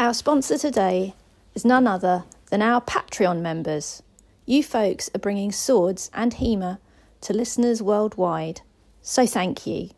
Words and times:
Our 0.00 0.14
sponsor 0.14 0.56
today 0.56 1.14
is 1.56 1.64
none 1.64 1.88
other 1.88 2.22
than 2.50 2.62
our 2.62 2.80
Patreon 2.80 3.40
members. 3.40 4.00
You 4.46 4.62
folks 4.62 5.10
are 5.12 5.18
bringing 5.18 5.50
swords 5.50 6.08
and 6.14 6.34
HEMA 6.34 6.78
to 7.22 7.32
listeners 7.32 7.82
worldwide, 7.82 8.60
so 9.02 9.26
thank 9.26 9.66
you. 9.66 9.90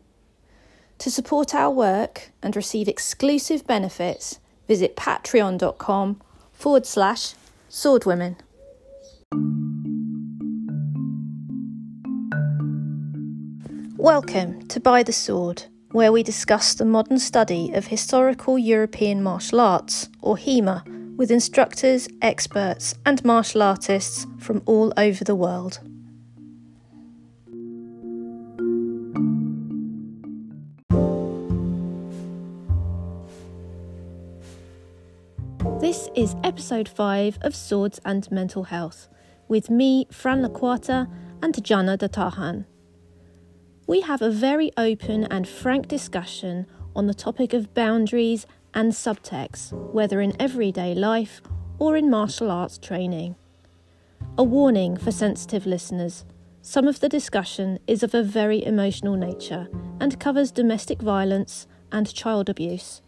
To 0.97 1.11
support 1.11 1.53
our 1.53 1.69
work 1.69 2.31
and 2.41 2.55
receive 2.55 2.87
exclusive 2.87 3.67
benefits, 3.67 4.39
visit 4.67 4.95
patreon.com 4.95 6.19
forward 6.51 6.87
slash 6.87 7.35
swordwomen. 7.69 8.37
Welcome 13.97 14.67
to 14.69 14.79
Buy 14.79 15.03
the 15.03 15.13
Sword, 15.13 15.65
where 15.91 16.11
we 16.11 16.23
discuss 16.23 16.73
the 16.73 16.85
modern 16.85 17.19
study 17.19 17.71
of 17.73 17.87
historical 17.87 18.57
European 18.57 19.21
martial 19.21 19.59
arts, 19.59 20.09
or 20.21 20.37
HEMA, 20.37 20.83
with 21.17 21.29
instructors, 21.29 22.07
experts, 22.21 22.95
and 23.05 23.23
martial 23.25 23.61
artists 23.61 24.25
from 24.39 24.61
all 24.65 24.93
over 24.95 25.23
the 25.23 25.35
world. 25.35 25.79
This 35.81 36.09
is 36.15 36.35
episode 36.43 36.87
5 36.87 37.39
of 37.41 37.55
Swords 37.55 37.99
and 38.05 38.31
Mental 38.31 38.63
Health, 38.63 39.09
with 39.49 39.69
me, 39.69 40.07
Fran 40.09 40.41
Laquata, 40.41 41.11
and 41.41 41.63
Jana 41.63 41.97
Datahan. 41.97 42.65
We 43.87 44.01
have 44.01 44.21
a 44.21 44.29
very 44.29 44.71
open 44.77 45.25
and 45.25 45.47
frank 45.47 45.87
discussion 45.87 46.67
on 46.95 47.07
the 47.07 47.13
topic 47.13 47.53
of 47.53 47.73
boundaries 47.73 48.45
and 48.73 48.91
subtext, 48.91 49.73
whether 49.93 50.21
in 50.21 50.39
everyday 50.39 50.93
life 50.93 51.41
or 51.79 51.97
in 51.97 52.09
martial 52.09 52.51
arts 52.51 52.77
training. 52.77 53.35
A 54.37 54.43
warning 54.43 54.97
for 54.97 55.11
sensitive 55.11 55.65
listeners 55.65 56.25
some 56.63 56.87
of 56.87 56.99
the 56.99 57.09
discussion 57.09 57.79
is 57.87 58.03
of 58.03 58.13
a 58.13 58.21
very 58.21 58.63
emotional 58.63 59.15
nature 59.15 59.67
and 59.99 60.19
covers 60.19 60.51
domestic 60.51 61.01
violence 61.01 61.65
and 61.91 62.13
child 62.13 62.49
abuse. 62.49 63.01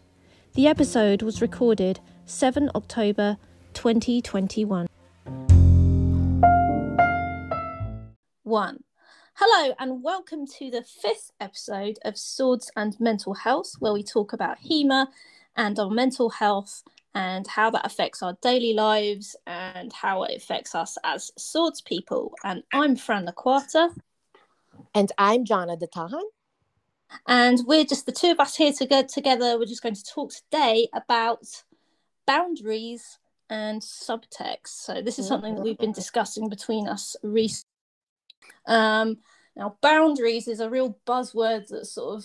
The 0.54 0.66
episode 0.66 1.22
was 1.22 1.40
recorded 1.40 2.00
7 2.24 2.68
October 2.74 3.36
2021. 3.74 4.88
1. 8.42 8.83
Hello, 9.36 9.74
and 9.80 10.00
welcome 10.00 10.46
to 10.46 10.70
the 10.70 10.84
fifth 10.84 11.32
episode 11.40 11.98
of 12.04 12.16
Swords 12.16 12.70
and 12.76 12.94
Mental 13.00 13.34
Health, 13.34 13.74
where 13.80 13.92
we 13.92 14.04
talk 14.04 14.32
about 14.32 14.58
HEMA 14.60 15.08
and 15.56 15.76
our 15.76 15.90
mental 15.90 16.30
health 16.30 16.84
and 17.16 17.44
how 17.44 17.68
that 17.70 17.84
affects 17.84 18.22
our 18.22 18.38
daily 18.42 18.74
lives 18.74 19.34
and 19.44 19.92
how 19.92 20.22
it 20.22 20.36
affects 20.36 20.76
us 20.76 20.96
as 21.02 21.32
swords 21.36 21.80
people. 21.80 22.32
And 22.44 22.62
I'm 22.72 22.94
Fran 22.94 23.26
Laquata. 23.26 23.92
And 24.94 25.10
I'm 25.18 25.44
Jana 25.44 25.76
Datahan. 25.76 26.22
And 27.26 27.58
we're 27.66 27.84
just 27.84 28.06
the 28.06 28.12
two 28.12 28.30
of 28.30 28.38
us 28.38 28.54
here 28.54 28.72
to 28.74 28.86
get 28.86 29.08
together. 29.08 29.58
We're 29.58 29.66
just 29.66 29.82
going 29.82 29.96
to 29.96 30.04
talk 30.04 30.30
today 30.32 30.86
about 30.94 31.64
boundaries 32.24 33.18
and 33.50 33.82
subtext. 33.82 34.68
So 34.68 35.02
this 35.02 35.18
is 35.18 35.26
something 35.26 35.56
that 35.56 35.62
we've 35.62 35.76
been 35.76 35.90
mm-hmm. 35.90 35.94
discussing 35.94 36.48
between 36.48 36.86
us 36.86 37.16
recently. 37.24 37.73
Um, 38.66 39.18
now, 39.56 39.76
boundaries 39.80 40.48
is 40.48 40.60
a 40.60 40.70
real 40.70 40.98
buzzword 41.06 41.68
that 41.68 41.86
sort 41.86 42.18
of 42.18 42.24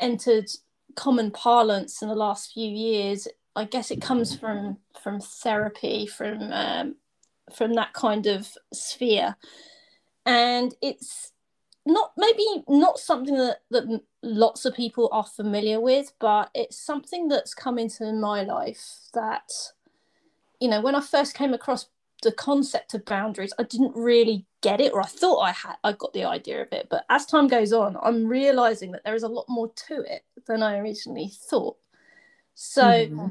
entered 0.00 0.50
common 0.94 1.30
parlance 1.30 2.02
in 2.02 2.08
the 2.08 2.14
last 2.14 2.52
few 2.52 2.68
years. 2.68 3.28
I 3.54 3.64
guess 3.64 3.90
it 3.90 4.02
comes 4.02 4.36
from 4.36 4.78
from 5.02 5.20
therapy, 5.20 6.06
from 6.06 6.52
um, 6.52 6.96
from 7.54 7.74
that 7.74 7.92
kind 7.94 8.26
of 8.26 8.48
sphere, 8.72 9.36
and 10.26 10.74
it's 10.82 11.32
not 11.86 12.12
maybe 12.16 12.44
not 12.68 12.98
something 12.98 13.36
that 13.36 13.60
that 13.70 14.02
lots 14.22 14.64
of 14.64 14.74
people 14.74 15.08
are 15.12 15.24
familiar 15.24 15.80
with, 15.80 16.12
but 16.18 16.50
it's 16.54 16.76
something 16.78 17.28
that's 17.28 17.54
come 17.54 17.78
into 17.78 18.12
my 18.12 18.42
life 18.42 18.84
that 19.14 19.50
you 20.60 20.68
know 20.68 20.82
when 20.82 20.94
I 20.94 21.00
first 21.00 21.34
came 21.34 21.54
across 21.54 21.88
the 22.22 22.32
concept 22.32 22.94
of 22.94 23.04
boundaries, 23.04 23.52
I 23.58 23.64
didn't 23.64 23.94
really 23.94 24.46
get 24.62 24.80
it, 24.80 24.92
or 24.92 25.00
I 25.00 25.06
thought 25.06 25.40
I 25.40 25.52
had, 25.52 25.76
I 25.84 25.92
got 25.92 26.12
the 26.12 26.24
idea 26.24 26.62
of 26.62 26.72
it. 26.72 26.88
But 26.90 27.04
as 27.10 27.26
time 27.26 27.46
goes 27.46 27.72
on, 27.72 27.96
I'm 28.02 28.26
realizing 28.26 28.92
that 28.92 29.04
there 29.04 29.14
is 29.14 29.22
a 29.22 29.28
lot 29.28 29.46
more 29.48 29.70
to 29.88 30.00
it 30.00 30.24
than 30.46 30.62
I 30.62 30.78
originally 30.78 31.30
thought. 31.32 31.76
So 32.54 32.82
mm-hmm. 32.82 33.28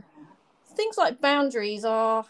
things 0.75 0.97
like 0.97 1.19
boundaries 1.19 1.83
are, 1.83 2.25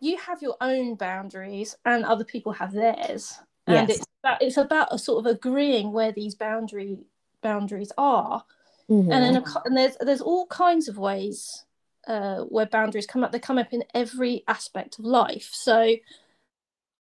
you 0.00 0.18
have 0.18 0.42
your 0.42 0.56
own 0.60 0.96
boundaries, 0.96 1.76
and 1.84 2.04
other 2.04 2.24
people 2.24 2.52
have 2.52 2.72
theirs, 2.72 3.38
and 3.66 3.88
yes. 3.88 3.98
it's 3.98 4.06
about, 4.22 4.42
it's 4.42 4.56
about 4.56 4.88
a 4.90 4.98
sort 4.98 5.24
of 5.24 5.32
agreeing 5.32 5.92
where 5.92 6.12
these 6.12 6.34
boundary 6.34 6.98
boundaries 7.42 7.92
are, 7.96 8.44
mm-hmm. 8.90 9.10
and 9.10 9.22
then 9.24 9.36
a, 9.36 9.44
and 9.64 9.76
there's 9.76 9.96
there's 10.00 10.20
all 10.20 10.46
kinds 10.48 10.88
of 10.88 10.98
ways 10.98 11.63
uh, 12.06 12.40
where 12.42 12.66
boundaries 12.66 13.06
come 13.06 13.24
up. 13.24 13.32
They 13.32 13.38
come 13.38 13.58
up 13.58 13.72
in 13.72 13.84
every 13.94 14.44
aspect 14.48 14.98
of 14.98 15.04
life. 15.04 15.50
So, 15.52 15.96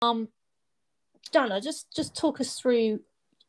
um, 0.02 0.28
Jana, 1.32 1.60
just 1.60 1.94
just 1.94 2.16
talk 2.16 2.40
us 2.40 2.58
through 2.58 3.00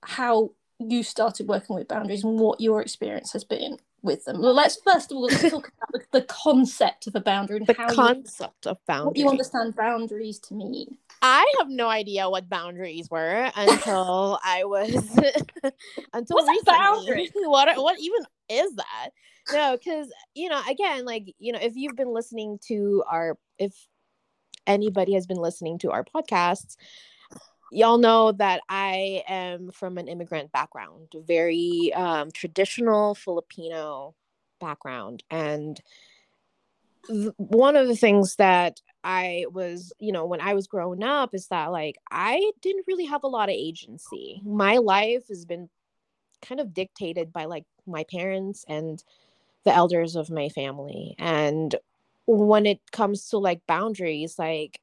how 0.03 0.51
you 0.79 1.03
started 1.03 1.47
working 1.47 1.75
with 1.75 1.87
boundaries 1.87 2.23
and 2.23 2.39
what 2.39 2.61
your 2.61 2.81
experience 2.81 3.33
has 3.33 3.43
been 3.43 3.77
with 4.01 4.25
them. 4.25 4.41
Well, 4.41 4.53
let's 4.53 4.79
first 4.85 5.11
of 5.11 5.17
all 5.17 5.23
let's 5.23 5.41
talk 5.41 5.71
about 5.77 5.91
the, 5.91 6.19
the, 6.19 6.25
concept 6.25 7.07
of 7.07 7.15
a 7.15 7.21
boundary 7.21 7.57
and 7.57 7.67
the 7.67 7.73
how 7.73 7.93
concept 7.93 8.65
you, 8.65 8.71
of 8.71 8.77
boundaries. 8.85 9.07
What 9.07 9.17
you 9.17 9.29
understand 9.29 9.75
boundaries 9.75 10.39
to 10.39 10.53
mean. 10.53 10.97
I 11.21 11.51
have 11.57 11.69
no 11.69 11.89
idea 11.89 12.29
what 12.29 12.47
boundaries 12.47 13.09
were 13.09 13.51
until 13.55 14.39
I 14.43 14.63
was 14.65 14.93
until 16.13 16.37
What's 16.37 16.67
recently. 17.09 17.47
what 17.47 17.75
what 17.77 17.99
even 17.99 18.21
is 18.49 18.75
that? 18.75 19.09
no, 19.51 19.77
because 19.77 20.11
you 20.33 20.49
know, 20.49 20.61
again, 20.69 21.05
like 21.05 21.33
you 21.39 21.51
know, 21.51 21.59
if 21.61 21.75
you've 21.75 21.95
been 21.95 22.13
listening 22.13 22.59
to 22.67 23.03
our, 23.09 23.37
if 23.57 23.73
anybody 24.65 25.13
has 25.13 25.25
been 25.25 25.37
listening 25.37 25.77
to 25.79 25.91
our 25.91 26.03
podcasts, 26.03 26.75
y'all 27.71 27.97
know 27.97 28.31
that 28.33 28.61
I 28.69 29.23
am 29.27 29.71
from 29.71 29.97
an 29.97 30.07
immigrant 30.07 30.51
background, 30.51 31.13
very 31.15 31.91
um, 31.93 32.31
traditional 32.31 33.15
Filipino 33.15 34.15
background, 34.59 35.23
and 35.29 35.79
th- 37.07 37.31
one 37.37 37.75
of 37.75 37.87
the 37.87 37.95
things 37.95 38.35
that 38.35 38.81
I 39.03 39.45
was, 39.51 39.93
you 39.99 40.11
know, 40.11 40.25
when 40.25 40.41
I 40.41 40.53
was 40.53 40.67
growing 40.67 41.03
up 41.03 41.33
is 41.33 41.47
that 41.47 41.71
like 41.71 41.95
I 42.11 42.51
didn't 42.61 42.85
really 42.87 43.05
have 43.05 43.23
a 43.23 43.27
lot 43.27 43.49
of 43.49 43.55
agency. 43.55 44.41
My 44.43 44.77
life 44.77 45.27
has 45.29 45.45
been 45.45 45.69
kind 46.41 46.59
of 46.59 46.73
dictated 46.73 47.31
by 47.33 47.45
like 47.45 47.65
my 47.85 48.05
parents 48.11 48.65
and 48.67 49.03
the 49.63 49.73
elders 49.73 50.15
of 50.15 50.29
my 50.29 50.49
family. 50.49 51.15
And 51.17 51.75
when 52.25 52.65
it 52.65 52.79
comes 52.91 53.29
to 53.29 53.37
like 53.37 53.65
boundaries 53.67 54.37
like 54.37 54.81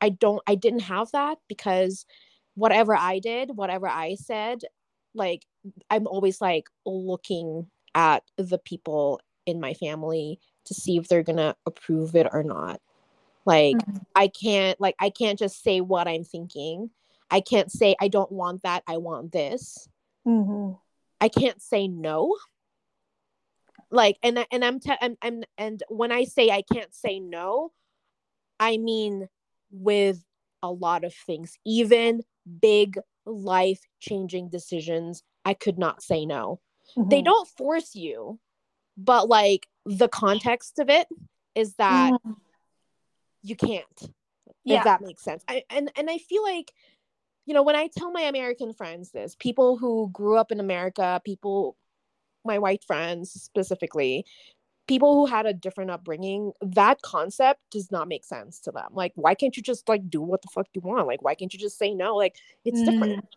i 0.00 0.08
don't 0.08 0.40
i 0.46 0.54
didn't 0.54 0.80
have 0.80 1.10
that 1.10 1.36
because 1.48 2.06
whatever 2.54 2.94
i 2.94 3.18
did 3.18 3.56
whatever 3.56 3.88
i 3.88 4.14
said 4.14 4.60
like 5.14 5.44
i'm 5.90 6.06
always 6.06 6.40
like 6.40 6.68
looking 6.86 7.66
at 7.96 8.22
the 8.36 8.58
people 8.58 9.20
in 9.46 9.60
my 9.60 9.74
family 9.74 10.38
to 10.64 10.74
see 10.74 10.96
if 10.96 11.08
they're 11.08 11.22
gonna 11.22 11.54
approve 11.66 12.16
it 12.16 12.26
or 12.32 12.42
not. 12.42 12.80
Like 13.44 13.76
mm-hmm. 13.76 13.98
i 14.14 14.28
can't 14.28 14.80
like 14.80 14.94
i 15.00 15.10
can't 15.10 15.38
just 15.38 15.62
say 15.62 15.80
what 15.80 16.08
i'm 16.08 16.24
thinking. 16.24 16.90
I 17.30 17.40
can't 17.40 17.70
say 17.70 17.94
i 18.00 18.08
don't 18.08 18.32
want 18.32 18.62
that. 18.62 18.82
I 18.86 18.96
want 18.96 19.32
this 19.32 19.88
mm-hmm. 20.26 20.72
i 21.20 21.28
can't 21.28 21.60
say 21.62 21.88
no 21.88 22.34
like 23.94 24.18
and 24.22 24.44
and 24.50 24.64
I'm, 24.64 24.80
te- 24.80 24.98
I'm 25.00 25.44
and 25.56 25.82
when 25.88 26.12
I 26.12 26.24
say 26.24 26.50
I 26.50 26.62
can't 26.72 26.92
say 26.94 27.20
no, 27.20 27.72
I 28.58 28.76
mean 28.76 29.28
with 29.70 30.22
a 30.62 30.70
lot 30.70 31.04
of 31.04 31.14
things, 31.14 31.56
even 31.64 32.22
big 32.60 32.98
life 33.24 33.80
changing 34.00 34.50
decisions, 34.50 35.22
I 35.44 35.54
could 35.54 35.78
not 35.78 36.02
say 36.02 36.26
no. 36.26 36.60
Mm-hmm. 36.96 37.08
They 37.08 37.22
don't 37.22 37.48
force 37.48 37.94
you, 37.94 38.40
but 38.96 39.28
like 39.28 39.66
the 39.86 40.08
context 40.08 40.78
of 40.78 40.90
it 40.90 41.06
is 41.54 41.74
that 41.74 42.12
mm-hmm. 42.12 42.32
you 43.42 43.56
can't. 43.56 44.12
Yeah. 44.64 44.78
If 44.78 44.84
that 44.84 45.02
makes 45.02 45.22
sense. 45.22 45.44
I, 45.46 45.62
and 45.70 45.90
and 45.96 46.10
I 46.10 46.18
feel 46.18 46.42
like 46.42 46.72
you 47.46 47.54
know 47.54 47.62
when 47.62 47.76
I 47.76 47.88
tell 47.96 48.10
my 48.10 48.22
American 48.22 48.72
friends 48.72 49.10
this, 49.10 49.36
people 49.38 49.76
who 49.76 50.10
grew 50.12 50.36
up 50.36 50.52
in 50.52 50.60
America, 50.60 51.20
people 51.24 51.76
my 52.44 52.58
white 52.58 52.84
friends 52.84 53.30
specifically 53.30 54.24
people 54.86 55.14
who 55.14 55.26
had 55.26 55.46
a 55.46 55.52
different 55.52 55.90
upbringing 55.90 56.52
that 56.60 57.00
concept 57.02 57.60
does 57.70 57.90
not 57.90 58.08
make 58.08 58.24
sense 58.24 58.60
to 58.60 58.70
them. 58.70 58.88
Like 58.92 59.12
why 59.14 59.34
can't 59.34 59.56
you 59.56 59.62
just 59.62 59.88
like 59.88 60.08
do 60.10 60.20
what 60.20 60.42
the 60.42 60.48
fuck 60.52 60.66
you 60.74 60.80
want? 60.82 61.06
Like 61.06 61.22
why 61.22 61.34
can't 61.34 61.52
you 61.52 61.58
just 61.58 61.78
say 61.78 61.94
no? 61.94 62.16
Like 62.16 62.36
it's 62.64 62.80
mm. 62.80 62.90
different 62.90 63.36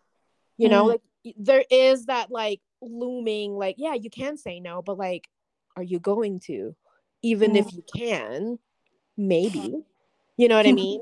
you 0.56 0.68
know 0.68 0.84
mm. 0.84 0.88
like 0.88 1.34
there 1.38 1.64
is 1.70 2.06
that 2.06 2.30
like 2.30 2.60
looming 2.80 3.56
like 3.56 3.76
yeah 3.78 3.94
you 3.94 4.10
can 4.10 4.36
say 4.36 4.60
no 4.60 4.82
but 4.82 4.98
like 4.98 5.28
are 5.76 5.82
you 5.82 5.98
going 5.98 6.40
to? 6.40 6.74
Even 7.22 7.52
mm. 7.52 7.58
if 7.58 7.72
you 7.72 7.84
can 7.96 8.58
maybe. 9.16 9.84
You 10.36 10.46
know 10.46 10.56
what 10.56 10.66
i 10.66 10.72
mean 10.72 11.00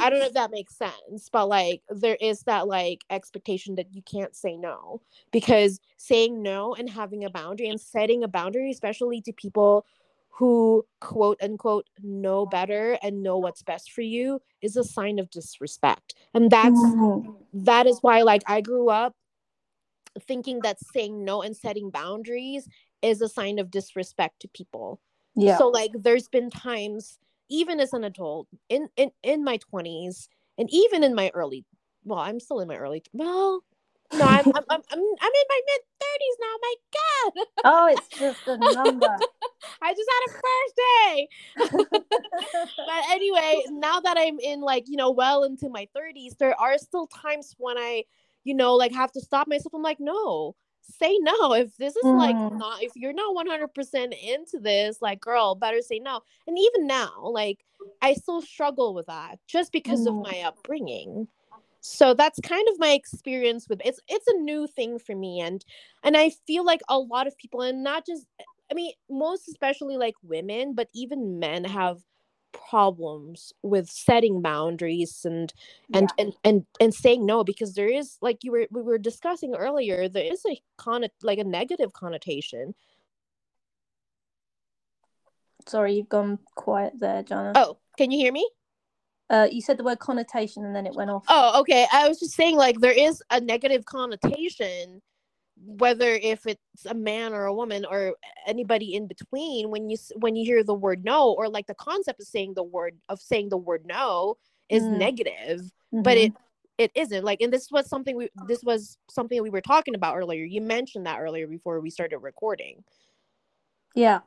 i 0.00 0.10
don't 0.10 0.20
know 0.20 0.26
if 0.26 0.34
that 0.34 0.50
makes 0.50 0.76
sense 0.76 1.28
but 1.30 1.48
like 1.48 1.82
there 1.88 2.16
is 2.20 2.42
that 2.42 2.66
like 2.66 3.04
expectation 3.10 3.74
that 3.74 3.94
you 3.94 4.02
can't 4.02 4.34
say 4.36 4.56
no 4.56 5.00
because 5.32 5.80
saying 5.96 6.42
no 6.42 6.74
and 6.74 6.90
having 6.90 7.24
a 7.24 7.30
boundary 7.30 7.68
and 7.68 7.80
setting 7.80 8.22
a 8.22 8.28
boundary 8.28 8.70
especially 8.70 9.20
to 9.20 9.32
people 9.32 9.84
who 10.36 10.84
quote 11.00 11.38
unquote 11.42 11.88
know 12.02 12.44
better 12.44 12.98
and 13.02 13.22
know 13.22 13.38
what's 13.38 13.62
best 13.62 13.90
for 13.90 14.02
you 14.02 14.38
is 14.60 14.76
a 14.76 14.84
sign 14.84 15.18
of 15.18 15.30
disrespect. 15.30 16.14
And 16.34 16.50
that's 16.50 16.78
that 17.54 17.86
is 17.86 17.98
why 18.02 18.20
like 18.20 18.42
i 18.46 18.60
grew 18.60 18.90
up 18.90 19.14
thinking 20.20 20.60
that 20.62 20.78
saying 20.92 21.24
no 21.24 21.40
and 21.40 21.56
setting 21.56 21.90
boundaries 21.90 22.68
is 23.00 23.22
a 23.22 23.28
sign 23.28 23.58
of 23.58 23.70
disrespect 23.70 24.40
to 24.40 24.48
people. 24.48 25.00
Yeah. 25.34 25.56
So 25.58 25.68
like 25.68 25.92
there's 25.94 26.28
been 26.28 26.50
times 26.50 27.18
even 27.48 27.80
as 27.80 27.92
an 27.92 28.04
adult 28.04 28.48
in 28.68 28.88
in 28.96 29.10
in 29.22 29.44
my 29.44 29.58
20s 29.72 30.28
and 30.58 30.68
even 30.72 31.02
in 31.02 31.14
my 31.14 31.30
early 31.34 31.64
well 32.04 32.18
i'm 32.18 32.40
still 32.40 32.60
in 32.60 32.68
my 32.68 32.76
early 32.76 33.02
well 33.12 33.62
no 34.14 34.24
i'm 34.24 34.46
i'm 34.46 34.64
i'm, 34.70 34.82
I'm, 34.90 34.98
I'm 34.98 35.00
in 35.00 35.46
my 35.48 35.60
mid 35.66 35.80
30s 36.02 36.36
now 36.40 36.56
my 36.62 36.74
god. 36.92 37.46
Oh 37.64 37.86
it's 37.86 38.08
just 38.08 38.46
a 38.46 38.56
number. 38.74 39.06
I 39.82 39.94
just 39.94 40.10
had 40.14 40.26
a 40.26 40.32
first 40.42 40.76
day. 40.76 41.28
But 42.86 43.10
anyway 43.10 43.62
now 43.70 44.00
that 44.00 44.16
i'm 44.18 44.38
in 44.38 44.60
like 44.60 44.84
you 44.86 44.96
know 44.96 45.10
well 45.10 45.42
into 45.42 45.68
my 45.68 45.88
30s 45.96 46.36
there 46.38 46.58
are 46.60 46.78
still 46.78 47.08
times 47.08 47.54
when 47.58 47.76
i 47.78 48.04
you 48.44 48.54
know 48.54 48.74
like 48.74 48.92
have 48.92 49.10
to 49.12 49.20
stop 49.20 49.48
myself. 49.48 49.74
I'm 49.74 49.82
like 49.82 49.98
no 49.98 50.54
say 50.98 51.18
no 51.20 51.52
if 51.52 51.76
this 51.76 51.96
is 51.96 52.04
mm. 52.04 52.16
like 52.16 52.36
not 52.54 52.82
if 52.82 52.92
you're 52.94 53.12
not 53.12 53.34
100% 53.34 54.22
into 54.22 54.58
this 54.60 54.98
like 55.00 55.20
girl 55.20 55.54
better 55.54 55.80
say 55.80 55.98
no 55.98 56.20
and 56.46 56.58
even 56.58 56.86
now 56.86 57.12
like 57.22 57.64
i 58.02 58.14
still 58.14 58.40
struggle 58.40 58.94
with 58.94 59.06
that 59.06 59.38
just 59.46 59.72
because 59.72 60.00
mm. 60.00 60.08
of 60.08 60.32
my 60.32 60.40
upbringing 60.40 61.28
so 61.80 62.14
that's 62.14 62.40
kind 62.40 62.66
of 62.68 62.78
my 62.78 62.90
experience 62.90 63.68
with 63.68 63.80
it's 63.84 64.00
it's 64.08 64.26
a 64.28 64.38
new 64.38 64.66
thing 64.66 64.98
for 64.98 65.14
me 65.14 65.40
and 65.40 65.64
and 66.02 66.16
i 66.16 66.30
feel 66.46 66.64
like 66.64 66.80
a 66.88 66.98
lot 66.98 67.26
of 67.26 67.36
people 67.38 67.62
and 67.62 67.82
not 67.82 68.04
just 68.04 68.26
i 68.70 68.74
mean 68.74 68.92
most 69.08 69.48
especially 69.48 69.96
like 69.96 70.14
women 70.22 70.74
but 70.74 70.88
even 70.94 71.38
men 71.38 71.64
have 71.64 71.98
problems 72.68 73.52
with 73.62 73.88
setting 73.88 74.42
boundaries 74.42 75.22
and 75.24 75.52
and 75.94 76.10
yeah. 76.16 76.24
and, 76.24 76.32
and 76.44 76.66
and 76.80 76.94
saying 76.94 77.24
no 77.24 77.44
because 77.44 77.74
there 77.74 77.88
is 77.88 78.16
like 78.20 78.42
you 78.42 78.52
were 78.52 78.66
we 78.70 78.82
were 78.82 78.98
discussing 78.98 79.54
earlier 79.54 80.08
there 80.08 80.32
is 80.32 80.42
a 80.48 80.60
con 80.76 81.04
like 81.22 81.38
a 81.38 81.44
negative 81.44 81.92
connotation 81.92 82.74
sorry 85.66 85.94
you've 85.94 86.08
gone 86.08 86.38
quiet 86.54 86.92
there 86.98 87.22
Jana. 87.22 87.52
oh 87.54 87.76
can 87.98 88.10
you 88.10 88.18
hear 88.18 88.32
me 88.32 88.48
uh 89.30 89.48
you 89.50 89.60
said 89.60 89.76
the 89.76 89.84
word 89.84 89.98
connotation 89.98 90.64
and 90.64 90.74
then 90.74 90.86
it 90.86 90.94
went 90.94 91.10
off 91.10 91.24
oh 91.28 91.60
okay 91.60 91.86
i 91.92 92.08
was 92.08 92.18
just 92.18 92.34
saying 92.34 92.56
like 92.56 92.80
there 92.80 92.92
is 92.92 93.22
a 93.30 93.40
negative 93.40 93.84
connotation 93.84 95.02
whether 95.64 96.10
if 96.10 96.46
it's 96.46 96.60
a 96.86 96.94
man 96.94 97.32
or 97.32 97.46
a 97.46 97.54
woman 97.54 97.84
or 97.84 98.14
anybody 98.46 98.94
in 98.94 99.06
between 99.06 99.70
when 99.70 99.88
you 99.88 99.96
when 100.16 100.36
you 100.36 100.44
hear 100.44 100.62
the 100.62 100.74
word 100.74 101.04
no 101.04 101.32
or 101.32 101.48
like 101.48 101.66
the 101.66 101.74
concept 101.74 102.20
of 102.20 102.26
saying 102.26 102.52
the 102.54 102.62
word 102.62 102.96
of 103.08 103.20
saying 103.20 103.48
the 103.48 103.56
word 103.56 103.84
no 103.86 104.36
is 104.68 104.82
mm. 104.82 104.98
negative 104.98 105.60
mm-hmm. 105.60 106.02
but 106.02 106.18
it 106.18 106.32
it 106.78 106.90
isn't 106.94 107.24
like 107.24 107.40
and 107.40 107.52
this 107.52 107.70
was 107.70 107.88
something 107.88 108.16
we 108.16 108.28
this 108.46 108.62
was 108.62 108.98
something 109.08 109.42
we 109.42 109.50
were 109.50 109.62
talking 109.62 109.94
about 109.94 110.16
earlier 110.16 110.44
you 110.44 110.60
mentioned 110.60 111.06
that 111.06 111.20
earlier 111.20 111.46
before 111.46 111.80
we 111.80 111.88
started 111.88 112.18
recording 112.18 112.84
yeah 113.94 114.20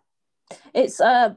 it's 0.74 1.00
uh 1.00 1.06
uh, 1.06 1.34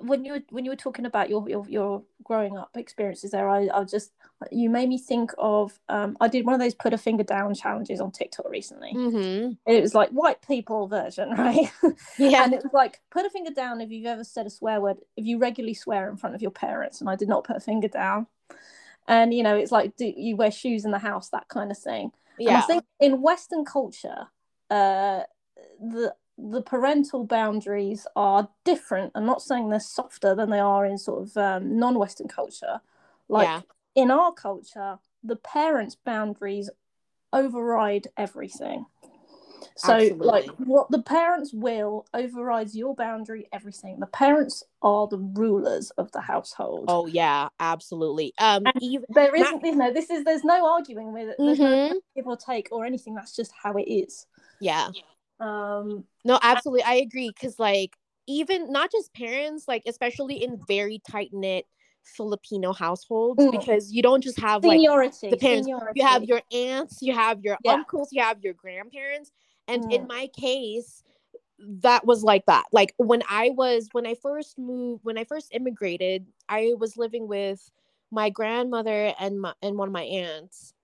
when 0.00 0.24
you 0.24 0.32
were 0.32 0.42
when 0.50 0.64
you 0.64 0.70
were 0.70 0.76
talking 0.76 1.04
about 1.04 1.28
your 1.28 1.48
your, 1.48 1.66
your 1.68 2.02
growing 2.24 2.56
up 2.56 2.70
experiences 2.76 3.30
there 3.30 3.48
I, 3.48 3.68
I 3.72 3.84
just 3.84 4.12
you 4.50 4.70
made 4.70 4.88
me 4.88 4.98
think 4.98 5.32
of 5.38 5.78
um 5.88 6.16
I 6.20 6.28
did 6.28 6.46
one 6.46 6.54
of 6.54 6.60
those 6.60 6.74
put 6.74 6.94
a 6.94 6.98
finger 6.98 7.22
down 7.22 7.54
challenges 7.54 8.00
on 8.00 8.10
TikTok 8.10 8.48
recently. 8.48 8.92
Mm-hmm. 8.94 9.52
it 9.66 9.82
was 9.82 9.94
like 9.94 10.10
white 10.10 10.40
people 10.46 10.88
version 10.88 11.30
right? 11.38 11.70
Yeah. 12.18 12.44
And 12.44 12.54
it 12.54 12.62
was 12.62 12.72
like 12.72 13.00
put 13.10 13.26
a 13.26 13.30
finger 13.30 13.50
down 13.50 13.80
if 13.80 13.90
you've 13.90 14.06
ever 14.06 14.24
said 14.24 14.46
a 14.46 14.50
swear 14.50 14.80
word 14.80 14.98
if 15.16 15.26
you 15.26 15.38
regularly 15.38 15.74
swear 15.74 16.08
in 16.08 16.16
front 16.16 16.34
of 16.34 16.42
your 16.42 16.50
parents 16.50 17.00
and 17.00 17.10
I 17.10 17.16
did 17.16 17.28
not 17.28 17.44
put 17.44 17.56
a 17.56 17.60
finger 17.60 17.88
down. 17.88 18.26
And 19.08 19.32
you 19.32 19.42
know 19.42 19.56
it's 19.56 19.72
like 19.72 19.96
do 19.96 20.06
you 20.06 20.36
wear 20.36 20.50
shoes 20.50 20.84
in 20.84 20.90
the 20.90 20.98
house 20.98 21.28
that 21.30 21.48
kind 21.48 21.70
of 21.70 21.78
thing. 21.78 22.12
Yeah 22.38 22.48
and 22.48 22.58
I 22.58 22.60
think 22.62 22.84
in 23.00 23.20
Western 23.20 23.64
culture 23.64 24.28
uh 24.70 25.20
the 25.80 26.14
the 26.38 26.62
parental 26.62 27.24
boundaries 27.24 28.06
are 28.14 28.48
different. 28.64 29.12
I'm 29.14 29.26
not 29.26 29.42
saying 29.42 29.70
they're 29.70 29.80
softer 29.80 30.34
than 30.34 30.50
they 30.50 30.60
are 30.60 30.84
in 30.84 30.98
sort 30.98 31.22
of 31.22 31.36
um, 31.36 31.78
non-Western 31.78 32.28
culture. 32.28 32.80
Like 33.28 33.46
yeah. 33.48 33.60
in 33.94 34.10
our 34.10 34.32
culture, 34.32 34.98
the 35.24 35.36
parents' 35.36 35.96
boundaries 35.96 36.70
override 37.32 38.08
everything. 38.16 38.86
So, 39.74 39.94
Absolutely. 39.94 40.26
like, 40.26 40.46
what 40.58 40.90
the 40.90 41.02
parents 41.02 41.52
will 41.52 42.06
overrides 42.14 42.76
your 42.76 42.94
boundary, 42.94 43.48
everything. 43.52 44.00
The 44.00 44.06
parents 44.06 44.62
are 44.80 45.06
the 45.06 45.18
rulers 45.18 45.90
of 45.92 46.12
the 46.12 46.20
household. 46.20 46.86
Oh 46.88 47.06
yeah, 47.06 47.48
absolutely. 47.58 48.32
Um, 48.38 48.64
even, 48.80 49.06
there 49.10 49.34
isn't, 49.34 49.64
you 49.64 49.76
know, 49.76 49.92
this 49.92 50.08
is 50.08 50.24
there's 50.24 50.44
no 50.44 50.66
arguing 50.66 51.12
with 51.12 51.28
it. 51.28 51.36
There's 51.38 51.58
mm-hmm. 51.58 51.94
no 51.94 52.00
give 52.14 52.26
or 52.26 52.36
take 52.36 52.68
or 52.70 52.86
anything. 52.86 53.14
That's 53.14 53.34
just 53.34 53.52
how 53.60 53.74
it 53.74 53.84
is. 53.90 54.26
Yeah. 54.60 54.88
Um, 55.40 56.04
no, 56.24 56.38
absolutely, 56.42 56.82
I 56.82 56.94
agree. 56.94 57.28
Because 57.28 57.58
like 57.58 57.96
even 58.26 58.72
not 58.72 58.90
just 58.90 59.12
parents, 59.14 59.66
like 59.68 59.82
especially 59.86 60.42
in 60.42 60.60
very 60.66 61.00
tight 61.08 61.30
knit 61.32 61.66
Filipino 62.04 62.72
households, 62.72 63.42
mm. 63.42 63.50
because 63.50 63.92
you 63.92 64.02
don't 64.02 64.22
just 64.22 64.38
have 64.40 64.64
like 64.64 64.76
Seniority. 64.76 65.30
the 65.30 65.36
parents. 65.36 65.66
Seniority. 65.66 66.00
You 66.00 66.06
have 66.06 66.24
your 66.24 66.42
aunts, 66.52 67.02
you 67.02 67.14
have 67.14 67.42
your 67.42 67.58
yeah. 67.64 67.72
uncles, 67.72 68.08
you 68.12 68.22
have 68.22 68.42
your 68.42 68.54
grandparents, 68.54 69.32
and 69.68 69.84
mm. 69.84 69.92
in 69.92 70.06
my 70.06 70.28
case, 70.36 71.02
that 71.58 72.06
was 72.06 72.22
like 72.22 72.46
that. 72.46 72.64
Like 72.72 72.94
when 72.96 73.22
I 73.28 73.50
was 73.50 73.88
when 73.92 74.06
I 74.06 74.14
first 74.14 74.58
moved, 74.58 75.04
when 75.04 75.18
I 75.18 75.24
first 75.24 75.48
immigrated, 75.52 76.26
I 76.48 76.74
was 76.78 76.96
living 76.96 77.28
with 77.28 77.70
my 78.10 78.30
grandmother 78.30 79.12
and 79.18 79.40
my 79.40 79.52
and 79.62 79.76
one 79.76 79.88
of 79.88 79.92
my 79.92 80.04
aunts, 80.04 80.74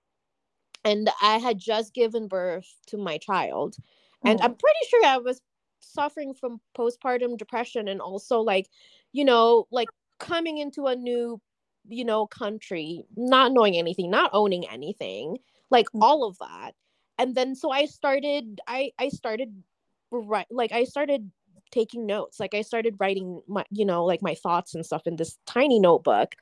and 0.84 1.08
I 1.20 1.38
had 1.38 1.58
just 1.58 1.94
given 1.94 2.28
birth 2.28 2.69
to 2.88 2.96
my 2.96 3.19
child 3.19 3.76
and 4.24 4.40
mm. 4.40 4.44
i'm 4.44 4.54
pretty 4.54 4.78
sure 4.88 5.04
i 5.06 5.19
was 5.19 5.40
suffering 5.80 6.32
from 6.32 6.60
postpartum 6.76 7.36
depression 7.36 7.88
and 7.88 8.00
also 8.00 8.40
like 8.40 8.69
you 9.12 9.24
know 9.24 9.66
like 9.70 9.88
coming 10.18 10.58
into 10.58 10.87
a 10.87 10.97
new 10.97 11.40
you 11.88 12.04
know 12.04 12.26
country 12.26 13.04
not 13.16 13.52
knowing 13.52 13.76
anything 13.76 14.11
not 14.11 14.30
owning 14.32 14.66
anything 14.68 15.37
like 15.70 15.87
mm. 15.94 16.00
all 16.00 16.25
of 16.25 16.38
that 16.38 16.73
and 17.18 17.35
then 17.35 17.54
so 17.54 17.70
i 17.70 17.85
started 17.85 18.61
i 18.66 18.90
i 18.99 19.08
started 19.08 19.62
right 20.11 20.47
like 20.50 20.73
i 20.73 20.85
started 20.85 21.30
taking 21.70 22.06
notes 22.06 22.38
like 22.38 22.54
i 22.54 22.62
started 22.62 22.94
writing 23.00 23.40
my 23.49 23.64
you 23.70 23.85
know 23.85 24.04
like 24.04 24.23
my 24.23 24.35
thoughts 24.35 24.75
and 24.75 24.85
stuff 24.85 25.06
in 25.06 25.16
this 25.16 25.38
tiny 25.47 25.80
notebook 25.80 26.35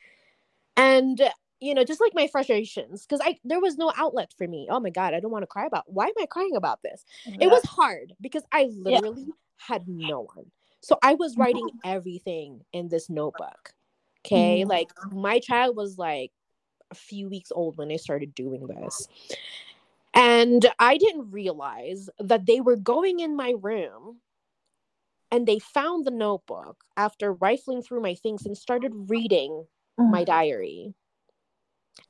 and 0.76 1.22
you 1.60 1.74
know, 1.74 1.84
just 1.84 2.00
like 2.00 2.14
my 2.14 2.26
frustrations, 2.26 3.06
because 3.06 3.20
I 3.22 3.38
there 3.44 3.60
was 3.60 3.76
no 3.76 3.92
outlet 3.96 4.32
for 4.36 4.48
me. 4.48 4.66
Oh 4.70 4.80
my 4.80 4.90
god, 4.90 5.14
I 5.14 5.20
don't 5.20 5.30
want 5.30 5.42
to 5.42 5.46
cry 5.46 5.66
about. 5.66 5.84
Why 5.86 6.06
am 6.06 6.14
I 6.20 6.26
crying 6.26 6.56
about 6.56 6.82
this? 6.82 7.04
Yeah. 7.26 7.36
It 7.42 7.50
was 7.50 7.64
hard 7.64 8.14
because 8.20 8.42
I 8.50 8.70
literally 8.72 9.24
yeah. 9.26 9.34
had 9.58 9.86
no 9.86 10.28
one. 10.34 10.50
So 10.80 10.98
I 11.02 11.14
was 11.14 11.36
writing 11.36 11.68
everything 11.84 12.62
in 12.72 12.88
this 12.88 13.10
notebook. 13.10 13.74
Okay, 14.24 14.60
mm-hmm. 14.60 14.70
like 14.70 14.90
my 15.12 15.38
child 15.38 15.76
was 15.76 15.98
like 15.98 16.32
a 16.90 16.94
few 16.94 17.28
weeks 17.28 17.52
old 17.54 17.76
when 17.76 17.92
I 17.92 17.96
started 17.96 18.34
doing 18.34 18.66
this. 18.66 19.06
And 20.12 20.66
I 20.78 20.96
didn't 20.96 21.30
realize 21.30 22.10
that 22.18 22.46
they 22.46 22.60
were 22.60 22.76
going 22.76 23.20
in 23.20 23.36
my 23.36 23.54
room 23.60 24.18
and 25.30 25.46
they 25.46 25.60
found 25.60 26.04
the 26.04 26.10
notebook 26.10 26.82
after 26.96 27.32
rifling 27.32 27.82
through 27.82 28.00
my 28.00 28.14
things 28.14 28.44
and 28.44 28.58
started 28.58 28.92
reading 29.08 29.66
mm-hmm. 29.98 30.10
my 30.10 30.24
diary 30.24 30.94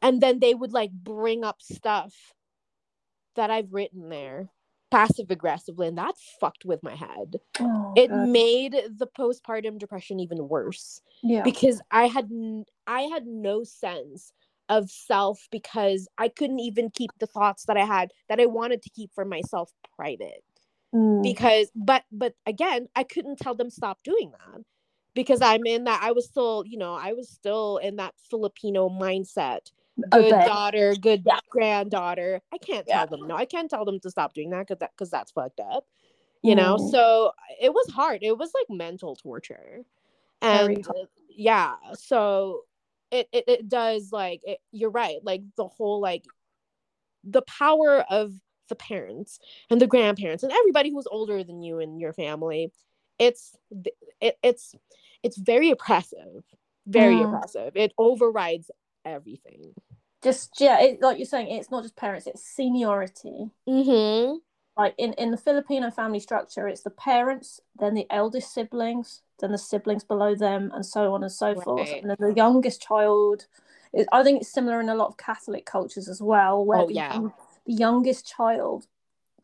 and 0.03 0.21
then 0.21 0.39
they 0.39 0.55
would 0.55 0.73
like 0.73 0.91
bring 0.93 1.45
up 1.45 1.61
stuff 1.61 2.15
that 3.37 3.51
I've 3.51 3.73
written 3.73 4.09
there 4.09 4.51
passive 4.91 5.31
aggressively 5.31 5.87
and 5.87 5.99
that 5.99 6.15
fucked 6.41 6.65
with 6.65 6.83
my 6.83 6.95
head 6.95 7.37
oh, 7.61 7.93
it 7.97 8.09
God. 8.09 8.29
made 8.29 8.73
the 8.73 9.07
postpartum 9.07 9.79
depression 9.79 10.19
even 10.21 10.49
worse 10.49 11.01
yeah 11.23 11.43
because 11.43 11.81
i 11.91 12.07
had 12.07 12.29
i 12.87 13.03
had 13.03 13.27
no 13.27 13.63
sense 13.63 14.33
of 14.69 14.91
self 14.91 15.47
because 15.53 16.09
i 16.19 16.29
couldn't 16.29 16.61
even 16.61 16.91
keep 16.91 17.11
the 17.19 17.27
thoughts 17.27 17.65
that 17.67 17.77
i 17.77 17.85
had 17.85 18.11
that 18.29 18.41
i 18.41 18.47
wanted 18.47 18.83
to 18.83 18.91
keep 18.91 19.13
for 19.15 19.25
myself 19.25 19.71
private 19.97 20.43
mm. 20.95 21.23
because 21.23 21.71
but 21.75 22.03
but 22.11 22.35
again 22.47 22.89
i 22.97 23.05
couldn't 23.05 23.39
tell 23.39 23.55
them 23.55 23.71
stop 23.71 24.03
doing 24.03 24.33
that 24.33 24.63
because 25.15 25.41
i'm 25.41 25.65
in 25.67 25.85
that 25.85 26.01
i 26.03 26.11
was 26.11 26.27
still 26.27 26.65
you 26.67 26.79
know 26.79 26.95
i 26.95 27.13
was 27.13 27.29
still 27.29 27.77
in 27.79 27.97
that 27.97 28.15
filipino 28.29 28.89
mindset 28.89 29.71
good 30.11 30.31
daughter, 30.31 30.95
good 30.95 31.23
yeah. 31.27 31.39
granddaughter. 31.51 32.41
I 32.53 32.59
can't 32.59 32.87
tell 32.87 33.01
yeah. 33.01 33.07
them 33.07 33.27
no. 33.27 33.37
I 33.37 33.45
can't 33.45 33.71
tell 33.71 33.85
them 33.85 34.01
to 34.01 34.11
stop 34.11 34.35
doing 34.35 34.51
that 34.51 34.67
because 34.67 34.79
that 34.81 34.91
because 34.97 35.11
that's 35.11 35.33
fucked 35.33 35.61
up. 35.61 35.87
you 36.43 36.55
know 36.55 36.77
mm. 36.77 36.91
so 36.91 37.33
it 37.61 37.73
was 37.73 37.91
hard 37.93 38.21
it 38.23 38.37
was 38.37 38.53
like 38.55 38.67
mental 38.77 39.17
torture 39.17 39.85
and 40.43 40.87
yeah 41.29 41.75
so 41.95 42.63
it, 43.11 43.29
it, 43.33 43.45
it 43.49 43.69
does 43.69 44.11
like 44.13 44.41
it, 44.45 44.59
you're 44.73 44.91
right 44.91 45.19
like 45.23 45.43
the 45.57 45.67
whole 45.67 46.01
like 46.01 46.25
the 47.25 47.43
power 47.43 48.05
of 48.09 48.33
the 48.69 48.75
parents 48.75 49.39
and 49.69 49.81
the 49.81 49.87
grandparents 49.87 50.43
and 50.43 50.53
everybody 50.53 50.91
who's 50.91 51.09
older 51.11 51.43
than 51.43 51.63
you 51.63 51.81
in 51.81 51.99
your 51.99 52.13
family 52.13 52.73
it's 53.19 53.57
it, 54.21 54.39
it's 54.43 54.75
it's 55.23 55.37
very 55.37 55.71
oppressive 55.71 56.45
very 56.87 57.17
mm. 57.17 57.27
oppressive 57.27 57.77
it 57.77 57.93
overrides 57.99 58.71
everything 59.05 59.75
just 60.23 60.61
yeah 60.61 60.81
it, 60.81 61.01
like 61.01 61.19
you're 61.19 61.27
saying 61.27 61.49
it's 61.51 61.71
not 61.71 61.83
just 61.83 61.97
parents 61.97 62.27
it's 62.27 62.45
seniority 62.45 63.51
mm-hmm. 63.69 64.37
like 64.77 64.95
in 64.99 65.13
in 65.15 65.31
the 65.31 65.37
filipino 65.37 65.91
family 65.91 66.21
structure 66.21 66.69
it's 66.69 66.83
the 66.83 66.91
parents 66.91 67.61
then 67.79 67.95
the 67.95 68.07
eldest 68.11 68.53
siblings 68.53 69.23
then 69.41 69.53
the 69.53 69.59
siblings 69.59 70.05
below 70.05 70.35
them 70.35 70.71
and 70.75 70.85
so 70.85 71.15
on 71.15 71.23
and 71.23 71.33
so 71.33 71.53
right. 71.53 71.63
forth 71.63 71.91
and 71.91 72.11
then 72.11 72.17
the 72.21 72.35
youngest 72.35 72.83
child 72.83 73.47
is, 73.93 74.07
i 74.13 74.23
think 74.23 74.41
it's 74.41 74.53
similar 74.53 74.81
in 74.81 74.89
a 74.89 74.95
lot 74.95 75.09
of 75.09 75.17
catholic 75.17 75.65
cultures 75.65 76.09
as 76.09 76.21
well 76.21 76.65
where 76.65 76.81
oh, 76.81 76.89
yeah. 76.89 77.19
the, 77.19 77.33
the 77.67 77.73
youngest 77.73 78.27
child 78.27 78.87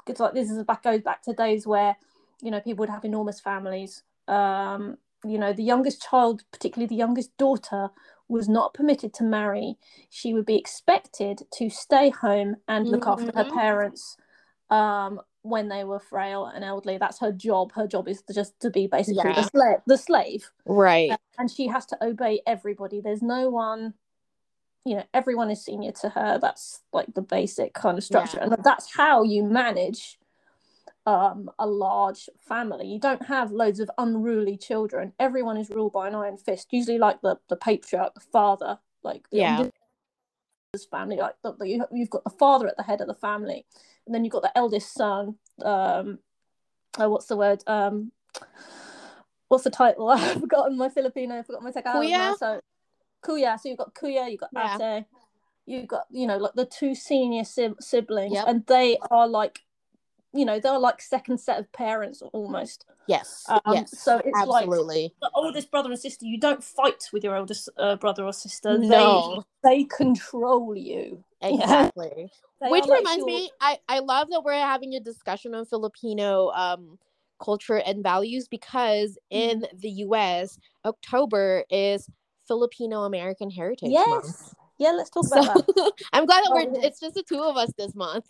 because 0.04 0.20
like 0.20 0.34
this 0.34 0.50
is 0.50 0.62
back 0.64 0.82
goes 0.82 1.00
back 1.00 1.22
to 1.22 1.32
days 1.32 1.66
where 1.66 1.96
you 2.42 2.50
know 2.50 2.60
people 2.60 2.82
would 2.82 2.90
have 2.90 3.04
enormous 3.04 3.40
families 3.40 4.02
um 4.28 4.98
you 5.24 5.38
know 5.38 5.52
the 5.52 5.62
youngest 5.62 6.02
child 6.02 6.42
particularly 6.52 6.86
the 6.86 6.94
youngest 6.94 7.36
daughter 7.38 7.88
was 8.28 8.48
not 8.48 8.74
permitted 8.74 9.12
to 9.14 9.24
marry 9.24 9.76
she 10.10 10.34
would 10.34 10.46
be 10.46 10.56
expected 10.56 11.42
to 11.52 11.70
stay 11.70 12.10
home 12.10 12.56
and 12.68 12.88
look 12.88 13.02
mm-hmm. 13.02 13.28
after 13.28 13.38
her 13.38 13.44
mm-hmm. 13.44 13.58
parents 13.58 14.16
um 14.70 15.20
when 15.42 15.68
they 15.68 15.84
were 15.84 16.00
frail 16.00 16.46
and 16.46 16.64
elderly 16.64 16.98
that's 16.98 17.20
her 17.20 17.30
job 17.30 17.70
her 17.72 17.86
job 17.86 18.08
is 18.08 18.22
to 18.22 18.34
just 18.34 18.58
to 18.60 18.68
be 18.70 18.88
basically 18.88 19.22
yeah. 19.24 19.34
the, 19.34 19.42
slave 19.42 19.78
the 19.86 19.98
slave 19.98 20.50
right 20.64 21.12
and 21.38 21.50
she 21.50 21.68
has 21.68 21.86
to 21.86 21.96
obey 22.04 22.40
everybody 22.46 23.00
there's 23.00 23.22
no 23.22 23.48
one 23.48 23.94
you 24.84 24.96
know 24.96 25.04
everyone 25.14 25.50
is 25.50 25.64
senior 25.64 25.92
to 25.92 26.08
her 26.08 26.38
that's 26.40 26.80
like 26.92 27.12
the 27.14 27.22
basic 27.22 27.74
kind 27.74 27.96
of 27.96 28.04
structure 28.04 28.38
yeah. 28.38 28.44
and 28.44 28.64
that's 28.64 28.94
how 28.96 29.22
you 29.22 29.44
manage 29.44 30.18
um, 31.06 31.48
a 31.58 31.66
large 31.66 32.28
family. 32.40 32.86
You 32.86 32.98
don't 32.98 33.24
have 33.26 33.52
loads 33.52 33.78
of 33.78 33.90
unruly 33.96 34.56
children. 34.56 35.12
Everyone 35.20 35.56
is 35.56 35.70
ruled 35.70 35.92
by 35.92 36.08
an 36.08 36.14
iron 36.14 36.36
fist. 36.36 36.72
Usually, 36.72 36.98
like 36.98 37.20
the 37.22 37.36
the 37.48 37.56
patriarch, 37.56 38.14
the 38.14 38.20
father, 38.20 38.78
like 39.02 39.30
the 39.30 39.38
yeah, 39.38 39.68
family. 40.90 41.16
Like 41.16 41.36
the, 41.42 41.54
the, 41.54 41.68
you, 41.68 41.84
you've 41.92 42.10
got 42.10 42.24
the 42.24 42.30
father 42.30 42.66
at 42.66 42.76
the 42.76 42.82
head 42.82 43.00
of 43.00 43.06
the 43.06 43.14
family, 43.14 43.64
and 44.04 44.14
then 44.14 44.24
you've 44.24 44.32
got 44.32 44.42
the 44.42 44.56
eldest 44.58 44.92
son. 44.92 45.36
Um, 45.64 46.18
oh, 46.98 47.08
what's 47.08 47.26
the 47.26 47.36
word? 47.36 47.62
Um, 47.68 48.10
what's 49.48 49.64
the 49.64 49.70
title? 49.70 50.08
I've 50.10 50.40
forgotten 50.40 50.76
my 50.76 50.88
Filipino. 50.88 51.38
I've 51.38 51.46
forgotten 51.46 51.64
my 51.64 51.70
Tagalog. 51.70 52.38
So, 52.38 52.60
kuya. 53.24 53.60
So 53.60 53.68
you've 53.68 53.78
got 53.78 53.94
kuya. 53.94 54.28
You've 54.30 54.40
got 54.40 54.50
yeah. 54.52 54.98
ate. 54.98 55.04
You've 55.66 55.88
got 55.88 56.06
you 56.10 56.26
know 56.26 56.36
like 56.36 56.54
the 56.54 56.66
two 56.66 56.96
senior 56.96 57.44
siblings, 57.44 58.34
yep. 58.34 58.46
and 58.48 58.66
they 58.66 58.98
are 59.10 59.28
like 59.28 59.60
you 60.36 60.44
know 60.44 60.60
they're 60.60 60.78
like 60.78 61.00
second 61.00 61.38
set 61.38 61.58
of 61.58 61.70
parents 61.72 62.22
almost. 62.32 62.84
Yes 63.06 63.44
um, 63.48 63.60
yes 63.72 63.98
so 63.98 64.18
it's 64.18 64.36
absolutely. 64.36 65.02
like 65.02 65.12
the 65.20 65.30
oldest 65.34 65.70
brother 65.70 65.90
and 65.90 65.98
sister 65.98 66.26
you 66.26 66.38
don't 66.38 66.62
fight 66.62 67.08
with 67.12 67.22
your 67.22 67.36
oldest 67.36 67.68
uh, 67.78 67.96
brother 67.96 68.24
or 68.24 68.32
sister. 68.32 68.78
No. 68.78 69.44
they 69.62 69.76
they 69.76 69.84
control 69.84 70.76
you. 70.76 71.22
Exactly. 71.42 72.30
Which 72.60 72.84
reminds 72.84 73.22
like 73.22 73.26
me 73.26 73.50
i 73.60 73.78
i 73.88 73.98
love 73.98 74.28
that 74.30 74.42
we're 74.42 74.54
having 74.54 74.94
a 74.94 75.00
discussion 75.00 75.54
on 75.54 75.66
filipino 75.66 76.50
um 76.52 76.98
culture 77.38 77.76
and 77.76 78.02
values 78.02 78.48
because 78.48 79.18
in 79.30 79.60
mm. 79.60 79.80
the 79.80 79.90
us 79.90 80.58
october 80.84 81.64
is 81.70 82.08
filipino 82.48 83.02
american 83.02 83.50
heritage 83.50 83.90
yes. 83.90 84.08
Month. 84.08 84.54
yeah 84.78 84.92
let's 84.92 85.10
talk 85.10 85.26
about 85.26 85.44
so, 85.44 85.72
that. 85.74 85.92
I'm 86.14 86.24
glad 86.24 86.44
that 86.44 86.52
we're 86.52 86.84
it's 86.84 87.00
just 87.00 87.14
the 87.14 87.22
two 87.22 87.42
of 87.42 87.56
us 87.56 87.70
this 87.76 87.94
month 87.94 88.26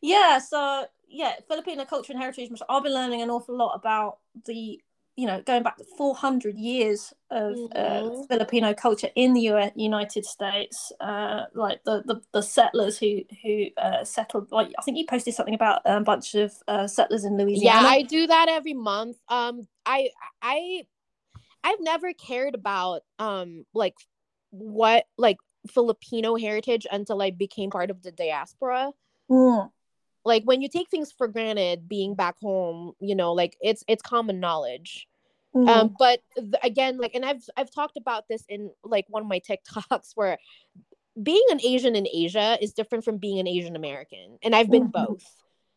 yeah, 0.00 0.38
so 0.38 0.86
yeah, 1.08 1.34
Filipino 1.48 1.84
culture 1.84 2.12
and 2.12 2.20
heritage. 2.20 2.50
I've 2.68 2.82
been 2.82 2.94
learning 2.94 3.22
an 3.22 3.30
awful 3.30 3.56
lot 3.56 3.74
about 3.74 4.18
the, 4.44 4.80
you 5.16 5.26
know, 5.26 5.40
going 5.42 5.62
back 5.62 5.76
to 5.78 5.84
400 5.96 6.56
years 6.58 7.12
of 7.30 7.54
uh, 7.54 7.56
mm-hmm. 7.56 8.20
uh, 8.20 8.26
Filipino 8.26 8.74
culture 8.74 9.08
in 9.14 9.32
the 9.32 9.40
U- 9.40 9.70
United 9.74 10.26
States. 10.26 10.92
Uh, 11.00 11.44
like 11.54 11.82
the, 11.84 12.02
the, 12.04 12.20
the 12.32 12.42
settlers 12.42 12.98
who 12.98 13.22
who 13.42 13.66
uh, 13.78 14.04
settled. 14.04 14.50
Like 14.50 14.72
I 14.78 14.82
think 14.82 14.98
you 14.98 15.06
posted 15.06 15.34
something 15.34 15.54
about 15.54 15.82
a 15.84 16.00
bunch 16.00 16.34
of 16.34 16.52
uh, 16.68 16.86
settlers 16.86 17.24
in 17.24 17.36
Louisiana. 17.36 17.82
Yeah, 17.82 17.88
I 17.88 18.02
do 18.02 18.26
that 18.26 18.48
every 18.48 18.74
month. 18.74 19.16
Um, 19.28 19.66
I 19.84 20.10
I 20.42 20.82
I've 21.64 21.80
never 21.80 22.12
cared 22.12 22.54
about 22.54 23.02
um 23.18 23.64
like 23.74 23.94
what 24.50 25.06
like 25.16 25.38
Filipino 25.68 26.36
heritage 26.36 26.86
until 26.90 27.22
I 27.22 27.30
became 27.30 27.70
part 27.70 27.90
of 27.90 28.02
the 28.02 28.12
diaspora. 28.12 28.92
Mm. 29.30 29.70
Like 30.24 30.44
when 30.44 30.60
you 30.60 30.68
take 30.68 30.90
things 30.90 31.12
for 31.12 31.28
granted, 31.28 31.88
being 31.88 32.14
back 32.14 32.38
home, 32.40 32.92
you 33.00 33.14
know, 33.14 33.32
like 33.32 33.56
it's 33.60 33.84
it's 33.86 34.02
common 34.02 34.40
knowledge. 34.40 35.06
Mm. 35.54 35.68
Um, 35.68 35.96
but 35.98 36.20
th- 36.36 36.54
again, 36.62 36.98
like, 36.98 37.14
and 37.14 37.24
I've 37.24 37.44
I've 37.56 37.70
talked 37.70 37.96
about 37.96 38.28
this 38.28 38.44
in 38.48 38.70
like 38.84 39.06
one 39.08 39.22
of 39.22 39.28
my 39.28 39.40
TikToks 39.48 40.12
where 40.14 40.38
being 41.22 41.44
an 41.50 41.60
Asian 41.64 41.96
in 41.96 42.06
Asia 42.12 42.58
is 42.60 42.72
different 42.72 43.04
from 43.04 43.18
being 43.18 43.38
an 43.38 43.46
Asian 43.46 43.76
American, 43.76 44.38
and 44.42 44.54
I've 44.54 44.70
been 44.70 44.90
mm-hmm. 44.90 45.04
both. 45.04 45.24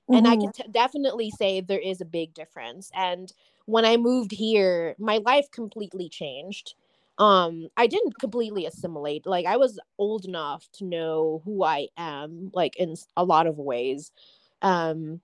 Mm-hmm. 0.09 0.15
And 0.15 0.27
I 0.27 0.31
can 0.31 0.49
mm-hmm. 0.49 0.63
t- 0.63 0.71
definitely 0.71 1.29
say 1.29 1.61
there 1.61 1.79
is 1.79 2.01
a 2.01 2.05
big 2.05 2.33
difference. 2.33 2.89
And 2.95 3.31
when 3.65 3.85
I 3.85 3.95
moved 3.97 4.31
here, 4.31 4.95
my 4.97 5.17
life 5.17 5.51
completely 5.51 6.09
changed 6.09 6.73
um 7.19 7.67
i 7.77 7.85
didn't 7.85 8.17
completely 8.19 8.65
assimilate 8.65 9.25
like 9.25 9.45
i 9.45 9.57
was 9.57 9.79
old 9.97 10.25
enough 10.25 10.67
to 10.71 10.85
know 10.85 11.41
who 11.45 11.63
i 11.63 11.87
am 11.97 12.49
like 12.53 12.75
in 12.77 12.95
a 13.17 13.23
lot 13.23 13.45
of 13.47 13.57
ways. 13.57 14.11
Um 14.61 15.21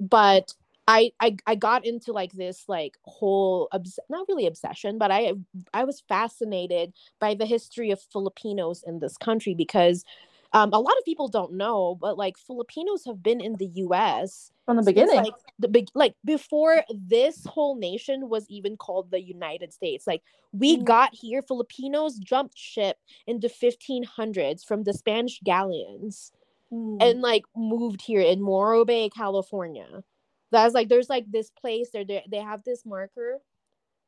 but 0.00 0.54
I, 0.86 1.12
I 1.20 1.36
I 1.46 1.54
got 1.54 1.84
into 1.84 2.12
like 2.12 2.32
this 2.32 2.64
like 2.66 2.96
whole 3.04 3.68
obs- 3.72 3.98
not 4.08 4.26
really 4.28 4.46
obsession, 4.46 4.96
but 4.96 5.10
I 5.10 5.34
I 5.74 5.84
was 5.84 6.02
fascinated 6.08 6.94
by 7.20 7.34
the 7.34 7.44
history 7.46 7.90
of 7.90 8.00
Filipinos 8.00 8.82
in 8.86 8.98
this 8.98 9.16
country 9.18 9.54
because 9.54 10.04
um, 10.52 10.70
a 10.72 10.80
lot 10.80 10.96
of 10.98 11.04
people 11.04 11.28
don't 11.28 11.52
know, 11.52 11.96
but 12.00 12.16
like 12.16 12.38
Filipinos 12.38 13.04
have 13.04 13.22
been 13.22 13.40
in 13.40 13.56
the 13.56 13.66
U.S. 13.66 14.50
from 14.64 14.76
the 14.76 14.82
beginning, 14.82 15.16
like 15.16 15.34
the 15.58 15.68
big, 15.68 15.88
like 15.94 16.14
before 16.24 16.84
this 16.88 17.44
whole 17.44 17.76
nation 17.76 18.30
was 18.30 18.46
even 18.48 18.76
called 18.76 19.10
the 19.10 19.20
United 19.20 19.74
States. 19.74 20.06
Like 20.06 20.22
we 20.52 20.78
mm. 20.78 20.84
got 20.84 21.10
here, 21.12 21.42
Filipinos 21.42 22.18
jumped 22.18 22.56
ship 22.56 22.96
in 23.26 23.40
the 23.40 23.48
1500s 23.48 24.64
from 24.64 24.84
the 24.84 24.94
Spanish 24.94 25.38
galleons, 25.44 26.32
mm. 26.72 26.96
and 27.02 27.20
like 27.20 27.44
moved 27.54 28.00
here 28.00 28.22
in 28.22 28.40
Morro 28.40 28.86
Bay, 28.86 29.10
California. 29.10 30.02
That's 30.50 30.72
like 30.72 30.88
there's 30.88 31.10
like 31.10 31.30
this 31.30 31.50
place 31.50 31.90
there. 31.92 32.06
They, 32.06 32.24
they 32.30 32.38
have 32.40 32.64
this 32.64 32.86
marker 32.86 33.40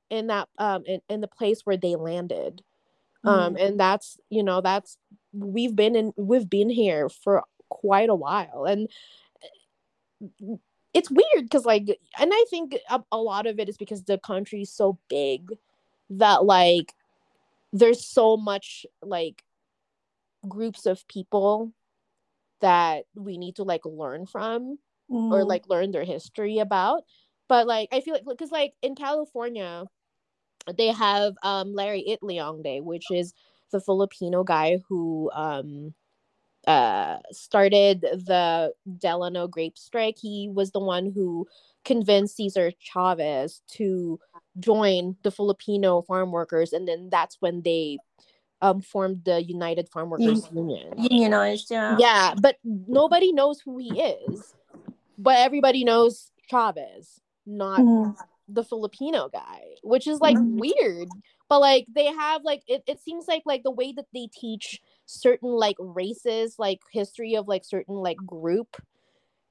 in 0.09 0.29
that 0.29 0.49
um 0.59 0.85
in, 0.87 1.01
in 1.09 1.21
the 1.21 1.29
place 1.29 1.61
where 1.65 1.77
they 1.77 1.95
landed 1.95 2.63
um 3.25 3.55
mm. 3.55 3.65
and 3.65 3.79
that's 3.79 4.19
you 4.29 4.43
know 4.43 4.61
that's 4.61 4.99
we've 5.33 5.77
been 5.77 5.97
in 5.97 6.13
we've 6.17 6.49
been 6.49 6.71
here 6.71 7.09
for 7.09 7.43
quite 7.69 8.09
a 8.09 8.15
while 8.15 8.65
and 8.65 8.89
it's 10.93 11.11
weird 11.11 11.45
because 11.45 11.65
like 11.65 11.99
and 12.19 12.31
i 12.35 12.45
think 12.51 12.77
a, 12.91 13.01
a 13.13 13.19
lot 13.19 13.47
of 13.47 13.59
it 13.59 13.69
is 13.69 13.77
because 13.77 14.03
the 14.05 14.19
country 14.19 14.63
is 14.63 14.73
so 14.73 14.99
big 15.09 15.53
that 16.11 16.45
like 16.45 16.95
there's 17.73 18.05
so 18.05 18.37
much 18.37 18.85
like 19.03 19.45
groups 20.49 20.87
of 20.87 21.07
people 21.07 21.73
that 22.61 23.05
we 23.15 23.39
need 23.39 23.57
to 23.57 23.63
like 23.63 23.85
learn 23.85 24.27
from 24.27 24.79
mm. 25.11 25.33
or 25.33 25.45
like 25.45 25.69
learn 25.69 25.93
their 25.93 26.05
history 26.05 26.59
about 26.59 27.05
but 27.49 27.67
like 27.67 27.89
i 27.93 28.01
feel 28.01 28.15
like 28.15 28.25
because 28.27 28.51
like 28.51 28.73
in 28.83 28.95
california 28.95 29.85
they 30.77 30.89
have 30.89 31.35
um 31.43 31.73
Larry 31.73 32.05
Itliong 32.07 32.63
day 32.63 32.81
which 32.81 33.11
is 33.11 33.33
the 33.71 33.81
Filipino 33.81 34.45
guy 34.45 34.79
who 34.89 35.31
um, 35.35 35.95
uh, 36.67 37.19
started 37.31 38.01
the 38.01 38.73
Delano 38.99 39.49
grape 39.49 39.79
strike. 39.79 40.17
He 40.21 40.51
was 40.53 40.73
the 40.73 40.81
one 40.81 41.13
who 41.13 41.47
convinced 41.85 42.37
Cesar 42.37 42.73
Chavez 42.79 43.63
to 43.73 44.21
join 44.59 45.17
the 45.23 45.31
Filipino 45.31 46.03
farm 46.03 46.33
workers, 46.33 46.73
and 46.73 46.87
then 46.87 47.09
that's 47.11 47.37
when 47.41 47.63
they 47.63 47.99
um, 48.63 48.81
formed 48.81 49.25
the 49.25 49.43
United 49.43 49.89
Farm 49.89 50.11
Workers 50.11 50.49
Union. 50.53 50.93
Unionized, 50.99 51.71
yeah. 51.71 51.97
Yeah, 51.99 52.35
but 52.41 52.57
nobody 52.65 53.33
knows 53.33 53.61
who 53.61 53.79
he 53.79 54.01
is. 54.01 54.55
But 55.19 55.37
everybody 55.37 55.85
knows 55.85 56.31
Chavez, 56.49 57.21
not 57.47 57.81
mm. 57.81 58.17
the 58.49 58.65
Filipino 58.65 59.29
guy, 59.29 59.63
which 59.83 60.07
is 60.07 60.21
like 60.21 60.37
mm. 60.37 60.59
weird 60.59 61.09
but 61.51 61.61
like 61.61 61.87
they 61.95 62.07
have 62.07 62.45
like 62.45 62.63
it, 62.67 62.83
it 62.87 63.01
seems 63.03 63.27
like 63.29 63.43
like 63.45 63.65
the 63.65 63.71
way 63.71 63.93
that 63.93 64.07
they 64.15 64.29
teach 64.33 64.81
certain 65.05 65.51
like 65.51 65.77
races 65.79 66.55
like 66.59 66.81
history 66.93 67.35
of 67.35 67.49
like 67.49 67.65
certain 67.65 67.97
like 67.97 68.17
group 68.19 68.77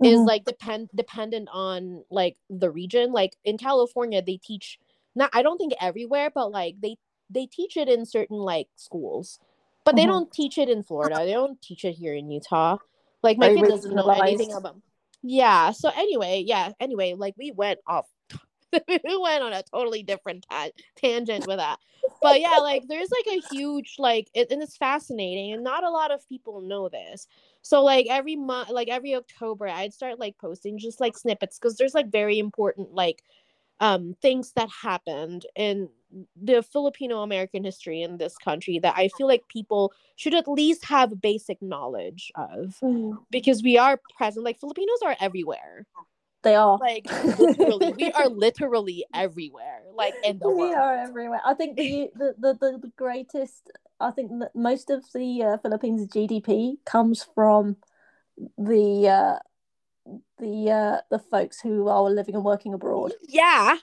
mm-hmm. 0.02 0.06
is 0.06 0.20
like 0.22 0.46
depend 0.46 0.90
dependent 0.96 1.50
on 1.52 2.04
like 2.10 2.38
the 2.50 2.72
region. 2.72 3.12
Like 3.12 3.36
in 3.44 3.58
California, 3.58 4.22
they 4.22 4.38
teach 4.38 4.80
not 5.16 5.30
I 5.34 5.42
don't 5.42 5.58
think 5.58 5.74
everywhere, 5.80 6.32
but 6.34 6.52
like 6.52 6.76
they 6.82 6.96
they 7.30 7.46
teach 7.46 7.78
it 7.78 7.90
in 7.90 8.06
certain 8.06 8.38
like 8.38 8.68
schools, 8.76 9.40
but 9.86 9.96
they 9.96 10.04
mm-hmm. 10.04 10.12
don't 10.12 10.32
teach 10.32 10.58
it 10.58 10.70
in 10.70 10.84
Florida. 10.84 11.18
They 11.18 11.34
don't 11.34 11.62
teach 11.62 11.86
it 11.86 11.94
here 11.94 12.14
in 12.14 12.32
Utah. 12.32 12.78
Like 13.22 13.38
my 13.38 13.54
kid 13.54 13.68
doesn't 13.68 13.94
know 13.94 14.10
anything 14.10 14.54
about. 14.54 14.78
Yeah. 15.22 15.72
So 15.72 15.90
anyway, 15.90 16.44
yeah. 16.48 16.72
Anyway, 16.80 17.14
like 17.18 17.36
we 17.38 17.52
went 17.52 17.80
off. 17.86 18.08
We 18.88 19.00
went 19.22 19.44
on 19.44 19.54
a 19.54 19.64
totally 19.64 20.04
different 20.04 20.46
ta- 20.50 20.70
tangent 20.96 21.48
with 21.48 21.58
that. 21.58 21.80
But 22.22 22.42
yeah, 22.42 22.58
like 22.58 22.84
there's 22.88 23.10
like 23.12 23.38
a 23.38 23.56
huge 23.56 23.96
like, 23.98 24.30
it, 24.34 24.52
and 24.52 24.62
it's 24.62 24.78
fascinating, 24.78 25.54
and 25.54 25.64
not 25.64 25.84
a 25.84 25.90
lot 25.90 26.12
of 26.12 26.28
people 26.28 26.62
know 26.62 26.90
this. 26.90 27.28
So 27.62 27.84
like 27.84 28.08
every 28.10 28.36
month, 28.36 28.70
like 28.70 28.88
every 28.90 29.16
October, 29.16 29.68
I'd 29.68 29.94
start 29.94 30.20
like 30.20 30.38
posting 30.38 30.78
just 30.78 31.00
like 31.00 31.18
snippets 31.18 31.60
because 31.60 31.78
there's 31.78 31.94
like 31.94 32.12
very 32.12 32.40
important 32.40 32.94
like 32.94 33.24
um 33.80 34.16
things 34.22 34.52
that 34.54 34.70
happened 34.70 35.46
in 35.56 35.90
the 36.42 36.64
Filipino 36.64 37.22
American 37.22 37.64
history 37.64 38.02
in 38.02 38.18
this 38.18 38.38
country 38.38 38.80
that 38.80 38.96
I 38.98 39.10
feel 39.10 39.28
like 39.28 39.48
people 39.48 39.94
should 40.16 40.34
at 40.34 40.48
least 40.48 40.86
have 40.86 41.22
basic 41.22 41.62
knowledge 41.62 42.32
of 42.36 42.78
mm. 42.82 43.18
because 43.30 43.62
we 43.62 43.78
are 43.78 44.00
present. 44.18 44.46
Like 44.46 44.60
Filipinos 44.60 45.00
are 45.06 45.16
everywhere. 45.20 45.86
They 46.42 46.56
are 46.56 46.78
like 46.78 47.06
literally, 47.38 47.94
we 47.98 48.12
are 48.12 48.30
literally 48.30 49.06
everywhere. 49.14 49.82
Like 49.94 50.14
in 50.24 50.40
the 50.40 50.48
we 50.48 50.56
world. 50.56 50.70
We 50.70 50.76
are 50.76 50.96
everywhere. 50.98 51.42
I 51.46 51.54
think 51.54 51.76
the 51.78 52.10
the 52.16 52.34
the, 52.40 52.80
the, 52.82 52.92
greatest. 52.96 53.70
I 54.00 54.12
think 54.12 54.32
most 54.56 54.90
of 54.90 55.04
the 55.14 55.44
uh, 55.44 55.58
Philippines 55.58 56.08
GDP 56.08 56.78
comes 56.86 57.28
from 57.36 57.78
the 58.58 59.08
uh, 59.08 59.40
the 60.38 60.72
uh, 60.72 61.02
the 61.12 61.20
folks 61.20 61.60
who 61.60 61.90
are 61.90 62.04
living 62.04 62.36
and 62.36 62.46
working 62.46 62.74
abroad. 62.74 63.12
Yeah, 63.28 63.76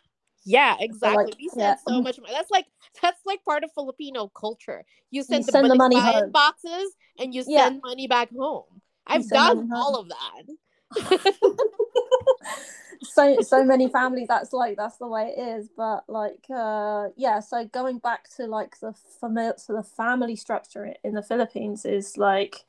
yeah, 0.46 0.76
exactly. 0.78 1.24
Like, 1.24 1.34
we 1.38 1.48
send 1.48 1.60
yeah. 1.60 1.76
so 1.86 2.00
much 2.00 2.18
money. 2.20 2.32
That's 2.32 2.50
like 2.50 2.66
that's 3.02 3.20
like 3.26 3.44
part 3.44 3.64
of 3.64 3.70
Filipino 3.74 4.28
culture. 4.28 4.84
You 5.10 5.24
send, 5.24 5.42
you 5.42 5.46
the, 5.46 5.52
send 5.52 5.68
money 5.68 5.96
the 5.96 6.00
money 6.00 6.00
home. 6.00 6.30
boxes 6.30 6.94
and 7.18 7.34
you 7.34 7.42
send 7.42 7.74
yeah. 7.74 7.80
money 7.82 8.06
back 8.06 8.30
home. 8.34 8.80
I've 9.06 9.28
done 9.28 9.68
all 9.74 9.96
of 9.96 10.08
that. 10.08 10.54
so 13.02 13.40
so 13.40 13.64
many 13.64 13.88
families 13.88 14.28
that's 14.28 14.52
like 14.52 14.76
that's 14.76 14.96
the 14.96 15.06
way 15.06 15.34
it 15.36 15.40
is 15.40 15.68
but 15.76 16.04
like 16.08 16.44
uh 16.54 17.08
yeah 17.16 17.40
so 17.40 17.64
going 17.66 17.98
back 17.98 18.28
to 18.34 18.46
like 18.46 18.78
the 18.80 18.94
family 19.20 19.52
so 19.56 19.74
the 19.74 19.82
family 19.82 20.36
structure 20.36 20.94
in 21.04 21.14
the 21.14 21.22
philippines 21.22 21.84
is 21.84 22.16
like 22.16 22.64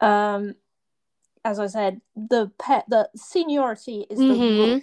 um 0.00 0.54
as 1.44 1.58
i 1.58 1.66
said 1.66 2.00
the 2.16 2.50
pet 2.58 2.84
the 2.88 3.08
seniority 3.14 4.06
is 4.10 4.18
mm-hmm. 4.18 4.36
the 4.36 4.82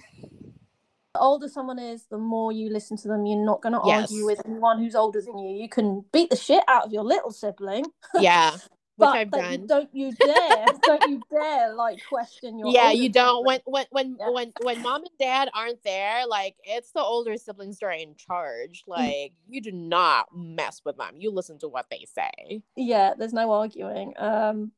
the 1.13 1.19
older 1.19 1.47
someone 1.47 1.79
is, 1.79 2.05
the 2.09 2.17
more 2.17 2.51
you 2.51 2.69
listen 2.69 2.97
to 2.97 3.07
them. 3.07 3.25
You're 3.25 3.43
not 3.43 3.61
going 3.61 3.73
to 3.73 3.81
yes. 3.85 4.11
argue 4.11 4.25
with 4.25 4.41
anyone 4.45 4.79
who's 4.79 4.95
older 4.95 5.21
than 5.21 5.37
you. 5.37 5.61
You 5.61 5.67
can 5.67 6.05
beat 6.13 6.29
the 6.29 6.35
shit 6.35 6.63
out 6.67 6.85
of 6.85 6.93
your 6.93 7.03
little 7.03 7.31
sibling. 7.31 7.85
Yeah. 8.19 8.55
Which 8.97 9.09
I've 9.09 9.31
done. 9.31 9.65
don't 9.67 9.89
you 9.93 10.11
dare, 10.11 10.65
don't 10.83 11.09
you 11.09 11.21
dare 11.31 11.73
like 11.73 11.99
question 12.07 12.59
your. 12.59 12.71
Yeah, 12.71 12.91
you 12.91 13.09
don't. 13.09 13.45
When 13.45 13.59
when 13.65 13.85
when 13.89 14.17
yeah. 14.19 14.29
when 14.29 14.53
when 14.61 14.81
mom 14.81 15.01
and 15.01 15.17
dad 15.19 15.49
aren't 15.53 15.83
there, 15.83 16.27
like 16.27 16.55
it's 16.63 16.91
the 16.91 17.01
older 17.01 17.37
siblings 17.37 17.79
that 17.79 17.85
are 17.87 17.91
in 17.91 18.15
charge. 18.15 18.83
Mm. 18.87 18.89
Like 18.89 19.33
you 19.47 19.61
do 19.61 19.71
not 19.71 20.27
mess 20.35 20.81
with 20.85 20.97
them. 20.97 21.15
You 21.17 21.31
listen 21.31 21.57
to 21.59 21.67
what 21.67 21.87
they 21.89 22.05
say. 22.13 22.61
Yeah, 22.75 23.13
there's 23.17 23.33
no 23.33 23.51
arguing. 23.51 24.13
Um, 24.17 24.71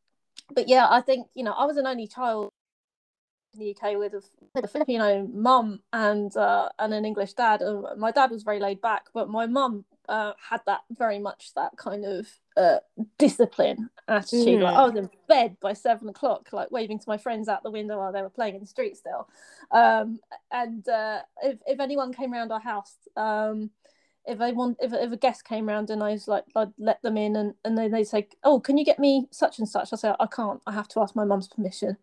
but 0.53 0.70
yeah, 0.70 0.88
I 0.89 1.01
think 1.01 1.27
you 1.34 1.43
know 1.43 1.53
I 1.53 1.65
was 1.65 1.77
an 1.77 1.88
only 1.88 2.08
child 2.08 2.51
in 3.53 3.60
the 3.60 3.75
UK 3.75 3.98
with 3.98 4.13
a, 4.13 4.22
with 4.55 4.65
a 4.65 4.67
Filipino 4.67 5.27
mum 5.27 5.82
and 5.91 6.36
uh, 6.38 6.70
and 6.79 6.93
an 6.93 7.05
English 7.05 7.34
dad. 7.34 7.62
And 7.62 8.00
my 8.00 8.12
dad 8.12 8.32
was 8.32 8.43
very 8.43 8.60
laid 8.60 8.82
back, 8.82 9.08
but 9.13 9.29
my 9.29 9.48
mum 9.48 9.86
uh, 10.10 10.33
had 10.50 10.62
that 10.65 10.81
very 10.91 11.19
much 11.19 11.54
that 11.56 11.75
kind 11.77 12.06
of 12.06 12.27
uh, 12.58 12.77
discipline 13.17 13.89
attitude. 14.08 14.62
Like 14.62 14.75
I 14.75 14.86
was 14.86 14.95
in 14.95 15.10
bed 15.27 15.58
by 15.62 15.73
seven 15.73 16.10
o'clock, 16.10 16.49
like 16.51 16.71
waving 16.71 16.99
to 16.99 17.06
my 17.08 17.17
friends 17.17 17.47
out 17.47 17.63
the 17.63 17.71
window 17.71 17.97
while 17.97 18.12
they 18.12 18.21
were 18.21 18.30
playing 18.30 18.56
in 18.56 18.62
the 18.62 18.67
street 18.67 18.97
still. 18.97 19.27
Um, 19.71 20.19
and 20.51 20.88
uh, 20.88 21.21
if 21.41 21.60
if 21.65 21.80
anyone 21.80 22.13
came 22.13 22.34
around 22.34 22.51
our 22.51 22.62
house. 22.62 22.95
Um, 23.15 23.71
if 24.25 24.39
I 24.39 24.54
want, 24.54 24.77
if, 24.80 24.93
if 24.93 25.12
a 25.12 25.17
guest 25.17 25.43
came 25.43 25.67
around 25.67 25.89
and 25.89 26.01
I 26.01 26.12
was 26.12 26.30
like, 26.30 26.45
I'd 26.56 26.71
let 26.77 27.01
them 27.01 27.17
in, 27.17 27.36
and, 27.36 27.56
and 27.65 27.77
then 27.77 27.91
they 27.91 28.06
say, 28.06 28.30
"Oh, 28.45 28.58
can 28.58 28.77
you 28.77 28.86
get 28.86 28.97
me 28.97 29.27
such 29.32 29.60
and 29.60 29.67
such?" 29.67 29.91
I 29.91 29.97
say, 29.97 30.13
"I 30.17 30.27
can't. 30.27 30.62
I 30.65 30.71
have 30.71 30.88
to 30.89 31.01
ask 31.01 31.13
my 31.13 31.25
mum's 31.25 31.49
permission." 31.49 31.97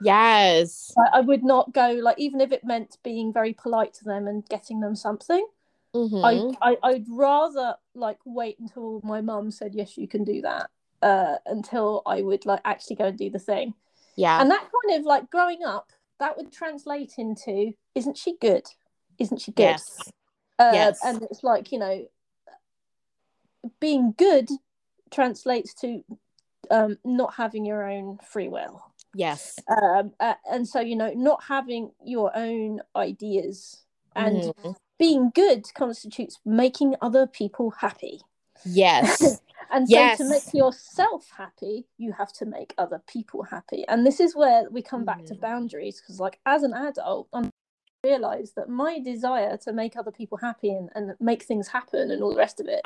Yes. 0.00 0.92
I, 0.98 1.18
I, 1.18 1.20
would 1.20 1.42
not 1.42 1.72
go 1.72 1.98
like 2.02 2.18
even 2.18 2.40
if 2.40 2.52
it 2.52 2.64
meant 2.64 2.98
being 3.02 3.32
very 3.32 3.54
polite 3.54 3.94
to 3.94 4.04
them 4.04 4.26
and 4.26 4.46
getting 4.48 4.80
them 4.80 4.94
something. 4.94 5.46
Mm-hmm. 5.96 6.56
I, 6.62 6.72
I 6.72 6.76
I'd 6.82 7.06
rather 7.08 7.76
like 7.94 8.18
wait 8.24 8.58
until 8.58 9.00
my 9.02 9.20
mum 9.20 9.50
said 9.50 9.74
yes, 9.74 9.96
you 9.96 10.08
can 10.08 10.24
do 10.24 10.42
that. 10.42 10.70
Uh, 11.02 11.36
until 11.46 12.02
I 12.06 12.22
would 12.22 12.46
like 12.46 12.60
actually 12.64 12.96
go 12.96 13.06
and 13.06 13.18
do 13.18 13.30
the 13.30 13.38
thing. 13.38 13.74
Yeah. 14.16 14.40
And 14.40 14.50
that 14.50 14.60
kind 14.60 14.98
of 14.98 15.06
like 15.06 15.30
growing 15.30 15.62
up, 15.64 15.92
that 16.18 16.36
would 16.36 16.52
translate 16.52 17.14
into 17.18 17.72
isn't 17.94 18.16
she 18.16 18.36
good? 18.40 18.64
Isn't 19.18 19.40
she 19.40 19.52
good? 19.52 19.62
Yes. 19.62 19.84
Uh, 20.58 20.70
yes. 20.72 20.98
And 21.04 21.22
it's 21.22 21.42
like 21.42 21.72
you 21.72 21.78
know, 21.78 22.06
being 23.80 24.14
good 24.16 24.48
translates 25.10 25.74
to 25.74 26.02
um, 26.70 26.98
not 27.04 27.34
having 27.34 27.64
your 27.64 27.88
own 27.88 28.18
free 28.18 28.48
will. 28.48 28.82
Yes. 29.14 29.58
Um, 29.68 30.12
uh, 30.20 30.34
and 30.50 30.68
so, 30.68 30.80
you 30.80 30.94
know, 30.94 31.12
not 31.14 31.42
having 31.44 31.92
your 32.04 32.36
own 32.36 32.80
ideas 32.94 33.82
and 34.14 34.42
mm. 34.42 34.76
Being 34.98 35.30
good 35.34 35.66
constitutes 35.74 36.38
making 36.44 36.94
other 37.00 37.26
people 37.26 37.70
happy. 37.70 38.20
Yes. 38.64 39.40
and 39.70 39.86
yes. 39.88 40.18
so 40.18 40.24
to 40.24 40.30
make 40.30 40.54
yourself 40.54 41.30
happy, 41.36 41.86
you 41.98 42.12
have 42.12 42.32
to 42.34 42.46
make 42.46 42.74
other 42.78 43.02
people 43.06 43.42
happy. 43.42 43.84
And 43.88 44.06
this 44.06 44.20
is 44.20 44.34
where 44.34 44.68
we 44.70 44.82
come 44.82 45.04
back 45.04 45.22
mm. 45.22 45.26
to 45.26 45.34
boundaries 45.34 46.00
because, 46.00 46.20
like, 46.20 46.38
as 46.46 46.62
an 46.62 46.72
adult, 46.72 47.28
I 47.32 47.50
realized 48.04 48.54
that 48.56 48.68
my 48.68 48.98
desire 49.00 49.56
to 49.58 49.72
make 49.72 49.96
other 49.96 50.12
people 50.12 50.38
happy 50.38 50.70
and, 50.70 50.90
and 50.94 51.14
make 51.20 51.42
things 51.42 51.68
happen 51.68 52.10
and 52.10 52.22
all 52.22 52.30
the 52.30 52.38
rest 52.38 52.60
of 52.60 52.68
it 52.68 52.82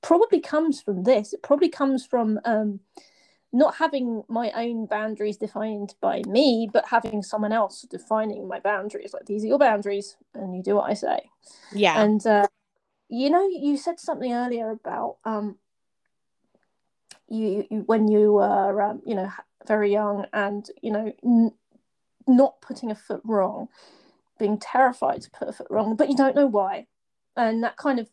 probably 0.00 0.40
comes 0.40 0.80
from 0.80 1.04
this. 1.04 1.32
It 1.32 1.42
probably 1.42 1.68
comes 1.68 2.04
from 2.04 2.40
um, 2.44 2.80
not 3.52 3.76
having 3.76 4.22
my 4.28 4.50
own 4.52 4.86
boundaries 4.86 5.36
defined 5.36 5.94
by 6.00 6.22
me, 6.26 6.68
but 6.72 6.86
having 6.86 7.22
someone 7.22 7.52
else 7.52 7.82
defining 7.82 8.48
my 8.48 8.58
boundaries. 8.58 9.12
Like 9.12 9.26
these 9.26 9.44
are 9.44 9.48
your 9.48 9.58
boundaries, 9.58 10.16
and 10.34 10.56
you 10.56 10.62
do 10.62 10.76
what 10.76 10.90
I 10.90 10.94
say. 10.94 11.30
Yeah. 11.72 12.02
And 12.02 12.26
uh, 12.26 12.46
you 13.08 13.28
know, 13.28 13.46
you 13.46 13.76
said 13.76 14.00
something 14.00 14.32
earlier 14.32 14.70
about 14.70 15.18
um, 15.24 15.56
you, 17.28 17.66
you 17.70 17.78
when 17.86 18.08
you 18.08 18.32
were 18.32 18.80
um, 18.80 19.02
you 19.04 19.14
know 19.14 19.30
very 19.66 19.92
young 19.92 20.26
and 20.32 20.68
you 20.80 20.90
know 20.90 21.12
n- 21.22 21.52
not 22.26 22.60
putting 22.62 22.90
a 22.90 22.94
foot 22.94 23.20
wrong, 23.24 23.68
being 24.38 24.58
terrified 24.58 25.20
to 25.22 25.30
put 25.30 25.48
a 25.48 25.52
foot 25.52 25.66
wrong, 25.68 25.94
but 25.94 26.08
you 26.08 26.16
don't 26.16 26.36
know 26.36 26.46
why, 26.46 26.86
and 27.36 27.62
that 27.62 27.76
kind 27.76 27.98
of, 27.98 28.08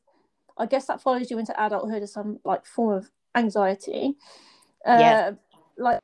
I 0.58 0.65
guess 0.65 0.88
that 0.88 1.02
follows 1.02 1.32
you 1.32 1.39
into 1.39 1.54
adulthood 1.63 2.04
as 2.04 2.12
some 2.12 2.39
like 2.43 2.65
form 2.65 2.97
of 2.97 3.10
anxiety 3.36 4.15
yeah. 4.85 5.31
Uh, 5.31 5.31
like 5.77 5.99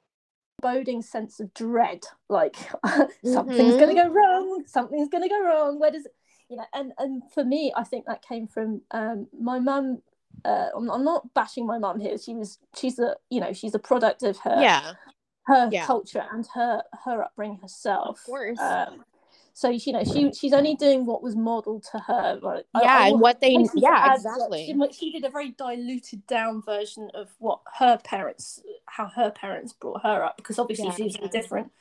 boding 0.61 1.01
sense 1.01 1.39
of 1.39 1.53
dread 1.53 2.01
like 2.29 2.55
something's 3.23 3.75
mm-hmm. 3.75 3.79
going 3.79 3.95
to 3.95 4.01
go 4.01 4.09
wrong 4.09 4.63
something's 4.65 5.09
going 5.09 5.21
to 5.21 5.29
go 5.29 5.43
wrong 5.43 5.79
where 5.79 5.91
does 5.91 6.05
it 6.05 6.13
you 6.49 6.57
know 6.57 6.65
and 6.73 6.93
and 6.97 7.21
for 7.33 7.43
me 7.43 7.73
i 7.75 7.83
think 7.83 8.05
that 8.05 8.21
came 8.21 8.47
from 8.47 8.81
um 8.91 9.27
my 9.39 9.59
mum 9.59 10.01
uh, 10.43 10.67
I'm, 10.75 10.91
I'm, 10.91 11.03
not 11.03 11.33
bashing 11.33 11.65
my 11.65 11.77
mum 11.77 11.99
here 11.99 12.17
she 12.17 12.35
was 12.35 12.59
she's 12.75 12.99
a 12.99 13.15
you 13.29 13.39
know 13.39 13.53
she's 13.53 13.73
a 13.73 13.79
product 13.79 14.21
of 14.21 14.37
her 14.39 14.57
yeah 14.61 14.93
her 15.45 15.69
yeah. 15.71 15.85
culture 15.85 16.23
and 16.31 16.45
her 16.53 16.83
her 17.05 17.23
upbringing 17.23 17.59
herself 17.59 18.19
of 18.19 18.25
course 18.25 18.59
um, 18.59 19.03
so 19.55 19.69
you 19.69 19.93
know 19.93 20.03
she 20.03 20.33
she's 20.33 20.51
only 20.51 20.75
doing 20.75 21.05
what 21.05 21.23
was 21.23 21.33
modeled 21.33 21.81
to 21.89 21.97
her 21.97 22.37
right? 22.43 22.65
yeah 22.75 22.81
I, 22.81 23.05
I 23.05 23.07
and 23.07 23.21
what 23.21 23.39
they 23.39 23.57
yeah 23.73 24.13
exactly. 24.13 24.65
she, 24.65 24.93
she, 24.93 25.11
did 25.13 25.23
a 25.23 25.29
very 25.29 25.51
diluted 25.51 26.27
down 26.27 26.61
version 26.61 27.09
of 27.13 27.29
what 27.39 27.61
her 27.79 27.97
parents 28.03 28.61
how 28.85 29.07
her 29.07 29.31
parents 29.31 29.71
brought 29.71 30.03
her 30.03 30.25
up 30.25 30.35
because 30.35 30.59
obviously 30.59 30.87
yeah, 30.87 30.95
she's 30.95 31.17
yeah. 31.17 31.25
a 31.25 31.29
different 31.29 31.71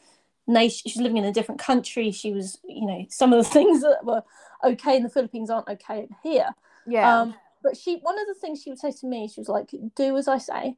nation 0.47 0.89
she's 0.89 1.03
living 1.03 1.17
in 1.17 1.25
a 1.25 1.33
different 1.33 1.61
country. 1.61 2.13
She 2.13 2.33
was 2.33 2.59
you 2.65 2.87
know 2.87 3.07
some 3.11 3.33
of 3.33 3.43
the 3.43 3.51
things 3.51 3.83
that 3.83 4.05
were 4.05 4.23
okay 4.63 4.97
in 4.97 5.03
the 5.03 5.11
philippines 5.11 5.51
aren't 5.51 5.69
okay 5.69 6.07
here. 6.23 6.51
Yeah. 6.87 7.23
Um, 7.23 7.35
but 7.61 7.77
she 7.77 7.97
one 7.97 8.19
of 8.21 8.27
the 8.29 8.35
things 8.35 8.63
she 8.63 8.71
would 8.71 8.79
say 8.79 8.93
to 8.93 9.07
me 9.07 9.27
she 9.27 9.41
was 9.41 9.49
like 9.49 9.71
do 9.97 10.17
as 10.17 10.29
i 10.29 10.39
say 10.39 10.77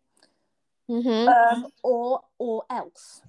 mm-hmm. 0.88 1.28
um, 1.28 1.66
or 1.82 2.22
or 2.38 2.64
else. 2.70 3.20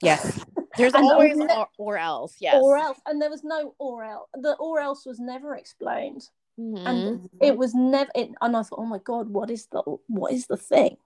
Yes 0.00 0.42
There's 0.76 0.94
always 0.94 1.38
or, 1.38 1.68
or, 1.78 1.98
else, 1.98 2.36
yes. 2.40 2.56
Or 2.60 2.76
else, 2.76 2.98
and 3.06 3.20
there 3.20 3.30
was 3.30 3.44
no 3.44 3.74
or 3.78 4.04
else. 4.04 4.28
The 4.34 4.54
or 4.54 4.80
else 4.80 5.06
was 5.06 5.20
never 5.20 5.56
explained, 5.56 6.28
mm-hmm. 6.58 6.86
and 6.86 7.30
it 7.40 7.56
was 7.56 7.74
never. 7.74 8.10
It, 8.14 8.30
and 8.40 8.56
I 8.56 8.62
thought, 8.62 8.78
oh 8.78 8.86
my 8.86 8.98
god, 8.98 9.28
what 9.28 9.50
is 9.50 9.66
the 9.66 9.82
what 10.06 10.32
is 10.32 10.46
the 10.46 10.56
thing 10.56 10.96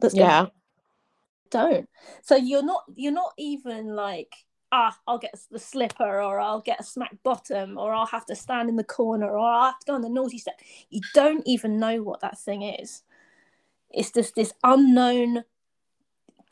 that's 0.00 0.14
yeah. 0.14 0.46
Don't. 1.50 1.88
So 2.22 2.36
you're 2.36 2.64
not 2.64 2.84
you're 2.94 3.12
not 3.12 3.32
even 3.38 3.94
like 3.94 4.34
ah, 4.74 4.98
I'll 5.06 5.18
get 5.18 5.34
the 5.50 5.58
slipper, 5.58 6.20
or 6.20 6.40
I'll 6.40 6.60
get 6.60 6.80
a 6.80 6.84
smack 6.84 7.16
bottom, 7.22 7.78
or 7.78 7.94
I'll 7.94 8.06
have 8.06 8.26
to 8.26 8.34
stand 8.34 8.68
in 8.68 8.76
the 8.76 8.84
corner, 8.84 9.30
or 9.30 9.38
I'll 9.38 9.70
have 9.70 9.78
to 9.78 9.86
go 9.86 9.94
on 9.94 10.02
the 10.02 10.08
naughty 10.08 10.38
step. 10.38 10.60
You 10.90 11.00
don't 11.14 11.46
even 11.46 11.78
know 11.78 12.02
what 12.02 12.20
that 12.20 12.38
thing 12.38 12.62
is. 12.62 13.02
It's 13.90 14.10
just 14.10 14.34
this 14.34 14.52
unknown 14.64 15.44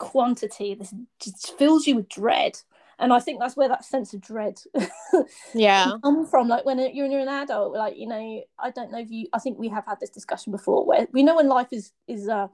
quantity. 0.03 0.75
This 0.75 0.93
just 1.19 1.57
fills 1.57 1.87
you 1.87 1.95
with 1.95 2.09
dread, 2.09 2.59
and 2.99 3.13
I 3.13 3.19
think 3.19 3.39
that's 3.39 3.55
where 3.55 3.69
that 3.69 3.85
sense 3.85 4.13
of 4.13 4.21
dread, 4.21 4.59
yeah, 5.53 5.91
come 6.03 6.25
from. 6.25 6.47
Like 6.47 6.65
when 6.65 6.79
you're, 6.79 7.05
you're 7.05 7.19
an 7.19 7.27
adult, 7.27 7.73
like 7.73 7.97
you 7.97 8.07
know, 8.07 8.43
I 8.59 8.69
don't 8.71 8.91
know 8.91 8.99
if 8.99 9.09
you. 9.09 9.27
I 9.33 9.39
think 9.39 9.57
we 9.57 9.69
have 9.69 9.85
had 9.85 9.99
this 9.99 10.09
discussion 10.09 10.51
before, 10.51 10.85
where 10.85 11.07
we 11.11 11.23
know 11.23 11.35
when 11.35 11.47
life 11.47 11.69
is 11.71 11.91
is 12.07 12.27
uh 12.27 12.47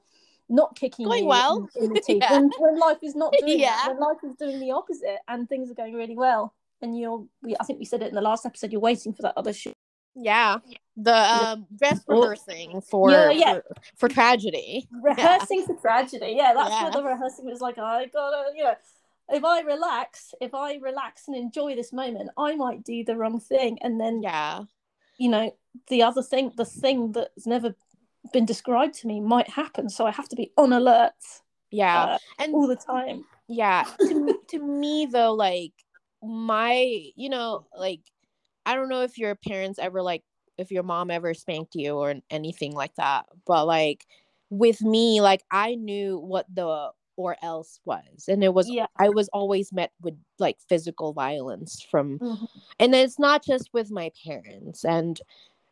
not 0.50 0.76
kicking 0.76 1.06
going 1.06 1.24
you 1.24 1.30
well 1.30 1.70
in, 1.76 1.86
in 1.86 1.94
the 1.94 2.02
teeth 2.02 2.18
yeah. 2.22 2.34
when, 2.34 2.50
when 2.58 2.80
life 2.80 2.98
is 3.04 3.16
not 3.16 3.34
doing 3.40 3.60
yeah. 3.60 3.76
that, 3.84 3.90
when 3.90 4.00
life 4.00 4.18
is 4.24 4.36
doing 4.36 4.60
the 4.60 4.72
opposite 4.72 5.20
and 5.28 5.48
things 5.48 5.70
are 5.70 5.76
going 5.76 5.94
really 5.94 6.18
well 6.18 6.56
and 6.82 6.98
you're 6.98 7.24
we, 7.44 7.56
i 7.60 7.64
think 7.64 7.78
we 7.78 7.86
said 7.86 8.02
it 8.02 8.10
in 8.10 8.16
the 8.16 8.22
last 8.22 8.48
episode 8.48 8.72
you're 8.72 8.82
waiting 8.82 9.14
for 9.14 9.22
that 9.22 9.34
other 9.38 9.54
shit 9.54 9.74
yeah 10.16 10.58
the 11.04 11.16
um 11.16 11.68
dress 11.78 12.02
rehearsing 12.08 12.82
for 12.82 13.12
yeah, 13.12 13.30
yeah. 13.32 13.54
For, 13.54 13.64
for 13.96 14.10
tragedy. 14.10 14.88
Rehearsing 14.92 15.60
yeah. 15.60 15.66
for 15.66 15.76
tragedy. 15.76 16.34
Yeah 16.36 16.54
that's 16.56 16.72
yeah. 16.72 16.84
where 16.84 16.92
the 16.92 17.04
rehearsing 17.04 17.46
was 17.46 17.62
like. 17.62 17.78
I 17.78 18.06
gotta 18.08 18.52
you 18.56 18.64
know 18.64 18.74
if 19.32 19.46
i 19.46 19.62
relax 19.62 20.34
if 20.42 20.56
i 20.56 20.76
relax 20.78 21.28
and 21.28 21.38
enjoy 21.38 21.76
this 21.76 21.94
moment 21.94 22.32
i 22.36 22.56
might 22.56 22.84
do 22.84 23.04
the 23.04 23.16
wrong 23.16 23.40
thing 23.40 23.78
and 23.84 24.02
then 24.02 24.24
yeah. 24.24 24.64
you 25.20 25.30
know 25.30 25.56
the 25.88 26.02
other 26.02 26.24
thing 26.24 26.52
the 26.58 26.66
thing 26.66 27.12
that's 27.12 27.46
never 27.46 27.76
been 28.34 28.46
described 28.46 28.96
to 28.96 29.08
me 29.08 29.20
might 29.20 29.50
happen. 29.50 29.90
So 29.90 30.06
i 30.06 30.12
have 30.12 30.30
to 30.30 30.36
be 30.36 30.52
on 30.58 30.74
alert 30.74 31.14
yeah. 31.72 32.04
uh, 32.04 32.18
and 32.40 32.54
all 32.54 32.68
the 32.68 32.76
time. 32.76 33.26
Yeah. 33.48 33.86
To, 34.00 34.40
to 34.50 34.60
me 34.60 35.08
though 35.12 35.34
like 35.34 35.74
my 36.22 37.12
you 37.16 37.30
know 37.30 37.66
like 37.78 38.02
i 38.66 38.76
don't 38.76 38.90
know 38.90 39.04
if 39.04 39.18
your 39.18 39.36
parents 39.36 39.80
ever 39.80 40.02
like 40.02 40.22
if 40.60 40.72
your 40.72 40.84
mom 40.84 41.10
ever 41.10 41.34
spanked 41.34 41.76
you 41.76 41.96
or 41.96 42.16
anything 42.30 42.74
like 42.74 42.94
that 42.96 43.26
but 43.46 43.66
like 43.66 44.06
with 44.50 44.82
me 44.82 45.22
like 45.22 45.44
i 45.52 45.76
knew 45.76 46.18
what 46.18 46.46
the 46.54 46.90
or 47.16 47.36
else 47.44 47.82
was 47.84 48.26
and 48.28 48.44
it 48.44 48.54
was 48.54 48.70
yeah. 48.70 48.86
i 48.98 49.10
was 49.10 49.28
always 49.30 49.74
met 49.74 49.92
with 50.02 50.16
like 50.38 50.58
physical 50.70 51.12
violence 51.12 51.86
from 51.92 52.18
mm-hmm. 52.20 52.46
and 52.80 52.96
it's 52.96 53.20
not 53.20 53.44
just 53.46 53.70
with 53.74 53.92
my 53.92 54.10
parents 54.26 54.86
and 54.86 55.20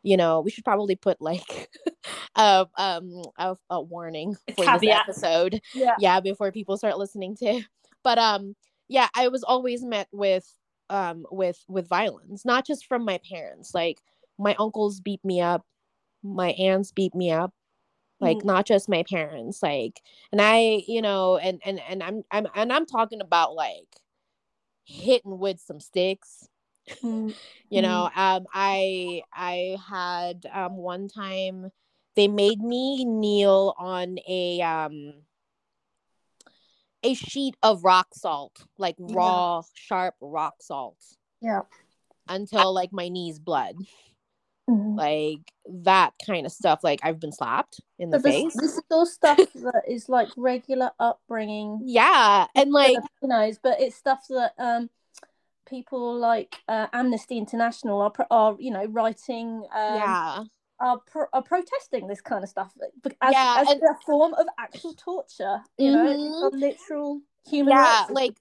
you 0.02 0.16
know, 0.16 0.40
we 0.40 0.50
should 0.50 0.64
probably 0.64 0.96
put 0.96 1.20
like 1.20 1.68
a 2.36 2.66
um 2.76 3.22
a, 3.36 3.56
a 3.70 3.80
warning 3.80 4.36
for 4.56 4.64
Caveat. 4.64 4.80
this 4.80 5.22
episode. 5.22 5.60
Yeah. 5.74 5.96
yeah, 5.98 6.20
before 6.20 6.52
people 6.52 6.76
start 6.76 6.98
listening 6.98 7.36
to. 7.36 7.62
But 8.04 8.16
um 8.16 8.54
yeah, 8.86 9.08
I 9.14 9.28
was 9.28 9.42
always 9.42 9.84
met 9.84 10.08
with 10.12 10.46
um 10.88 11.26
with 11.30 11.62
with 11.68 11.88
violence, 11.88 12.44
not 12.44 12.64
just 12.64 12.86
from 12.86 13.04
my 13.04 13.20
parents. 13.28 13.74
Like 13.74 13.98
my 14.38 14.54
uncles 14.58 15.00
beat 15.00 15.24
me 15.24 15.40
up, 15.40 15.64
my 16.22 16.50
aunts 16.50 16.92
beat 16.92 17.14
me 17.14 17.30
up, 17.30 17.52
like 18.20 18.38
mm. 18.38 18.44
not 18.44 18.66
just 18.66 18.88
my 18.88 19.02
parents 19.04 19.62
like 19.62 20.00
and 20.32 20.40
i 20.40 20.82
you 20.86 21.02
know 21.02 21.36
and 21.36 21.60
and 21.64 21.80
and 21.88 22.02
i'm 22.02 22.22
i'm 22.30 22.46
and 22.54 22.72
i'm 22.72 22.86
talking 22.86 23.20
about 23.20 23.54
like 23.54 23.88
hitting 24.84 25.38
with 25.38 25.60
some 25.60 25.80
sticks 25.80 26.48
Mm-hmm. 27.02 27.30
you 27.70 27.82
know 27.82 28.08
mm-hmm. 28.10 28.18
um 28.18 28.46
i 28.54 29.20
i 29.30 29.76
had 29.90 30.46
um 30.50 30.78
one 30.78 31.06
time 31.06 31.70
they 32.16 32.28
made 32.28 32.60
me 32.60 33.04
kneel 33.04 33.74
on 33.78 34.16
a 34.26 34.62
um 34.62 35.12
a 37.02 37.12
sheet 37.12 37.56
of 37.62 37.84
rock 37.84 38.08
salt 38.14 38.64
like 38.78 38.96
raw 38.98 39.56
yeah. 39.56 39.62
sharp 39.74 40.14
rock 40.22 40.54
salt 40.62 40.96
yeah 41.42 41.60
until 42.26 42.72
like 42.72 42.90
my 42.90 43.10
knees 43.10 43.38
bled 43.38 43.76
mm-hmm. 44.68 44.96
like 44.96 45.52
that 45.66 46.12
kind 46.26 46.46
of 46.46 46.52
stuff 46.52 46.80
like 46.82 47.00
i've 47.02 47.18
been 47.18 47.32
slapped 47.32 47.80
in 47.98 48.10
the 48.10 48.20
face 48.20 48.54
this 48.54 48.76
is 48.76 48.82
all 48.90 49.06
stuff 49.06 49.36
that 49.54 49.82
is 49.88 50.08
like 50.08 50.28
regular 50.36 50.90
upbringing 50.98 51.80
yeah 51.84 52.46
and 52.54 52.72
like 52.72 52.96
you 53.22 53.28
know 53.28 53.52
but 53.62 53.80
it's 53.80 53.96
stuff 53.96 54.24
that 54.28 54.52
um 54.58 54.90
people 55.66 56.18
like 56.18 56.56
uh, 56.66 56.86
Amnesty 56.94 57.36
International 57.36 58.00
are, 58.00 58.26
are 58.30 58.56
you 58.58 58.70
know 58.70 58.86
writing 58.86 59.66
um, 59.74 59.94
yeah 59.94 60.44
are, 60.80 60.98
pro- 61.10 61.26
are 61.32 61.42
protesting 61.42 62.06
this 62.06 62.20
kind 62.20 62.44
of 62.44 62.48
stuff 62.48 62.72
as, 63.20 63.32
yeah, 63.32 63.56
as 63.58 63.68
and... 63.68 63.82
a 63.82 63.94
form 64.06 64.32
of 64.34 64.46
actual 64.58 64.94
torture 64.94 65.60
you 65.76 65.90
mm-hmm. 65.90 66.04
know 66.06 66.50
literal 66.52 67.20
human 67.48 67.72
yeah 67.72 68.06
like 68.10 68.34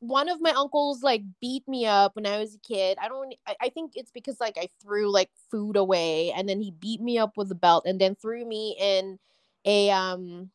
one 0.00 0.28
of 0.28 0.40
my 0.40 0.50
uncles 0.50 1.02
like 1.02 1.22
beat 1.40 1.66
me 1.66 1.86
up 1.86 2.14
when 2.14 2.26
I 2.26 2.38
was 2.38 2.54
a 2.54 2.58
kid. 2.58 2.98
I 3.00 3.08
don't 3.08 3.34
I, 3.46 3.56
I 3.62 3.68
think 3.68 3.92
it's 3.94 4.10
because 4.10 4.40
like 4.40 4.56
I 4.58 4.68
threw 4.80 5.10
like 5.10 5.30
food 5.50 5.76
away 5.76 6.32
and 6.32 6.48
then 6.48 6.60
he 6.60 6.70
beat 6.70 7.00
me 7.00 7.18
up 7.18 7.36
with 7.36 7.50
a 7.50 7.56
belt 7.56 7.84
and 7.86 8.00
then 8.00 8.14
threw 8.14 8.44
me 8.44 8.76
in 8.78 9.18
a 9.64 9.90
um 9.90 10.50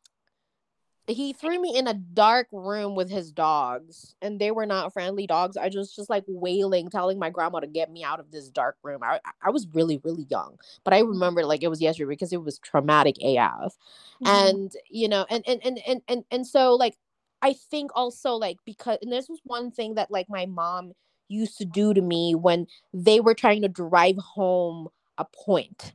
he 1.07 1.33
threw 1.33 1.61
me 1.61 1.77
in 1.77 1.87
a 1.87 1.93
dark 1.93 2.47
room 2.53 2.95
with 2.95 3.09
his 3.09 3.31
dogs 3.31 4.15
and 4.21 4.39
they 4.39 4.51
were 4.51 4.65
not 4.65 4.93
friendly 4.93 5.27
dogs 5.27 5.57
i 5.57 5.69
was 5.73 5.93
just 5.93 6.09
like 6.09 6.23
wailing 6.27 6.89
telling 6.89 7.19
my 7.19 7.29
grandma 7.29 7.59
to 7.59 7.67
get 7.67 7.91
me 7.91 8.03
out 8.03 8.21
of 8.21 8.31
this 8.31 8.47
dark 8.47 8.77
room 8.83 9.01
i, 9.03 9.19
I 9.41 9.49
was 9.49 9.67
really 9.73 9.99
really 10.03 10.25
young 10.29 10.57
but 10.85 10.93
i 10.93 10.99
remember 10.99 11.45
like 11.45 11.61
it 11.61 11.67
was 11.67 11.81
yesterday 11.81 12.09
because 12.09 12.31
it 12.31 12.41
was 12.41 12.57
traumatic 12.59 13.17
af 13.21 13.75
mm-hmm. 14.23 14.27
and 14.27 14.71
you 14.89 15.09
know 15.09 15.25
and, 15.29 15.43
and 15.45 15.59
and 15.65 15.79
and 15.85 16.01
and 16.07 16.23
and 16.31 16.47
so 16.47 16.75
like 16.75 16.95
i 17.43 17.53
think 17.53 17.91
also 17.93 18.33
like 18.33 18.57
because 18.65 18.97
and 19.01 19.11
this 19.11 19.29
was 19.29 19.39
one 19.43 19.69
thing 19.69 19.95
that 19.95 20.09
like 20.09 20.27
my 20.29 20.45
mom 20.45 20.93
used 21.27 21.57
to 21.57 21.65
do 21.65 21.93
to 21.93 22.01
me 22.01 22.33
when 22.33 22.65
they 22.93 23.19
were 23.19 23.33
trying 23.33 23.61
to 23.61 23.67
drive 23.67 24.17
home 24.17 24.87
a 25.17 25.25
point 25.25 25.93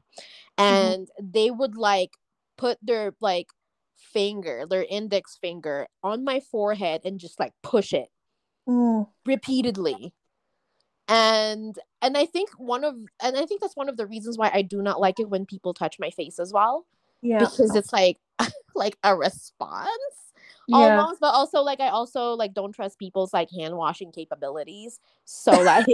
mm-hmm. 0.58 0.64
and 0.64 1.06
mm-hmm. 1.06 1.30
they 1.32 1.50
would 1.50 1.76
like 1.76 2.12
put 2.56 2.78
their 2.82 3.14
like 3.20 3.48
finger, 3.98 4.66
their 4.68 4.84
index 4.88 5.38
finger 5.40 5.86
on 6.02 6.24
my 6.24 6.40
forehead 6.40 7.02
and 7.04 7.20
just 7.20 7.38
like 7.38 7.52
push 7.62 7.92
it 7.92 8.08
mm. 8.68 9.06
repeatedly. 9.26 10.12
And 11.06 11.78
and 12.02 12.16
I 12.16 12.26
think 12.26 12.50
one 12.58 12.84
of 12.84 12.96
and 13.22 13.36
I 13.36 13.46
think 13.46 13.60
that's 13.60 13.76
one 13.76 13.88
of 13.88 13.96
the 13.96 14.06
reasons 14.06 14.36
why 14.36 14.50
I 14.52 14.62
do 14.62 14.82
not 14.82 15.00
like 15.00 15.18
it 15.18 15.30
when 15.30 15.46
people 15.46 15.72
touch 15.72 15.96
my 15.98 16.10
face 16.10 16.38
as 16.38 16.52
well. 16.52 16.84
Yeah. 17.22 17.38
Because 17.38 17.74
it's 17.74 17.92
like 17.92 18.18
like 18.74 18.98
a 19.02 19.16
response 19.16 19.88
yeah. 20.68 20.76
almost 20.76 21.20
but 21.20 21.34
also 21.34 21.60
like 21.62 21.80
i 21.80 21.88
also 21.88 22.34
like 22.34 22.54
don't 22.54 22.72
trust 22.72 22.98
people's 22.98 23.32
like 23.32 23.50
hand 23.50 23.76
washing 23.76 24.12
capabilities 24.12 25.00
so 25.24 25.50
like 25.50 25.86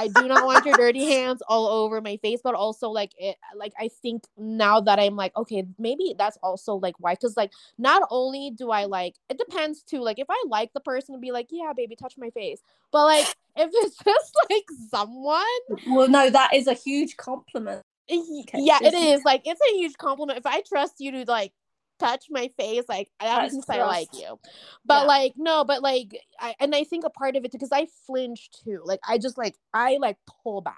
I 0.00 0.08
do 0.08 0.26
not 0.28 0.46
want 0.46 0.64
your 0.64 0.76
dirty 0.76 1.04
hands 1.12 1.42
all 1.46 1.66
over 1.66 2.00
my 2.00 2.16
face, 2.16 2.40
but 2.42 2.54
also 2.54 2.88
like 2.88 3.12
it 3.18 3.36
like 3.54 3.74
I 3.78 3.90
think 4.00 4.24
now 4.38 4.80
that 4.80 4.98
I'm 4.98 5.14
like, 5.14 5.36
okay, 5.36 5.66
maybe 5.78 6.14
that's 6.16 6.38
also 6.42 6.76
like 6.76 6.94
why. 6.98 7.14
Cause 7.16 7.36
like 7.36 7.52
not 7.76 8.02
only 8.10 8.50
do 8.50 8.70
I 8.70 8.86
like 8.86 9.16
it 9.28 9.36
depends 9.36 9.82
too. 9.82 10.00
Like 10.00 10.18
if 10.18 10.26
I 10.30 10.42
like 10.48 10.72
the 10.72 10.80
person 10.80 11.14
to 11.14 11.20
be 11.20 11.32
like, 11.32 11.48
yeah, 11.50 11.72
baby, 11.76 11.96
touch 11.96 12.14
my 12.16 12.30
face. 12.30 12.62
But 12.90 13.04
like 13.04 13.26
if 13.56 13.70
it's 13.72 13.96
just 14.04 14.34
like 14.48 14.64
someone 14.88 15.44
Well, 15.86 16.08
no, 16.08 16.30
that 16.30 16.54
is 16.54 16.66
a 16.66 16.74
huge 16.74 17.18
compliment. 17.18 17.82
Eh, 18.08 18.22
yeah, 18.54 18.78
it 18.82 18.94
is. 18.94 19.22
Like 19.24 19.42
it's 19.44 19.60
a 19.60 19.76
huge 19.76 19.98
compliment. 19.98 20.38
If 20.38 20.46
I 20.46 20.62
trust 20.62 20.94
you 20.98 21.12
to 21.12 21.24
like 21.28 21.52
touch 22.00 22.26
my 22.30 22.50
face 22.58 22.84
like 22.88 23.10
i 23.20 23.48
don't 23.48 23.64
I 23.68 23.82
like 23.84 24.08
you 24.12 24.38
but 24.84 25.02
yeah. 25.02 25.06
like 25.06 25.32
no 25.36 25.64
but 25.64 25.82
like 25.82 26.18
I, 26.38 26.54
and 26.58 26.74
i 26.74 26.84
think 26.84 27.04
a 27.04 27.10
part 27.10 27.36
of 27.36 27.44
it 27.44 27.52
because 27.52 27.72
i 27.72 27.86
flinch 28.06 28.50
too 28.64 28.80
like 28.84 29.00
i 29.06 29.18
just 29.18 29.38
like 29.38 29.54
i 29.74 29.98
like 30.00 30.16
pull 30.42 30.62
back 30.62 30.74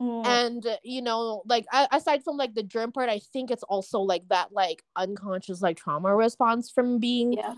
mm. 0.00 0.26
and 0.26 0.66
you 0.82 1.02
know 1.02 1.42
like 1.46 1.66
I, 1.70 1.88
aside 1.92 2.24
from 2.24 2.36
like 2.36 2.54
the 2.54 2.62
germ 2.62 2.92
part 2.92 3.08
i 3.08 3.20
think 3.32 3.50
it's 3.50 3.62
also 3.62 4.00
like 4.00 4.26
that 4.28 4.52
like 4.52 4.82
unconscious 4.96 5.60
like 5.60 5.76
trauma 5.76 6.14
response 6.14 6.70
from 6.70 6.98
being 6.98 7.34
yeah. 7.34 7.54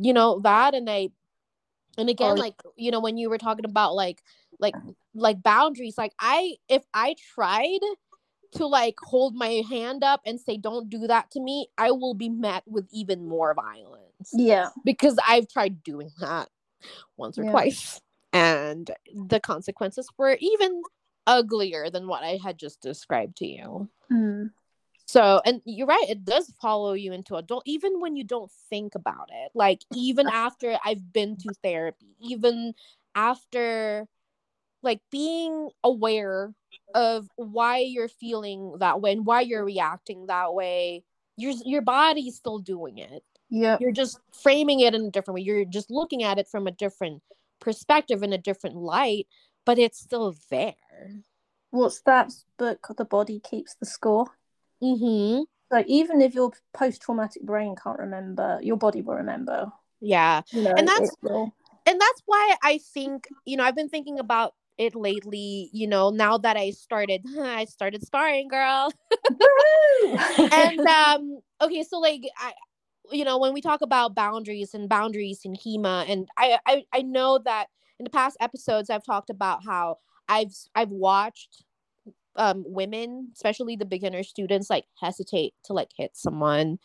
you 0.00 0.12
know 0.12 0.40
that 0.40 0.74
and 0.74 0.88
i 0.88 1.08
and 1.96 2.08
again 2.08 2.32
oh. 2.32 2.40
like 2.40 2.60
you 2.76 2.90
know 2.90 3.00
when 3.00 3.16
you 3.16 3.30
were 3.30 3.38
talking 3.38 3.64
about 3.64 3.94
like 3.94 4.22
like 4.60 4.74
like 5.14 5.42
boundaries 5.42 5.98
like 5.98 6.12
i 6.18 6.54
if 6.68 6.82
i 6.92 7.14
tried 7.34 7.80
to 8.54 8.66
like 8.66 8.96
hold 9.00 9.34
my 9.34 9.62
hand 9.68 10.02
up 10.02 10.20
and 10.24 10.40
say 10.40 10.56
don't 10.56 10.88
do 10.88 11.06
that 11.06 11.30
to 11.30 11.40
me 11.40 11.68
i 11.78 11.90
will 11.90 12.14
be 12.14 12.28
met 12.28 12.62
with 12.66 12.86
even 12.92 13.26
more 13.26 13.54
violence. 13.54 14.30
Yeah. 14.32 14.68
Because 14.84 15.18
i've 15.26 15.48
tried 15.48 15.82
doing 15.82 16.10
that 16.20 16.48
once 17.16 17.38
or 17.38 17.44
yeah. 17.44 17.50
twice 17.50 18.00
and 18.32 18.90
the 19.14 19.40
consequences 19.40 20.08
were 20.18 20.36
even 20.40 20.82
uglier 21.26 21.90
than 21.90 22.06
what 22.06 22.22
i 22.22 22.38
had 22.42 22.58
just 22.58 22.80
described 22.80 23.36
to 23.38 23.46
you. 23.46 23.88
Mm. 24.12 24.50
so 25.06 25.40
and 25.44 25.62
you're 25.64 25.86
right 25.86 26.06
it 26.08 26.24
does 26.24 26.52
follow 26.60 26.92
you 26.92 27.12
into 27.12 27.36
adult 27.36 27.62
even 27.66 28.00
when 28.00 28.16
you 28.16 28.24
don't 28.24 28.50
think 28.70 28.94
about 28.94 29.30
it. 29.32 29.50
Like 29.54 29.82
even 29.94 30.28
after 30.28 30.78
i've 30.84 31.12
been 31.12 31.36
to 31.38 31.54
therapy 31.62 32.16
even 32.20 32.74
after 33.14 34.06
like 34.82 35.00
being 35.10 35.70
aware 35.82 36.52
of 36.94 37.28
why 37.36 37.78
you're 37.78 38.08
feeling 38.08 38.76
that 38.78 39.00
way 39.00 39.12
and 39.12 39.26
why 39.26 39.40
you're 39.40 39.64
reacting 39.64 40.26
that 40.26 40.54
way 40.54 41.04
your 41.36 41.52
your 41.64 41.82
body's 41.82 42.36
still 42.36 42.58
doing 42.58 42.98
it. 42.98 43.22
Yeah 43.50 43.76
you're 43.80 43.92
just 43.92 44.18
framing 44.32 44.80
it 44.80 44.94
in 44.94 45.06
a 45.06 45.10
different 45.10 45.36
way. 45.36 45.42
You're 45.42 45.64
just 45.64 45.90
looking 45.90 46.22
at 46.22 46.38
it 46.38 46.48
from 46.48 46.66
a 46.66 46.70
different 46.70 47.22
perspective 47.60 48.22
in 48.22 48.32
a 48.32 48.38
different 48.38 48.76
light 48.76 49.26
but 49.66 49.78
it's 49.78 49.98
still 49.98 50.34
there. 50.50 50.74
What's 51.70 52.02
that 52.02 52.30
book 52.58 52.86
the 52.96 53.04
body 53.06 53.40
keeps 53.40 53.74
the 53.74 53.86
score? 53.86 54.26
Mm-hmm. 54.82 55.44
So 55.72 55.84
even 55.86 56.20
if 56.20 56.34
your 56.34 56.52
post-traumatic 56.74 57.42
brain 57.42 57.74
can't 57.74 57.98
remember 57.98 58.60
your 58.62 58.76
body 58.76 59.02
will 59.02 59.14
remember. 59.14 59.72
Yeah. 60.00 60.42
You 60.52 60.62
know, 60.62 60.74
and 60.76 60.86
that's 60.86 61.10
and 61.86 62.00
that's 62.00 62.22
why 62.26 62.56
i 62.62 62.78
think 62.78 63.28
you 63.44 63.56
know 63.56 63.64
i've 63.64 63.76
been 63.76 63.88
thinking 63.88 64.18
about 64.18 64.54
it 64.78 64.94
lately 64.94 65.70
you 65.72 65.86
know 65.86 66.10
now 66.10 66.36
that 66.36 66.56
i 66.56 66.70
started 66.70 67.24
i 67.40 67.64
started 67.64 68.02
sparring 68.02 68.48
girl. 68.48 68.92
And 70.52 70.80
um 70.86 71.40
okay 71.60 71.82
so 71.82 71.98
like 71.98 72.22
i 72.38 72.52
you 73.10 73.24
know 73.24 73.38
when 73.38 73.52
we 73.52 73.60
talk 73.60 73.82
about 73.82 74.14
boundaries 74.14 74.74
and 74.74 74.88
boundaries 74.88 75.40
in 75.44 75.54
hema 75.54 76.08
and 76.08 76.28
I, 76.36 76.58
I 76.66 76.84
i 76.92 77.02
know 77.02 77.38
that 77.44 77.66
in 77.98 78.04
the 78.04 78.10
past 78.10 78.36
episodes 78.40 78.90
i've 78.90 79.04
talked 79.04 79.30
about 79.30 79.64
how 79.64 79.98
i've 80.28 80.54
i've 80.74 80.90
watched 80.90 81.64
um 82.36 82.64
women 82.66 83.30
especially 83.34 83.76
the 83.76 83.84
beginner 83.84 84.22
students 84.22 84.68
like 84.70 84.84
hesitate 85.00 85.54
to 85.64 85.72
like 85.72 85.90
hit 85.96 86.16
someone 86.16 86.78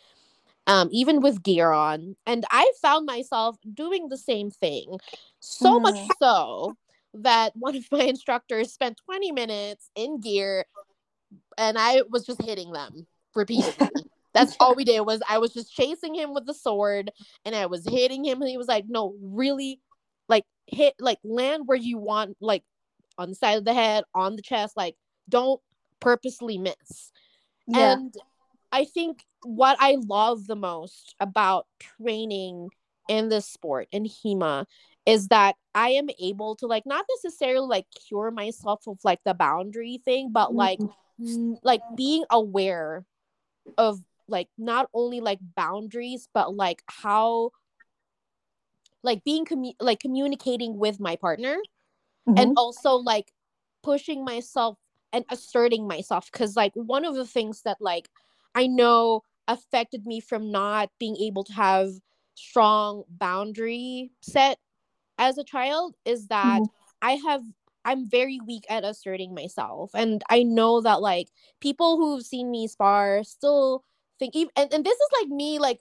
um 0.68 0.88
even 0.92 1.22
with 1.22 1.44
gear 1.44 1.72
on 1.72 2.16
and 2.26 2.46
i 2.52 2.72
found 2.82 3.06
myself 3.06 3.58
doing 3.74 4.10
the 4.10 4.18
same 4.18 4.52
thing. 4.52 4.98
So 5.40 5.80
mm. 5.80 5.84
much 5.84 6.08
so 6.22 6.76
that 7.14 7.54
one 7.56 7.76
of 7.76 7.86
my 7.92 8.04
instructors 8.04 8.74
spent 8.74 9.00
20 9.06 9.32
minutes 9.32 9.90
in 9.96 10.20
gear 10.20 10.66
and 11.58 11.78
I 11.78 12.04
was 12.10 12.26
just 12.26 12.42
hitting 12.42 12.72
them 12.72 13.08
repeatedly. 13.36 13.90
That's 14.34 14.56
all 14.60 14.76
we 14.76 14.84
did 14.84 15.02
was 15.02 15.22
I 15.28 15.40
was 15.40 15.54
just 15.54 15.74
chasing 15.74 16.14
him 16.14 16.34
with 16.34 16.46
the 16.46 16.54
sword 16.54 17.12
and 17.46 17.56
I 17.56 17.66
was 17.66 17.86
hitting 17.88 18.24
him 18.24 18.42
and 18.42 18.50
he 18.50 18.58
was 18.58 18.68
like, 18.68 18.86
"No, 18.88 19.16
really 19.22 19.82
like 20.28 20.46
hit 20.68 20.94
like 21.00 21.18
land 21.24 21.64
where 21.66 21.78
you 21.78 21.98
want 21.98 22.38
like 22.40 22.64
on 23.18 23.30
the 23.30 23.36
side 23.36 23.58
of 23.58 23.66
the 23.66 23.74
head, 23.74 24.04
on 24.14 24.36
the 24.36 24.44
chest, 24.44 24.78
like 24.78 24.96
don't 25.28 25.60
purposely 26.00 26.60
miss." 26.60 27.12
Yeah. 27.68 27.94
And 27.94 28.14
I 28.72 28.86
think 28.86 29.24
what 29.44 29.78
I 29.80 29.98
love 30.00 30.46
the 30.46 30.56
most 30.56 31.16
about 31.20 31.66
training 31.80 32.70
in 33.08 33.30
this 33.30 33.48
sport 33.48 33.88
in 33.92 34.06
HEMA 34.06 34.68
is 35.10 35.28
that 35.30 35.56
I 35.74 35.90
am 35.90 36.08
able 36.20 36.56
to 36.58 36.68
like 36.68 36.86
not 36.86 37.06
necessarily 37.18 37.68
like 37.68 37.86
cure 38.08 38.30
myself 38.30 38.82
of 38.88 39.00
like 39.04 39.20
the 39.26 39.34
boundary 39.34 40.00
thing, 40.06 40.32
but 40.32 40.54
like 40.54 40.80
mm-hmm. 40.80 41.54
like 41.64 41.82
being 41.96 42.26
aware 42.30 43.06
of 43.78 44.00
like 44.28 44.50
not 44.58 44.88
only 44.94 45.20
like 45.20 45.40
boundaries, 45.56 46.30
but 46.32 46.56
like 46.56 46.84
how 46.88 47.50
like 49.02 49.24
being 49.24 49.46
commu- 49.46 49.76
like 49.80 50.00
communicating 50.00 50.78
with 50.78 51.00
my 51.00 51.16
partner 51.16 51.58
mm-hmm. 52.28 52.38
and 52.38 52.54
also 52.56 52.96
like 52.96 53.32
pushing 53.82 54.24
myself 54.24 54.78
and 55.12 55.26
asserting 55.32 55.88
myself 55.88 56.30
because 56.32 56.56
like 56.56 56.74
one 56.76 57.04
of 57.04 57.16
the 57.16 57.26
things 57.26 57.64
that 57.64 57.78
like 57.80 58.10
I 58.54 58.68
know 58.68 59.24
affected 59.48 60.06
me 60.06 60.20
from 60.20 60.52
not 60.52 60.90
being 61.00 61.18
able 61.18 61.44
to 61.46 61.54
have 61.54 61.90
strong 62.36 63.04
boundary 63.10 64.12
set 64.22 64.60
as 65.20 65.38
a 65.38 65.44
child 65.44 65.96
is 66.06 66.28
that 66.28 66.62
mm-hmm. 66.62 66.66
I 67.02 67.12
have 67.28 67.44
I'm 67.86 68.10
very 68.10 68.40
weak 68.46 68.66
at 68.70 68.84
asserting 68.84 69.34
myself. 69.34 69.92
And 69.94 70.22
I 70.30 70.44
know 70.44 70.82
that 70.82 71.02
like 71.02 71.30
people 71.62 71.98
who've 71.98 72.26
seen 72.26 72.52
me 72.52 72.68
spar 72.68 73.24
still 73.24 73.84
think 74.18 74.36
even 74.36 74.52
and, 74.56 74.74
and 74.74 74.86
this 74.86 74.98
is 74.98 75.10
like 75.22 75.30
me 75.30 75.60
like 75.60 75.80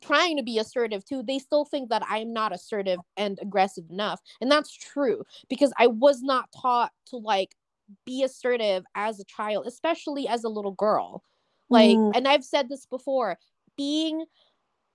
trying 0.00 0.36
to 0.36 0.42
be 0.42 0.58
assertive 0.58 1.04
too. 1.04 1.22
They 1.22 1.38
still 1.38 1.64
think 1.64 1.90
that 1.90 2.02
I'm 2.08 2.32
not 2.32 2.54
assertive 2.54 3.00
and 3.16 3.38
aggressive 3.42 3.84
enough. 3.90 4.20
And 4.40 4.50
that's 4.50 4.72
true 4.72 5.24
because 5.48 5.72
I 5.78 5.88
was 5.88 6.22
not 6.22 6.48
taught 6.60 6.92
to 7.06 7.16
like 7.16 7.54
be 8.04 8.22
assertive 8.22 8.84
as 8.94 9.18
a 9.20 9.24
child, 9.24 9.66
especially 9.66 10.28
as 10.28 10.44
a 10.44 10.48
little 10.48 10.72
girl. 10.72 11.22
Like, 11.70 11.96
mm. 11.96 12.12
and 12.14 12.26
I've 12.26 12.44
said 12.44 12.68
this 12.68 12.86
before, 12.86 13.38
being 13.76 14.24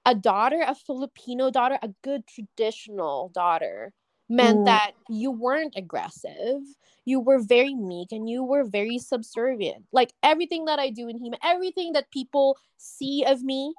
a 0.05 0.15
daughter, 0.15 0.63
a 0.65 0.75
Filipino 0.75 1.49
daughter, 1.49 1.79
a 1.81 1.89
good 2.03 2.27
traditional 2.27 3.29
daughter, 3.33 3.93
meant 4.29 4.59
mm. 4.59 4.65
that 4.65 4.91
you 5.09 5.31
weren't 5.31 5.73
aggressive. 5.75 6.61
You 7.05 7.19
were 7.19 7.39
very 7.39 7.75
meek 7.75 8.11
and 8.11 8.29
you 8.29 8.43
were 8.43 8.63
very 8.63 8.97
subservient. 8.97 9.85
Like 9.91 10.13
everything 10.23 10.65
that 10.65 10.79
I 10.79 10.89
do 10.89 11.07
in 11.07 11.19
HEMA, 11.19 11.37
everything 11.43 11.93
that 11.93 12.11
people 12.11 12.57
see 12.77 13.23
of 13.25 13.43
me, 13.43 13.73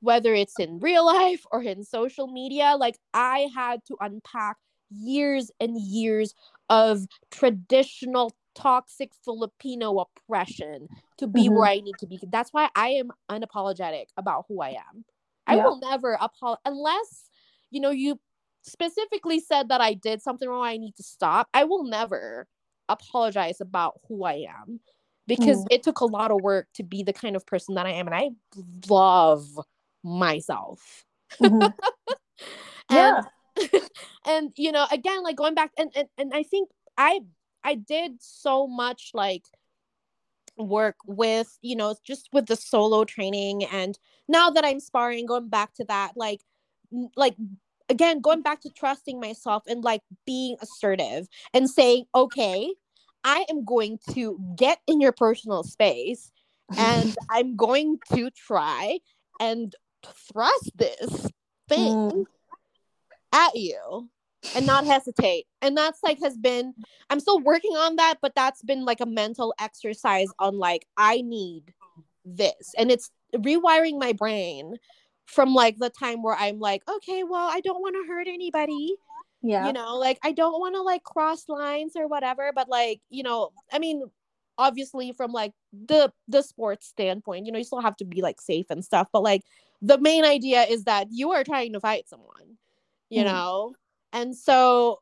whether 0.00 0.34
it's 0.34 0.58
in 0.58 0.78
real 0.78 1.06
life 1.06 1.44
or 1.50 1.62
in 1.62 1.84
social 1.84 2.26
media, 2.26 2.76
like 2.78 2.98
I 3.12 3.48
had 3.54 3.80
to 3.86 3.96
unpack 4.00 4.56
years 4.90 5.50
and 5.60 5.80
years 5.80 6.34
of 6.68 7.06
traditional 7.30 8.32
toxic 8.54 9.12
Filipino 9.24 9.98
oppression 9.98 10.88
to 11.18 11.26
be 11.26 11.44
mm-hmm. 11.44 11.54
where 11.54 11.68
I 11.68 11.80
need 11.80 11.96
to 11.98 12.06
be. 12.06 12.18
That's 12.30 12.52
why 12.52 12.68
I 12.74 12.90
am 12.90 13.10
unapologetic 13.30 14.06
about 14.16 14.46
who 14.48 14.62
I 14.62 14.70
am. 14.70 15.04
I 15.46 15.56
yeah. 15.56 15.64
will 15.64 15.78
never 15.78 16.16
apologize 16.20 16.60
unless 16.64 17.28
you 17.70 17.80
know 17.80 17.90
you 17.90 18.18
specifically 18.62 19.40
said 19.40 19.68
that 19.68 19.80
I 19.80 19.94
did 19.94 20.22
something 20.22 20.48
wrong. 20.48 20.64
I 20.64 20.76
need 20.76 20.96
to 20.96 21.02
stop. 21.02 21.48
I 21.52 21.64
will 21.64 21.84
never 21.84 22.46
apologize 22.88 23.60
about 23.60 24.00
who 24.08 24.24
I 24.24 24.46
am 24.48 24.80
because 25.26 25.58
mm. 25.64 25.66
it 25.70 25.82
took 25.82 26.00
a 26.00 26.06
lot 26.06 26.30
of 26.30 26.40
work 26.40 26.68
to 26.74 26.82
be 26.82 27.02
the 27.02 27.12
kind 27.12 27.36
of 27.36 27.46
person 27.46 27.74
that 27.74 27.86
I 27.86 27.92
am, 27.92 28.06
and 28.06 28.14
I 28.14 28.30
love 28.88 29.46
myself. 30.02 31.04
Mm-hmm. 31.40 31.68
yeah. 32.90 33.22
and 34.26 34.52
you 34.56 34.72
know, 34.72 34.86
again, 34.90 35.22
like 35.22 35.36
going 35.36 35.54
back 35.54 35.70
and, 35.78 35.90
and 35.94 36.08
and 36.18 36.32
I 36.34 36.42
think 36.42 36.68
I 36.96 37.20
I 37.62 37.74
did 37.74 38.16
so 38.20 38.66
much 38.66 39.10
like 39.14 39.44
work 40.56 40.96
with 41.06 41.58
you 41.62 41.74
know 41.76 41.94
just 42.04 42.28
with 42.32 42.46
the 42.46 42.56
solo 42.56 43.04
training 43.04 43.64
and 43.64 43.98
now 44.28 44.50
that 44.50 44.64
i'm 44.64 44.80
sparring 44.80 45.26
going 45.26 45.48
back 45.48 45.74
to 45.74 45.84
that 45.84 46.12
like 46.16 46.40
like 47.16 47.34
again 47.88 48.20
going 48.20 48.42
back 48.42 48.60
to 48.60 48.70
trusting 48.70 49.20
myself 49.20 49.64
and 49.66 49.82
like 49.82 50.00
being 50.26 50.56
assertive 50.62 51.26
and 51.52 51.68
saying 51.68 52.04
okay 52.14 52.72
i 53.24 53.44
am 53.50 53.64
going 53.64 53.98
to 54.10 54.38
get 54.56 54.78
in 54.86 55.00
your 55.00 55.12
personal 55.12 55.62
space 55.62 56.30
and 56.76 57.16
i'm 57.30 57.56
going 57.56 57.98
to 58.12 58.30
try 58.30 58.98
and 59.40 59.74
thrust 60.04 60.70
this 60.76 61.28
thing 61.68 62.10
mm. 62.10 62.24
at 63.32 63.56
you 63.56 64.08
and 64.54 64.66
not 64.66 64.84
hesitate. 64.84 65.46
And 65.62 65.76
that's 65.76 66.02
like 66.02 66.18
has 66.22 66.36
been 66.36 66.74
I'm 67.10 67.20
still 67.20 67.40
working 67.40 67.76
on 67.76 67.96
that, 67.96 68.16
but 68.20 68.34
that's 68.34 68.62
been 68.62 68.84
like 68.84 69.00
a 69.00 69.06
mental 69.06 69.54
exercise 69.60 70.28
on 70.38 70.58
like 70.58 70.86
I 70.96 71.20
need 71.20 71.72
this. 72.24 72.74
And 72.76 72.90
it's 72.90 73.10
rewiring 73.34 73.98
my 73.98 74.12
brain 74.12 74.76
from 75.26 75.54
like 75.54 75.78
the 75.78 75.90
time 75.90 76.22
where 76.22 76.36
I'm 76.36 76.58
like, 76.58 76.82
okay, 76.88 77.24
well, 77.24 77.48
I 77.50 77.60
don't 77.60 77.80
want 77.80 77.94
to 77.96 78.12
hurt 78.12 78.26
anybody. 78.28 78.96
Yeah. 79.42 79.66
You 79.66 79.72
know, 79.72 79.96
like 79.96 80.18
I 80.22 80.32
don't 80.32 80.58
want 80.60 80.74
to 80.74 80.82
like 80.82 81.02
cross 81.02 81.48
lines 81.48 81.92
or 81.96 82.08
whatever, 82.08 82.50
but 82.54 82.68
like, 82.68 83.00
you 83.10 83.22
know, 83.22 83.50
I 83.72 83.78
mean, 83.78 84.04
obviously 84.56 85.12
from 85.12 85.32
like 85.32 85.52
the 85.72 86.12
the 86.28 86.42
sports 86.42 86.86
standpoint, 86.86 87.46
you 87.46 87.52
know, 87.52 87.58
you 87.58 87.64
still 87.64 87.80
have 87.80 87.96
to 87.96 88.04
be 88.04 88.22
like 88.22 88.40
safe 88.40 88.66
and 88.70 88.84
stuff, 88.84 89.08
but 89.12 89.22
like 89.22 89.42
the 89.82 89.98
main 89.98 90.24
idea 90.24 90.62
is 90.62 90.84
that 90.84 91.08
you 91.10 91.32
are 91.32 91.44
trying 91.44 91.74
to 91.74 91.80
fight 91.80 92.08
someone, 92.08 92.56
you 93.10 93.22
mm. 93.22 93.26
know? 93.26 93.74
And 94.14 94.34
so 94.34 95.00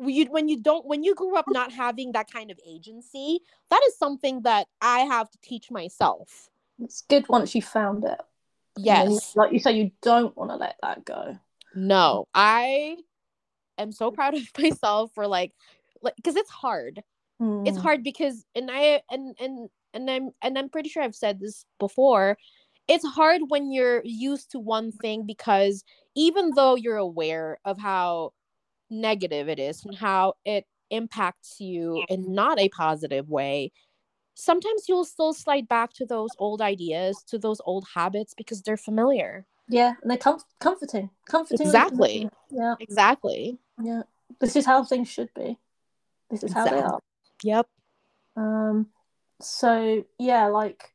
you 0.00 0.26
when 0.26 0.48
you 0.48 0.60
don't 0.60 0.84
when 0.86 1.04
you 1.04 1.14
grew 1.14 1.36
up 1.36 1.44
not 1.48 1.70
having 1.70 2.12
that 2.12 2.30
kind 2.30 2.50
of 2.50 2.58
agency, 2.66 3.40
that 3.70 3.80
is 3.86 3.96
something 3.96 4.42
that 4.42 4.66
I 4.80 5.00
have 5.00 5.30
to 5.30 5.38
teach 5.42 5.70
myself. 5.70 6.48
It's 6.80 7.02
good 7.02 7.28
once 7.28 7.54
you 7.54 7.62
found 7.62 8.04
it. 8.04 8.20
Yes. 8.76 9.36
like 9.36 9.52
you 9.52 9.58
say, 9.60 9.72
you 9.72 9.90
don't 10.00 10.36
want 10.36 10.50
to 10.50 10.56
let 10.56 10.76
that 10.82 11.04
go. 11.04 11.38
No, 11.74 12.26
I 12.34 12.96
am 13.78 13.92
so 13.92 14.10
proud 14.10 14.34
of 14.34 14.42
myself 14.58 15.12
for 15.14 15.26
like 15.26 15.52
like 16.00 16.16
because 16.16 16.36
it's 16.36 16.50
hard. 16.50 17.02
Mm. 17.40 17.68
It's 17.68 17.78
hard 17.78 18.02
because 18.02 18.44
and 18.54 18.70
I 18.70 19.02
and 19.10 19.36
and 19.38 19.68
and 19.94 20.10
I'm 20.10 20.30
and 20.42 20.58
I'm 20.58 20.68
pretty 20.70 20.88
sure 20.88 21.02
I've 21.02 21.14
said 21.14 21.38
this 21.38 21.64
before. 21.78 22.38
It's 22.88 23.06
hard 23.06 23.42
when 23.48 23.70
you're 23.70 24.02
used 24.04 24.50
to 24.52 24.58
one 24.58 24.90
thing 24.90 25.24
because 25.24 25.84
even 26.14 26.50
though 26.54 26.74
you're 26.74 26.96
aware 26.96 27.58
of 27.64 27.78
how 27.78 28.32
negative 28.90 29.48
it 29.48 29.58
is 29.58 29.84
and 29.84 29.94
how 29.94 30.34
it 30.44 30.66
impacts 30.90 31.60
you 31.60 32.04
in 32.08 32.34
not 32.34 32.58
a 32.58 32.68
positive 32.68 33.28
way, 33.28 33.72
sometimes 34.34 34.84
you'll 34.88 35.04
still 35.04 35.32
slide 35.32 35.68
back 35.68 35.92
to 35.94 36.06
those 36.06 36.30
old 36.38 36.60
ideas, 36.60 37.22
to 37.28 37.38
those 37.38 37.60
old 37.64 37.86
habits 37.94 38.34
because 38.34 38.62
they're 38.62 38.76
familiar. 38.76 39.46
Yeah, 39.68 39.94
and 40.02 40.10
they're 40.10 40.18
com- 40.18 40.42
comforting. 40.60 41.10
Comforting. 41.26 41.66
Exactly. 41.66 42.28
Yeah. 42.50 42.74
Exactly. 42.80 43.58
Yeah. 43.82 44.02
This 44.40 44.56
is 44.56 44.66
how 44.66 44.84
things 44.84 45.08
should 45.08 45.32
be. 45.34 45.58
This 46.30 46.42
is 46.42 46.50
exactly. 46.50 46.80
how 46.80 46.88
they 46.88 46.92
are. 46.92 47.00
Yep. 47.42 47.66
Um 48.36 48.86
so 49.40 50.04
yeah, 50.18 50.46
like 50.46 50.91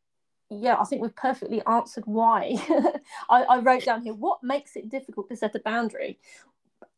yeah, 0.50 0.78
I 0.80 0.86
think 0.86 1.02
we've 1.02 1.16
perfectly 1.16 1.62
answered 1.66 2.06
why. 2.06 2.56
I, 3.30 3.44
I 3.44 3.60
wrote 3.60 3.86
down 3.86 4.02
here 4.02 4.14
what 4.14 4.44
makes 4.44 4.76
it 4.76 4.90
difficult 4.90 5.30
to 5.30 5.36
set 5.36 5.56
a 5.56 5.60
boundary. 5.60 6.20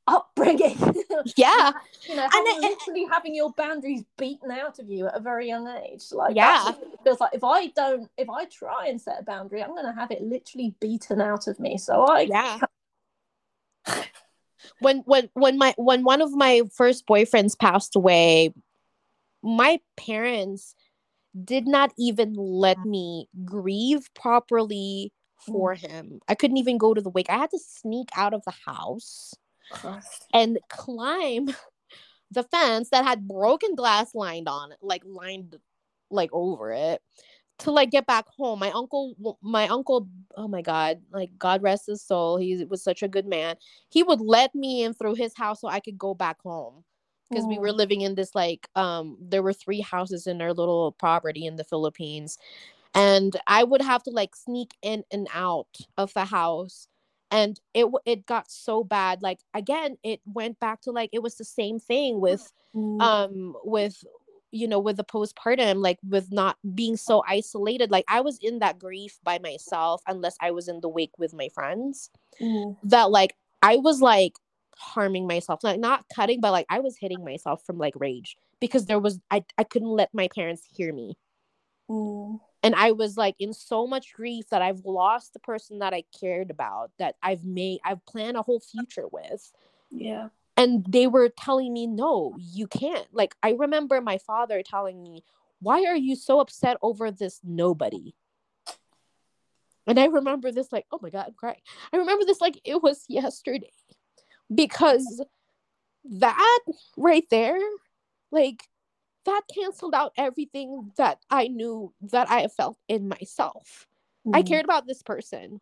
upbringing. 0.07 0.77
Yeah. 1.35 1.71
you 2.07 2.15
know, 2.15 2.27
and 2.31 2.61
literally 2.61 3.01
it, 3.01 3.11
having 3.11 3.35
your 3.35 3.51
boundaries 3.57 4.03
beaten 4.17 4.51
out 4.51 4.79
of 4.79 4.89
you 4.89 5.07
at 5.07 5.15
a 5.15 5.19
very 5.19 5.47
young 5.47 5.67
age. 5.67 6.03
Like, 6.11 6.35
yeah, 6.35 6.69
it 6.69 6.99
feels 7.03 7.19
like 7.19 7.33
if 7.33 7.43
I 7.43 7.67
don't, 7.67 8.09
if 8.17 8.29
I 8.29 8.45
try 8.45 8.87
and 8.87 9.01
set 9.01 9.19
a 9.19 9.23
boundary, 9.23 9.61
I'm 9.61 9.71
going 9.71 9.85
to 9.85 9.91
have 9.91 10.09
it 10.11 10.21
literally 10.21 10.75
beaten 10.79 11.19
out 11.19 11.47
of 11.47 11.59
me. 11.59 11.77
So 11.77 12.05
I, 12.05 12.21
yeah. 12.21 12.59
when 14.79 14.99
when 14.99 15.29
when 15.33 15.57
my 15.57 15.73
when 15.77 16.03
one 16.03 16.21
of 16.21 16.31
my 16.31 16.61
first 16.73 17.05
boyfriends 17.05 17.57
passed 17.59 17.95
away, 17.95 18.53
my 19.43 19.79
parents 19.97 20.73
did 21.43 21.67
not 21.67 21.93
even 21.97 22.33
let 22.33 22.79
me 22.85 23.27
grieve 23.45 24.09
properly 24.13 25.13
for 25.45 25.75
mm. 25.75 25.77
him. 25.77 26.19
I 26.27 26.35
couldn't 26.35 26.57
even 26.57 26.77
go 26.77 26.93
to 26.93 27.01
the 27.01 27.09
wake. 27.09 27.29
I 27.29 27.37
had 27.37 27.51
to 27.51 27.59
sneak 27.59 28.09
out 28.15 28.33
of 28.33 28.43
the 28.45 28.53
house 28.65 29.33
and 30.33 30.59
climb 30.69 31.49
the 32.31 32.43
fence 32.43 32.89
that 32.89 33.05
had 33.05 33.27
broken 33.27 33.75
glass 33.75 34.13
lined 34.15 34.47
on 34.47 34.71
it, 34.71 34.79
like 34.81 35.03
lined 35.05 35.57
like 36.11 36.29
over 36.33 36.71
it 36.71 37.01
to 37.59 37.71
like 37.71 37.91
get 37.91 38.07
back 38.07 38.25
home. 38.37 38.59
My 38.59 38.71
uncle 38.71 39.15
my 39.41 39.67
uncle, 39.67 40.07
oh 40.35 40.47
my 40.47 40.61
god, 40.61 41.01
like 41.11 41.31
God 41.37 41.61
rest 41.61 41.87
his 41.87 42.01
soul. 42.01 42.37
He 42.37 42.65
was 42.65 42.83
such 42.83 43.03
a 43.03 43.07
good 43.07 43.25
man. 43.25 43.55
He 43.89 44.03
would 44.03 44.21
let 44.21 44.55
me 44.55 44.83
in 44.83 44.93
through 44.93 45.15
his 45.15 45.35
house 45.37 45.61
so 45.61 45.67
I 45.67 45.79
could 45.79 45.97
go 45.97 46.13
back 46.13 46.41
home 46.41 46.83
because 47.29 47.45
we 47.45 47.59
were 47.59 47.71
living 47.71 48.01
in 48.01 48.15
this 48.15 48.33
like 48.33 48.67
um 48.75 49.17
there 49.19 49.43
were 49.43 49.53
three 49.53 49.81
houses 49.81 50.27
in 50.27 50.41
our 50.41 50.53
little 50.53 50.91
property 50.93 51.45
in 51.45 51.55
the 51.55 51.63
Philippines 51.63 52.37
and 52.95 53.35
I 53.47 53.63
would 53.63 53.81
have 53.81 54.03
to 54.03 54.11
like 54.11 54.35
sneak 54.35 54.71
in 54.81 55.03
and 55.11 55.27
out 55.33 55.77
of 55.97 56.13
the 56.13 56.25
house 56.25 56.87
and 57.31 57.59
it 57.73 57.85
it 58.05 58.25
got 58.25 58.49
so 58.49 58.83
bad 58.83 59.21
like 59.21 59.39
again 59.53 59.97
it 60.03 60.21
went 60.25 60.59
back 60.59 60.81
to 60.81 60.91
like 60.91 61.09
it 61.13 61.21
was 61.21 61.35
the 61.35 61.45
same 61.45 61.79
thing 61.79 62.19
with 62.19 62.51
mm. 62.75 63.01
um 63.01 63.55
with 63.63 64.03
you 64.51 64.67
know 64.67 64.79
with 64.79 64.97
the 64.97 65.03
postpartum 65.03 65.81
like 65.81 65.99
with 66.07 66.31
not 66.31 66.57
being 66.73 66.97
so 66.97 67.23
isolated 67.27 67.91
like 67.91 68.05
i 68.07 68.19
was 68.19 68.39
in 68.41 68.59
that 68.59 68.79
grief 68.79 69.19
by 69.23 69.37
myself 69.39 70.01
unless 70.07 70.35
i 70.41 70.49
was 70.49 70.67
in 70.67 70.79
the 70.81 70.89
wake 70.89 71.13
with 71.19 71.33
my 71.33 71.49
friends 71.49 72.09
mm. 72.41 72.75
that 72.83 73.11
like 73.11 73.35
i 73.61 73.75
was 73.75 74.01
like 74.01 74.33
harming 74.79 75.27
myself 75.27 75.61
like 75.61 75.79
not 75.79 76.05
cutting 76.15 76.39
but 76.39 76.51
like 76.51 76.65
i 76.69 76.79
was 76.79 76.97
hitting 76.97 77.23
myself 77.23 77.61
from 77.65 77.77
like 77.77 77.93
rage 77.97 78.37
because 78.61 78.85
there 78.85 78.99
was 78.99 79.19
i, 79.29 79.43
I 79.57 79.63
couldn't 79.65 79.89
let 79.89 80.13
my 80.13 80.29
parents 80.33 80.63
hear 80.73 80.93
me. 80.93 81.17
Mm. 81.89 82.39
and 82.63 82.75
i 82.75 82.91
was 82.91 83.17
like 83.17 83.35
in 83.39 83.51
so 83.51 83.85
much 83.85 84.13
grief 84.13 84.45
that 84.51 84.61
i've 84.61 84.85
lost 84.85 85.33
the 85.33 85.39
person 85.39 85.79
that 85.79 85.93
i 85.93 86.03
cared 86.17 86.49
about 86.49 86.91
that 86.97 87.15
i've 87.21 87.43
made 87.43 87.79
i've 87.83 88.05
planned 88.05 88.37
a 88.37 88.41
whole 88.41 88.59
future 88.59 89.07
with. 89.11 89.51
Yeah. 89.91 90.29
And 90.55 90.85
they 90.87 91.07
were 91.07 91.29
telling 91.29 91.73
me 91.73 91.87
no 91.87 92.35
you 92.37 92.67
can't. 92.67 93.07
Like 93.11 93.35
i 93.43 93.51
remember 93.51 93.99
my 94.01 94.17
father 94.19 94.63
telling 94.63 95.01
me 95.03 95.23
why 95.61 95.83
are 95.85 95.95
you 95.95 96.15
so 96.15 96.39
upset 96.39 96.77
over 96.81 97.11
this 97.11 97.41
nobody? 97.43 98.13
And 99.87 99.99
i 99.99 100.05
remember 100.05 100.51
this 100.51 100.71
like 100.71 100.85
oh 100.91 100.99
my 101.01 101.09
god 101.09 101.25
i'm 101.27 101.33
crying. 101.33 101.61
I 101.91 101.97
remember 101.97 102.23
this 102.23 102.39
like 102.39 102.61
it 102.63 102.81
was 102.81 103.03
yesterday 103.09 103.71
because 104.53 105.21
that 106.05 106.59
right 106.97 107.25
there 107.29 107.59
like 108.31 108.63
that 109.25 109.41
canceled 109.53 109.93
out 109.93 110.13
everything 110.17 110.91
that 110.97 111.19
i 111.29 111.47
knew 111.47 111.93
that 112.01 112.29
i 112.29 112.47
felt 112.47 112.77
in 112.87 113.07
myself. 113.07 113.87
Mm. 114.25 114.35
i 114.35 114.41
cared 114.41 114.65
about 114.65 114.87
this 114.87 115.03
person. 115.03 115.59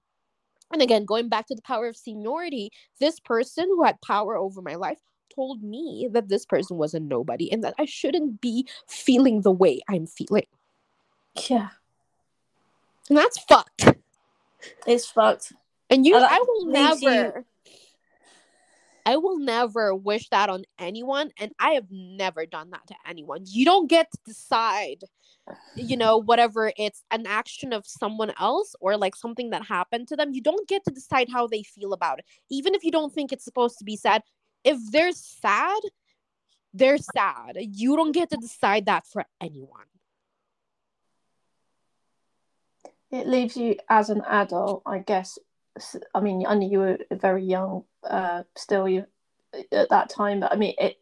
And 0.71 0.81
again 0.81 1.05
going 1.05 1.29
back 1.29 1.47
to 1.47 1.55
the 1.55 1.61
power 1.61 1.87
of 1.87 1.95
seniority 1.97 2.71
this 2.99 3.19
person 3.19 3.65
who 3.65 3.83
had 3.83 4.01
power 4.01 4.35
over 4.37 4.61
my 4.61 4.75
life 4.75 4.99
told 5.33 5.63
me 5.63 6.09
that 6.11 6.29
this 6.29 6.45
person 6.45 6.77
was 6.77 6.93
a 6.93 6.99
nobody 6.99 7.51
and 7.51 7.63
that 7.63 7.73
i 7.79 7.85
shouldn't 7.85 8.41
be 8.41 8.67
feeling 8.87 9.41
the 9.41 9.51
way 9.51 9.81
i'm 9.89 10.07
feeling. 10.07 10.47
Yeah. 11.49 11.69
And 13.09 13.17
that's 13.17 13.39
fucked. 13.39 13.93
It's 14.85 15.05
fucked. 15.05 15.53
And 15.89 16.05
you 16.05 16.15
and 16.15 16.25
i 16.25 16.39
will 16.39 16.65
never 16.65 17.45
I 19.07 19.15
will 19.15 19.39
never 19.39 19.95
wish 19.95 20.27
that 20.29 20.49
on 20.49 20.65
anyone. 20.77 21.31
And 21.39 21.53
I 21.57 21.71
have 21.71 21.87
never 21.89 22.45
done 22.45 22.71
that 22.71 22.85
to 22.87 22.95
anyone. 23.07 23.45
You 23.45 23.63
don't 23.63 23.89
get 23.89 24.11
to 24.11 24.17
decide, 24.25 25.05
you 25.77 25.95
know, 26.01 26.17
whatever 26.17 26.73
it's 26.77 27.05
an 27.09 27.25
action 27.25 27.71
of 27.71 27.87
someone 27.87 28.33
else 28.37 28.75
or 28.81 28.97
like 28.97 29.15
something 29.15 29.51
that 29.51 29.65
happened 29.65 30.09
to 30.09 30.17
them. 30.17 30.33
You 30.33 30.41
don't 30.41 30.67
get 30.67 30.83
to 30.83 30.91
decide 30.91 31.29
how 31.31 31.47
they 31.47 31.63
feel 31.63 31.93
about 31.93 32.19
it. 32.19 32.25
Even 32.51 32.75
if 32.75 32.83
you 32.83 32.91
don't 32.91 33.13
think 33.13 33.31
it's 33.31 33.45
supposed 33.45 33.77
to 33.77 33.85
be 33.85 33.95
sad, 33.95 34.23
if 34.65 34.77
they're 34.91 35.13
sad, 35.13 35.79
they're 36.73 36.97
sad. 36.97 37.55
You 37.55 37.95
don't 37.95 38.11
get 38.11 38.29
to 38.31 38.37
decide 38.37 38.87
that 38.87 39.07
for 39.07 39.23
anyone. 39.39 39.85
It 43.09 43.25
leaves 43.25 43.55
you 43.55 43.77
as 43.89 44.09
an 44.09 44.21
adult, 44.27 44.81
I 44.85 44.99
guess. 44.99 45.39
I 46.13 46.19
mean, 46.19 46.45
I 46.47 46.55
knew 46.55 46.69
you 46.69 46.79
were 46.79 46.97
very 47.11 47.43
young 47.43 47.83
uh, 48.03 48.43
still 48.55 48.87
you 48.87 49.05
at 49.71 49.89
that 49.89 50.09
time. 50.09 50.39
But 50.41 50.51
I 50.51 50.55
mean, 50.55 50.75
it 50.77 50.99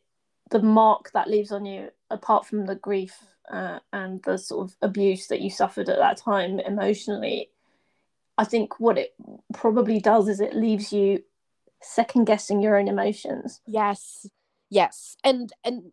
the 0.52 0.62
mark 0.62 1.12
that 1.14 1.30
leaves 1.30 1.52
on 1.52 1.66
you, 1.66 1.90
apart 2.10 2.46
from 2.46 2.66
the 2.66 2.76
grief 2.76 3.18
uh, 3.52 3.80
and 3.92 4.22
the 4.24 4.38
sort 4.38 4.70
of 4.70 4.78
abuse 4.82 5.28
that 5.28 5.42
you 5.42 5.50
suffered 5.50 5.90
at 5.90 5.98
that 5.98 6.18
time 6.18 6.60
emotionally, 6.60 7.50
I 8.38 8.44
think 8.44 8.80
what 8.80 8.98
it 8.98 9.14
probably 9.54 10.00
does 10.00 10.28
is 10.28 10.40
it 10.40 10.56
leaves 10.56 10.92
you 10.92 11.24
second 11.82 12.26
guessing 12.26 12.62
your 12.62 12.78
own 12.78 12.88
emotions. 12.88 13.62
Yes, 13.66 14.28
yes, 14.70 15.18
and 15.24 15.52
and 15.64 15.92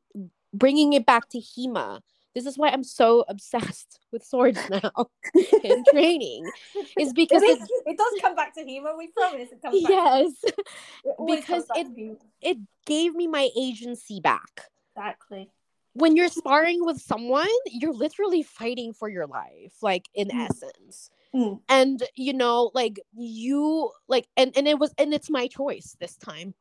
bringing 0.53 0.93
it 0.93 1.07
back 1.07 1.29
to 1.31 1.39
HEMA 1.39 2.03
this 2.35 2.47
is 2.47 2.57
why 2.57 2.69
I'm 2.69 2.85
so 2.85 3.25
obsessed 3.29 4.01
with 4.13 4.25
swords 4.25 4.61
now 4.71 4.91
in 5.65 5.85
training. 5.91 6.51
Is 6.99 7.13
because 7.13 7.43
it, 7.43 7.61
it, 7.87 7.99
does 7.99 8.21
come 8.21 8.35
back 8.35 8.55
to 8.55 8.61
HEMA. 8.61 8.97
We 8.97 9.09
promise 9.09 9.49
it 9.53 9.63
comes 9.63 9.83
back. 9.83 9.91
Yes, 9.91 10.33
it 10.45 11.17
because 11.27 11.67
it 11.75 12.19
it 12.41 12.59
gave 12.87 13.15
me 13.15 13.27
my 13.27 13.49
agency 13.57 14.21
back. 14.21 14.69
Exactly. 14.97 15.51
When 15.95 16.17
you're 16.17 16.29
sparring 16.29 16.85
with 16.87 17.01
someone, 17.01 17.49
you're 17.67 17.93
literally 17.93 18.43
fighting 18.43 18.95
for 18.95 19.11
your 19.11 19.27
life, 19.27 19.75
like 19.83 20.09
in 20.15 20.29
mm. 20.29 20.47
essence. 20.47 21.11
Mm. 21.35 21.61
And 21.69 22.03
you 22.15 22.33
know, 22.33 22.71
like 22.75 23.01
you 23.15 23.91
like 24.09 24.27
and 24.37 24.57
and 24.57 24.67
it 24.67 24.79
was 24.79 24.95
and 24.99 25.13
it's 25.13 25.31
my 25.31 25.49
choice 25.49 25.97
this 26.01 26.17
time. 26.17 26.55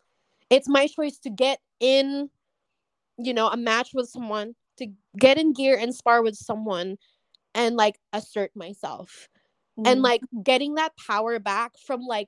It's 0.50 0.68
my 0.68 0.88
choice 0.88 1.18
to 1.20 1.30
get 1.30 1.60
in 1.80 2.30
you 3.18 3.34
know, 3.34 3.48
a 3.48 3.58
match 3.58 3.92
with 3.94 4.10
someone 4.10 4.56
to 4.82 4.88
get 5.18 5.38
in 5.38 5.54
gear 5.54 5.78
and 5.80 5.96
spar 5.96 6.22
with 6.22 6.36
someone 6.36 6.98
and 7.54 7.76
like 7.76 8.00
assert 8.14 8.52
myself. 8.56 9.30
Mm. 9.80 9.92
and 9.92 10.02
like 10.02 10.22
getting 10.44 10.76
that 10.76 10.92
power 10.98 11.40
back 11.40 11.74
from 11.86 12.02
like 12.02 12.28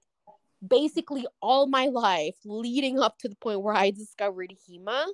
basically 0.65 1.27
all 1.41 1.67
my 1.67 1.87
life 1.87 2.35
leading 2.45 2.99
up 2.99 3.17
to 3.19 3.27
the 3.27 3.35
point 3.35 3.61
where 3.61 3.75
I 3.75 3.91
discovered 3.91 4.53
HEMA 4.69 5.07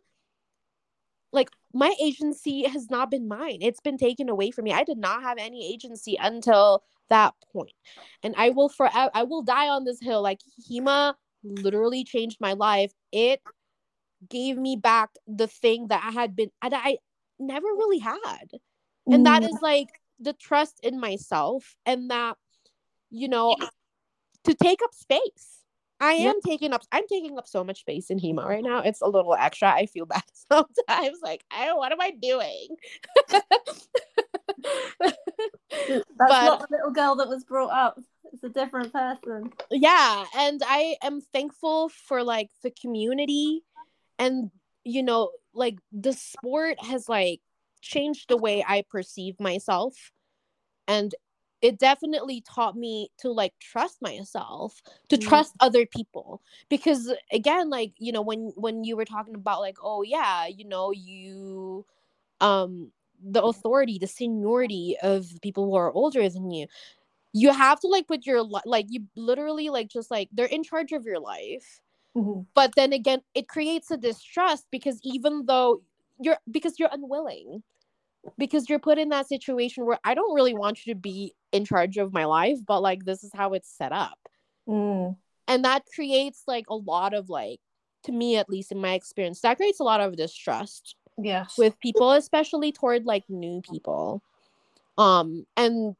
like 1.32 1.50
my 1.74 1.94
agency 2.02 2.64
has 2.68 2.90
not 2.90 3.12
been 3.12 3.28
mine. 3.28 3.60
It's 3.62 3.80
been 3.80 3.98
taken 3.98 4.30
away 4.30 4.50
from 4.52 4.66
me. 4.66 4.74
I 4.74 4.84
did 4.84 4.98
not 4.98 5.22
have 5.22 5.38
any 5.38 5.72
agency 5.72 6.18
until 6.20 6.84
that 7.10 7.34
point. 7.52 7.74
And 8.24 8.36
i 8.38 8.50
will 8.50 8.70
forever 8.70 9.10
i 9.14 9.24
will 9.24 9.42
die 9.42 9.70
on 9.70 9.86
this 9.86 10.00
hill. 10.00 10.22
Like 10.22 10.40
HEMA 10.70 11.16
literally 11.44 12.04
changed 12.04 12.38
my 12.40 12.54
life. 12.54 12.92
It 13.12 13.42
gave 14.28 14.58
me 14.58 14.76
back 14.76 15.10
the 15.28 15.48
thing 15.48 15.88
that 15.88 16.04
i 16.04 16.12
had 16.12 16.36
been 16.36 16.52
i 16.62 16.98
never 17.40 17.68
really 17.68 18.00
had. 18.00 18.52
And 19.12 19.26
that 19.26 19.44
mm. 19.44 19.50
is 19.50 19.58
like 19.62 19.90
the 20.20 20.34
trust 20.34 20.80
in 20.84 21.00
myself 21.00 21.76
and 21.86 22.12
that, 22.12 22.38
you 23.10 23.28
know, 23.28 23.56
to 24.44 24.54
take 24.54 24.82
up 24.84 24.94
space. 24.94 25.60
I 26.02 26.14
am 26.14 26.40
taking 26.46 26.72
up 26.72 26.82
I'm 26.94 27.08
taking 27.08 27.38
up 27.38 27.46
so 27.46 27.64
much 27.64 27.82
space 27.82 28.10
in 28.10 28.20
HEMA 28.20 28.46
right 28.46 28.64
now. 28.64 28.80
It's 28.80 29.02
a 29.02 29.08
little 29.08 29.36
extra. 29.38 29.70
I 29.70 29.86
feel 29.86 30.06
bad 30.06 30.24
sometimes. 30.52 31.20
Like, 31.22 31.44
I 31.52 31.74
what 31.74 31.92
am 31.92 32.00
I 32.00 32.12
doing? 32.12 32.68
That's 35.80 36.04
but, 36.18 36.30
not 36.46 36.60
the 36.60 36.68
little 36.72 36.92
girl 36.92 37.16
that 37.16 37.28
was 37.28 37.44
brought 37.44 37.72
up. 37.72 38.00
It's 38.32 38.44
a 38.44 38.50
different 38.50 38.94
person. 38.94 39.52
Yeah. 39.72 40.26
And 40.38 40.62
I 40.66 40.96
am 41.04 41.22
thankful 41.34 41.90
for 41.90 42.24
like 42.24 42.50
the 42.64 42.72
community 42.72 43.64
and 44.18 44.52
you 44.90 45.04
know, 45.04 45.32
like 45.54 45.78
the 45.92 46.14
sport 46.14 46.84
has 46.84 47.08
like 47.10 47.42
changed 47.82 48.30
the 48.30 48.38
way 48.38 48.64
I 48.68 48.84
perceive 48.90 49.40
myself. 49.40 50.12
And 50.88 51.14
it 51.62 51.78
definitely 51.78 52.42
taught 52.42 52.76
me 52.76 53.10
to 53.20 53.30
like 53.30 53.54
trust 53.60 54.02
myself 54.02 54.82
to 55.10 55.18
mm. 55.18 55.28
trust 55.28 55.54
other 55.60 55.86
people 55.86 56.42
because 56.70 57.14
again 57.32 57.70
like 57.70 57.92
you 57.98 58.12
know 58.12 58.22
when 58.22 58.54
when 58.56 58.84
you 58.84 58.96
were 58.96 59.06
talking 59.06 59.36
about 59.36 59.60
like 59.60 59.78
oh 59.84 60.02
yeah 60.02 60.48
you 60.48 60.66
know 60.66 60.92
you 60.92 61.86
um 62.40 62.92
the 63.22 63.44
authority 63.44 63.98
the 64.00 64.08
seniority 64.08 64.96
of 65.04 65.28
people 65.42 65.66
who 65.66 65.76
are 65.76 65.92
older 65.92 66.30
than 66.30 66.50
you 66.50 66.66
you 67.34 67.52
have 67.52 67.80
to 67.80 67.88
like 67.88 68.08
put 68.08 68.26
your 68.26 68.42
like 68.66 68.86
you 68.90 69.02
literally 69.16 69.70
like 69.70 69.90
just 69.90 70.10
like 70.10 70.30
they're 70.32 70.46
in 70.46 70.64
charge 70.64 70.94
of 70.94 71.06
your 71.06 71.20
life 71.20 71.82
Mm-hmm. 72.18 72.42
But 72.54 72.74
then 72.76 72.94
again, 72.94 73.22
it 73.34 73.48
creates 73.48 73.92
a 73.92 73.98
distrust 73.98 74.66
because 74.72 75.00
even 75.04 75.46
though 75.46 75.82
you're 76.20 76.38
because 76.50 76.80
you're 76.80 76.90
unwilling, 76.92 77.64
because 78.38 78.70
you're 78.70 78.80
put 78.80 78.98
in 78.98 79.10
that 79.10 79.28
situation 79.28 79.86
where 79.86 80.00
I 80.04 80.14
don't 80.14 80.34
really 80.34 80.54
want 80.54 80.86
you 80.86 80.94
to 80.94 81.00
be 81.00 81.34
in 81.52 81.66
charge 81.66 81.98
of 81.98 82.14
my 82.14 82.26
life, 82.26 82.58
but 82.66 82.82
like 82.82 83.06
this 83.06 83.24
is 83.24 83.32
how 83.34 83.54
it's 83.54 83.70
set 83.70 83.92
up. 83.92 84.18
Mm. 84.68 85.16
And 85.48 85.66
that 85.66 85.84
creates 85.94 86.44
like 86.48 86.66
a 86.70 86.76
lot 86.76 87.14
of 87.14 87.30
like, 87.30 87.60
to 88.04 88.12
me 88.12 88.38
at 88.38 88.50
least 88.50 88.72
in 88.72 88.80
my 88.80 88.94
experience, 88.94 89.42
that 89.42 89.58
creates 89.58 89.80
a 89.80 89.84
lot 89.84 90.02
of 90.02 90.16
distrust. 90.16 90.96
Yes. 91.22 91.58
With 91.58 91.80
people, 91.80 92.12
especially 92.12 92.72
toward 92.72 93.06
like 93.06 93.24
new 93.30 93.62
people. 93.62 94.22
Um, 94.98 95.46
and 95.58 95.96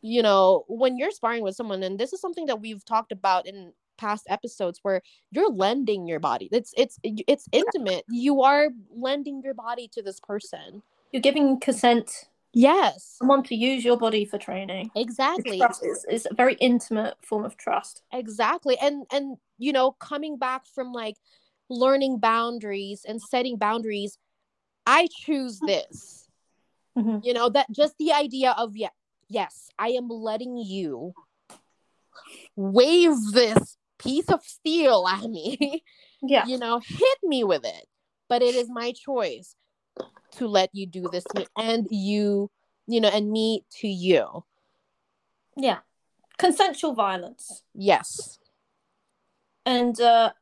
you 0.00 0.22
know, 0.22 0.64
when 0.68 0.96
you're 0.96 1.10
sparring 1.10 1.42
with 1.42 1.56
someone, 1.56 1.82
and 1.82 1.98
this 1.98 2.12
is 2.12 2.20
something 2.20 2.46
that 2.46 2.60
we've 2.60 2.84
talked 2.84 3.12
about 3.12 3.46
in 3.46 3.72
past 3.98 4.26
episodes 4.28 4.80
where 4.82 5.02
you're 5.30 5.50
lending 5.50 6.06
your 6.06 6.20
body. 6.20 6.48
It's 6.52 6.72
it's 6.76 6.98
it's 7.02 7.48
intimate. 7.52 8.04
You 8.08 8.42
are 8.42 8.68
lending 8.90 9.42
your 9.42 9.54
body 9.54 9.88
to 9.92 10.02
this 10.02 10.20
person. 10.20 10.82
You're 11.12 11.22
giving 11.22 11.60
consent. 11.60 12.28
Yes. 12.54 13.16
Someone 13.18 13.42
to 13.44 13.54
use 13.54 13.84
your 13.84 13.98
body 13.98 14.24
for 14.24 14.38
training. 14.38 14.90
Exactly. 14.96 15.60
it's, 16.08 16.26
a 16.30 16.34
very 16.34 16.54
intimate 16.54 17.14
form 17.22 17.44
of 17.44 17.56
trust. 17.58 18.02
Exactly. 18.12 18.78
And 18.80 19.04
and 19.12 19.36
you 19.58 19.72
know 19.72 19.92
coming 19.92 20.38
back 20.38 20.66
from 20.66 20.92
like 20.92 21.16
learning 21.68 22.18
boundaries 22.18 23.04
and 23.06 23.20
setting 23.20 23.56
boundaries 23.56 24.18
i 24.86 25.06
choose 25.24 25.60
this. 25.60 26.24
Mm-hmm. 26.96 27.18
you 27.22 27.32
know 27.32 27.48
that 27.50 27.70
just 27.70 27.96
the 27.98 28.12
idea 28.12 28.56
of 28.58 28.76
yeah 28.76 28.88
yes 29.28 29.68
i 29.78 29.90
am 29.90 30.08
letting 30.08 30.56
you 30.56 31.12
wave 32.56 33.14
this 33.32 33.77
piece 33.98 34.28
of 34.28 34.42
steel 34.42 35.06
at 35.08 35.24
me. 35.28 35.84
Yeah. 36.20 36.46
You 36.46 36.58
know, 36.58 36.80
hit 36.84 37.18
me 37.22 37.44
with 37.44 37.64
it. 37.64 37.86
But 38.28 38.42
it 38.42 38.56
is 38.56 38.68
my 38.68 38.90
choice 38.90 39.54
to 40.32 40.48
let 40.48 40.68
you 40.72 40.84
do 40.84 41.08
this 41.12 41.22
to 41.22 41.38
me 41.38 41.46
and 41.56 41.86
you, 41.92 42.50
you 42.88 43.00
know, 43.00 43.08
and 43.08 43.30
me 43.30 43.64
to 43.78 43.86
you. 43.86 44.42
Yeah. 45.56 45.78
Consensual 46.36 46.94
violence. 46.94 47.62
Yes. 47.72 48.40
And 49.64 50.00
uh 50.00 50.32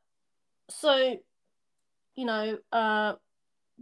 so 0.71 1.19
you 2.15 2.25
know, 2.25 2.57
uh 2.73 3.17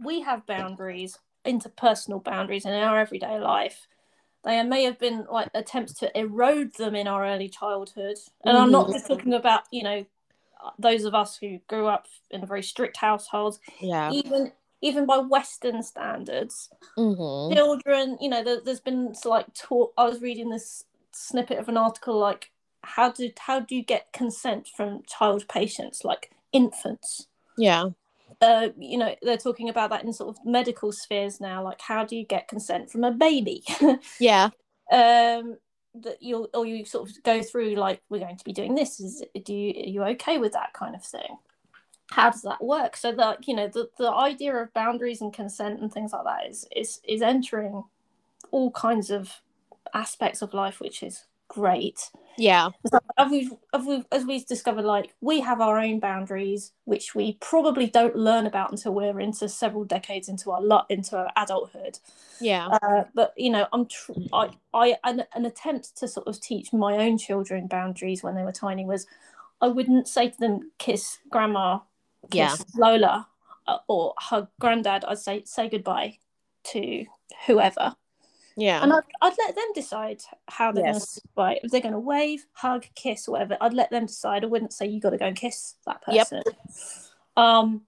we 0.03 0.19
have 0.19 0.45
boundaries, 0.45 1.17
interpersonal 1.45 2.21
boundaries 2.21 2.65
in 2.65 2.73
our 2.73 2.99
everyday 2.99 3.39
life 3.39 3.87
there 4.45 4.63
may 4.63 4.83
have 4.83 4.99
been 4.99 5.25
like 5.29 5.49
attempts 5.53 5.93
to 5.95 6.17
erode 6.17 6.73
them 6.75 6.95
in 6.95 7.07
our 7.07 7.25
early 7.25 7.49
childhood. 7.49 8.17
And 8.43 8.57
i'm 8.57 8.71
not 8.71 8.85
mm-hmm. 8.85 8.93
just 8.93 9.07
talking 9.07 9.33
about 9.33 9.63
you 9.71 9.83
know 9.83 10.05
those 10.79 11.03
of 11.03 11.13
us 11.13 11.37
who 11.37 11.59
grew 11.67 11.87
up 11.87 12.07
in 12.31 12.43
a 12.43 12.45
very 12.45 12.63
strict 12.63 12.97
household. 12.97 13.59
Yeah. 13.79 14.11
Even 14.11 14.51
even 14.81 15.05
by 15.05 15.17
western 15.17 15.83
standards. 15.83 16.69
Mm-hmm. 16.97 17.55
children 17.55 18.17
you 18.21 18.29
know 18.29 18.43
there, 18.43 18.59
has 18.65 18.79
been 18.79 19.13
like 19.25 19.53
talk 19.53 19.93
i 19.97 20.05
was 20.05 20.21
reading 20.21 20.49
this 20.49 20.85
snippet 21.11 21.57
of 21.57 21.69
an 21.69 21.77
article 21.77 22.17
like 22.17 22.51
how 22.83 23.11
do 23.11 23.31
how 23.39 23.59
do 23.59 23.75
you 23.75 23.83
get 23.83 24.13
consent 24.13 24.67
from 24.67 25.01
child 25.07 25.47
patients? 25.47 26.05
Like 26.05 26.31
infants. 26.53 27.27
Yeah 27.57 27.89
uh, 28.41 28.69
you 28.77 28.97
know, 28.97 29.15
they're 29.21 29.37
talking 29.37 29.69
about 29.69 29.89
that 29.89 30.03
in 30.03 30.13
sort 30.13 30.35
of 30.35 30.45
medical 30.45 30.91
spheres 30.91 31.39
now. 31.39 31.63
Like, 31.63 31.81
how 31.81 32.05
do 32.05 32.15
you 32.15 32.25
get 32.25 32.47
consent 32.47 32.91
from 32.91 33.03
a 33.03 33.11
baby? 33.11 33.63
yeah. 34.19 34.49
Um, 34.91 35.57
that 35.95 36.21
you 36.21 36.47
or 36.53 36.65
you 36.65 36.85
sort 36.85 37.09
of 37.09 37.23
go 37.23 37.41
through 37.41 37.75
like, 37.75 38.01
we're 38.09 38.19
going 38.19 38.37
to 38.37 38.43
be 38.43 38.53
doing 38.53 38.75
this. 38.75 38.99
Is 38.99 39.23
do 39.43 39.53
you 39.53 39.69
are 39.71 39.87
you 39.87 40.03
okay 40.15 40.37
with 40.37 40.53
that 40.53 40.73
kind 40.73 40.95
of 40.95 41.03
thing? 41.03 41.37
How 42.11 42.29
does 42.29 42.43
that 42.43 42.63
work? 42.63 42.97
So 42.97 43.11
that 43.13 43.47
you 43.47 43.55
know, 43.55 43.67
the 43.67 43.89
the 43.97 44.11
idea 44.11 44.55
of 44.55 44.73
boundaries 44.73 45.21
and 45.21 45.33
consent 45.33 45.79
and 45.79 45.91
things 45.91 46.13
like 46.13 46.25
that 46.25 46.49
is 46.49 46.67
is 46.75 46.99
is 47.07 47.21
entering 47.21 47.83
all 48.51 48.71
kinds 48.71 49.09
of 49.09 49.41
aspects 49.93 50.41
of 50.41 50.53
life, 50.53 50.79
which 50.79 51.01
is 51.01 51.25
great. 51.55 52.11
Yeah. 52.37 52.69
as 53.17 53.31
we've, 53.31 53.51
as 53.73 53.85
we've, 53.85 54.05
as 54.11 54.25
we've 54.25 54.45
discovered, 54.45 54.83
like 54.83 55.13
we 55.21 55.39
have 55.39 55.61
our 55.61 55.79
own 55.79 56.01
boundaries, 56.01 56.73
which 56.83 57.15
we 57.15 57.37
probably 57.39 57.87
don't 57.87 58.15
learn 58.15 58.45
about 58.45 58.71
until 58.71 58.93
we're 58.93 59.21
into 59.21 59.47
several 59.47 59.85
decades 59.85 60.27
into 60.27 60.51
our 60.51 60.61
lot 60.61 60.85
into 60.89 61.17
our 61.17 61.31
adulthood. 61.37 61.97
Yeah. 62.41 62.67
Uh, 62.67 63.05
but 63.13 63.33
you 63.37 63.49
know, 63.49 63.67
I'm 63.71 63.85
tr- 63.85 64.11
I 64.33 64.49
I 64.73 64.97
an, 65.05 65.23
an 65.33 65.45
attempt 65.45 65.95
to 65.97 66.09
sort 66.09 66.27
of 66.27 66.41
teach 66.41 66.73
my 66.73 66.97
own 66.97 67.17
children 67.17 67.67
boundaries 67.67 68.21
when 68.21 68.35
they 68.35 68.43
were 68.43 68.51
tiny 68.51 68.85
was, 68.85 69.07
I 69.61 69.69
wouldn't 69.69 70.09
say 70.09 70.29
to 70.29 70.37
them, 70.37 70.71
"Kiss 70.77 71.19
grandma," 71.29 71.79
kiss 72.29 72.33
yeah. 72.33 72.55
Lola, 72.75 73.27
uh, 73.65 73.77
or 73.87 74.13
hug 74.17 74.49
granddad. 74.59 75.05
I'd 75.05 75.19
say 75.19 75.43
say 75.45 75.69
goodbye 75.69 76.17
to 76.65 77.05
whoever 77.47 77.95
yeah. 78.55 78.81
And 78.81 78.93
I'd, 78.93 79.03
I'd 79.21 79.35
let 79.37 79.55
them 79.55 79.73
decide 79.73 80.21
how 80.47 80.71
they're 80.71 80.85
yes. 80.85 81.19
going 81.35 81.55
to 81.55 81.65
If 81.65 81.71
they're 81.71 81.81
going 81.81 81.93
to 81.93 81.99
wave, 81.99 82.45
hug, 82.53 82.85
kiss, 82.95 83.27
whatever, 83.27 83.57
I'd 83.59 83.73
let 83.73 83.91
them 83.91 84.05
decide. 84.05 84.43
I 84.43 84.47
wouldn't 84.47 84.73
say 84.73 84.87
you 84.87 85.01
got 85.01 85.09
to 85.11 85.17
go 85.17 85.25
and 85.25 85.35
kiss 85.35 85.75
that 85.85 86.01
person. 86.01 86.43
Yep. 86.45 86.55
Um, 87.35 87.81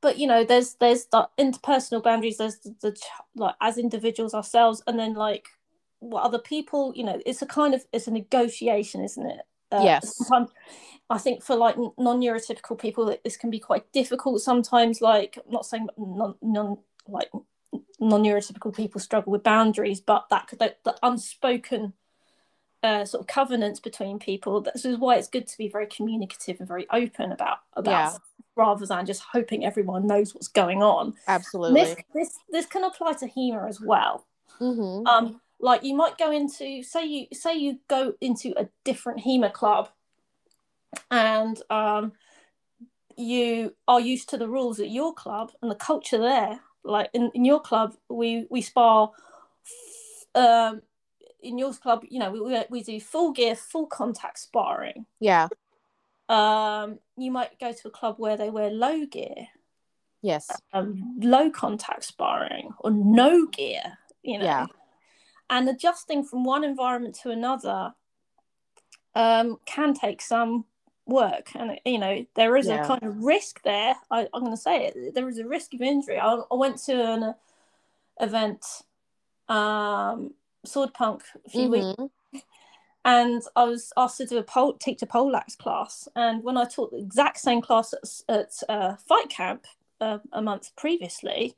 but 0.00 0.18
you 0.18 0.26
know, 0.26 0.44
there's 0.44 0.74
there's 0.74 1.06
the 1.06 1.28
interpersonal 1.38 2.02
boundaries. 2.02 2.38
There's 2.38 2.58
the, 2.58 2.74
the 2.80 2.96
like 3.34 3.54
as 3.60 3.76
individuals 3.76 4.34
ourselves, 4.34 4.82
and 4.86 4.98
then 4.98 5.14
like 5.14 5.48
what 5.98 6.22
other 6.22 6.38
people. 6.38 6.92
You 6.94 7.04
know, 7.04 7.20
it's 7.26 7.42
a 7.42 7.46
kind 7.46 7.74
of 7.74 7.84
it's 7.92 8.06
a 8.06 8.12
negotiation, 8.12 9.02
isn't 9.02 9.26
it? 9.26 9.40
Uh, 9.72 9.82
yes. 9.82 10.16
Sometimes 10.16 10.50
I 11.10 11.18
think 11.18 11.42
for 11.42 11.56
like 11.56 11.76
non-neurotypical 11.98 12.78
people, 12.78 13.14
this 13.24 13.36
can 13.36 13.50
be 13.50 13.58
quite 13.58 13.90
difficult. 13.92 14.40
Sometimes, 14.40 15.00
like 15.00 15.36
I'm 15.44 15.52
not 15.52 15.66
saying 15.66 15.88
non, 15.98 16.36
non 16.40 16.78
like 17.08 17.30
non-neurotypical 17.98 18.74
people 18.74 19.00
struggle 19.00 19.32
with 19.32 19.42
boundaries, 19.42 20.00
but 20.00 20.28
that 20.30 20.48
the, 20.58 20.74
the 20.84 20.96
unspoken 21.02 21.92
uh, 22.82 23.04
sort 23.04 23.20
of 23.20 23.26
covenants 23.26 23.80
between 23.80 24.18
people. 24.18 24.60
This 24.60 24.84
is 24.84 24.96
why 24.96 25.16
it's 25.16 25.28
good 25.28 25.46
to 25.46 25.58
be 25.58 25.68
very 25.68 25.86
communicative 25.86 26.58
and 26.58 26.68
very 26.68 26.86
open 26.90 27.32
about 27.32 27.58
about 27.74 27.90
yeah. 27.90 28.16
rather 28.56 28.86
than 28.86 29.06
just 29.06 29.22
hoping 29.32 29.64
everyone 29.64 30.06
knows 30.06 30.34
what's 30.34 30.48
going 30.48 30.82
on. 30.82 31.14
Absolutely. 31.28 31.82
This 31.82 31.96
this 32.14 32.38
this 32.50 32.66
can 32.66 32.84
apply 32.84 33.14
to 33.14 33.26
HEMA 33.26 33.68
as 33.68 33.80
well. 33.80 34.26
Mm-hmm. 34.60 35.06
Um, 35.06 35.40
like 35.60 35.84
you 35.84 35.94
might 35.94 36.16
go 36.16 36.30
into 36.30 36.82
say 36.82 37.04
you 37.04 37.26
say 37.32 37.54
you 37.54 37.78
go 37.88 38.14
into 38.20 38.54
a 38.56 38.68
different 38.84 39.20
HEMA 39.20 39.52
club, 39.52 39.90
and 41.10 41.60
um, 41.68 42.12
you 43.16 43.74
are 43.86 44.00
used 44.00 44.30
to 44.30 44.38
the 44.38 44.48
rules 44.48 44.80
at 44.80 44.88
your 44.88 45.12
club 45.12 45.52
and 45.60 45.70
the 45.70 45.76
culture 45.76 46.18
there 46.18 46.60
like 46.84 47.10
in, 47.12 47.30
in 47.34 47.44
your 47.44 47.60
club 47.60 47.94
we 48.08 48.46
we 48.50 48.62
spar 48.62 49.10
um 50.34 50.82
in 51.42 51.58
your 51.58 51.72
club 51.74 52.04
you 52.08 52.18
know 52.18 52.30
we, 52.30 52.64
we 52.70 52.82
do 52.82 53.00
full 53.00 53.32
gear 53.32 53.54
full 53.54 53.86
contact 53.86 54.38
sparring. 54.38 55.06
Yeah. 55.18 55.48
Um 56.28 56.98
you 57.16 57.30
might 57.30 57.58
go 57.58 57.72
to 57.72 57.88
a 57.88 57.90
club 57.90 58.16
where 58.18 58.36
they 58.36 58.50
wear 58.50 58.70
low 58.70 59.06
gear. 59.06 59.48
Yes. 60.22 60.50
Um, 60.74 61.16
low 61.20 61.50
contact 61.50 62.04
sparring 62.04 62.72
or 62.78 62.90
no 62.90 63.46
gear 63.46 63.98
you 64.22 64.38
know. 64.38 64.44
Yeah. 64.44 64.66
And 65.48 65.68
adjusting 65.68 66.24
from 66.24 66.44
one 66.44 66.64
environment 66.64 67.16
to 67.22 67.30
another 67.30 67.92
um 69.14 69.58
can 69.66 69.92
take 69.92 70.22
some 70.22 70.64
work 71.10 71.50
and 71.54 71.78
you 71.84 71.98
know 71.98 72.24
there 72.34 72.56
is 72.56 72.66
yeah. 72.66 72.82
a 72.82 72.86
kind 72.86 73.02
of 73.02 73.22
risk 73.22 73.62
there 73.62 73.94
I, 74.10 74.22
am 74.34 74.40
going 74.40 74.50
to 74.52 74.56
say 74.56 74.86
it 74.86 75.14
there 75.14 75.28
is 75.28 75.38
a 75.38 75.46
risk 75.46 75.74
of 75.74 75.82
injury 75.82 76.18
i, 76.18 76.34
I 76.50 76.54
went 76.54 76.78
to 76.84 76.92
an 76.92 77.34
event 78.20 78.64
um 79.48 80.32
sword 80.64 80.94
punk 80.94 81.22
a 81.46 81.50
few 81.50 81.68
mm-hmm. 81.68 82.02
weeks 82.02 82.44
and 83.04 83.42
i 83.56 83.64
was 83.64 83.92
asked 83.96 84.18
to 84.18 84.26
do 84.26 84.38
a 84.38 84.42
pole 84.42 84.74
teach 84.74 85.02
a 85.02 85.06
poleaxe 85.06 85.56
class 85.56 86.08
and 86.16 86.42
when 86.42 86.56
i 86.56 86.64
taught 86.64 86.90
the 86.90 86.98
exact 86.98 87.38
same 87.38 87.60
class 87.60 87.94
at, 88.28 88.36
at 88.36 88.52
uh, 88.68 88.96
fight 88.96 89.28
camp 89.28 89.66
uh, 90.00 90.18
a 90.32 90.40
month 90.40 90.74
previously 90.76 91.56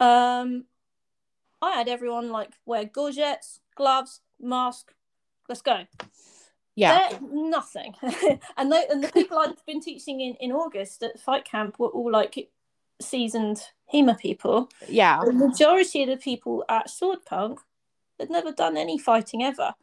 um 0.00 0.64
i 1.60 1.72
had 1.72 1.88
everyone 1.88 2.30
like 2.30 2.50
wear 2.66 2.84
gorgets 2.84 3.60
gloves 3.76 4.20
mask 4.40 4.92
let's 5.48 5.62
go 5.62 5.84
yeah. 6.74 7.08
They're 7.10 7.20
nothing. 7.22 7.94
And 8.56 8.72
they, 8.72 8.84
and 8.90 9.02
the 9.02 9.08
people 9.08 9.38
i've 9.38 9.64
been 9.66 9.80
teaching 9.80 10.20
in 10.20 10.34
in 10.40 10.52
august 10.52 11.02
at 11.02 11.18
fight 11.20 11.44
camp 11.44 11.78
were 11.78 11.88
all 11.88 12.10
like 12.10 12.48
seasoned 13.00 13.60
HEMA 13.92 14.18
people. 14.18 14.70
Yeah. 14.88 15.20
The 15.24 15.32
majority 15.32 16.02
of 16.02 16.08
the 16.08 16.16
people 16.16 16.64
at 16.68 16.88
sword 16.88 17.24
punk 17.26 17.60
had 18.18 18.30
never 18.30 18.52
done 18.52 18.76
any 18.76 18.98
fighting 18.98 19.42
ever. 19.42 19.74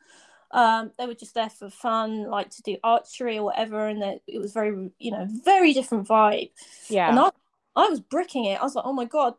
Um, 0.51 0.91
they 0.97 1.05
were 1.05 1.13
just 1.13 1.35
there 1.35 1.49
for 1.49 1.69
fun 1.69 2.23
like 2.23 2.49
to 2.51 2.63
do 2.63 2.77
archery 2.83 3.37
or 3.37 3.43
whatever 3.43 3.87
and 3.87 4.01
it 4.25 4.39
was 4.39 4.51
very 4.51 4.89
you 4.97 5.11
know 5.11 5.27
very 5.43 5.73
different 5.73 6.07
vibe. 6.07 6.51
Yeah. 6.87 7.09
And 7.09 7.19
I, 7.19 7.29
I 7.75 7.87
was 7.87 7.99
bricking 7.99 8.45
it. 8.45 8.59
I 8.59 8.63
was 8.63 8.75
like 8.75 8.85
oh 8.85 8.93
my 8.93 9.05
god 9.05 9.35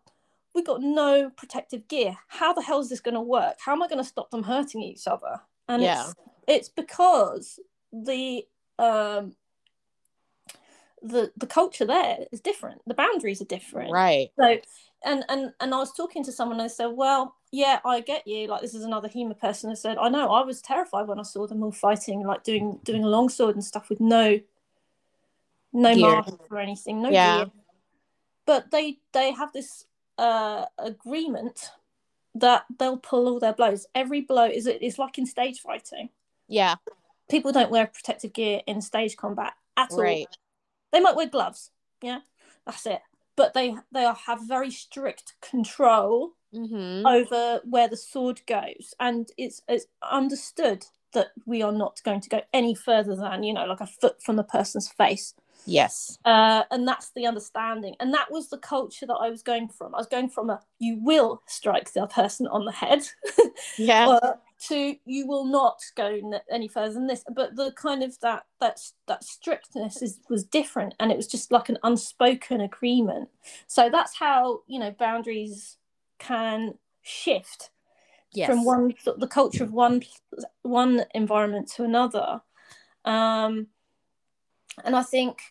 we 0.55 0.63
got 0.63 0.83
no 0.83 1.31
protective 1.31 1.89
gear. 1.89 2.17
How 2.29 2.53
the 2.53 2.63
hell 2.63 2.81
is 2.81 2.89
this 2.89 3.01
going 3.01 3.15
to 3.15 3.21
work? 3.21 3.57
How 3.65 3.73
am 3.73 3.83
i 3.83 3.89
going 3.89 4.03
to 4.03 4.09
stop 4.09 4.31
them 4.31 4.43
hurting 4.43 4.83
each 4.83 5.07
other? 5.07 5.41
And 5.69 5.83
yeah. 5.83 6.05
it's 6.05 6.15
it's 6.51 6.69
because 6.69 7.61
the 7.93 8.45
um 8.79 9.35
the 11.03 11.33
the 11.37 11.47
culture 11.47 11.87
there 11.87 12.19
is 12.33 12.41
different. 12.41 12.83
The 12.87 12.95
boundaries 12.95 13.41
are 13.41 13.47
different. 13.47 13.93
Right. 13.93 14.31
So 14.39 14.59
and 15.03 15.25
and 15.31 15.53
and 15.61 15.73
i 15.73 15.79
was 15.79 15.95
talking 15.95 16.23
to 16.25 16.33
someone 16.33 16.61
and 16.61 16.69
they 16.69 16.75
said 16.75 16.89
well 16.89 17.35
yeah 17.53 17.81
i 17.85 18.01
get 18.01 18.27
you. 18.27 18.49
Like 18.49 18.61
this 18.61 18.75
is 18.75 18.85
another 18.85 19.09
HEMA 19.09 19.39
person. 19.39 19.71
Who 19.71 19.77
said 19.77 19.97
i 19.99 20.09
know. 20.09 20.31
I 20.31 20.45
was 20.45 20.61
terrified 20.61 21.07
when 21.07 21.21
i 21.21 21.23
saw 21.23 21.47
them 21.47 21.63
all 21.63 21.73
fighting 21.73 22.27
like 22.27 22.43
doing 22.45 22.81
doing 22.85 23.05
a 23.05 23.09
longsword 23.09 23.55
and 23.55 23.65
stuff 23.65 23.89
with 23.89 24.01
no 24.01 24.41
no 25.73 25.95
mask 25.95 26.35
or 26.51 26.59
anything 26.59 27.01
no 27.01 27.11
Yeah. 27.11 27.37
gear. 27.39 27.51
But 28.45 28.71
they 28.73 28.99
they 29.13 29.33
have 29.33 29.53
this 29.53 29.85
uh 30.19 30.67
agreement 30.79 31.71
that 32.35 32.65
they'll 32.79 32.97
pull 32.99 33.27
all 33.29 33.41
their 33.41 33.53
blows. 33.55 33.87
Every 33.95 34.21
blow 34.21 34.47
is 34.47 34.67
it's 34.67 34.99
like 34.99 35.17
in 35.19 35.27
stage 35.27 35.61
fighting 35.61 36.11
yeah. 36.51 36.77
People 37.31 37.53
don't 37.53 37.71
wear 37.71 37.87
protective 37.87 38.33
gear 38.33 38.61
in 38.67 38.83
stage 38.83 39.17
combat 39.17 39.55
at 39.77 39.91
all. 39.93 39.99
they 40.93 41.01
might 41.01 41.17
wear 41.17 41.29
gloves. 41.29 41.71
Yeah 42.03 42.21
that's 42.67 42.87
it. 42.87 43.01
But 43.37 43.55
they 43.55 43.75
they 43.93 44.03
have 44.27 44.47
very 44.47 44.71
strict 44.71 45.35
control 45.41 46.33
mm-hmm. 46.55 47.07
over 47.07 47.61
where 47.65 47.89
the 47.89 47.97
sword 47.97 48.41
goes. 48.47 48.95
And 48.99 49.29
it's 49.39 49.63
it's 49.69 49.87
understood 50.09 50.87
that 51.13 51.29
we 51.47 51.63
are 51.63 51.73
not 51.73 52.01
going 52.05 52.21
to 52.21 52.29
go 52.29 52.43
any 52.53 52.75
further 52.75 53.17
than 53.17 53.43
you 53.43 53.53
know 53.53 53.67
like 53.67 53.81
a 53.81 53.87
foot 53.87 54.23
from 54.23 54.37
the 54.37 54.45
person's 54.45 54.89
face. 54.89 55.35
Yes. 55.67 56.19
Uh, 56.25 56.63
and 56.71 56.89
that's 56.89 57.11
the 57.15 57.27
understanding. 57.27 57.95
And 58.01 58.15
that 58.15 58.31
was 58.31 58.49
the 58.49 58.57
culture 58.57 59.05
that 59.05 59.19
i 59.21 59.29
was 59.29 59.43
going 59.43 59.69
from. 59.69 59.95
I 59.95 59.99
was 59.99 60.07
going 60.07 60.31
from 60.31 60.49
a 60.49 60.61
you 60.79 60.99
will 61.03 61.43
strike 61.47 61.93
the 61.93 62.07
person 62.07 62.47
on 62.47 62.65
the 62.65 62.73
head. 62.73 63.03
Yeah 63.79 64.19
to 64.69 64.97
you 65.05 65.27
will 65.27 65.45
not 65.45 65.81
go 65.97 66.21
any 66.51 66.69
further 66.69 66.95
than 66.95 67.07
this. 67.07 67.25
But 67.33 67.57
the 67.57 67.73
kind 67.73 68.03
of 68.03 68.19
that 68.21 68.45
that 68.61 68.81
that 69.07 69.25
strictness 69.25 70.03
is 70.03 70.21
was 70.29 70.45
different 70.45 70.95
and 71.01 71.11
it 71.11 71.17
was 71.17 71.27
just 71.27 71.51
like 71.51 71.69
an 71.69 71.79
unspoken 71.83 72.61
agreement. 72.61 73.29
So 73.67 73.89
that's 73.91 74.17
how 74.17 74.61
you 74.67 74.79
know 74.79 74.91
boundaries 74.91 75.79
can 76.19 76.75
shift 77.03 77.71
yes. 78.33 78.49
from 78.49 78.65
one 78.65 78.95
the 79.17 79.27
culture 79.27 79.65
of 79.65 79.73
one 79.73 80.03
one 80.63 81.05
environment 81.15 81.71
to 81.77 81.85
another. 81.85 82.43
Um 83.05 83.69
and 84.85 84.97
i 84.97 85.03
think 85.03 85.43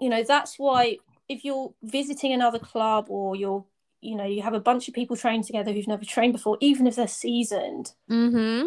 you 0.00 0.08
know 0.08 0.22
that's 0.22 0.58
why 0.58 0.96
if 1.28 1.44
you're 1.44 1.72
visiting 1.82 2.32
another 2.32 2.58
club 2.58 3.06
or 3.08 3.34
you're 3.36 3.64
you 4.04 4.16
know 4.16 4.24
you 4.24 4.42
have 4.42 4.54
a 4.54 4.60
bunch 4.60 4.88
of 4.88 4.94
people 4.94 5.16
trained 5.16 5.44
together 5.44 5.72
who've 5.72 5.88
never 5.88 6.04
trained 6.04 6.32
before 6.32 6.56
even 6.60 6.86
if 6.86 6.96
they're 6.96 7.08
seasoned 7.08 7.92
mm-hmm. 8.10 8.66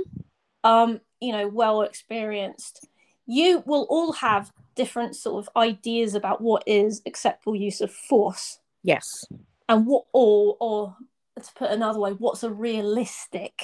um 0.63 0.99
you 1.19 1.31
know 1.31 1.47
well 1.47 1.81
experienced 1.81 2.87
you 3.27 3.61
will 3.65 3.85
all 3.89 4.13
have 4.13 4.51
different 4.73 5.15
sort 5.15 5.45
of 5.45 5.49
ideas 5.57 6.15
about 6.15 6.39
what 6.39 6.63
is 6.65 7.01
acceptable 7.05 7.55
use 7.55 7.81
of 7.81 7.91
force. 7.91 8.59
Yes. 8.83 9.25
And 9.67 9.85
what 9.85 10.05
or 10.13 10.55
or 10.61 10.95
to 11.35 11.51
put 11.55 11.69
another 11.69 11.99
way 11.99 12.11
what's 12.11 12.43
a 12.43 12.49
realistic 12.49 13.61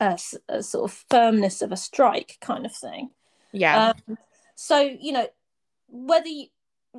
uh, 0.00 0.12
s- 0.12 0.34
uh, 0.48 0.60
sort 0.60 0.90
of 0.90 1.04
firmness 1.10 1.62
of 1.62 1.72
a 1.72 1.76
strike 1.76 2.36
kind 2.42 2.66
of 2.66 2.76
thing. 2.76 3.10
Yeah. 3.52 3.94
Um, 4.08 4.18
so 4.54 4.78
you 4.78 5.12
know 5.12 5.28
whether 5.88 6.28
you, 6.28 6.46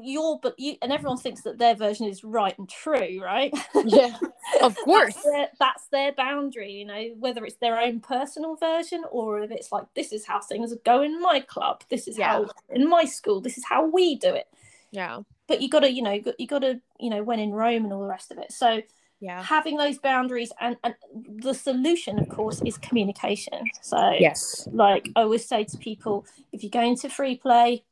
your 0.03 0.39
but 0.39 0.55
you 0.59 0.75
and 0.81 0.91
everyone 0.91 1.17
thinks 1.17 1.41
that 1.41 1.57
their 1.57 1.75
version 1.75 2.07
is 2.07 2.23
right 2.23 2.57
and 2.57 2.69
true 2.69 3.21
right? 3.21 3.53
Yeah 3.85 4.15
of 4.61 4.75
course. 4.85 5.13
that's 5.13 5.25
their, 5.25 5.47
that's 5.59 5.87
their 5.91 6.13
boundary 6.13 6.71
you 6.71 6.85
know 6.85 7.09
whether 7.19 7.43
it's 7.43 7.57
their 7.57 7.79
own 7.79 7.99
personal 7.99 8.55
version 8.55 9.03
or 9.11 9.41
if 9.41 9.51
it's 9.51 9.71
like 9.71 9.85
this 9.95 10.13
is 10.13 10.25
how 10.25 10.39
things 10.39 10.73
go 10.85 11.01
in 11.01 11.19
my 11.21 11.39
club 11.39 11.83
this 11.89 12.07
is 12.07 12.17
how 12.17 12.47
in 12.69 12.89
my 12.89 13.03
school 13.03 13.41
this 13.41 13.57
is 13.57 13.65
how 13.65 13.85
we 13.85 14.15
do 14.15 14.33
it. 14.33 14.47
Yeah. 14.91 15.21
But 15.47 15.61
you 15.61 15.69
gotta 15.69 15.91
you 15.91 16.01
know 16.01 16.11
you 16.11 16.21
got, 16.21 16.39
you 16.39 16.47
gotta 16.47 16.81
you 16.99 17.09
know 17.09 17.23
when 17.23 17.39
in 17.39 17.51
rome 17.51 17.83
and 17.83 17.93
all 17.93 18.01
the 18.01 18.07
rest 18.07 18.31
of 18.31 18.37
it. 18.37 18.51
So 18.51 18.81
yeah. 19.19 19.41
having 19.41 19.77
those 19.77 19.97
boundaries 19.97 20.51
and, 20.59 20.77
and 20.83 20.93
the 21.13 21.53
solution 21.53 22.19
of 22.19 22.29
course 22.29 22.61
is 22.65 22.77
communication. 22.77 23.65
So 23.81 24.11
yes. 24.19 24.67
like 24.71 25.09
i 25.15 25.21
always 25.21 25.45
say 25.45 25.63
to 25.63 25.77
people 25.77 26.25
if 26.51 26.63
you're 26.63 26.69
going 26.69 26.97
to 26.97 27.09
free 27.09 27.35
play 27.35 27.83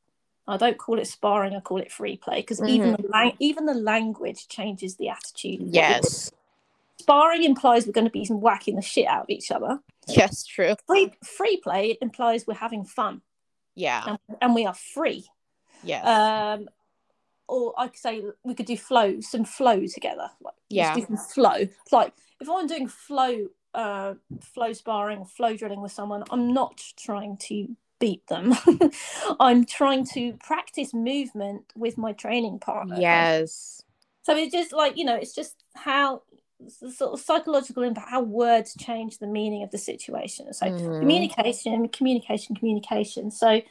i 0.47 0.57
don't 0.57 0.77
call 0.77 0.99
it 0.99 1.07
sparring 1.07 1.55
i 1.55 1.59
call 1.59 1.79
it 1.79 1.91
free 1.91 2.17
play 2.17 2.37
because 2.41 2.61
even 2.63 2.91
the 2.91 3.07
lang- 3.09 3.35
even 3.39 3.65
the 3.65 3.73
language 3.73 4.47
changes 4.47 4.95
the 4.95 5.09
attitude 5.09 5.61
of 5.61 5.67
what 5.67 5.73
you're 5.73 5.83
doing. 5.83 6.01
yes 6.03 6.31
sparring 6.99 7.43
implies 7.43 7.85
we're 7.85 7.91
going 7.91 8.05
to 8.05 8.11
be 8.11 8.25
whacking 8.27 8.75
the 8.75 8.81
shit 8.81 9.07
out 9.07 9.23
of 9.23 9.29
each 9.29 9.51
other 9.51 9.79
yes 10.07 10.45
true 10.45 10.75
free 10.87 11.11
free 11.23 11.57
play 11.57 11.97
implies 12.01 12.45
we're 12.47 12.53
having 12.53 12.85
fun 12.85 13.21
yeah 13.75 14.03
and, 14.07 14.19
and 14.41 14.55
we 14.55 14.65
are 14.65 14.73
free 14.73 15.25
yes 15.83 16.05
um 16.05 16.67
or 17.47 17.73
I 17.77 17.87
could 17.87 17.99
say 17.99 18.23
we 18.43 18.55
could 18.55 18.65
do 18.65 18.75
flow, 18.75 19.19
some 19.19 19.45
flow 19.45 19.85
together. 19.85 20.31
Like, 20.41 20.55
Yeah. 20.69 20.95
do 20.95 21.05
some 21.05 21.17
flow. 21.17 21.53
It's 21.53 21.91
like 21.93 22.11
if 22.41 22.49
I'm 22.49 22.65
doing 22.65 22.87
flow, 22.87 23.49
uh, 23.73 24.15
flow 24.41 24.73
sparring 24.73 25.19
or 25.19 25.25
flow 25.25 25.55
drilling 25.55 25.81
with 25.81 25.91
someone, 25.91 26.23
I'm 26.31 26.53
not 26.53 26.81
trying 26.97 27.37
to 27.49 27.75
beat 27.99 28.25
them. 28.27 28.53
I'm 29.39 29.65
trying 29.65 30.05
to 30.07 30.33
practice 30.43 30.93
movement 30.93 31.71
with 31.75 31.97
my 31.97 32.13
training 32.13 32.59
partner. 32.59 32.97
yes 32.99 33.83
So 34.23 34.35
it's 34.35 34.53
just 34.53 34.73
like 34.73 34.97
you 34.97 35.05
know, 35.05 35.15
it's 35.15 35.33
just 35.33 35.63
how 35.75 36.23
it's 36.59 36.77
the 36.79 36.91
sort 36.91 37.13
of 37.13 37.19
psychological 37.19 37.83
impact, 37.83 38.09
how 38.09 38.21
words 38.21 38.75
change 38.75 39.19
the 39.19 39.27
meaning 39.27 39.63
of 39.63 39.71
the 39.71 39.77
situation. 39.77 40.53
So 40.53 40.67
Mhm. 40.67 40.99
communication, 40.99 41.89
communication, 41.89 42.55
communication. 42.55 43.29
So, 43.31 43.61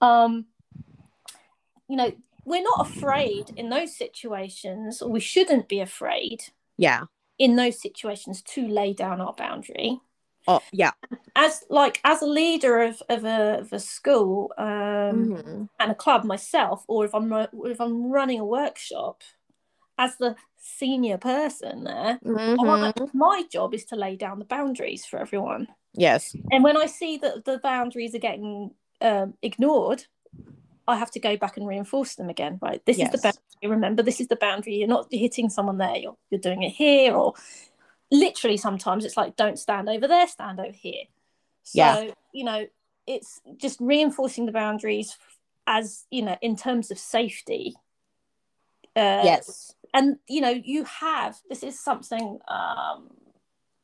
um, 0.00 0.46
you 1.88 1.96
know, 1.96 2.12
we're 2.44 2.62
not 2.62 2.80
afraid 2.80 3.50
in 3.56 3.68
those 3.68 3.94
situations, 3.96 5.02
or 5.02 5.10
we 5.10 5.20
shouldn't 5.20 5.68
be 5.68 5.80
afraid 5.80 6.44
yeah 6.76 7.04
in 7.38 7.56
those 7.56 7.80
situations 7.80 8.42
to 8.42 8.66
lay 8.66 8.92
down 8.92 9.20
our 9.20 9.32
boundary. 9.34 10.00
Oh 10.48 10.60
yeah 10.72 10.92
As 11.34 11.64
like 11.70 12.00
as 12.04 12.22
a 12.22 12.26
leader 12.26 12.82
of, 12.82 13.02
of 13.08 13.24
a 13.24 13.58
of 13.60 13.72
a 13.72 13.78
school 13.80 14.52
um, 14.58 14.66
Mhm. 15.32 15.68
and 15.80 15.90
a 15.90 15.94
club 15.94 16.24
myself, 16.24 16.84
or 16.88 17.04
if 17.04 17.14
I'm 17.14 17.32
if 17.32 17.80
I'm 17.80 18.10
running 18.12 18.38
a 18.40 18.44
workshop, 18.44 19.22
as 19.98 20.16
the 20.16 20.36
senior 20.58 21.18
person 21.18 21.84
there, 21.84 22.18
Mhm. 22.24 22.58
I- 22.58 22.92
my 23.14 23.44
job 23.50 23.74
is 23.74 23.84
to 23.86 23.96
lay 23.96 24.16
down 24.16 24.38
the 24.38 24.44
boundaries 24.44 25.04
for 25.06 25.18
everyone. 25.18 25.68
yes 25.94 26.34
And 26.50 26.62
when 26.64 26.76
I 26.76 26.86
see 26.86 27.18
that 27.18 27.44
the 27.44 27.58
boundaries 27.58 28.14
are 28.14 28.18
getting 28.28 28.74
um, 29.00 29.34
ignored, 29.42 30.06
I 30.86 30.96
have 30.96 31.10
to 31.12 31.20
go 31.20 31.36
back 31.36 31.56
and 31.56 31.66
reinforce 31.66 32.14
them 32.14 32.28
again. 32.28 32.58
Right, 32.62 32.84
this 32.86 32.98
is 32.98 33.10
the 33.10 33.18
boundary. 33.18 33.76
Remember, 33.76 34.02
this 34.02 34.20
is 34.20 34.28
the 34.28 34.36
boundary. 34.36 34.74
You're 34.76 34.88
not 34.88 35.06
hitting 35.10 35.50
someone 35.50 35.78
there. 35.78 35.96
You're 35.96 36.16
you're 36.30 36.40
doing 36.40 36.62
it 36.62 36.70
here, 36.70 37.14
or 37.14 37.34
literally 38.12 38.56
sometimes 38.56 39.04
it's 39.04 39.16
like 39.16 39.34
don't 39.34 39.58
stand 39.58 39.88
over 39.88 40.06
there, 40.06 40.28
stand 40.28 40.60
over 40.60 40.70
here. 40.70 41.04
So 41.64 41.78
Yeah. 41.78 42.10
you 42.32 42.44
know, 42.44 42.66
it's 43.06 43.40
just 43.56 43.80
reinforcing 43.80 44.46
the 44.46 44.52
boundaries 44.52 45.16
as 45.66 46.06
you 46.10 46.22
know 46.22 46.36
in 46.40 46.54
terms 46.56 46.90
of 46.90 46.98
safety. 46.98 47.74
Uh, 48.94 49.22
yes 49.24 49.74
and 49.94 50.18
you 50.28 50.40
know 50.40 50.50
you 50.50 50.84
have 50.84 51.38
this 51.48 51.62
is 51.62 51.78
something 51.78 52.38
um, 52.48 53.10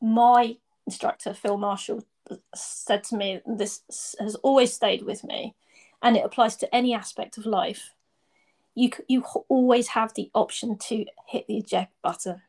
my 0.01 0.57
instructor 0.87 1.35
phil 1.35 1.57
marshall 1.57 2.05
said 2.55 3.03
to 3.05 3.17
me 3.17 3.41
this 3.47 3.83
has 4.21 4.35
always 4.37 4.73
stayed 4.73 5.03
with 5.03 5.25
me 5.25 5.55
and 6.03 6.17
it 6.17 6.25
applies 6.25 6.57
to 6.57 6.75
any 6.75 6.95
aspect 6.95 7.39
of 7.39 7.47
life 7.47 7.95
you 8.75 8.91
you 9.09 9.25
always 9.49 9.89
have 9.89 10.13
the 10.15 10.31
option 10.35 10.77
to 10.77 11.05
hit 11.27 11.47
the 11.47 11.59
eject 11.59 11.93
button 12.03 12.43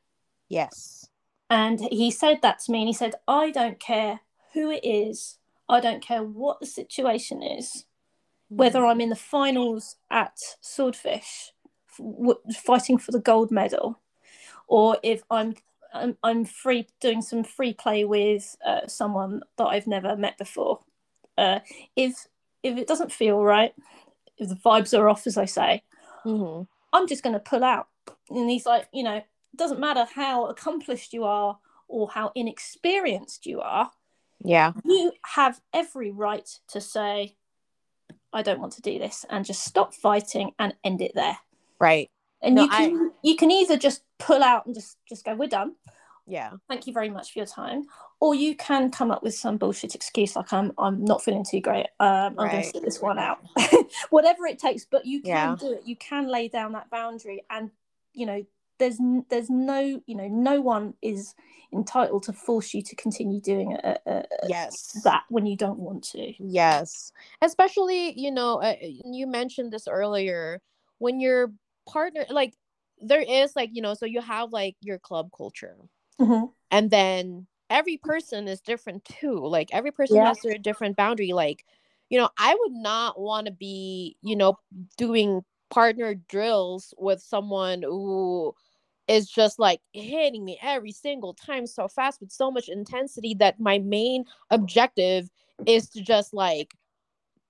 yes 0.50 1.09
and 1.50 1.80
he 1.92 2.12
said 2.12 2.42
that 2.42 2.60
to 2.60 2.72
me 2.72 2.80
and 2.80 2.88
he 2.88 2.94
said 2.94 3.16
i 3.28 3.50
don't 3.52 3.80
care 3.80 4.22
who 4.54 4.70
it 4.72 4.84
is 4.84 5.38
i 5.68 5.80
don't 5.80 6.02
care 6.02 6.24
what 6.24 6.60
the 6.60 6.66
situation 6.66 7.42
is 7.42 7.86
whether 8.50 8.84
I'm 8.86 9.00
in 9.00 9.10
the 9.10 9.16
finals 9.16 9.96
at 10.10 10.38
Swordfish, 10.60 11.52
w- 11.98 12.40
fighting 12.66 12.98
for 12.98 13.12
the 13.12 13.20
gold 13.20 13.52
medal, 13.52 14.00
or 14.68 14.98
if 15.04 15.22
I'm 15.30 15.56
I'm, 15.94 16.18
I'm 16.24 16.46
free 16.46 16.88
doing 17.00 17.22
some 17.22 17.44
free 17.44 17.74
play 17.74 18.06
with 18.06 18.56
uh, 18.66 18.88
someone 18.88 19.42
that 19.58 19.66
I've 19.66 19.88
never 19.88 20.16
met 20.16 20.38
before. 20.38 20.80
Uh, 21.38 21.60
if 21.96 22.28
if 22.64 22.78
it 22.78 22.88
doesn't 22.88 23.12
feel 23.12 23.42
right, 23.44 23.74
if 24.38 24.50
the 24.50 24.56
vibes 24.56 24.98
are 24.98 25.08
off, 25.10 25.28
as 25.28 25.38
I 25.38 25.46
say, 25.46 25.84
Mhm. 26.26 26.68
I'm 26.92 27.08
just 27.08 27.24
going 27.24 27.34
to 27.34 27.40
pull 27.40 27.64
out. 27.64 27.88
And 28.30 28.50
he's 28.50 28.66
like, 28.66 28.88
you 28.92 29.04
know, 29.04 29.22
it 29.54 29.58
doesn't 29.58 29.80
matter 29.80 30.06
how 30.16 30.46
accomplished 30.46 31.14
you 31.14 31.24
are 31.24 31.58
or 31.88 32.10
how 32.10 32.32
inexperienced 32.36 33.46
you 33.46 33.62
are, 33.62 33.92
yeah 34.44 34.72
you 34.86 35.12
have 35.26 35.60
every 35.74 36.12
right 36.12 36.48
to 36.70 36.80
say, 36.80 37.36
I 38.32 38.42
don't 38.42 38.60
want 38.60 38.74
to 38.74 38.82
do 38.82 39.00
this 39.00 39.26
and 39.30 39.44
just 39.46 39.64
stop 39.64 39.94
fighting 39.94 40.52
and 40.60 40.74
end 40.84 41.02
it 41.02 41.12
there. 41.16 41.38
right 41.80 42.10
And 42.42 42.56
No, 42.56 42.64
you 42.64 42.70
can 42.70 43.12
you 43.22 43.36
can 43.36 43.52
either 43.52 43.78
just 43.78 44.04
pull 44.18 44.44
out 44.44 44.66
and 44.66 44.76
just 44.76 44.98
just 45.08 45.26
go, 45.26 45.36
we're 45.36 45.48
done, 45.48 45.76
Yeah. 46.30 46.52
Thank 46.70 46.88
you 46.88 46.94
very 46.94 47.10
much 47.10 47.34
for 47.34 47.40
your 47.40 47.48
time. 47.48 47.86
Or 48.22 48.36
you 48.36 48.56
can 48.56 48.92
come 48.92 49.12
up 49.12 49.24
with 49.24 49.34
some 49.34 49.58
bullshit 49.58 49.96
excuse 49.96 50.36
like 50.36 50.54
I'm 50.54 50.72
I'm 50.78 51.04
not 51.04 51.24
feeling 51.24 51.46
too 51.50 51.60
great. 51.60 51.88
Um, 52.00 52.36
I'm 52.38 52.50
going 52.50 52.64
to 52.64 52.70
sit 52.70 52.84
this 52.84 53.02
one 53.02 53.18
out. 53.18 53.40
Whatever 54.10 54.46
it 54.46 54.60
takes, 54.60 54.86
but 54.86 55.06
you 55.06 55.22
can 55.22 55.30
yeah. 55.30 55.56
do 55.60 55.74
it. 55.74 55.84
You 55.86 55.96
can 55.96 56.28
lay 56.28 56.48
down 56.48 56.74
that 56.74 56.90
boundary, 56.90 57.44
and 57.50 57.72
you 58.14 58.26
know 58.26 58.46
there's 58.80 59.00
there's 59.30 59.50
no 59.50 60.02
you 60.06 60.16
know 60.16 60.28
no 60.28 60.62
one 60.62 60.94
is 61.02 61.36
entitled 61.72 62.24
to 62.24 62.34
force 62.34 62.74
you 62.74 62.82
to 62.82 62.96
continue 62.96 63.40
doing 63.40 63.74
a, 63.84 63.98
a, 64.08 64.24
yes 64.48 65.00
that 65.04 65.24
when 65.30 65.46
you 65.46 65.56
don't 65.56 65.80
want 65.80 66.04
to. 66.04 66.34
Yes, 66.40 67.12
especially 67.42 68.18
you 68.20 68.32
know 68.32 68.62
uh, 68.62 68.76
you 68.82 69.28
mentioned 69.28 69.72
this 69.72 69.88
earlier 69.88 70.62
when 70.98 71.20
your 71.20 71.52
partner 71.88 72.26
like 72.30 72.54
there 73.02 73.22
is 73.22 73.56
like 73.56 73.70
you 73.74 73.82
know 73.82 73.94
so 73.94 74.06
you 74.06 74.22
have 74.22 74.52
like 74.52 74.76
your 74.82 75.00
club 75.00 75.30
culture 75.36 75.76
mm-hmm. 76.20 76.46
and 76.72 76.92
then 76.92 77.48
every 77.70 77.98
person 77.98 78.48
is 78.48 78.62
different 78.62 79.04
too 79.06 79.40
like 79.46 79.70
every 79.72 79.92
person 79.92 80.18
yeah. 80.18 80.28
has 80.28 80.40
their 80.42 80.58
different 80.58 80.96
boundary 80.96 81.32
like 81.32 81.66
you 82.10 82.20
know 82.20 82.30
i 82.38 82.56
would 82.60 82.74
not 82.74 83.20
want 83.20 83.46
to 83.46 83.52
be 83.52 84.18
you 84.22 84.36
know 84.36 84.58
doing 84.98 85.42
partner 85.70 86.16
drills 86.16 86.94
with 86.98 87.22
someone 87.22 87.82
who 87.82 88.54
is 89.10 89.28
just 89.28 89.58
like 89.58 89.82
hitting 89.92 90.46
me 90.46 90.58
every 90.62 90.92
single 90.92 91.34
time 91.34 91.66
so 91.66 91.88
fast 91.88 92.22
with 92.22 92.32
so 92.32 92.52
much 92.52 92.70
intensity 92.70 93.34
that 93.34 93.60
my 93.60 93.80
main 93.80 94.24
objective 94.52 95.30
is 95.66 95.90
to 95.90 96.02
just 96.02 96.32
like 96.32 96.76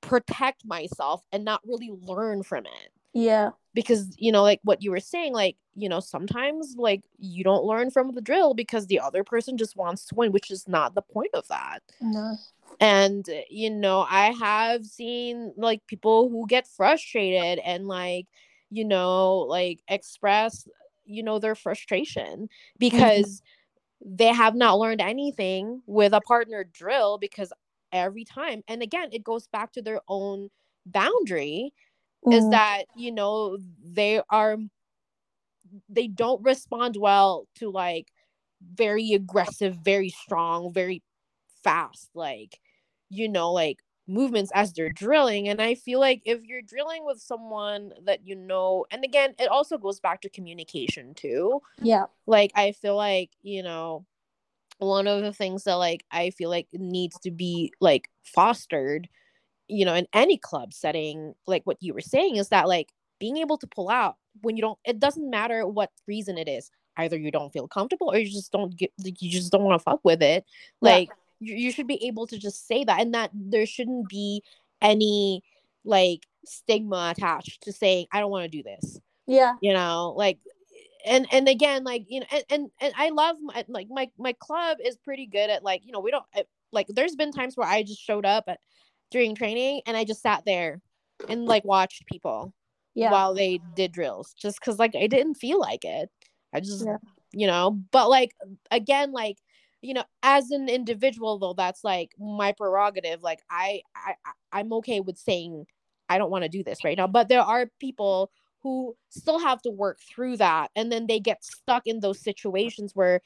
protect 0.02 0.66
myself 0.66 1.22
and 1.34 1.44
not 1.44 1.62
really 1.68 1.92
learn 2.02 2.42
from 2.42 2.66
it. 2.66 2.92
Yeah. 3.14 3.50
Because 3.74 4.16
you 4.18 4.32
know 4.32 4.42
like 4.42 4.62
what 4.64 4.82
you 4.82 4.90
were 4.90 5.02
saying 5.02 5.34
like 5.34 5.58
you 5.76 5.90
know 5.90 6.00
sometimes 6.00 6.76
like 6.78 7.04
you 7.18 7.44
don't 7.44 7.66
learn 7.66 7.92
from 7.92 8.14
the 8.14 8.22
drill 8.22 8.54
because 8.54 8.88
the 8.88 9.00
other 9.00 9.24
person 9.24 9.58
just 9.58 9.76
wants 9.76 10.06
to 10.06 10.16
win 10.16 10.32
which 10.32 10.50
is 10.50 10.68
not 10.68 10.96
the 10.96 11.02
point 11.02 11.32
of 11.34 11.46
that. 11.50 11.80
No. 12.00 12.38
And 12.80 13.28
uh, 13.30 13.42
you 13.50 13.70
know 13.70 14.06
i 14.10 14.32
have 14.40 14.86
seen 14.86 15.54
like 15.58 15.86
people 15.88 16.30
who 16.30 16.48
get 16.48 16.68
frustrated 16.68 17.60
and 17.66 17.88
like 17.88 18.28
you 18.70 18.86
know 18.86 19.40
like 19.40 19.82
express 19.90 20.66
you 21.10 21.24
know 21.24 21.40
their 21.40 21.56
frustration 21.56 22.24
mm-hmm. 22.24 22.78
because 22.80 23.42
mm-hmm. 23.42 24.16
they 24.16 24.34
have 24.34 24.56
not 24.56 24.80
learned 24.80 25.02
anything 25.02 25.82
with 25.86 26.14
a 26.14 26.22
partner 26.22 26.64
drill 26.64 27.18
because 27.18 27.52
every 27.92 28.24
time 28.24 28.62
and 28.68 28.82
again 28.82 29.10
it 29.12 29.24
goes 29.24 29.48
back 29.48 29.72
to 29.72 29.82
their 29.82 30.00
own 30.08 30.50
boundary 30.86 31.74
mm. 32.26 32.34
is 32.34 32.48
that 32.50 32.84
you 32.96 33.12
know 33.12 33.58
they 33.84 34.22
are 34.30 34.58
they 35.88 36.08
don't 36.08 36.44
respond 36.44 36.96
well 36.98 37.48
to 37.56 37.70
like 37.70 38.12
very 38.74 39.14
aggressive 39.14 39.76
very 39.84 40.10
strong 40.10 40.72
very 40.72 41.02
fast 41.64 42.10
like 42.14 42.60
you 43.10 43.28
know 43.28 43.52
like 43.52 43.80
movements 44.10 44.52
as 44.54 44.74
they're 44.74 44.90
drilling 44.90 45.48
and 45.48 45.62
i 45.62 45.76
feel 45.76 46.00
like 46.00 46.22
if 46.26 46.44
you're 46.44 46.62
drilling 46.62 47.06
with 47.06 47.20
someone 47.20 47.94
that 48.06 48.26
you 48.26 48.36
know 48.36 48.86
and 48.92 49.04
again 49.04 49.34
it 49.40 49.48
also 49.50 49.78
goes 49.78 50.00
back 50.00 50.22
to 50.22 50.30
communication 50.30 51.14
too. 51.14 51.62
Yeah. 51.82 52.06
Like 52.26 52.52
i 52.56 52.72
feel 52.72 52.96
like 52.96 53.30
you 53.42 53.64
know 53.64 54.06
one 54.80 55.08
of 55.08 55.22
the 55.22 55.34
things 55.34 55.64
that 55.66 55.76
like 55.76 56.06
i 56.12 56.30
feel 56.32 56.50
like 56.50 56.68
needs 56.74 57.20
to 57.20 57.32
be 57.32 57.72
like 57.80 58.10
fostered 58.24 59.10
you 59.68 59.86
know 59.86 59.94
in 59.94 60.08
any 60.14 60.38
club 60.38 60.74
setting 60.74 61.36
like 61.48 61.64
what 61.66 61.78
you 61.82 61.94
were 61.94 62.02
saying 62.02 62.38
is 62.38 62.50
that 62.50 62.68
like 62.68 62.90
being 63.20 63.38
able 63.38 63.58
to 63.58 63.68
pull 63.68 63.90
out 63.90 64.16
when 64.42 64.56
you 64.56 64.62
don't 64.62 64.80
it 64.86 65.00
doesn't 65.00 65.30
matter 65.30 65.68
what 65.68 65.92
reason 66.08 66.38
it 66.38 66.48
is 66.48 66.72
either 67.00 67.18
you 67.18 67.32
don't 67.32 67.52
feel 67.52 67.68
comfortable 67.68 68.12
or 68.12 68.18
you 68.18 68.30
just 68.30 68.52
don't 68.52 68.76
get 68.76 68.92
like, 69.04 69.22
you 69.22 69.32
just 69.32 69.52
don't 69.52 69.64
want 69.64 69.80
to 69.80 69.84
fuck 69.84 70.00
with 70.04 70.22
it. 70.22 70.46
Like 70.82 71.08
yeah. 71.08 71.14
You, 71.40 71.56
you 71.56 71.72
should 71.72 71.88
be 71.88 72.06
able 72.06 72.28
to 72.28 72.38
just 72.38 72.68
say 72.68 72.84
that 72.84 73.00
and 73.00 73.14
that 73.14 73.32
there 73.34 73.66
shouldn't 73.66 74.08
be 74.10 74.44
any 74.82 75.44
like 75.86 76.26
stigma 76.46 77.14
attached 77.16 77.62
to 77.62 77.72
saying 77.72 78.06
i 78.12 78.20
don't 78.20 78.32
want 78.32 78.50
to 78.50 78.58
do 78.58 78.64
this 78.64 79.00
yeah 79.28 79.54
you 79.62 79.74
know 79.74 80.14
like 80.16 80.40
and 81.06 81.28
and 81.32 81.48
again 81.48 81.84
like 81.84 82.06
you 82.08 82.20
know 82.20 82.26
and 82.32 82.44
and, 82.50 82.70
and 82.82 82.94
i 82.98 83.10
love 83.10 83.38
my 83.42 83.64
like 83.68 83.88
my 83.90 84.10
my 84.18 84.34
club 84.40 84.78
is 84.84 84.98
pretty 84.98 85.26
good 85.26 85.50
at 85.50 85.64
like 85.64 85.82
you 85.86 85.92
know 85.92 86.00
we 86.00 86.12
don't 86.12 86.26
eh, 86.36 86.44
like 86.72 86.88
there's 86.90 87.16
been 87.16 87.32
times 87.32 87.56
where 87.56 87.68
i 87.68 87.84
just 87.84 88.02
showed 88.02 88.26
up 88.26 88.46
at 88.48 88.60
during 89.12 89.36
training 89.36 89.82
and 89.86 89.98
I 89.98 90.04
just 90.04 90.22
sat 90.22 90.44
there 90.46 90.82
and 91.28 91.46
like 91.46 91.66
watched 91.66 92.06
people 92.06 92.54
yeah. 92.94 93.12
while 93.12 93.34
they 93.34 93.60
did 93.76 93.92
drills 93.92 94.34
just 94.38 94.60
because 94.60 94.80
like 94.80 94.96
I 94.96 95.08
didn't 95.08 95.36
feel 95.36 95.60
like 95.60 95.84
it. 95.84 96.10
I 96.54 96.60
just 96.60 96.86
yeah. 96.86 96.98
you 97.32 97.48
know, 97.48 97.80
but 97.92 98.10
like 98.10 98.36
again, 98.72 99.12
like 99.12 99.38
you 99.82 99.94
know, 99.94 100.04
as 100.24 100.52
an 100.52 100.70
individual 100.70 101.40
though, 101.40 101.54
that's 101.54 101.84
like 101.84 102.12
my 102.20 102.52
prerogative. 102.52 103.24
Like 103.24 103.40
I 103.50 103.82
I 103.96 104.16
I'm 104.52 104.74
okay 104.74 105.00
with 105.00 105.18
saying 105.18 105.66
I 106.10 106.18
don't 106.18 106.32
want 106.32 106.44
to 106.44 106.50
do 106.50 106.64
this 106.64 106.84
right 106.84 106.98
now. 106.98 107.08
But 107.08 107.30
there 107.30 107.42
are 107.42 107.70
people 107.80 108.32
who 108.62 108.96
still 109.10 109.40
have 109.40 109.62
to 109.62 109.70
work 109.70 110.00
through 110.02 110.38
that 110.38 110.70
and 110.76 110.92
then 110.92 111.08
they 111.08 111.20
get 111.20 111.44
stuck 111.44 111.88
in 111.88 112.02
those 112.02 112.20
situations 112.20 112.92
where 112.94 113.22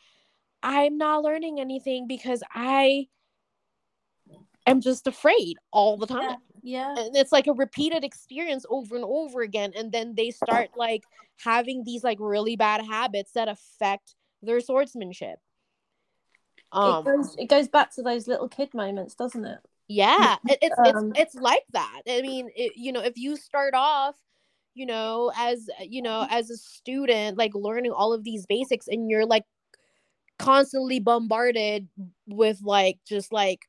I'm 0.61 0.97
not 0.97 1.23
learning 1.23 1.59
anything 1.59 2.07
because 2.07 2.43
I 2.53 3.07
am 4.67 4.79
just 4.79 5.07
afraid 5.07 5.57
all 5.71 5.97
the 5.97 6.05
time. 6.05 6.37
Yeah. 6.61 6.93
yeah. 6.95 7.03
And 7.03 7.15
it's 7.15 7.31
like 7.31 7.47
a 7.47 7.53
repeated 7.53 8.03
experience 8.03 8.65
over 8.69 8.95
and 8.95 9.03
over 9.03 9.41
again. 9.41 9.73
And 9.75 9.91
then 9.91 10.13
they 10.15 10.29
start 10.29 10.69
like 10.77 11.03
having 11.43 11.83
these 11.83 12.03
like 12.03 12.17
really 12.19 12.55
bad 12.55 12.85
habits 12.85 13.31
that 13.33 13.49
affect 13.49 14.15
their 14.43 14.61
swordsmanship. 14.61 15.39
Um, 16.73 16.99
it 16.99 17.05
goes 17.05 17.35
it 17.37 17.49
goes 17.49 17.67
back 17.67 17.93
to 17.95 18.01
those 18.01 18.27
little 18.27 18.49
kid 18.49 18.73
moments, 18.73 19.13
doesn't 19.15 19.45
it? 19.45 19.59
Yeah, 19.87 20.35
it, 20.47 20.57
it's 20.61 20.79
um, 20.79 21.11
it's 21.15 21.35
it's 21.35 21.35
like 21.35 21.63
that. 21.71 22.01
I 22.07 22.21
mean, 22.21 22.49
it, 22.55 22.73
you 22.75 22.91
know, 22.91 23.01
if 23.01 23.13
you 23.15 23.37
start 23.37 23.73
off, 23.75 24.15
you 24.73 24.85
know, 24.85 25.31
as 25.37 25.69
you 25.79 26.01
know, 26.01 26.27
as 26.31 26.49
a 26.49 26.57
student, 26.57 27.37
like 27.37 27.53
learning 27.53 27.91
all 27.91 28.13
of 28.13 28.23
these 28.23 28.45
basics, 28.45 28.87
and 28.87 29.09
you're 29.09 29.25
like 29.25 29.43
constantly 30.39 30.99
bombarded 30.99 31.87
with 32.27 32.59
like 32.63 32.97
just 33.07 33.31
like 33.31 33.61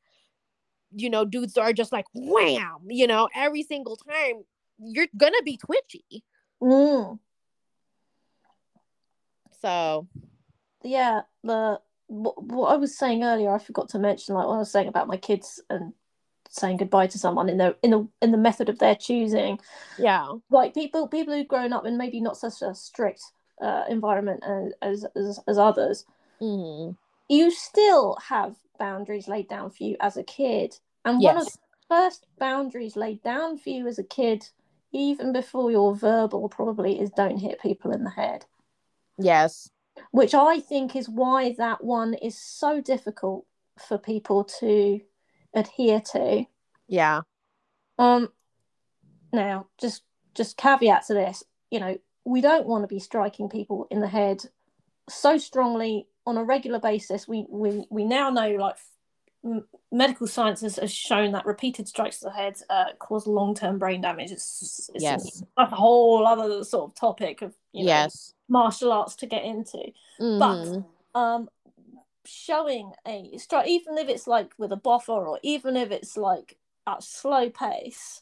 you 0.97 1.09
know, 1.09 1.25
dudes 1.25 1.57
are 1.57 1.73
just 1.73 1.91
like 1.91 2.05
wham, 2.13 2.79
you 2.87 3.05
know, 3.05 3.27
every 3.35 3.63
single 3.63 3.97
time, 3.97 4.43
you're 4.79 5.07
gonna 5.17 5.41
be 5.43 5.57
twitchy. 5.57 6.23
Mm. 6.61 7.19
So, 9.61 10.07
yeah, 10.83 11.21
the 11.43 11.81
what, 12.07 12.41
what 12.43 12.73
I 12.73 12.77
was 12.77 12.97
saying 12.97 13.23
earlier, 13.23 13.53
I 13.53 13.59
forgot 13.59 13.89
to 13.89 13.99
mention, 13.99 14.35
like 14.35 14.47
what 14.47 14.55
I 14.55 14.59
was 14.59 14.71
saying 14.71 14.87
about 14.87 15.07
my 15.07 15.17
kids 15.17 15.61
and 15.69 15.93
saying 16.49 16.77
goodbye 16.77 17.07
to 17.07 17.19
someone 17.19 17.49
in 17.49 17.57
the 17.57 17.75
in 17.81 17.91
the 17.91 18.07
in 18.21 18.31
the 18.31 18.37
method 18.37 18.69
of 18.69 18.79
their 18.79 18.95
choosing. 18.95 19.59
Yeah, 19.97 20.33
like 20.49 20.73
people 20.73 21.07
people 21.07 21.33
who've 21.33 21.47
grown 21.47 21.73
up 21.73 21.85
in 21.85 21.97
maybe 21.97 22.21
not 22.21 22.37
such 22.37 22.61
a 22.61 22.73
strict 22.73 23.21
uh, 23.61 23.83
environment 23.89 24.43
as 24.81 25.05
as 25.15 25.39
as, 25.47 25.57
others. 25.57 26.05
Mm-hmm. 26.41 26.91
You 27.29 27.51
still 27.51 28.17
have 28.27 28.55
boundaries 28.77 29.27
laid 29.27 29.49
down 29.49 29.71
for 29.71 29.83
you 29.83 29.97
as 29.99 30.17
a 30.17 30.23
kid, 30.23 30.77
and 31.03 31.21
yes. 31.21 31.33
one 31.33 31.41
of 31.41 31.51
the 31.51 31.57
first 31.89 32.27
boundaries 32.39 32.95
laid 32.95 33.23
down 33.23 33.57
for 33.57 33.69
you 33.69 33.87
as 33.87 33.99
a 33.99 34.03
kid, 34.03 34.47
even 34.91 35.33
before 35.33 35.71
you're 35.71 35.95
verbal, 35.95 36.49
probably 36.49 36.99
is 36.99 37.09
don't 37.11 37.39
hit 37.39 37.61
people 37.61 37.91
in 37.91 38.03
the 38.03 38.09
head. 38.09 38.45
Yes. 39.17 39.69
Which 40.15 40.33
I 40.33 40.61
think 40.61 40.95
is 40.95 41.09
why 41.09 41.55
that 41.57 41.83
one 41.83 42.13
is 42.13 42.37
so 42.37 42.79
difficult 42.79 43.45
for 43.85 43.97
people 43.97 44.45
to 44.61 45.01
adhere 45.53 45.99
to. 46.13 46.45
Yeah. 46.87 47.23
Um 47.99 48.29
now 49.33 49.67
just 49.77 50.03
just 50.33 50.55
caveat 50.55 51.07
to 51.07 51.13
this, 51.13 51.43
you 51.69 51.81
know, 51.81 51.97
we 52.23 52.39
don't 52.39 52.65
want 52.65 52.83
to 52.83 52.87
be 52.87 52.99
striking 52.99 53.49
people 53.49 53.87
in 53.91 53.99
the 53.99 54.07
head 54.07 54.41
so 55.09 55.37
strongly 55.37 56.07
on 56.25 56.37
a 56.37 56.45
regular 56.45 56.79
basis. 56.79 57.27
We 57.27 57.45
we 57.49 57.85
we 57.89 58.05
now 58.05 58.29
know 58.29 58.51
like 58.51 58.77
medical 59.91 60.27
science 60.27 60.61
has, 60.61 60.77
has, 60.77 60.93
shown 60.93 61.33
that 61.33 61.45
repeated 61.45 61.89
strikes 61.89 62.19
to 62.19 62.25
the 62.25 62.31
head 62.31 62.55
uh, 62.69 62.85
cause 62.99 63.27
long-term 63.27 63.77
brain 63.77 64.01
damage. 64.01 64.31
It's, 64.31 64.89
it's 64.93 65.03
yes. 65.03 65.43
a 65.57 65.65
whole 65.65 66.25
other 66.25 66.63
sort 66.63 66.89
of 66.89 66.95
topic 66.95 67.41
of 67.41 67.53
you 67.75 67.85
know, 67.85 67.91
yes 67.91 68.35
martial 68.47 68.91
arts 68.91 69.15
to 69.17 69.25
get 69.25 69.43
into, 69.43 69.91
mm-hmm. 70.19 70.39
but 70.39 71.19
um, 71.19 71.49
showing 72.25 72.91
a 73.07 73.37
strike, 73.37 73.67
even 73.67 73.97
if 73.97 74.09
it's 74.09 74.27
like 74.27 74.53
with 74.57 74.71
a 74.71 74.77
boffer 74.77 75.09
or 75.09 75.39
even 75.43 75.75
if 75.75 75.91
it's 75.91 76.17
like 76.17 76.57
at 76.87 77.03
slow 77.03 77.49
pace, 77.49 78.21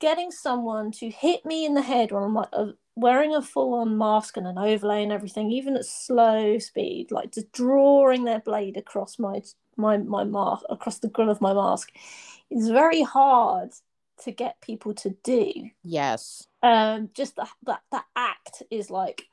getting 0.00 0.30
someone 0.30 0.90
to 0.90 1.10
hit 1.10 1.44
me 1.44 1.64
in 1.64 1.74
the 1.74 1.82
head 1.82 2.12
when 2.12 2.22
I'm 2.22 2.34
like 2.34 2.48
uh, 2.52 2.72
wearing 2.96 3.34
a 3.34 3.42
full-on 3.42 3.96
mask 3.96 4.36
and 4.36 4.46
an 4.46 4.58
overlay 4.58 5.02
and 5.02 5.12
everything, 5.12 5.50
even 5.50 5.76
at 5.76 5.84
slow 5.84 6.58
speed, 6.58 7.10
like 7.10 7.32
just 7.32 7.52
drawing 7.52 8.24
their 8.24 8.40
blade 8.40 8.76
across 8.76 9.18
my 9.18 9.42
my 9.76 9.96
my 9.96 10.22
mask 10.22 10.64
across 10.68 10.98
the 10.98 11.08
grill 11.08 11.30
of 11.30 11.40
my 11.40 11.54
mask 11.54 11.92
is 12.50 12.68
very 12.68 13.02
hard 13.02 13.70
to 14.22 14.30
get 14.30 14.60
people 14.60 14.92
to 14.92 15.16
do. 15.24 15.70
Yes. 15.82 16.46
Um, 16.62 17.10
just 17.14 17.36
that 17.36 17.48
that 17.64 17.82
that 17.90 18.04
act 18.14 18.62
is 18.70 18.90
like, 18.90 19.26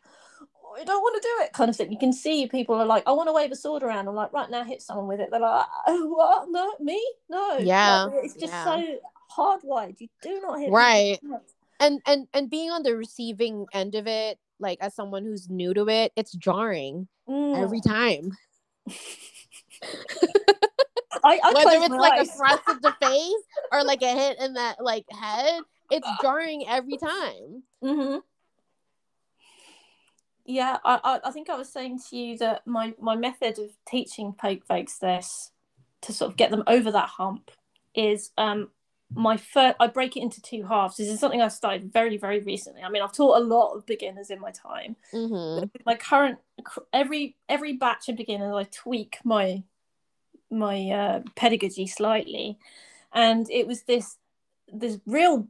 I 0.79 0.83
don't 0.83 1.01
want 1.01 1.21
to 1.21 1.27
do 1.27 1.43
it, 1.43 1.53
kind 1.53 1.69
of 1.69 1.75
thing. 1.75 1.91
You 1.91 1.99
can 1.99 2.13
see 2.13 2.47
people 2.47 2.75
are 2.75 2.85
like, 2.85 3.03
I 3.07 3.11
want 3.11 3.29
to 3.29 3.33
wave 3.33 3.51
a 3.51 3.55
sword 3.55 3.83
around. 3.83 4.07
I'm 4.07 4.15
like, 4.15 4.33
right 4.33 4.49
now, 4.49 4.63
hit 4.63 4.81
someone 4.81 5.07
with 5.07 5.19
it. 5.19 5.29
They're 5.31 5.39
like, 5.39 5.65
oh, 5.87 6.07
what? 6.07 6.47
No, 6.49 6.73
me? 6.79 7.03
No. 7.29 7.57
Yeah. 7.59 8.03
Like, 8.03 8.25
it's 8.25 8.33
just 8.35 8.53
yeah. 8.53 8.65
so 8.65 8.99
hardwired. 9.35 9.99
You 9.99 10.07
do 10.21 10.41
not 10.41 10.59
hit. 10.59 10.71
Right. 10.71 11.19
And 11.79 12.01
and 12.05 12.27
and 12.33 12.49
being 12.49 12.71
on 12.71 12.83
the 12.83 12.95
receiving 12.95 13.65
end 13.73 13.95
of 13.95 14.07
it, 14.07 14.37
like 14.59 14.79
as 14.81 14.95
someone 14.95 15.23
who's 15.23 15.49
new 15.49 15.73
to 15.73 15.87
it, 15.87 16.11
it's 16.15 16.33
jarring 16.33 17.07
mm. 17.27 17.61
every 17.61 17.81
time. 17.81 18.31
I, 21.23 21.39
I 21.43 21.53
Whether 21.53 21.85
it's 21.85 21.89
like 21.89 22.13
eyes. 22.13 22.29
a 22.29 22.31
thrust 22.33 22.63
of 22.67 22.81
the 22.81 22.95
face 23.01 23.43
or 23.71 23.83
like 23.83 24.01
a 24.01 24.13
hit 24.13 24.39
in 24.39 24.53
that 24.53 24.83
like 24.83 25.05
head, 25.11 25.61
it's 25.91 26.07
jarring 26.21 26.65
every 26.67 26.97
time. 26.97 27.63
Mm-hmm. 27.83 28.17
Yeah, 30.45 30.77
I, 30.83 31.19
I 31.23 31.31
think 31.31 31.49
I 31.49 31.55
was 31.55 31.71
saying 31.71 31.99
to 32.09 32.17
you 32.17 32.37
that 32.39 32.65
my, 32.65 32.93
my 32.99 33.15
method 33.15 33.59
of 33.59 33.69
teaching 33.87 34.33
poke 34.33 34.65
folks 34.65 34.97
this 34.97 35.51
to 36.01 36.13
sort 36.13 36.31
of 36.31 36.37
get 36.37 36.49
them 36.49 36.63
over 36.65 36.91
that 36.91 37.09
hump 37.09 37.51
is 37.93 38.31
um 38.37 38.69
my 39.13 39.37
first 39.37 39.75
I 39.79 39.87
break 39.87 40.15
it 40.15 40.21
into 40.21 40.41
two 40.41 40.63
halves. 40.63 40.97
This 40.97 41.07
is 41.07 41.19
something 41.19 41.41
I've 41.41 41.51
started 41.51 41.91
very 41.91 42.17
very 42.17 42.39
recently. 42.39 42.83
I 42.83 42.89
mean, 42.89 43.01
I've 43.01 43.13
taught 43.13 43.41
a 43.41 43.43
lot 43.43 43.73
of 43.73 43.85
beginners 43.85 44.29
in 44.29 44.39
my 44.39 44.51
time. 44.51 44.95
Mm-hmm. 45.13 45.65
My 45.85 45.95
current 45.95 46.37
every 46.93 47.35
every 47.47 47.73
batch 47.73 48.07
of 48.09 48.17
beginners, 48.17 48.53
I 48.55 48.63
tweak 48.63 49.17
my 49.23 49.63
my 50.51 50.89
uh, 50.89 51.21
pedagogy 51.35 51.87
slightly, 51.87 52.59
and 53.13 53.49
it 53.49 53.65
was 53.65 53.83
this 53.83 54.17
this 54.71 54.99
real 55.07 55.47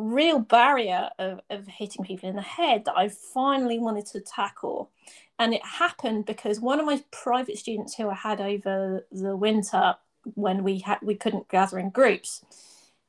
real 0.00 0.38
barrier 0.38 1.10
of, 1.18 1.40
of 1.50 1.66
hitting 1.66 2.04
people 2.04 2.28
in 2.28 2.36
the 2.36 2.42
head 2.42 2.84
that 2.84 2.96
I 2.96 3.08
finally 3.08 3.78
wanted 3.78 4.06
to 4.06 4.20
tackle. 4.20 4.90
And 5.38 5.54
it 5.54 5.64
happened 5.64 6.26
because 6.26 6.60
one 6.60 6.80
of 6.80 6.86
my 6.86 7.02
private 7.10 7.58
students 7.58 7.94
who 7.94 8.08
I 8.08 8.14
had 8.14 8.40
over 8.40 9.06
the 9.10 9.36
winter 9.36 9.96
when 10.34 10.62
we 10.62 10.80
had 10.80 10.98
we 11.02 11.14
couldn't 11.14 11.48
gather 11.48 11.78
in 11.78 11.90
groups, 11.90 12.44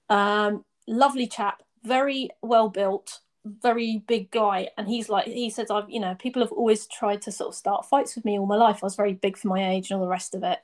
um, 0.10 0.64
lovely 0.88 1.28
chap, 1.28 1.62
very 1.84 2.30
well 2.42 2.70
built, 2.70 3.20
very 3.44 4.02
big 4.08 4.32
guy, 4.32 4.70
and 4.78 4.88
he's 4.88 5.10
like 5.10 5.26
he 5.26 5.50
says 5.50 5.70
I've 5.70 5.90
you 5.90 6.00
know 6.00 6.16
people 6.16 6.42
have 6.42 6.54
always 6.54 6.88
tried 6.88 7.22
to 7.24 7.32
sort 7.34 7.50
of 7.50 7.56
start 7.56 7.86
fights 7.86 8.16
with 8.16 8.24
me 8.24 8.40
all 8.40 8.46
my 8.46 8.56
life. 8.56 8.80
I 8.82 8.86
was 8.86 8.96
very 8.96 9.14
big 9.14 9.38
for 9.38 9.50
my 9.50 9.70
age 9.72 9.92
and 9.92 10.00
all 10.00 10.06
the 10.06 10.12
rest 10.12 10.34
of 10.34 10.44
it 10.44 10.60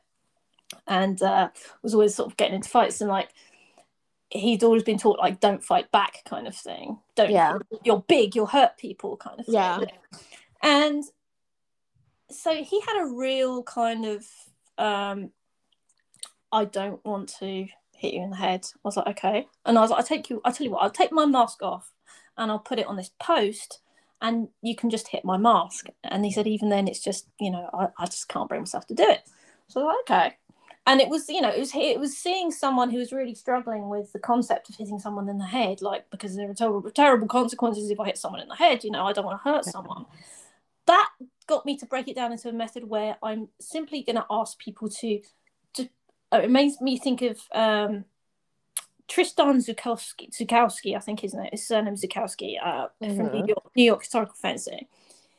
and 0.86 1.22
uh, 1.22 1.50
was 1.82 1.94
always 1.94 2.16
sort 2.16 2.30
of 2.32 2.38
getting 2.38 2.56
into 2.56 2.70
fights 2.70 3.02
and 3.02 3.10
like 3.10 3.30
he'd 4.30 4.64
always 4.64 4.84
been 4.84 4.98
taught 4.98 5.20
like 5.20 5.40
don't 5.40 5.64
fight 5.64 5.92
back 5.92 6.24
kind 6.26 6.48
of 6.48 6.56
thing. 6.56 7.00
Don't 7.16 7.32
yeah. 7.32 7.58
you're 7.84 8.04
big 8.08 8.36
you'll 8.36 8.46
hurt 8.46 8.78
people 8.78 9.18
kind 9.18 9.40
of 9.40 9.46
thing. 9.46 9.56
Yeah 9.56 9.80
and 10.62 11.04
so 12.30 12.54
he 12.64 12.82
had 12.82 13.02
a 13.02 13.14
real 13.14 13.64
kind 13.64 14.06
of 14.06 14.26
um 14.78 15.32
i 16.52 16.66
don't 16.66 17.04
want 17.06 17.30
to 17.40 17.68
hit 17.96 18.14
you 18.14 18.22
in 18.22 18.30
the 18.30 18.36
head. 18.36 18.64
I 18.76 18.80
was 18.84 18.98
like 18.98 19.08
okay. 19.08 19.48
And 19.66 19.78
i 19.78 19.82
was 19.82 19.90
like 19.90 20.04
i 20.04 20.08
take 20.08 20.30
you 20.30 20.42
i 20.46 20.52
tell 20.52 20.66
you 20.66 20.72
what 20.72 20.84
i'll 20.84 20.92
take 20.92 21.12
my 21.12 21.26
mask 21.26 21.62
off 21.64 21.92
and 22.38 22.52
i'll 22.52 22.60
put 22.60 22.80
it 22.80 22.88
on 22.88 22.96
this 22.96 23.12
post 23.20 23.80
and 24.22 24.50
you 24.62 24.76
can 24.76 24.90
just 24.90 25.10
hit 25.10 25.24
my 25.24 25.38
mask. 25.38 25.88
And 26.04 26.26
he 26.26 26.32
said 26.32 26.48
even 26.48 26.70
then 26.70 26.88
it's 26.88 27.04
just 27.04 27.28
you 27.40 27.52
know 27.52 27.70
i, 27.74 27.88
I 27.98 28.06
just 28.06 28.28
can't 28.28 28.50
bring 28.50 28.62
myself 28.62 28.86
to 28.88 28.94
do 28.94 29.04
it. 29.04 29.22
So 29.68 29.82
I 29.82 29.84
was 29.84 29.96
like, 30.10 30.22
okay 30.30 30.38
and 30.88 31.02
it 31.02 31.10
was 31.10 31.28
you 31.30 31.42
know 31.42 31.50
it 31.50 31.60
was 31.60 31.76
it 31.76 32.00
was 32.00 32.18
seeing 32.18 32.50
someone 32.50 32.90
who 32.90 32.98
was 32.98 33.12
really 33.12 33.36
struggling 33.36 33.90
with 33.90 34.12
the 34.14 34.20
concept 34.20 34.70
of 34.70 34.76
hitting 34.76 34.98
someone 34.98 35.30
in 35.30 35.38
the 35.38 35.46
head 35.46 35.82
like 35.82 36.10
because 36.10 36.36
there 36.36 36.50
are 36.50 36.54
terrible 36.54 36.90
terrible 36.90 37.28
consequences 37.28 37.92
if 37.92 38.00
i 38.00 38.06
hit 38.06 38.18
someone 38.18 38.42
in 38.42 38.48
the 38.48 38.56
head 38.56 38.84
you 38.84 38.90
know 38.90 39.06
i 39.06 39.14
don't 39.14 39.26
want 39.26 39.40
to 39.40 39.50
hurt 39.50 39.66
someone 39.66 40.06
that 40.88 41.10
got 41.46 41.66
me 41.66 41.78
to 41.78 41.86
break 41.86 42.08
it 42.08 42.16
down 42.16 42.32
into 42.32 42.50
a 42.50 42.54
method 42.54 42.86
where 42.86 43.18
i'm 43.22 43.50
simply 43.60 44.02
going 44.02 44.16
to 44.16 44.26
ask 44.32 44.58
people 44.58 44.90
to 44.90 45.22
to 45.74 45.88
uh, 46.34 46.40
it 46.44 46.50
makes 46.50 46.82
me 46.82 46.98
think 46.98 47.22
of 47.22 47.40
um 47.54 48.06
Tristan 49.10 49.60
Zukowski, 49.60 50.30
Zukowski, 50.38 50.94
I 50.94 51.00
think 51.00 51.22
his 51.22 51.34
name, 51.34 51.48
his 51.54 51.66
surname 51.66 51.96
Zukowski, 51.96 52.56
uh, 52.62 52.88
mm-hmm. 53.02 53.16
from 53.16 53.32
New 53.32 53.46
York, 53.48 53.72
New 53.74 53.86
York 53.86 54.02
Historical 54.02 54.36
Fencing. 54.36 54.86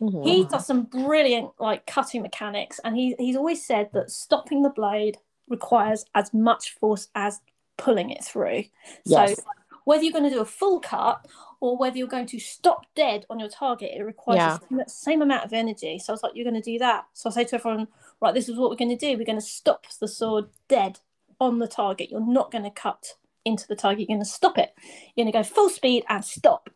Mm-hmm. 0.01 0.23
He 0.23 0.45
does 0.47 0.67
some 0.67 0.85
brilliant 0.85 1.51
like 1.59 1.87
cutting 1.87 2.23
mechanics, 2.23 2.81
and 2.83 2.97
he 2.97 3.15
he's 3.19 3.37
always 3.37 3.63
said 3.63 3.91
that 3.93 4.11
stopping 4.11 4.63
the 4.63 4.71
blade 4.71 5.19
requires 5.51 6.05
as 6.15 6.33
much 6.33 6.75
force 6.79 7.09
as 7.15 7.41
pulling 7.77 8.11
it 8.11 8.25
through. 8.25 8.65
Yes. 9.05 9.37
So 9.37 9.43
whether 9.85 10.03
you're 10.03 10.13
going 10.13 10.29
to 10.29 10.31
do 10.31 10.41
a 10.41 10.45
full 10.45 10.81
cut 10.81 11.27
or 11.61 11.79
whether 11.79 11.97
you're 11.97 12.07
going 12.07 12.27
to 12.27 12.39
stop 12.39 12.87
dead 12.95 13.25
on 13.31 13.41
your 13.41 13.49
target, 13.49 13.93
it 13.97 14.03
requires 14.03 14.61
yeah. 14.71 14.85
the 14.85 14.85
same 14.87 15.23
amount 15.23 15.45
of 15.45 15.53
energy. 15.53 15.99
So 15.99 16.13
I 16.13 16.15
was 16.15 16.23
like, 16.23 16.33
you're 16.35 16.45
going 16.45 16.61
to 16.61 16.73
do 16.73 16.79
that. 16.79 17.07
So 17.15 17.31
I 17.31 17.33
say 17.33 17.45
to 17.45 17.55
everyone, 17.57 17.89
right, 18.21 18.35
this 18.35 18.49
is 18.49 18.57
what 18.57 18.71
we're 18.71 18.77
going 18.77 18.97
to 18.97 18.97
do. 18.97 19.17
We're 19.17 19.25
going 19.25 19.41
to 19.41 19.45
stop 19.45 19.87
the 19.99 20.09
sword 20.09 20.47
dead 20.69 21.01
on 21.41 21.59
the 21.59 21.69
target. 21.69 22.11
You're 22.11 22.21
not 22.21 22.51
going 22.51 22.65
to 22.65 22.71
cut 22.71 23.15
into 23.45 23.67
the 23.67 23.77
target. 23.77 24.01
You're 24.01 24.17
going 24.17 24.25
to 24.25 24.31
stop 24.31 24.59
it. 24.59 24.75
You're 25.15 25.25
going 25.25 25.33
to 25.33 25.39
go 25.39 25.43
full 25.43 25.71
speed 25.71 26.05
and 26.09 26.25
stop. 26.25 26.69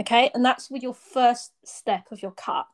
Okay. 0.00 0.30
And 0.34 0.44
that's 0.44 0.70
with 0.70 0.82
your 0.82 0.94
first 0.94 1.52
step 1.64 2.12
of 2.12 2.22
your 2.22 2.32
cut. 2.32 2.66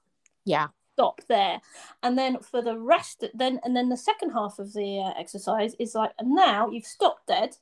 Yeah 0.44 0.68
stop 0.94 1.20
there. 1.28 1.60
And 2.02 2.16
then 2.16 2.38
for 2.38 2.62
the 2.62 2.78
rest 2.78 3.24
then 3.34 3.60
and 3.64 3.76
then 3.76 3.88
the 3.88 3.96
second 3.96 4.30
half 4.30 4.58
of 4.58 4.72
the 4.72 5.00
uh, 5.00 5.18
exercise 5.18 5.74
is 5.78 5.94
like 5.94 6.12
and 6.18 6.34
now 6.34 6.70
you've 6.70 6.86
stopped 6.86 7.26
dead. 7.26 7.56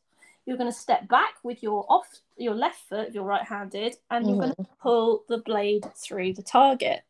You're 0.45 0.57
going 0.57 0.71
to 0.71 0.77
step 0.77 1.09
back 1.09 1.35
with 1.43 1.63
your 1.63 1.87
off 1.89 2.07
your 2.37 2.55
left 2.55 2.81
foot 2.89 3.09
if 3.09 3.15
you're 3.15 3.25
right 3.25 3.45
handed 3.45 3.97
and 4.11 4.27
you're 4.27 4.37
mm-hmm. 4.37 4.53
going 4.53 4.55
to 4.57 4.67
pull 4.81 5.25
the 5.29 5.39
blade 5.39 5.87
through 5.97 6.35
the 6.35 6.43
target. 6.43 7.03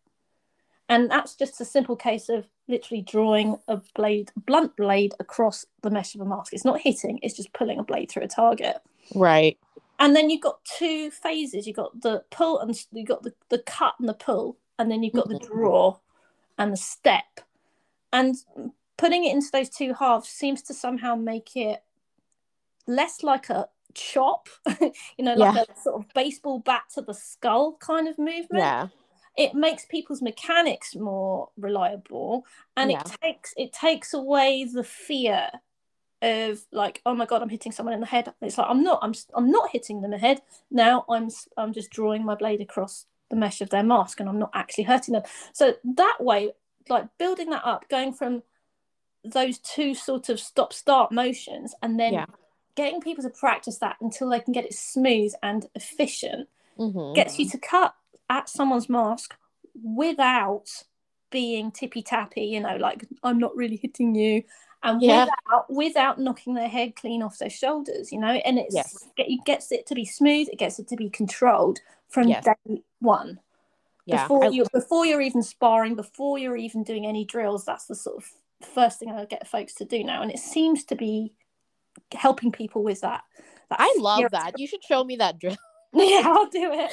And 0.88 1.10
that's 1.10 1.34
just 1.34 1.60
a 1.60 1.64
simple 1.64 1.96
case 1.96 2.28
of 2.28 2.46
literally 2.68 3.02
drawing 3.02 3.56
a 3.68 3.80
blade 3.94 4.30
blunt 4.36 4.76
blade 4.76 5.14
across 5.18 5.64
the 5.82 5.90
mesh 5.90 6.14
of 6.14 6.20
a 6.20 6.24
mask. 6.24 6.52
It's 6.52 6.64
not 6.64 6.80
hitting 6.80 7.18
it's 7.22 7.36
just 7.36 7.52
pulling 7.52 7.78
a 7.78 7.84
blade 7.84 8.10
through 8.10 8.24
a 8.24 8.28
target. 8.28 8.76
Right. 9.14 9.58
And 9.98 10.16
then 10.16 10.30
you've 10.30 10.42
got 10.42 10.64
two 10.64 11.10
phases. 11.10 11.66
You've 11.66 11.76
got 11.76 12.00
the 12.00 12.24
pull 12.30 12.58
and 12.60 12.76
you've 12.92 13.08
got 13.08 13.22
the, 13.22 13.32
the 13.50 13.58
cut 13.58 13.94
and 13.98 14.08
the 14.08 14.14
pull 14.14 14.58
and 14.78 14.90
then 14.90 15.02
you've 15.02 15.14
got 15.14 15.28
mm-hmm. 15.28 15.38
the 15.38 15.46
draw 15.46 15.96
and 16.62 16.72
the 16.72 16.76
step. 16.76 17.40
And 18.12 18.36
putting 18.96 19.24
it 19.24 19.34
into 19.34 19.48
those 19.52 19.68
two 19.68 19.94
halves 19.94 20.28
seems 20.28 20.62
to 20.62 20.74
somehow 20.74 21.16
make 21.16 21.56
it 21.56 21.82
less 22.86 23.22
like 23.22 23.50
a 23.50 23.68
chop, 23.94 24.48
you 24.80 24.92
know, 25.24 25.34
like 25.34 25.56
yeah. 25.56 25.64
a 25.68 25.80
sort 25.80 26.04
of 26.04 26.14
baseball 26.14 26.60
bat 26.60 26.82
to 26.94 27.02
the 27.02 27.14
skull 27.14 27.76
kind 27.80 28.06
of 28.06 28.18
movement. 28.18 28.62
Yeah. 28.62 28.88
It 29.36 29.54
makes 29.54 29.86
people's 29.86 30.22
mechanics 30.22 30.94
more 30.94 31.48
reliable 31.56 32.44
and 32.76 32.90
yeah. 32.90 33.00
it 33.00 33.16
takes 33.22 33.54
it 33.56 33.72
takes 33.72 34.12
away 34.12 34.64
the 34.70 34.84
fear 34.84 35.48
of 36.20 36.60
like 36.70 37.00
oh 37.06 37.14
my 37.14 37.24
god 37.24 37.40
I'm 37.40 37.48
hitting 37.48 37.72
someone 37.72 37.94
in 37.94 38.00
the 38.00 38.06
head 38.06 38.32
it's 38.42 38.58
like 38.58 38.66
I'm 38.68 38.84
not 38.84 38.98
I'm 39.02 39.14
I'm 39.34 39.50
not 39.50 39.70
hitting 39.70 39.96
them 39.96 40.04
in 40.04 40.10
the 40.10 40.18
head 40.18 40.42
now 40.70 41.06
I'm 41.08 41.30
I'm 41.56 41.72
just 41.72 41.90
drawing 41.90 42.26
my 42.26 42.34
blade 42.34 42.60
across 42.60 43.06
the 43.32 43.36
mesh 43.36 43.62
of 43.62 43.70
their 43.70 43.82
mask 43.82 44.20
and 44.20 44.28
I'm 44.28 44.38
not 44.38 44.50
actually 44.54 44.84
hurting 44.84 45.14
them. 45.14 45.22
So 45.54 45.74
that 45.96 46.18
way, 46.20 46.52
like 46.88 47.06
building 47.18 47.50
that 47.50 47.64
up, 47.64 47.88
going 47.88 48.12
from 48.12 48.42
those 49.24 49.58
two 49.58 49.94
sort 49.94 50.28
of 50.28 50.38
stop 50.38 50.72
start 50.72 51.10
motions 51.10 51.74
and 51.82 51.98
then 51.98 52.12
yeah. 52.12 52.26
getting 52.76 53.00
people 53.00 53.24
to 53.24 53.30
practice 53.30 53.78
that 53.78 53.96
until 54.00 54.28
they 54.28 54.40
can 54.40 54.52
get 54.52 54.66
it 54.66 54.74
smooth 54.74 55.32
and 55.42 55.66
efficient 55.74 56.48
mm-hmm. 56.78 57.14
gets 57.14 57.38
you 57.38 57.48
to 57.48 57.58
cut 57.58 57.94
at 58.28 58.50
someone's 58.50 58.90
mask 58.90 59.34
without 59.82 60.68
being 61.30 61.70
tippy 61.70 62.02
tappy, 62.02 62.42
you 62.42 62.60
know, 62.60 62.76
like 62.76 63.06
I'm 63.22 63.38
not 63.38 63.56
really 63.56 63.76
hitting 63.76 64.14
you. 64.14 64.42
And 64.82 65.00
yeah. 65.00 65.24
without 65.24 65.72
without 65.72 66.18
knocking 66.18 66.54
their 66.54 66.68
head 66.68 66.96
clean 66.96 67.22
off 67.22 67.38
their 67.38 67.48
shoulders, 67.48 68.12
you 68.12 68.18
know, 68.18 68.28
and 68.28 68.58
it's 68.58 68.74
yes. 68.74 69.08
it 69.16 69.42
gets 69.46 69.72
it 69.72 69.86
to 69.86 69.94
be 69.94 70.04
smooth, 70.04 70.48
it 70.50 70.58
gets 70.58 70.78
it 70.78 70.88
to 70.88 70.96
be 70.96 71.08
controlled 71.08 71.78
from 72.12 72.28
yes. 72.28 72.44
day 72.44 72.82
one. 73.00 73.40
Yeah. 74.04 74.24
Before 74.24 74.52
you 74.52 74.66
before 74.72 75.06
you're 75.06 75.20
even 75.20 75.42
sparring, 75.42 75.94
before 75.94 76.38
you're 76.38 76.56
even 76.56 76.82
doing 76.82 77.06
any 77.06 77.24
drills, 77.24 77.64
that's 77.64 77.86
the 77.86 77.94
sort 77.94 78.16
of 78.16 78.30
first 78.74 78.98
thing 78.98 79.10
I 79.10 79.24
get 79.24 79.48
folks 79.48 79.74
to 79.74 79.84
do 79.84 80.04
now. 80.04 80.22
And 80.22 80.30
it 80.30 80.38
seems 80.38 80.84
to 80.84 80.96
be 80.96 81.32
helping 82.12 82.52
people 82.52 82.82
with 82.82 83.00
that. 83.02 83.22
that 83.70 83.80
I 83.80 83.94
love 83.98 84.24
that. 84.32 84.58
You 84.58 84.66
should 84.66 84.82
show 84.84 85.04
me 85.04 85.16
that 85.16 85.38
drill. 85.38 85.56
yeah, 85.94 86.22
I'll 86.24 86.48
do 86.48 86.70
it. 86.72 86.90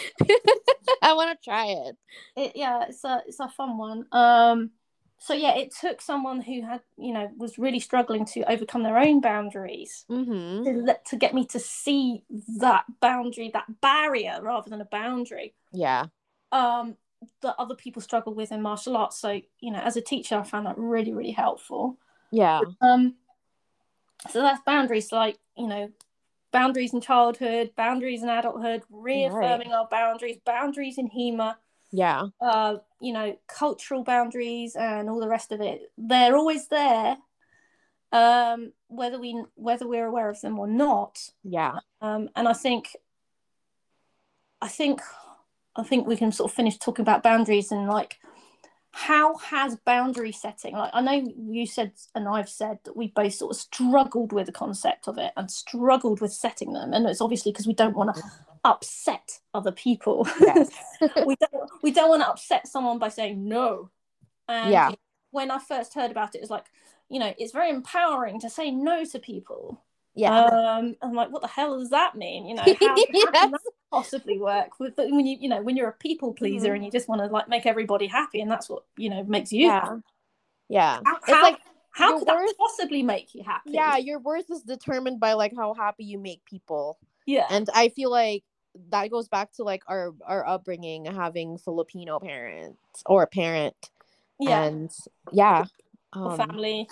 I 1.01 1.13
want 1.13 1.37
to 1.39 1.43
try 1.43 1.67
it. 1.67 1.97
it. 2.35 2.51
Yeah, 2.55 2.85
it's 2.87 3.03
a 3.03 3.21
it's 3.27 3.39
a 3.39 3.49
fun 3.49 3.77
one. 3.77 4.05
Um 4.11 4.71
so 5.19 5.33
yeah, 5.33 5.55
it 5.55 5.75
took 5.75 6.01
someone 6.01 6.41
who 6.41 6.61
had, 6.61 6.79
you 6.97 7.13
know, 7.13 7.29
was 7.37 7.59
really 7.59 7.81
struggling 7.81 8.25
to 8.27 8.49
overcome 8.49 8.83
their 8.83 8.97
own 8.97 9.19
boundaries 9.19 10.05
mm-hmm. 10.09 10.63
to, 10.63 10.71
let, 10.71 11.05
to 11.07 11.17
get 11.17 11.33
me 11.33 11.45
to 11.47 11.59
see 11.59 12.23
that 12.57 12.85
boundary, 13.01 13.51
that 13.53 13.81
barrier 13.81 14.39
rather 14.41 14.69
than 14.69 14.79
a 14.79 14.85
boundary. 14.85 15.53
Yeah. 15.73 16.05
Um, 16.53 16.95
that 17.41 17.55
other 17.59 17.75
people 17.75 18.01
struggle 18.01 18.33
with 18.33 18.53
in 18.53 18.61
martial 18.61 18.95
arts. 18.95 19.19
So, 19.19 19.41
you 19.59 19.71
know, 19.71 19.79
as 19.79 19.97
a 19.97 20.01
teacher, 20.01 20.37
I 20.37 20.43
found 20.43 20.65
that 20.67 20.77
really, 20.77 21.13
really 21.13 21.31
helpful. 21.31 21.97
Yeah. 22.31 22.61
Um, 22.79 23.15
so 24.29 24.41
that's 24.41 24.61
boundaries, 24.65 25.11
like, 25.11 25.37
you 25.57 25.67
know, 25.67 25.91
boundaries 26.53 26.93
in 26.93 27.01
childhood, 27.01 27.71
boundaries 27.75 28.23
in 28.23 28.29
adulthood, 28.29 28.83
reaffirming 28.89 29.69
right. 29.69 29.77
our 29.77 29.87
boundaries, 29.91 30.37
boundaries 30.45 30.97
in 30.97 31.09
HEMA 31.09 31.57
Yeah. 31.91 32.27
Uh, 32.39 32.77
you 33.01 33.13
know, 33.13 33.37
cultural 33.47 34.03
boundaries 34.03 34.75
and 34.75 35.09
all 35.09 35.19
the 35.19 35.27
rest 35.27 35.51
of 35.51 35.61
it. 35.61 35.91
They're 35.97 36.35
always 36.35 36.67
there. 36.67 37.17
Um, 38.11 38.73
whether 38.87 39.19
we 39.19 39.43
whether 39.55 39.87
we're 39.87 40.07
aware 40.07 40.29
of 40.29 40.41
them 40.41 40.57
or 40.59 40.67
not. 40.67 41.19
Yeah. 41.43 41.79
Um, 42.01 42.29
and 42.35 42.47
I 42.47 42.53
think 42.53 42.95
I 44.61 44.67
think 44.67 45.01
I 45.75 45.83
think 45.83 46.07
we 46.07 46.17
can 46.17 46.31
sort 46.31 46.51
of 46.51 46.55
finish 46.55 46.77
talking 46.77 47.03
about 47.03 47.23
boundaries 47.23 47.71
and 47.71 47.87
like 47.87 48.17
how 48.91 49.37
has 49.37 49.77
boundary 49.85 50.31
setting 50.31 50.73
like 50.73 50.89
i 50.93 51.01
know 51.01 51.31
you 51.37 51.67
said 51.67 51.91
and 52.15 52.27
i've 52.27 52.49
said 52.49 52.79
that 52.83 52.97
we 52.97 53.07
both 53.07 53.33
sort 53.33 53.55
of 53.55 53.61
struggled 53.61 54.33
with 54.33 54.47
the 54.47 54.51
concept 54.51 55.07
of 55.07 55.17
it 55.19 55.31
and 55.37 55.51
struggled 55.51 56.19
with 56.21 56.33
setting 56.33 56.73
them 56.73 56.91
and 56.91 57.05
it's 57.05 57.21
obviously 57.21 57.51
because 57.51 57.67
we 57.67 57.73
don't 57.73 57.95
want 57.95 58.15
to 58.15 58.23
upset 58.69 59.39
other 59.53 59.71
people. 59.71 60.27
Yes. 60.39 60.69
we 61.25 61.35
don't 61.35 61.71
we 61.81 61.91
don't 61.91 62.09
want 62.09 62.21
to 62.21 62.29
upset 62.29 62.67
someone 62.67 62.99
by 62.99 63.09
saying 63.09 63.47
no. 63.47 63.89
And 64.47 64.71
yeah. 64.71 64.91
when 65.31 65.51
i 65.51 65.59
first 65.59 65.93
heard 65.93 66.11
about 66.11 66.33
it 66.35 66.39
it's 66.39 66.49
like 66.49 66.65
you 67.07 67.19
know 67.19 67.33
it's 67.37 67.51
very 67.51 67.69
empowering 67.69 68.39
to 68.41 68.49
say 68.49 68.71
no 68.71 69.03
to 69.05 69.19
people. 69.19 69.83
Yeah. 70.15 70.45
Um 70.45 70.95
i'm 71.01 71.13
like 71.13 71.31
what 71.31 71.41
the 71.41 71.47
hell 71.47 71.79
does 71.79 71.89
that 71.89 72.15
mean? 72.15 72.45
You 72.45 72.55
know 72.55 72.61
how, 72.61 72.73
how 72.73 72.95
can 72.95 73.31
that 73.31 73.51
possibly 73.91 74.37
work 74.37 74.79
with 74.79 74.93
when 74.97 75.25
you 75.25 75.37
you 75.39 75.49
know 75.49 75.61
when 75.61 75.75
you're 75.75 75.89
a 75.89 75.93
people 75.93 76.33
pleaser 76.33 76.69
mm. 76.69 76.75
and 76.75 76.85
you 76.85 76.91
just 76.91 77.09
want 77.09 77.21
to 77.21 77.27
like 77.27 77.49
make 77.49 77.65
everybody 77.65 78.05
happy 78.07 78.39
and 78.39 78.51
that's 78.51 78.69
what 78.69 78.83
you 78.97 79.09
know 79.09 79.23
makes 79.23 79.51
you 79.51 79.65
yeah. 79.65 79.81
happy. 79.81 80.01
yeah. 80.69 80.99
How, 81.03 81.15
it's 81.17 81.31
how, 81.31 81.43
like 81.43 81.57
how 81.91 82.19
could 82.19 82.27
worth, 82.27 82.47
that 82.47 82.55
possibly 82.57 83.01
make 83.01 83.33
you 83.33 83.43
happy? 83.43 83.71
Yeah 83.71 83.97
your 83.97 84.19
worth 84.19 84.49
is 84.51 84.61
determined 84.61 85.19
by 85.19 85.33
like 85.33 85.53
how 85.55 85.73
happy 85.73 86.03
you 86.03 86.19
make 86.19 86.45
people. 86.45 86.99
Yeah. 87.25 87.45
And 87.49 87.69
i 87.73 87.89
feel 87.89 88.09
like 88.09 88.43
that 88.89 89.09
goes 89.11 89.27
back 89.27 89.51
to 89.53 89.63
like 89.63 89.83
our 89.87 90.13
our 90.25 90.47
upbringing 90.47 91.05
having 91.05 91.57
filipino 91.57 92.19
parents 92.19 93.03
or 93.05 93.23
a 93.23 93.27
parent 93.27 93.75
yeah. 94.39 94.63
and 94.63 94.91
yeah 95.31 95.65
um, 96.13 96.37
family. 96.37 96.87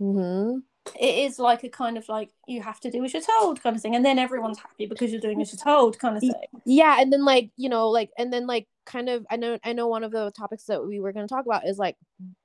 mm-hmm. 0.00 0.58
It 1.00 1.30
is 1.30 1.38
like 1.38 1.64
a 1.64 1.70
kind 1.70 1.96
of 1.96 2.06
like 2.10 2.30
you 2.46 2.60
have 2.60 2.78
to 2.80 2.90
do 2.90 3.02
as 3.04 3.14
you're 3.14 3.22
told 3.22 3.62
kind 3.62 3.74
of 3.74 3.80
thing 3.80 3.96
and 3.96 4.04
then 4.04 4.18
everyone's 4.18 4.58
happy 4.58 4.84
because 4.84 5.10
you're 5.10 5.20
doing 5.20 5.40
as 5.40 5.50
you're 5.52 5.64
told 5.64 5.98
kind 5.98 6.16
of 6.16 6.20
thing. 6.20 6.32
yeah 6.66 7.00
and 7.00 7.10
then 7.10 7.24
like 7.24 7.50
you 7.56 7.70
know 7.70 7.88
like 7.88 8.10
and 8.18 8.30
then 8.30 8.46
like 8.46 8.66
kind 8.84 9.08
of 9.08 9.26
i 9.30 9.36
know 9.36 9.58
i 9.64 9.72
know 9.72 9.88
one 9.88 10.04
of 10.04 10.12
the 10.12 10.30
topics 10.32 10.64
that 10.64 10.86
we 10.86 11.00
were 11.00 11.12
going 11.12 11.26
to 11.26 11.34
talk 11.34 11.46
about 11.46 11.66
is 11.66 11.78
like 11.78 11.96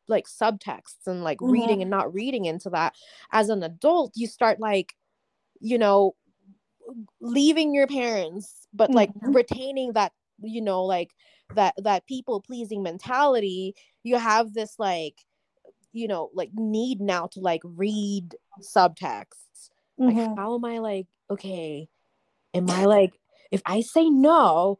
like 0.10 0.28
subtexts 0.28 1.08
and 1.08 1.24
like 1.24 1.38
mm-hmm. 1.38 1.52
reading 1.52 1.82
and 1.82 1.90
not 1.90 2.14
reading 2.14 2.46
into 2.46 2.70
that. 2.72 2.96
As 3.32 3.50
an 3.50 3.64
adult 3.64 4.14
you 4.16 4.28
start 4.28 4.60
like 4.60 4.94
you 5.62 5.78
know 5.78 6.16
leaving 7.22 7.74
your 7.74 7.88
parents 7.88 8.68
but 8.74 8.92
like 8.92 9.14
mm-hmm. 9.14 9.32
retaining 9.32 9.94
that 9.94 10.12
you 10.42 10.62
know 10.62 10.84
like 10.84 11.12
that 11.56 11.74
that 11.78 12.06
people 12.08 12.42
pleasing 12.42 12.84
mentality 12.84 13.76
you 14.04 14.18
have 14.18 14.54
this 14.54 14.76
like 14.78 15.16
you 15.92 16.08
know 16.08 16.30
like 16.34 16.52
need 16.54 17.02
now 17.02 17.28
to 17.28 17.40
like 17.40 17.62
read 17.64 18.36
subtexts 18.62 19.70
mm-hmm. 20.00 20.18
like 20.18 20.38
how 20.38 20.56
am 20.56 20.66
i 20.66 20.80
like 20.80 21.08
okay 21.30 21.88
am 22.54 22.70
i 22.70 22.86
like 22.86 23.14
if 23.52 23.62
i 23.66 23.82
say 23.82 24.10
no 24.10 24.78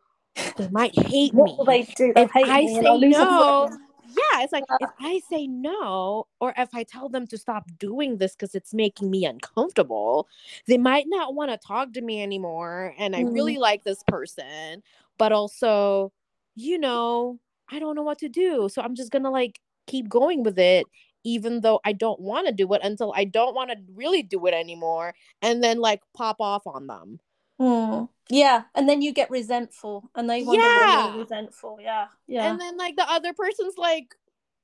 they 0.58 0.70
might 0.70 0.98
hate 0.98 1.34
me 1.34 1.58
they 1.66 1.84
do 1.84 2.14
if 2.16 2.32
i 2.36 2.66
say 2.66 2.82
no 2.82 3.70
yeah 4.10 4.42
it's 4.42 4.54
like 4.54 4.64
if 4.80 4.90
i 5.00 5.22
say 5.30 5.48
no 5.48 6.26
or 6.40 6.54
if 6.58 6.70
i 6.74 6.84
tell 6.84 7.10
them 7.10 7.28
to 7.28 7.38
stop 7.38 7.66
doing 7.78 8.18
this 8.18 8.34
because 8.34 8.56
it's 8.56 8.74
making 8.74 9.10
me 9.10 9.26
uncomfortable 9.26 10.28
they 10.68 10.78
might 10.78 11.06
not 11.08 11.36
want 11.36 11.52
to 11.52 11.58
talk 11.58 11.94
to 11.94 12.02
me 12.02 12.22
anymore 12.22 12.94
and 12.98 13.16
i 13.16 13.24
mm-hmm. 13.24 13.34
really 13.34 13.58
like 13.58 13.84
this 13.84 14.04
person 14.08 14.82
but 15.18 15.32
also 15.32 16.12
you 16.56 16.78
know 16.78 17.40
i 17.72 17.80
don't 17.80 17.96
know 17.96 18.04
what 18.04 18.20
to 18.20 18.30
do 18.30 18.70
so 18.70 18.82
i'm 18.82 18.96
just 18.96 19.12
gonna 19.12 19.32
like 19.32 19.60
keep 19.88 20.08
going 20.10 20.44
with 20.44 20.60
it 20.60 20.86
even 21.24 21.62
though 21.62 21.80
I 21.84 21.94
don't 21.94 22.20
want 22.20 22.48
to 22.48 22.54
do 22.54 22.72
it 22.74 22.82
until 22.84 23.14
I 23.16 23.26
don't 23.26 23.56
want 23.56 23.72
to 23.72 23.78
really 23.94 24.24
do 24.24 24.46
it 24.48 24.54
anymore 24.54 25.14
and 25.42 25.64
then 25.64 25.80
like 25.80 26.02
pop 26.14 26.38
off 26.40 26.66
on 26.66 26.88
them. 26.88 27.20
Mm. 27.60 28.10
Yeah, 28.30 28.64
and 28.76 28.88
then 28.88 29.02
you 29.02 29.12
get 29.12 29.30
resentful 29.30 30.10
and 30.16 30.30
they 30.30 30.44
wonder 30.44 30.62
yeah. 30.62 31.08
why 31.08 31.12
you're 31.12 31.24
resentful. 31.24 31.80
Yeah, 31.82 32.08
yeah. 32.28 32.52
And 32.52 32.62
then 32.62 32.78
like 32.78 32.96
the 32.96 33.10
other 33.10 33.34
person's 33.34 33.78
like, 33.78 34.16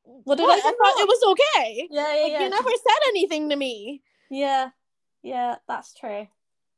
"What 0.04 0.38
did 0.38 0.44
what? 0.44 0.64
I, 0.64 0.70
I 0.70 0.72
thought 0.72 1.02
it 1.02 1.08
was 1.08 1.24
okay. 1.32 1.88
Yeah, 1.90 2.16
yeah, 2.16 2.24
like, 2.24 2.32
yeah. 2.32 2.44
You 2.44 2.50
never 2.50 2.70
said 2.70 3.08
anything 3.08 3.50
to 3.50 3.56
me." 3.56 4.02
Yeah, 4.30 4.70
yeah, 5.24 5.56
that's 5.68 5.94
true. 5.94 6.28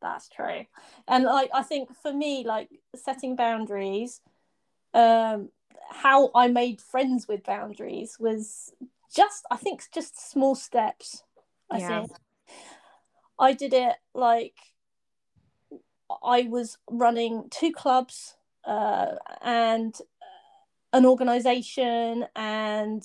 That's 0.02 0.30
true. 0.30 0.66
And 1.08 1.26
like 1.26 1.50
I 1.54 1.64
think 1.64 1.90
for 2.02 2.14
me, 2.14 2.46
like 2.46 2.70
setting 2.96 3.36
boundaries, 3.36 4.22
um, 4.94 5.50
how 5.90 6.32
I 6.34 6.48
made 6.48 6.82
friends 6.82 7.28
with 7.28 7.44
boundaries 7.44 8.18
was 8.20 8.72
just 9.14 9.46
I 9.52 9.58
think 9.58 9.84
just 9.94 10.32
small 10.32 10.56
steps. 10.56 11.24
I 11.70 11.80
yeah. 11.80 11.88
think 11.88 12.12
I 13.40 13.54
did 13.54 13.74
it 13.74 13.96
like 14.14 14.56
I 16.24 16.44
was 16.44 16.78
running 16.90 17.46
two 17.50 17.72
clubs 17.72 18.36
uh, 18.66 19.16
and 19.42 19.96
an 20.94 21.06
organization 21.06 22.26
and 22.36 23.04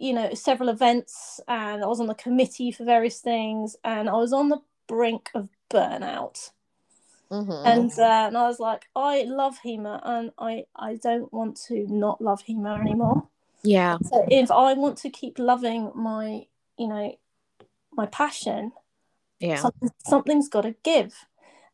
you 0.00 0.12
know 0.12 0.32
several 0.34 0.68
events 0.68 1.40
and 1.48 1.82
I 1.82 1.86
was 1.86 2.00
on 2.00 2.06
the 2.06 2.14
committee 2.14 2.70
for 2.70 2.84
various 2.84 3.20
things 3.20 3.76
and 3.84 4.08
I 4.08 4.14
was 4.14 4.32
on 4.32 4.48
the 4.48 4.60
brink 4.86 5.30
of 5.34 5.48
burnout. 5.70 6.50
Mm-hmm. 7.30 7.66
And, 7.66 7.90
uh, 7.98 8.26
and 8.28 8.38
I 8.38 8.48
was 8.48 8.58
like, 8.58 8.86
I 8.96 9.24
love 9.24 9.58
HEMA 9.62 10.00
and 10.02 10.32
I, 10.38 10.64
I 10.74 10.94
don't 10.96 11.32
want 11.32 11.60
to 11.68 11.86
not 11.86 12.22
love 12.22 12.42
HEMA 12.42 12.80
anymore. 12.80 13.28
Yeah. 13.62 13.98
So 14.02 14.26
if 14.30 14.50
I 14.50 14.72
want 14.72 14.96
to 14.98 15.10
keep 15.10 15.38
loving 15.38 15.92
my, 15.94 16.46
you 16.78 16.88
know, 16.88 17.18
my 17.92 18.06
passion, 18.06 18.72
yeah, 19.40 19.56
something, 19.56 19.90
something's 19.98 20.48
got 20.48 20.62
to 20.62 20.74
give, 20.82 21.14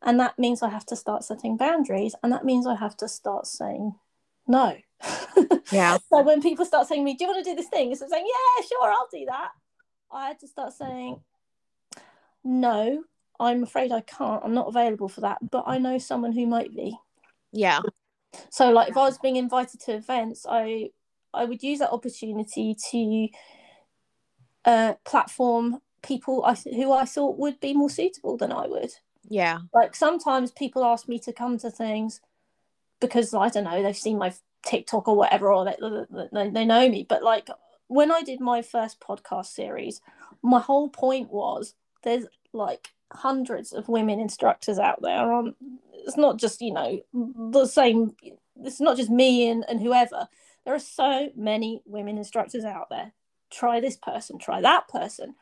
and 0.05 0.21
that 0.21 0.39
means 0.39 0.63
I 0.63 0.69
have 0.69 0.87
to 0.87 0.97
start 0.97 1.25
setting 1.25 1.57
boundaries, 1.57 2.15
and 2.23 2.33
that 2.33 2.45
means 2.45 2.67
I 2.67 2.77
have 2.77 2.97
to 2.99 3.09
start 3.09 3.47
saying 3.47 3.95
no. 4.47 4.77
Yeah. 5.73 5.99
so 6.11 6.23
when 6.23 6.43
people 6.43 6.65
start 6.65 6.87
saying 6.87 7.05
me, 7.05 7.15
"Do 7.15 7.25
you 7.25 7.31
want 7.31 7.45
to 7.45 7.51
do 7.51 7.57
this 7.57 7.69
thing?" 7.69 7.91
Instead 7.91 8.07
of 8.07 8.11
saying, 8.11 8.27
"Yeah, 8.27 8.67
sure, 8.67 8.91
I'll 8.91 9.09
do 9.13 9.25
that," 9.27 9.51
I 10.13 10.29
had 10.29 10.39
to 10.41 10.49
start 10.49 10.73
saying, 10.73 11.21
"No, 12.45 13.05
I'm 13.41 13.63
afraid 13.63 13.93
I 13.93 14.03
can't. 14.03 14.43
I'm 14.45 14.55
not 14.55 14.69
available 14.69 15.09
for 15.09 15.23
that, 15.23 15.39
but 15.51 15.65
I 15.67 15.79
know 15.79 15.99
someone 15.99 16.33
who 16.33 16.47
might 16.47 16.75
be." 16.75 16.97
Yeah. 17.53 17.81
So, 18.51 18.71
like, 18.71 18.91
if 18.91 18.97
I 18.97 19.03
was 19.03 19.19
being 19.19 19.37
invited 19.37 19.81
to 19.81 19.95
events, 19.95 20.47
I 20.49 20.91
I 21.33 21.45
would 21.45 21.63
use 21.63 21.81
that 21.81 21.91
opportunity 21.91 22.77
to 22.91 23.29
uh, 24.65 24.95
platform 25.05 25.81
people 26.03 26.45
I, 26.45 26.55
who 26.55 26.93
I 26.93 27.05
thought 27.07 27.39
would 27.39 27.61
be 27.61 27.75
more 27.75 27.91
suitable 27.91 28.37
than 28.37 28.53
I 28.53 28.67
would. 28.67 28.91
Yeah. 29.29 29.59
Like 29.73 29.95
sometimes 29.95 30.51
people 30.51 30.85
ask 30.85 31.09
me 31.09 31.19
to 31.21 31.33
come 31.33 31.59
to 31.59 31.71
things 31.71 32.21
because 33.01 33.35
I 33.35 33.49
don't 33.49 33.65
know 33.65 33.83
they've 33.83 33.97
seen 33.97 34.19
my 34.19 34.33
TikTok 34.65 35.09
or 35.09 35.17
whatever 35.17 35.53
or 35.53 35.65
they, 35.65 35.77
they, 36.33 36.51
they 36.51 36.65
know 36.65 36.89
me. 36.89 37.07
But 37.09 37.23
like 37.23 37.49
when 37.89 38.11
I 38.11 38.23
did 38.23 38.41
my 38.41 38.63
first 38.63 39.01
podcast 39.01 39.47
series, 39.47 40.01
my 40.43 40.61
whole 40.61 40.89
point 40.89 41.31
was 41.31 41.75
there's 42.03 42.27
like 42.53 42.89
hundreds 43.13 43.73
of 43.73 43.89
women 43.89 44.21
instructors 44.21 44.79
out 44.79 45.01
there. 45.03 45.33
On 45.33 45.55
it's 45.93 46.17
not 46.17 46.39
just 46.39 46.61
you 46.61 46.73
know 46.73 47.01
the 47.13 47.67
same. 47.67 48.15
It's 48.63 48.81
not 48.81 48.97
just 48.97 49.11
me 49.11 49.49
and, 49.49 49.65
and 49.69 49.81
whoever 49.81 50.29
there 50.65 50.75
are 50.75 50.81
so 50.81 51.31
many 51.37 51.83
women 51.85 52.19
instructors 52.19 52.65
out 52.65 52.89
there. 52.91 53.13
Try 53.51 53.81
this 53.81 53.97
person, 53.97 54.39
try 54.39 54.61
that 54.61 54.89
person. 54.89 55.35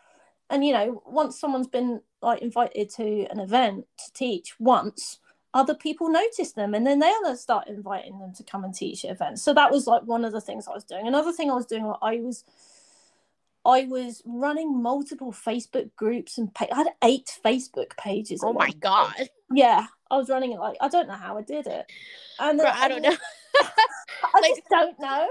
And 0.50 0.64
you 0.64 0.72
know, 0.72 1.02
once 1.06 1.38
someone's 1.38 1.68
been 1.68 2.00
like 2.22 2.40
invited 2.40 2.90
to 2.90 3.26
an 3.26 3.40
event 3.40 3.86
to 3.98 4.12
teach 4.12 4.54
once, 4.58 5.18
other 5.54 5.74
people 5.74 6.08
notice 6.08 6.52
them 6.52 6.74
and 6.74 6.86
then 6.86 6.98
they'll 6.98 7.36
start 7.36 7.68
inviting 7.68 8.18
them 8.18 8.32
to 8.34 8.42
come 8.42 8.64
and 8.64 8.74
teach 8.74 9.04
at 9.04 9.10
events. 9.10 9.42
So 9.42 9.52
that 9.54 9.70
was 9.70 9.86
like 9.86 10.02
one 10.04 10.24
of 10.24 10.32
the 10.32 10.40
things 10.40 10.66
I 10.66 10.72
was 10.72 10.84
doing. 10.84 11.06
Another 11.06 11.32
thing 11.32 11.50
I 11.50 11.54
was 11.54 11.66
doing, 11.66 11.84
like, 11.84 11.98
I 12.00 12.16
was 12.20 12.44
I 13.64 13.84
was 13.84 14.22
running 14.24 14.82
multiple 14.82 15.32
Facebook 15.32 15.90
groups 15.94 16.36
and 16.36 16.50
I 16.58 16.68
had 16.74 16.88
eight 17.04 17.38
Facebook 17.44 17.96
pages. 17.96 18.40
Oh 18.42 18.52
my 18.52 18.70
god! 18.80 19.14
Yeah, 19.52 19.86
I 20.10 20.16
was 20.16 20.28
running 20.28 20.52
it 20.52 20.58
like 20.58 20.76
I 20.80 20.88
don't 20.88 21.06
know 21.06 21.14
how 21.14 21.38
I 21.38 21.42
did 21.42 21.66
it, 21.66 21.86
and 22.40 22.58
Bro, 22.58 22.70
I 22.70 22.88
don't 22.88 23.02
know. 23.02 23.16
I 24.22 24.40
like, 24.40 24.50
just 24.56 24.68
don't 24.68 24.98
know. 25.00 25.28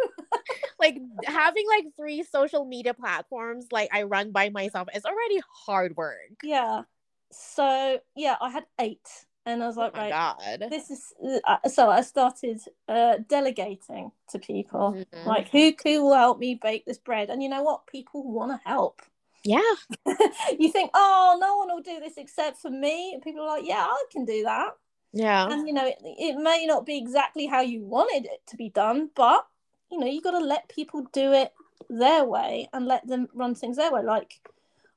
like 0.79 0.97
having 1.25 1.65
like 1.67 1.85
three 1.95 2.23
social 2.23 2.65
media 2.65 2.93
platforms 2.93 3.67
like 3.71 3.89
I 3.93 4.03
run 4.03 4.31
by 4.31 4.49
myself 4.49 4.87
is 4.95 5.05
already 5.05 5.41
hard 5.65 5.95
work. 5.95 6.17
Yeah. 6.43 6.83
So 7.31 7.99
yeah, 8.15 8.35
I 8.41 8.49
had 8.49 8.65
eight, 8.79 9.07
and 9.45 9.63
I 9.63 9.67
was 9.67 9.77
like, 9.77 9.93
oh 9.95 9.99
right, 9.99 10.11
God. 10.11 10.69
this 10.69 10.91
is. 10.91 11.13
Uh, 11.47 11.69
so 11.69 11.89
I 11.89 12.01
started 12.01 12.59
uh, 12.87 13.17
delegating 13.27 14.11
to 14.29 14.39
people, 14.39 14.93
mm-hmm. 14.97 15.27
like 15.27 15.49
who 15.49 15.73
who 15.83 16.03
will 16.03 16.15
help 16.15 16.39
me 16.39 16.59
bake 16.61 16.85
this 16.85 16.97
bread, 16.97 17.29
and 17.29 17.41
you 17.41 17.49
know 17.49 17.63
what, 17.63 17.87
people 17.87 18.29
want 18.29 18.51
to 18.51 18.69
help. 18.69 19.01
Yeah. 19.43 19.61
you 20.59 20.71
think, 20.71 20.91
oh, 20.93 21.37
no 21.39 21.57
one 21.57 21.69
will 21.69 21.81
do 21.81 21.99
this 21.99 22.17
except 22.17 22.57
for 22.57 22.69
me. 22.69 23.13
And 23.13 23.23
people 23.23 23.41
are 23.41 23.57
like, 23.57 23.67
yeah, 23.67 23.85
I 23.89 24.03
can 24.11 24.25
do 24.25 24.43
that. 24.43 24.71
Yeah. 25.13 25.47
And, 25.49 25.67
you 25.67 25.73
know, 25.73 25.85
it, 25.85 25.97
it 26.01 26.37
may 26.37 26.65
not 26.65 26.85
be 26.85 26.97
exactly 26.97 27.45
how 27.45 27.61
you 27.61 27.83
wanted 27.83 28.25
it 28.25 28.41
to 28.47 28.57
be 28.57 28.69
done, 28.69 29.09
but 29.15 29.45
you 29.91 29.99
know 29.99 30.07
you 30.07 30.21
got 30.21 30.31
to 30.31 30.39
let 30.39 30.69
people 30.69 31.05
do 31.11 31.33
it 31.33 31.51
their 31.89 32.23
way 32.23 32.69
and 32.73 32.85
let 32.85 33.05
them 33.05 33.27
run 33.33 33.53
things 33.53 33.77
their 33.77 33.91
way 33.91 34.01
like 34.01 34.39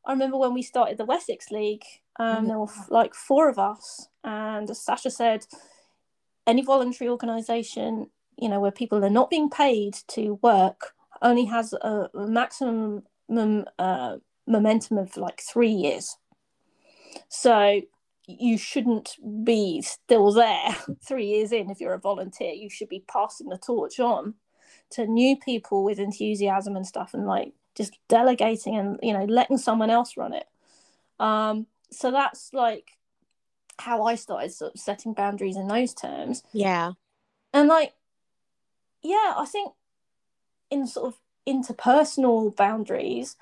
i 0.07 0.13
remember 0.13 0.37
when 0.37 0.55
we 0.55 0.63
started 0.63 0.97
the 0.97 1.05
wessex 1.05 1.51
league 1.51 1.85
um, 2.19 2.37
mm-hmm. 2.37 2.47
there 2.47 2.59
were 2.59 2.69
like 2.89 3.15
four 3.15 3.49
of 3.49 3.59
us 3.59 4.09
and 4.23 4.71
as 4.71 4.81
sasha 4.81 5.11
said 5.11 5.45
any 6.47 6.63
voluntary 6.63 7.11
organization 7.11 8.09
you 8.39 8.49
know 8.49 8.61
where 8.61 8.71
people 8.71 9.05
are 9.05 9.11
not 9.11 9.31
being 9.31 9.51
paid 9.51 9.95
to 10.07 10.39
work 10.43 10.95
only 11.23 11.45
has 11.47 11.73
a, 11.73 12.09
maximum 12.15 13.03
uh, 13.79 14.17
momentum 14.47 14.99
of 14.99 15.17
like 15.17 15.41
three 15.41 15.71
years 15.71 16.17
so 17.29 17.81
you 18.27 18.57
shouldn't 18.57 19.17
be 19.45 19.83
still 19.83 20.33
there 20.33 20.77
three 21.07 21.27
years 21.27 21.53
in 21.53 21.71
if 21.71 21.81
you're 21.81 21.95
a 21.95 21.99
volunteer. 21.99 22.53
You 22.53 22.71
should 22.71 22.89
be 22.89 23.05
passing 23.07 23.49
the 23.49 23.59
torch 23.59 24.01
on 24.01 24.35
to 24.91 25.07
new 25.07 25.37
people 25.37 25.85
with 25.85 25.99
enthusiasm 25.99 26.77
and 26.77 26.87
stuff 26.87 27.15
and 27.15 27.27
like 27.27 27.53
just 27.75 27.99
delegating 28.09 28.77
and 28.77 28.99
you 29.03 29.13
know 29.13 29.25
letting 29.25 29.59
someone 29.59 29.91
else 29.91 30.17
run 30.17 30.35
it. 30.35 30.47
Um 31.19 31.67
so 31.91 32.11
that's 32.11 32.53
like 32.53 32.91
how 33.79 34.05
i 34.05 34.15
started 34.15 34.53
sort 34.53 34.75
of 34.75 34.81
setting 34.81 35.15
boundaries 35.15 35.57
in 35.57 35.69
those 35.69 35.95
terms. 35.95 36.43
Yeah. 36.53 36.93
And 37.53 37.69
like 37.69 37.93
yeah 39.05 39.35
i 39.37 39.45
think 39.45 39.73
in 40.71 40.87
sort 40.87 41.07
of 41.07 41.21
interpersonal 41.47 42.57
boundaries 42.57 43.37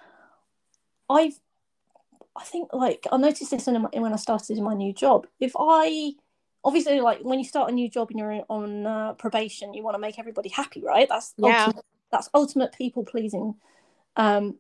i've 1.09 1.39
I 2.37 2.45
think 2.45 2.71
like 2.73 3.07
I 3.11 3.17
noticed 3.17 3.51
this 3.51 3.69
in, 3.69 3.83
when 3.83 4.13
I 4.13 4.17
started 4.17 4.57
in 4.57 4.65
my 4.65 4.75
new 4.75 4.93
job. 4.93 5.27
If 5.41 5.53
I 5.59 6.13
obviously 6.65 7.01
like 7.01 7.21
when 7.23 7.39
you 7.39 7.45
start 7.45 7.71
a 7.71 7.75
new 7.75 7.89
job 7.89 8.11
and 8.11 8.19
you're 8.19 8.45
on 8.49 8.87
uh, 8.87 9.13
probation, 9.15 9.75
you 9.75 9.83
want 9.83 9.95
to 9.95 10.01
make 10.01 10.19
everybody 10.19 10.49
happy, 10.49 10.83
right? 10.83 11.09
That's 11.09 11.35
yeah. 11.37 11.67
Ultimate, 11.67 11.85
that's 12.11 12.29
ultimate 12.35 12.73
people 12.73 13.05
pleasing 13.05 13.55
um, 14.17 14.57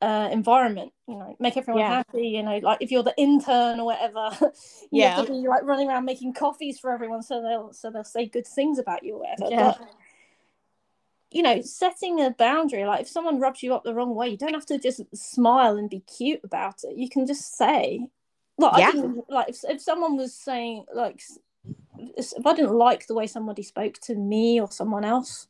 uh, 0.00 0.28
environment. 0.32 0.92
You 1.06 1.16
know, 1.16 1.36
make 1.38 1.56
everyone 1.56 1.82
yeah. 1.82 1.94
happy. 1.96 2.28
You 2.28 2.42
know, 2.42 2.58
like 2.58 2.78
if 2.80 2.90
you're 2.90 3.02
the 3.02 3.14
intern 3.16 3.80
or 3.80 3.86
whatever, 3.86 4.30
you 4.40 5.02
yeah. 5.02 5.16
have 5.16 5.26
to 5.26 5.32
be 5.32 5.48
like 5.48 5.62
running 5.62 5.88
around 5.88 6.04
making 6.04 6.34
coffees 6.34 6.78
for 6.78 6.90
everyone, 6.90 7.22
so 7.22 7.42
they'll 7.42 7.72
so 7.72 7.90
they'll 7.90 8.04
say 8.04 8.26
good 8.26 8.46
things 8.46 8.78
about 8.78 9.04
you 9.04 9.14
or 9.14 9.20
whatever. 9.20 9.50
Yeah. 9.50 9.74
But 9.78 9.88
you 11.30 11.42
know, 11.42 11.60
setting 11.60 12.20
a 12.20 12.30
boundary, 12.30 12.84
like 12.84 13.02
if 13.02 13.08
someone 13.08 13.40
rubs 13.40 13.62
you 13.62 13.74
up 13.74 13.84
the 13.84 13.94
wrong 13.94 14.14
way, 14.14 14.28
you 14.28 14.36
don't 14.36 14.54
have 14.54 14.66
to 14.66 14.78
just 14.78 15.02
smile 15.14 15.76
and 15.76 15.90
be 15.90 16.00
cute 16.00 16.40
about 16.42 16.84
it. 16.84 16.96
You 16.96 17.08
can 17.08 17.26
just 17.26 17.56
say, 17.56 18.06
well, 18.56 18.74
yeah. 18.78 18.92
Think, 18.92 19.24
like 19.28 19.50
if, 19.50 19.58
if 19.64 19.82
someone 19.82 20.16
was 20.16 20.34
saying, 20.34 20.86
like, 20.94 21.20
if 21.98 22.46
I 22.46 22.54
didn't 22.54 22.74
like 22.74 23.06
the 23.06 23.14
way 23.14 23.26
somebody 23.26 23.62
spoke 23.62 23.98
to 24.02 24.14
me 24.14 24.60
or 24.60 24.70
someone 24.70 25.04
else, 25.04 25.48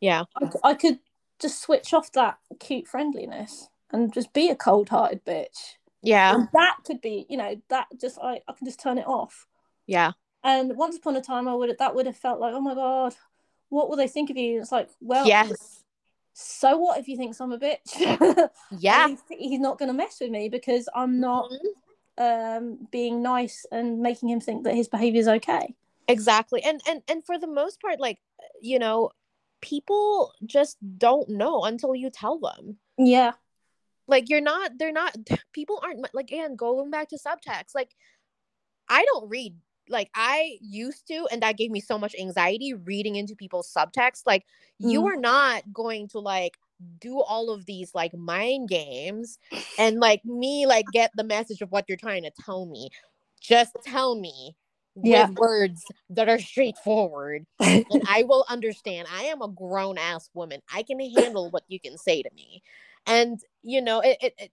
yeah, 0.00 0.24
I, 0.40 0.70
I 0.70 0.74
could 0.74 1.00
just 1.40 1.60
switch 1.60 1.92
off 1.92 2.12
that 2.12 2.38
cute 2.60 2.86
friendliness 2.86 3.68
and 3.90 4.12
just 4.12 4.32
be 4.32 4.48
a 4.48 4.56
cold 4.56 4.88
hearted 4.88 5.24
bitch. 5.24 5.74
Yeah. 6.02 6.34
And 6.34 6.48
that 6.52 6.76
could 6.84 7.00
be, 7.00 7.26
you 7.28 7.36
know, 7.36 7.60
that 7.68 7.88
just, 8.00 8.18
I, 8.22 8.40
I 8.46 8.52
can 8.52 8.66
just 8.66 8.80
turn 8.80 8.96
it 8.96 9.06
off. 9.06 9.46
Yeah. 9.86 10.12
And 10.44 10.76
once 10.76 10.96
upon 10.96 11.16
a 11.16 11.20
time, 11.20 11.48
I 11.48 11.54
would 11.54 11.74
that 11.76 11.94
would 11.94 12.06
have 12.06 12.16
felt 12.16 12.38
like, 12.38 12.54
oh 12.54 12.60
my 12.60 12.74
god, 12.74 13.14
what 13.68 13.88
will 13.88 13.96
they 13.96 14.08
think 14.08 14.30
of 14.30 14.36
you? 14.36 14.60
It's 14.60 14.72
like, 14.72 14.88
well, 15.00 15.26
yes. 15.26 15.82
So 16.32 16.76
what 16.76 16.98
if 16.98 17.06
he 17.06 17.16
thinks 17.16 17.40
I'm 17.40 17.52
a 17.52 17.58
bitch? 17.58 18.50
yeah, 18.78 19.08
he's, 19.08 19.22
he's, 19.30 19.60
not 19.60 19.78
going 19.78 19.88
to 19.88 19.94
mess 19.94 20.18
with 20.20 20.30
me 20.30 20.48
because 20.48 20.88
I'm 20.94 21.18
not 21.18 21.50
mm-hmm. 22.18 22.58
um, 22.58 22.88
being 22.90 23.22
nice 23.22 23.64
and 23.72 24.00
making 24.00 24.28
him 24.28 24.40
think 24.40 24.64
that 24.64 24.74
his 24.74 24.88
behavior 24.88 25.20
is 25.20 25.28
okay. 25.28 25.74
Exactly, 26.08 26.62
and 26.62 26.80
and 26.88 27.02
and 27.08 27.24
for 27.24 27.38
the 27.38 27.46
most 27.46 27.80
part, 27.80 28.00
like 28.00 28.18
you 28.60 28.78
know, 28.78 29.10
people 29.60 30.32
just 30.44 30.76
don't 30.98 31.28
know 31.28 31.64
until 31.64 31.94
you 31.94 32.10
tell 32.10 32.38
them. 32.38 32.76
Yeah, 32.98 33.32
like 34.06 34.28
you're 34.28 34.40
not. 34.40 34.72
They're 34.78 34.92
not. 34.92 35.16
People 35.52 35.80
aren't 35.82 36.14
like 36.14 36.30
again 36.30 36.56
going 36.56 36.90
back 36.90 37.08
to 37.08 37.18
subtext. 37.18 37.74
Like 37.74 37.94
I 38.88 39.04
don't 39.04 39.28
read 39.28 39.54
like 39.88 40.10
I 40.14 40.58
used 40.60 41.06
to, 41.08 41.26
and 41.30 41.42
that 41.42 41.56
gave 41.56 41.70
me 41.70 41.80
so 41.80 41.98
much 41.98 42.14
anxiety 42.18 42.74
reading 42.74 43.16
into 43.16 43.36
people's 43.36 43.72
subtext. 43.72 44.22
Like, 44.26 44.44
mm. 44.82 44.90
you 44.90 45.06
are 45.06 45.16
not 45.16 45.62
going 45.72 46.08
to 46.08 46.18
like 46.18 46.56
do 47.00 47.20
all 47.20 47.50
of 47.50 47.64
these 47.66 47.94
like 47.94 48.14
mind 48.14 48.68
games 48.68 49.38
and 49.78 49.98
like 49.98 50.24
me 50.24 50.66
like 50.66 50.84
get 50.92 51.10
the 51.16 51.24
message 51.24 51.62
of 51.62 51.70
what 51.70 51.86
you're 51.88 51.96
trying 51.96 52.22
to 52.22 52.30
tell 52.44 52.66
me. 52.66 52.90
Just 53.40 53.76
tell 53.84 54.14
me 54.14 54.54
yeah. 55.02 55.28
with 55.28 55.38
words 55.38 55.84
that 56.10 56.28
are 56.28 56.38
straightforward 56.38 57.46
and 57.60 58.02
I 58.08 58.24
will 58.24 58.44
understand. 58.48 59.08
I 59.12 59.24
am 59.24 59.42
a 59.42 59.48
grown 59.48 59.98
ass 59.98 60.28
woman. 60.34 60.60
I 60.72 60.82
can 60.82 61.00
handle 61.00 61.50
what 61.50 61.64
you 61.68 61.80
can 61.80 61.96
say 61.98 62.22
to 62.22 62.30
me. 62.34 62.62
And 63.06 63.40
you 63.62 63.80
know, 63.80 64.00
it, 64.00 64.18
it, 64.20 64.34
it 64.38 64.50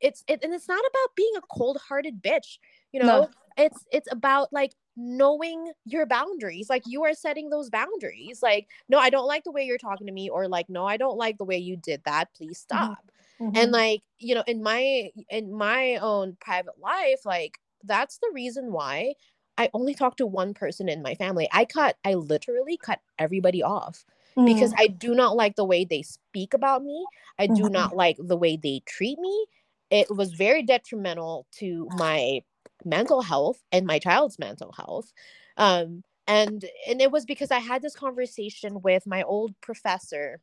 it's 0.00 0.24
it, 0.26 0.40
and 0.42 0.52
it's 0.52 0.68
not 0.68 0.80
about 0.80 1.16
being 1.16 1.32
a 1.36 1.56
cold-hearted 1.56 2.22
bitch. 2.22 2.58
You 2.92 3.00
know, 3.00 3.06
no 3.06 3.28
it's 3.56 3.84
it's 3.90 4.10
about 4.10 4.52
like 4.52 4.72
knowing 4.96 5.72
your 5.84 6.06
boundaries 6.06 6.68
like 6.68 6.82
you 6.86 7.02
are 7.04 7.14
setting 7.14 7.48
those 7.48 7.70
boundaries 7.70 8.40
like 8.42 8.68
no 8.88 8.98
i 8.98 9.08
don't 9.08 9.26
like 9.26 9.44
the 9.44 9.50
way 9.50 9.62
you're 9.62 9.78
talking 9.78 10.06
to 10.06 10.12
me 10.12 10.28
or 10.28 10.48
like 10.48 10.68
no 10.68 10.86
i 10.86 10.96
don't 10.96 11.16
like 11.16 11.38
the 11.38 11.44
way 11.44 11.56
you 11.56 11.76
did 11.76 12.02
that 12.04 12.28
please 12.36 12.64
mm-hmm. 12.70 12.84
stop 12.84 13.10
mm-hmm. 13.40 13.56
and 13.56 13.72
like 13.72 14.02
you 14.18 14.34
know 14.34 14.44
in 14.46 14.62
my 14.62 15.10
in 15.30 15.52
my 15.52 15.96
own 15.96 16.36
private 16.40 16.78
life 16.78 17.24
like 17.24 17.58
that's 17.84 18.18
the 18.18 18.30
reason 18.34 18.70
why 18.70 19.14
i 19.56 19.70
only 19.72 19.94
talk 19.94 20.16
to 20.16 20.26
one 20.26 20.52
person 20.52 20.88
in 20.88 21.02
my 21.02 21.14
family 21.14 21.48
i 21.52 21.64
cut 21.64 21.96
i 22.04 22.12
literally 22.14 22.76
cut 22.76 23.00
everybody 23.18 23.62
off 23.62 24.04
mm-hmm. 24.36 24.44
because 24.44 24.74
i 24.76 24.86
do 24.86 25.14
not 25.14 25.34
like 25.34 25.56
the 25.56 25.64
way 25.64 25.86
they 25.86 26.02
speak 26.02 26.52
about 26.52 26.82
me 26.82 27.06
i 27.38 27.46
do 27.46 27.54
mm-hmm. 27.54 27.72
not 27.72 27.96
like 27.96 28.16
the 28.18 28.36
way 28.36 28.56
they 28.56 28.82
treat 28.84 29.18
me 29.18 29.46
it 29.90 30.06
was 30.14 30.32
very 30.32 30.62
detrimental 30.62 31.46
to 31.52 31.86
my 31.96 32.40
mental 32.84 33.22
health 33.22 33.62
and 33.72 33.86
my 33.86 33.98
child's 33.98 34.38
mental 34.38 34.72
health. 34.72 35.12
Um, 35.56 36.02
and 36.26 36.64
and 36.86 37.00
it 37.00 37.10
was 37.10 37.24
because 37.24 37.50
i 37.50 37.58
had 37.58 37.82
this 37.82 37.96
conversation 37.96 38.80
with 38.82 39.06
my 39.06 39.22
old 39.24 39.54
professor 39.60 40.40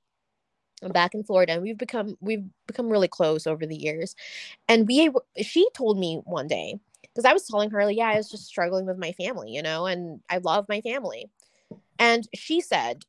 back 0.94 1.14
in 1.14 1.24
florida 1.24 1.54
and 1.54 1.62
we've 1.62 1.78
become 1.78 2.16
we've 2.22 2.46
become 2.68 2.90
really 2.90 3.08
close 3.08 3.46
over 3.46 3.66
the 3.66 3.76
years. 3.76 4.16
And 4.68 4.88
we 4.88 5.10
she 5.42 5.68
told 5.74 5.98
me 5.98 6.22
one 6.26 6.48
day 6.48 6.80
because 7.02 7.26
i 7.26 7.34
was 7.34 7.46
telling 7.46 7.70
her 7.72 7.86
like 7.86 7.98
yeah 7.98 8.10
i 8.10 8.16
was 8.16 8.30
just 8.30 8.46
struggling 8.46 8.86
with 8.86 8.98
my 8.98 9.12
family 9.14 9.52
you 9.52 9.62
know 9.62 9.86
and 9.86 10.22
i 10.30 10.38
love 10.38 10.66
my 10.70 10.82
family. 10.82 11.30
And 11.98 12.28
she 12.34 12.62
said 12.62 13.04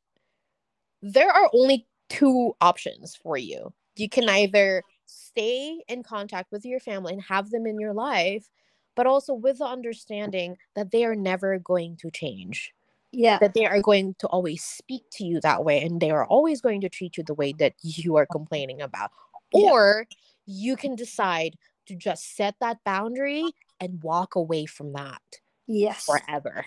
there 1.01 1.31
are 1.31 1.49
only 1.53 1.87
two 2.09 2.55
options 2.59 3.15
for 3.15 3.37
you. 3.37 3.73
You 3.95 4.09
can 4.09 4.27
either 4.29 4.83
stay 5.05 5.81
in 5.87 6.03
contact 6.03 6.51
with 6.51 6.65
your 6.65 6.79
family 6.79 7.13
and 7.13 7.21
have 7.23 7.49
them 7.49 7.65
in 7.65 7.79
your 7.79 7.93
life 7.93 8.49
but 8.95 9.07
also 9.07 9.33
with 9.33 9.59
the 9.59 9.65
understanding 9.65 10.57
that 10.75 10.91
they 10.91 11.05
are 11.05 11.15
never 11.15 11.59
going 11.59 11.97
to 11.97 12.11
change. 12.11 12.73
Yeah. 13.11 13.39
That 13.39 13.53
they 13.53 13.65
are 13.65 13.81
going 13.81 14.15
to 14.19 14.27
always 14.27 14.63
speak 14.63 15.03
to 15.13 15.25
you 15.25 15.41
that 15.41 15.65
way 15.65 15.81
and 15.83 15.99
they 15.99 16.11
are 16.11 16.25
always 16.25 16.61
going 16.61 16.81
to 16.81 16.89
treat 16.89 17.17
you 17.17 17.23
the 17.23 17.33
way 17.33 17.53
that 17.59 17.73
you 17.81 18.15
are 18.15 18.25
complaining 18.25 18.81
about. 18.81 19.11
Yeah. 19.53 19.69
Or 19.69 20.07
you 20.45 20.75
can 20.75 20.95
decide 20.95 21.57
to 21.87 21.95
just 21.95 22.35
set 22.35 22.55
that 22.61 22.77
boundary 22.85 23.43
and 23.79 24.01
walk 24.03 24.35
away 24.35 24.65
from 24.65 24.93
that. 24.93 25.21
Yes. 25.67 26.05
Forever. 26.05 26.65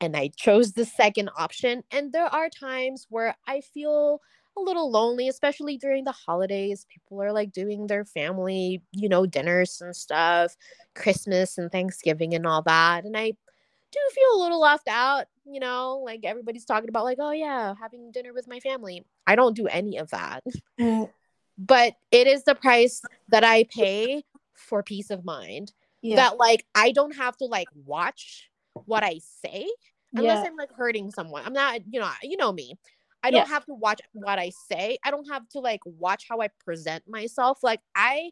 And 0.00 0.16
I 0.16 0.30
chose 0.36 0.72
the 0.72 0.84
second 0.84 1.30
option. 1.38 1.84
And 1.90 2.12
there 2.12 2.26
are 2.26 2.48
times 2.48 3.06
where 3.08 3.36
I 3.46 3.60
feel 3.60 4.20
a 4.56 4.60
little 4.60 4.90
lonely, 4.90 5.28
especially 5.28 5.76
during 5.76 6.04
the 6.04 6.12
holidays. 6.12 6.86
People 6.88 7.22
are 7.22 7.32
like 7.32 7.52
doing 7.52 7.86
their 7.86 8.04
family, 8.04 8.82
you 8.92 9.08
know, 9.08 9.26
dinners 9.26 9.80
and 9.80 9.94
stuff, 9.94 10.56
Christmas 10.94 11.58
and 11.58 11.70
Thanksgiving 11.70 12.34
and 12.34 12.46
all 12.46 12.62
that. 12.62 13.04
And 13.04 13.16
I 13.16 13.30
do 13.30 13.98
feel 14.14 14.36
a 14.36 14.42
little 14.42 14.60
left 14.60 14.88
out, 14.88 15.26
you 15.44 15.60
know, 15.60 16.02
like 16.04 16.24
everybody's 16.24 16.64
talking 16.64 16.88
about, 16.88 17.04
like, 17.04 17.18
oh, 17.20 17.32
yeah, 17.32 17.74
having 17.80 18.10
dinner 18.10 18.32
with 18.32 18.48
my 18.48 18.60
family. 18.60 19.04
I 19.26 19.36
don't 19.36 19.56
do 19.56 19.66
any 19.66 19.98
of 19.98 20.10
that. 20.10 20.44
Mm. 20.80 21.10
But 21.58 21.96
it 22.10 22.26
is 22.26 22.44
the 22.44 22.54
price 22.54 23.02
that 23.28 23.44
I 23.44 23.64
pay 23.64 24.24
for 24.54 24.82
peace 24.82 25.10
of 25.10 25.22
mind. 25.22 25.72
Yeah. 26.00 26.16
That, 26.16 26.38
like, 26.38 26.64
I 26.74 26.92
don't 26.92 27.14
have 27.14 27.36
to, 27.36 27.44
like, 27.44 27.68
watch 27.84 28.50
what 28.72 29.04
I 29.04 29.20
say 29.44 29.68
unless 30.14 30.44
yeah. 30.44 30.50
I'm 30.50 30.56
like 30.56 30.72
hurting 30.72 31.10
someone. 31.10 31.42
I'm 31.44 31.52
not, 31.52 31.80
you 31.90 32.00
know, 32.00 32.10
you 32.22 32.36
know 32.36 32.52
me. 32.52 32.76
I 33.22 33.30
don't 33.30 33.48
have 33.48 33.64
to 33.66 33.74
watch 33.74 34.00
what 34.12 34.38
I 34.38 34.50
say. 34.70 34.98
I 35.04 35.10
don't 35.10 35.28
have 35.30 35.48
to 35.50 35.60
like 35.60 35.80
watch 35.84 36.26
how 36.28 36.40
I 36.40 36.48
present 36.64 37.04
myself. 37.06 37.58
Like 37.62 37.80
I 37.94 38.30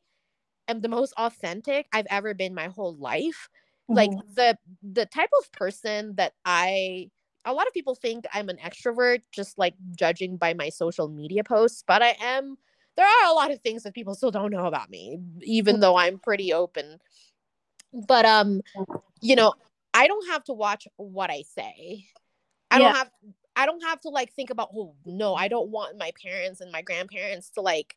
am 0.68 0.80
the 0.80 0.88
most 0.88 1.12
authentic 1.16 1.86
I've 1.92 2.06
ever 2.10 2.34
been 2.34 2.54
my 2.54 2.68
whole 2.68 2.96
life. 2.96 3.48
Mm-hmm. 3.90 3.94
Like 3.94 4.10
the 4.34 4.58
the 4.82 5.06
type 5.06 5.30
of 5.40 5.52
person 5.52 6.14
that 6.16 6.32
I 6.44 7.10
a 7.44 7.52
lot 7.52 7.66
of 7.66 7.72
people 7.72 7.94
think 7.94 8.26
I'm 8.32 8.48
an 8.48 8.58
extrovert 8.58 9.22
just 9.32 9.58
like 9.58 9.74
judging 9.96 10.36
by 10.36 10.54
my 10.54 10.68
social 10.68 11.08
media 11.08 11.44
posts, 11.44 11.84
but 11.86 12.02
I 12.02 12.16
am 12.20 12.56
there 12.96 13.06
are 13.06 13.30
a 13.30 13.34
lot 13.34 13.50
of 13.50 13.60
things 13.60 13.84
that 13.84 13.94
people 13.94 14.14
still 14.14 14.30
don't 14.30 14.50
know 14.50 14.66
about 14.66 14.90
me 14.90 15.18
even 15.42 15.80
though 15.80 15.96
I'm 15.96 16.18
pretty 16.18 16.52
open. 16.52 16.98
But 17.92 18.24
um 18.24 18.60
you 19.20 19.36
know, 19.36 19.54
I 19.94 20.06
don't 20.06 20.28
have 20.28 20.44
to 20.44 20.52
watch 20.52 20.86
what 20.96 21.30
I 21.30 21.42
say. 21.42 22.06
I 22.70 22.78
yeah. 22.78 22.84
don't 22.84 22.96
have 22.96 23.10
I 23.56 23.66
don't 23.66 23.82
have 23.82 24.00
to 24.02 24.08
like 24.08 24.32
think 24.32 24.50
about 24.50 24.70
oh 24.74 24.94
no, 25.04 25.34
I 25.34 25.48
don't 25.48 25.70
want 25.70 25.98
my 25.98 26.12
parents 26.22 26.60
and 26.60 26.72
my 26.72 26.82
grandparents 26.82 27.50
to 27.50 27.60
like 27.60 27.94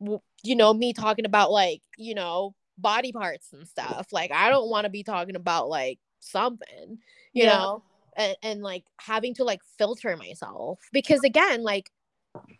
you 0.00 0.56
know 0.56 0.74
me 0.74 0.92
talking 0.92 1.24
about 1.24 1.50
like, 1.50 1.82
you 1.96 2.14
know, 2.14 2.54
body 2.78 3.12
parts 3.12 3.52
and 3.52 3.66
stuff. 3.66 4.08
Like 4.12 4.32
I 4.32 4.48
don't 4.50 4.70
want 4.70 4.84
to 4.84 4.90
be 4.90 5.02
talking 5.02 5.36
about 5.36 5.68
like 5.68 5.98
something, 6.20 6.98
you 7.32 7.44
yeah. 7.44 7.56
know, 7.58 7.82
and, 8.16 8.36
and 8.42 8.62
like 8.62 8.84
having 9.00 9.34
to 9.34 9.44
like 9.44 9.60
filter 9.78 10.16
myself 10.16 10.80
because 10.92 11.22
again, 11.24 11.62
like 11.62 11.90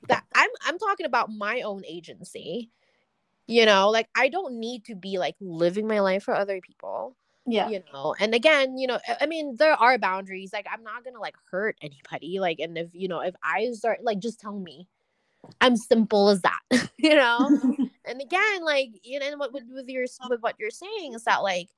that 0.09 0.24
I'm 0.34 0.51
I'm 0.66 0.78
talking 0.78 1.07
about 1.07 1.30
my 1.30 1.62
own 1.62 1.82
agency. 1.87 2.70
You 3.49 3.64
know, 3.64 3.91
like 3.91 4.09
I 4.16 4.28
don't 4.28 4.59
need 4.59 4.87
to 4.87 4.97
be 4.97 5.18
like 5.18 5.37
living 5.41 5.87
my 5.87 6.01
life 6.01 6.24
for 6.24 6.34
other 6.34 6.61
people 6.61 7.16
yeah. 7.47 7.69
you 7.69 7.83
know 7.93 8.15
and 8.19 8.35
again 8.35 8.77
you 8.77 8.87
know 8.87 8.99
i 9.21 9.27
mean 9.27 9.57
there 9.57 9.75
are 9.75 9.99
boundaries 9.99 10.53
like 10.53 10.67
i'm 10.73 10.83
not 10.83 11.05
gonna 11.05 11.21
like 11.21 11.37
hurt 11.51 11.77
anybody 11.81 12.41
like 12.41 12.59
and 12.59 12.77
if 12.77 12.89
you 12.93 13.09
know 13.09 13.21
if 13.21 13.35
i 13.43 13.71
start 13.73 14.03
like 14.03 14.19
just 14.19 14.41
tell 14.41 14.59
me. 14.59 14.89
I'm 15.61 15.77
simple 15.77 16.29
as 16.29 16.43
that 16.43 16.61
you 16.99 17.15
know? 17.15 17.39
And 18.09 18.21
again 18.21 18.65
like 18.65 18.91
you 19.03 19.19
know 19.19 19.37
what 19.37 19.53
with, 19.53 19.65
with 19.69 19.89
your 19.89 20.07
with 20.29 20.41
what 20.41 20.55
you're 20.59 20.71
saying 20.71 21.15
is 21.15 21.25
that 21.25 21.43
like 21.43 21.69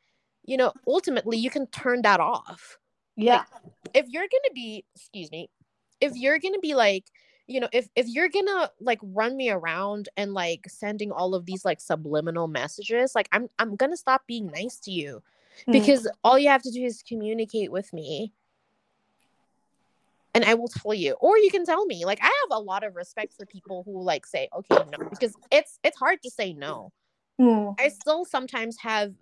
you 0.45 0.57
know 0.57 0.73
ultimately 0.87 1.39
you 1.39 1.51
can 1.51 1.67
turn 1.69 2.03
that 2.03 2.21
off. 2.21 2.79
Yeah. 3.17 3.45
like, 3.53 3.73
if 3.95 4.07
you're 4.09 4.23
gonna 4.23 4.55
be 4.55 4.85
excuse 4.95 5.31
me 5.31 5.49
if 6.01 6.15
you're 6.17 6.39
gonna 6.39 6.59
be 6.61 6.75
like 6.75 7.05
you 7.47 7.61
know 7.61 7.69
if 7.73 7.89
if 7.97 8.07
you're 8.07 8.29
gonna 8.29 8.71
like 8.81 9.01
run 9.03 9.37
me 9.37 9.51
around 9.51 10.09
and 10.17 10.35
like 10.35 10.67
sending 10.69 11.11
all 11.11 11.35
of 11.35 11.47
these 11.47 11.65
like 11.65 11.81
subliminal 11.81 12.47
messages 12.47 13.15
like 13.15 13.29
i'm 13.33 13.49
i'm 13.59 13.75
gonna 13.75 13.97
stop 13.97 14.23
being 14.27 14.47
nice 14.49 14.79
to 14.79 14.91
you 14.91 15.23
mm. 15.67 15.73
because 15.73 16.09
all 16.23 16.39
you 16.39 16.49
have 16.49 16.63
to 16.63 16.71
do 16.71 16.83
is 16.83 17.03
communicate 17.07 17.73
with 17.73 17.93
me 17.93 18.33
and 20.35 20.45
I 20.45 20.55
will 20.55 20.69
tell 20.69 20.95
you 20.95 21.15
or 21.21 21.39
you 21.39 21.51
can 21.51 21.65
tell 21.65 21.85
me 21.87 22.05
like 22.05 22.21
I 22.23 22.27
have 22.27 22.59
a 22.59 22.61
lot 22.61 22.85
of 22.85 22.97
respect 22.97 23.35
for 23.35 23.47
people 23.47 23.83
who 23.85 24.03
like 24.03 24.27
say 24.27 24.49
okay 24.55 24.85
no 24.97 25.09
because 25.11 25.35
it's 25.51 25.79
it's 25.83 25.97
hard 25.97 26.23
to 26.23 26.31
say 26.31 26.53
no 26.53 26.93
mm. 27.41 27.75
I 27.79 27.89
still 27.89 28.25
sometimes 28.25 28.77
have 28.81 29.15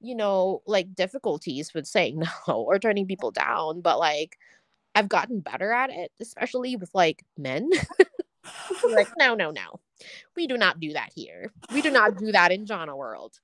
you 0.00 0.14
know 0.14 0.62
like 0.66 0.94
difficulties 0.94 1.74
with 1.74 1.86
saying 1.86 2.22
no 2.48 2.54
or 2.54 2.78
turning 2.78 3.06
people 3.06 3.30
down 3.30 3.80
but 3.80 3.98
like 3.98 4.38
I've 4.94 5.08
gotten 5.08 5.40
better 5.40 5.72
at 5.72 5.90
it 5.90 6.12
especially 6.20 6.76
with 6.76 6.90
like 6.94 7.24
men 7.36 7.70
like 8.90 9.08
no 9.18 9.34
no 9.34 9.50
no 9.50 9.80
we 10.36 10.46
do 10.46 10.56
not 10.56 10.80
do 10.80 10.92
that 10.92 11.10
here 11.14 11.52
we 11.72 11.82
do 11.82 11.90
not 11.90 12.16
do 12.16 12.32
that 12.32 12.52
in 12.52 12.66
Jana 12.66 12.96
world 12.96 13.38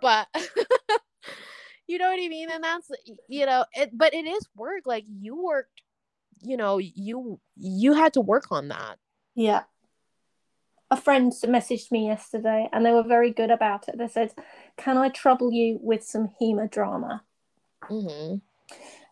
but 0.00 0.28
you 1.86 1.98
know 1.98 2.10
what 2.10 2.20
I 2.20 2.28
mean? 2.28 2.50
And 2.50 2.64
that's 2.64 2.90
you 3.28 3.46
know, 3.46 3.64
it 3.72 3.90
but 3.92 4.14
it 4.14 4.26
is 4.26 4.46
work. 4.56 4.82
Like 4.86 5.04
you 5.06 5.42
worked, 5.42 5.82
you 6.42 6.56
know, 6.56 6.78
you 6.78 7.40
you 7.56 7.94
had 7.94 8.14
to 8.14 8.20
work 8.20 8.50
on 8.50 8.68
that. 8.68 8.98
Yeah. 9.34 9.62
A 10.90 10.96
friend 10.96 11.32
messaged 11.44 11.90
me 11.90 12.06
yesterday 12.06 12.68
and 12.72 12.86
they 12.86 12.92
were 12.92 13.02
very 13.02 13.32
good 13.32 13.50
about 13.50 13.88
it. 13.88 13.98
They 13.98 14.08
said, 14.08 14.32
Can 14.76 14.96
I 14.96 15.08
trouble 15.08 15.52
you 15.52 15.78
with 15.82 16.04
some 16.04 16.30
HEMA 16.40 16.70
drama? 16.70 17.24
Mm-hmm. 17.82 18.36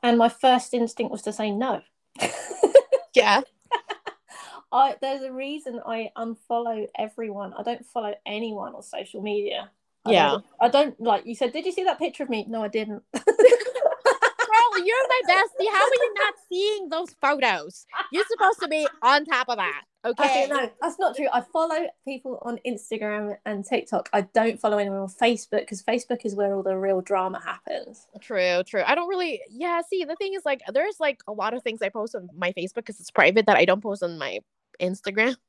And 0.02 0.18
my 0.18 0.28
first 0.28 0.72
instinct 0.74 1.10
was 1.10 1.22
to 1.22 1.32
say 1.32 1.50
no. 1.50 1.80
yeah. 3.14 3.42
I, 4.74 4.96
there's 5.00 5.22
a 5.22 5.32
reason 5.32 5.80
I 5.86 6.10
unfollow 6.16 6.86
everyone. 6.98 7.54
I 7.56 7.62
don't 7.62 7.86
follow 7.86 8.14
anyone 8.26 8.74
on 8.74 8.82
social 8.82 9.22
media 9.22 9.70
I 10.06 10.12
yeah. 10.12 10.28
Don't, 10.28 10.44
I 10.60 10.68
don't 10.68 11.00
like 11.00 11.26
you 11.26 11.34
said, 11.34 11.52
did 11.52 11.64
you 11.64 11.72
see 11.72 11.84
that 11.84 11.98
picture 11.98 12.22
of 12.24 12.28
me? 12.28 12.44
No, 12.48 12.62
I 12.62 12.68
didn't. 12.68 13.02
Girl, 13.14 14.84
you're 14.84 15.08
my 15.08 15.20
bestie. 15.28 15.70
How 15.72 15.82
are 15.82 15.94
you 15.94 16.14
not 16.14 16.34
seeing 16.48 16.88
those 16.90 17.14
photos? 17.20 17.86
You're 18.12 18.24
supposed 18.28 18.60
to 18.60 18.68
be 18.68 18.86
on 19.02 19.24
top 19.24 19.48
of 19.48 19.56
that. 19.56 19.82
Okay. 20.04 20.46
no, 20.50 20.70
that's 20.82 20.98
not 20.98 21.16
true. 21.16 21.28
I 21.32 21.40
follow 21.40 21.86
people 22.06 22.38
on 22.42 22.58
Instagram 22.66 23.36
and 23.46 23.64
TikTok. 23.64 24.10
I 24.12 24.22
don't 24.22 24.60
follow 24.60 24.76
anyone 24.76 24.98
on 24.98 25.08
Facebook 25.08 25.60
because 25.60 25.82
Facebook 25.82 26.26
is 26.26 26.34
where 26.34 26.54
all 26.54 26.62
the 26.62 26.76
real 26.76 27.00
drama 27.00 27.40
happens. 27.42 28.06
True, 28.20 28.62
true. 28.64 28.82
I 28.86 28.94
don't 28.94 29.08
really, 29.08 29.40
yeah. 29.48 29.80
See, 29.88 30.04
the 30.04 30.16
thing 30.16 30.34
is, 30.34 30.42
like, 30.44 30.60
there's 30.74 31.00
like 31.00 31.22
a 31.26 31.32
lot 31.32 31.54
of 31.54 31.62
things 31.62 31.80
I 31.80 31.88
post 31.88 32.14
on 32.14 32.28
my 32.36 32.52
Facebook 32.52 32.74
because 32.76 33.00
it's 33.00 33.10
private 33.10 33.46
that 33.46 33.56
I 33.56 33.64
don't 33.64 33.82
post 33.82 34.02
on 34.02 34.18
my 34.18 34.40
Instagram. 34.80 35.36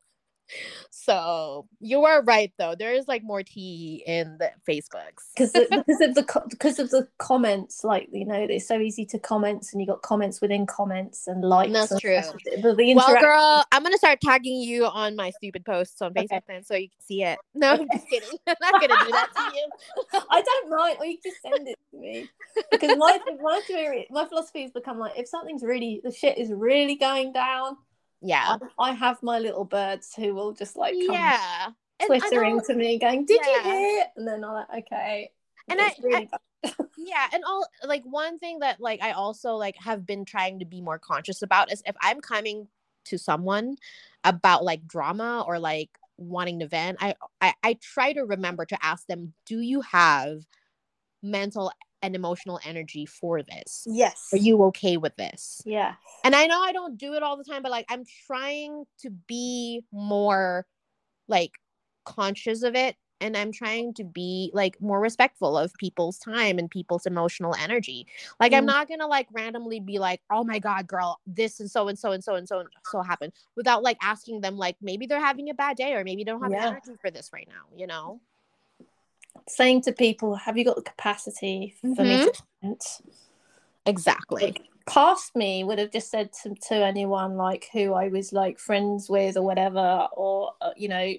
So 0.92 1.68
you 1.80 2.06
are 2.06 2.24
right 2.24 2.52
though. 2.58 2.76
There 2.76 2.94
is 2.94 3.08
like 3.08 3.24
more 3.24 3.44
tea 3.44 4.04
in 4.08 4.38
the 4.38 4.52
facebooks. 4.68 5.32
Because 5.36 5.52
because 5.70 6.02
of 6.02 6.16
the 6.16 6.44
because 6.50 6.80
of 6.80 6.90
the 6.90 7.08
comments 7.18 7.84
like 7.84 8.08
you 8.12 8.26
know 8.26 8.36
it's 8.36 8.68
so 8.68 8.80
easy 8.80 9.06
to 9.08 9.20
comments, 9.20 9.74
and 9.74 9.82
you 9.82 9.88
got 9.88 10.02
comments 10.02 10.42
within 10.42 10.66
comments 10.66 11.28
and 11.28 11.44
likes 11.44 11.74
that's 11.74 11.92
and 11.92 12.02
true. 12.02 12.20
the, 12.62 12.74
the 12.74 12.94
well 12.96 13.20
girl 13.20 13.64
i'm 13.72 13.84
gonna 13.84 13.98
start 13.98 14.20
tagging 14.22 14.62
you 14.62 14.86
on 14.86 15.16
my 15.16 15.30
stupid 15.32 15.66
posts 15.66 16.02
on 16.02 16.14
facebook 16.14 16.32
okay. 16.32 16.42
then 16.48 16.64
so 16.64 16.76
you 16.76 16.90
can 16.90 17.02
see 17.02 17.24
it. 17.24 17.38
No 17.54 17.72
i'm 17.72 17.88
just 17.92 18.10
kidding. 18.10 18.30
I'm 18.48 18.56
not 18.62 18.74
gonna 18.74 19.06
do 19.06 19.12
that 19.12 19.30
to 19.36 19.56
you. 19.56 20.22
I 20.30 20.42
don't 20.42 20.70
mind. 20.70 20.98
Or 21.00 21.06
you 21.06 21.18
just 21.24 21.42
send 21.42 21.68
it 21.68 21.78
to 21.92 21.98
me. 21.98 22.30
Because 22.72 22.98
my 22.98 23.20
my 23.42 23.62
theory 23.66 24.08
my 24.10 24.26
philosophy 24.26 24.64
has 24.64 24.72
become 24.72 25.00
like 25.00 25.18
if 25.18 25.28
something's 25.28 25.64
really 25.64 26.02
the 26.04 26.12
shit 26.12 26.38
is 26.38 26.52
really 26.52 26.96
going 26.96 27.32
down 27.34 27.78
yeah. 28.22 28.58
I, 28.80 28.90
I, 28.90 28.94
have 28.94 29.22
my 29.22 29.40
little 29.40 29.66
birds 29.66 30.14
who 30.16 30.34
will 30.34 30.54
just 30.54 30.76
like 30.76 30.96
yeah. 30.98 31.70
Twittering 32.06 32.62
to 32.68 32.76
me 32.76 33.00
going 33.00 33.26
did 33.26 33.42
yeah. 33.46 33.56
you 33.56 33.64
hear? 33.64 34.06
And 34.18 34.28
then 34.28 34.44
i'm 34.44 34.54
like 34.54 34.70
okay. 34.80 35.32
And 35.70 35.82
I, 35.82 35.94
really 36.02 36.30
I 36.34 36.38
yeah 36.98 37.28
and 37.34 37.44
all 37.46 37.68
like 37.86 38.04
one 38.06 38.40
thing 38.40 38.60
that 38.60 38.80
like 38.80 39.02
i 39.02 39.12
also 39.12 39.54
like 39.56 39.76
have 39.78 40.06
been 40.06 40.26
trying 40.26 40.60
to 40.60 40.66
be 40.66 40.82
more 40.82 41.00
conscious 41.00 41.42
about 41.42 41.72
is 41.72 41.82
if 41.86 41.96
i'm 42.02 42.22
coming 42.22 42.68
to 43.06 43.18
someone 43.18 43.76
about 44.24 44.64
like 44.64 44.88
drama 44.88 45.44
or 45.48 45.60
like 45.60 45.90
wanting 46.18 46.60
to 46.60 46.68
vent 46.68 46.98
I, 47.02 47.16
I 47.42 47.54
i 47.64 47.78
try 47.82 48.14
to 48.14 48.22
remember 48.22 48.66
to 48.66 48.78
ask 48.84 49.06
them 49.08 49.34
do 49.46 49.60
you 49.60 49.82
have 49.82 50.44
mental 51.22 51.72
and 52.06 52.16
emotional 52.16 52.60
energy 52.64 53.06
for 53.06 53.42
this? 53.42 53.84
Yes. 53.88 54.30
Are 54.32 54.38
you 54.38 54.64
okay 54.66 54.98
with 54.98 55.16
this? 55.16 55.62
Yeah. 55.66 55.96
And 56.24 56.36
I 56.36 56.46
know 56.46 56.62
I 56.62 56.72
don't 56.72 56.98
do 56.98 57.14
it 57.14 57.24
all 57.24 57.36
the 57.36 57.44
time, 57.44 57.64
but 57.64 57.72
like 57.72 57.86
I'm 57.90 58.04
trying 58.28 58.86
to 59.00 59.10
be 59.10 59.82
more 59.92 60.66
like 61.28 61.54
conscious 62.06 62.62
of 62.62 62.76
it 62.76 62.96
and 63.22 63.36
I'm 63.36 63.52
trying 63.52 63.94
to 63.96 64.04
be 64.04 64.52
like 64.54 64.80
more 64.82 65.00
respectful 65.00 65.58
of 65.58 65.74
people's 65.76 66.20
time 66.20 66.60
and 66.60 66.70
people's 66.70 67.08
emotional 67.08 67.56
energy. 67.60 68.06
Like 68.40 68.52
mm. 68.52 68.58
I'm 68.58 68.66
not 68.66 68.88
gonna 68.88 69.08
like 69.08 69.28
randomly 69.32 69.80
be 69.80 69.98
like, 69.98 70.22
oh 70.30 70.44
my 70.44 70.60
god, 70.60 70.86
girl, 70.88 71.20
this 71.26 71.60
and 71.60 71.72
so 71.72 71.88
and 71.88 71.98
so 71.98 72.12
and 72.12 72.24
so 72.24 72.36
and 72.36 72.48
so 72.48 72.60
and 72.60 72.70
so 72.84 73.02
happened 73.02 73.34
without 73.56 73.82
like 73.82 73.98
asking 74.02 74.42
them 74.42 74.58
like 74.58 74.76
maybe 74.82 75.08
they're 75.08 75.20
having 75.20 75.50
a 75.50 75.54
bad 75.54 75.78
day 75.78 75.94
or 75.94 76.04
maybe 76.04 76.24
they 76.24 76.32
don't 76.32 76.44
have 76.44 76.52
yeah. 76.52 76.68
energy 76.68 76.92
for 77.02 77.10
this 77.10 77.32
right 77.34 77.48
now, 77.48 77.76
you 77.76 77.88
know? 77.88 78.20
Saying 79.48 79.82
to 79.84 79.92
people, 79.92 80.36
"Have 80.36 80.58
you 80.58 80.66
got 80.66 80.76
the 80.76 80.82
capacity 80.82 81.76
for 81.82 81.88
mm-hmm. 81.88 82.04
me 82.04 82.26
to?" 82.26 82.44
Vent? 82.62 82.86
Exactly. 83.86 84.44
Like, 84.44 84.62
past 84.88 85.36
me 85.36 85.64
would 85.64 85.80
have 85.80 85.92
just 85.92 86.10
said 86.12 86.32
to, 86.44 86.56
to 86.68 86.76
anyone 86.76 87.38
like 87.38 87.68
who 87.74 87.94
I 87.94 88.08
was 88.10 88.32
like 88.34 88.60
friends 88.60 89.10
with 89.10 89.38
or 89.38 89.44
whatever, 89.44 90.08
or 90.14 90.54
uh, 90.62 90.72
you 90.76 90.88
know, 90.88 91.14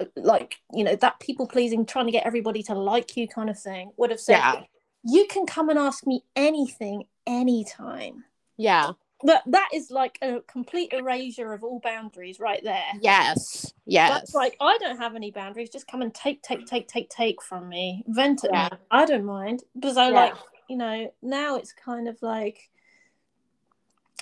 uh, 0.00 0.04
like 0.16 0.56
you 0.72 0.84
know 0.84 0.96
that 0.96 1.20
people 1.20 1.46
pleasing, 1.46 1.86
trying 1.86 2.06
to 2.06 2.12
get 2.12 2.26
everybody 2.26 2.62
to 2.64 2.74
like 2.74 3.16
you 3.16 3.28
kind 3.28 3.50
of 3.50 3.58
thing, 3.58 3.92
would 3.96 4.10
have 4.10 4.20
said, 4.20 4.38
yeah. 4.38 4.62
"You 5.04 5.26
can 5.28 5.46
come 5.46 5.68
and 5.68 5.78
ask 5.78 6.06
me 6.06 6.24
anything 6.34 7.04
anytime." 7.26 8.24
Yeah 8.56 8.92
that 9.24 9.42
that 9.46 9.68
is 9.72 9.90
like 9.90 10.18
a 10.22 10.40
complete 10.46 10.92
erasure 10.92 11.52
of 11.52 11.64
all 11.64 11.80
boundaries 11.80 12.38
right 12.38 12.62
there. 12.62 12.84
Yes 13.00 13.72
yes. 13.86 14.10
That's 14.10 14.34
like 14.34 14.56
i 14.60 14.76
don't 14.78 14.98
have 14.98 15.14
any 15.14 15.30
boundaries. 15.30 15.70
Just 15.70 15.86
come 15.86 16.02
and 16.02 16.12
take 16.12 16.42
take 16.42 16.66
take 16.66 16.88
take 16.88 17.08
take 17.08 17.40
from 17.40 17.68
me. 17.68 18.04
Vent 18.08 18.44
at 18.44 18.50
yeah. 18.52 18.68
me 18.72 18.78
i 18.90 19.06
don't 19.06 19.24
mind. 19.24 19.62
Because 19.74 19.96
i 19.96 20.08
yeah. 20.08 20.14
like 20.14 20.34
you 20.68 20.76
know 20.76 21.12
now 21.22 21.56
it's 21.56 21.72
kind 21.72 22.08
of 22.08 22.20
like 22.20 22.68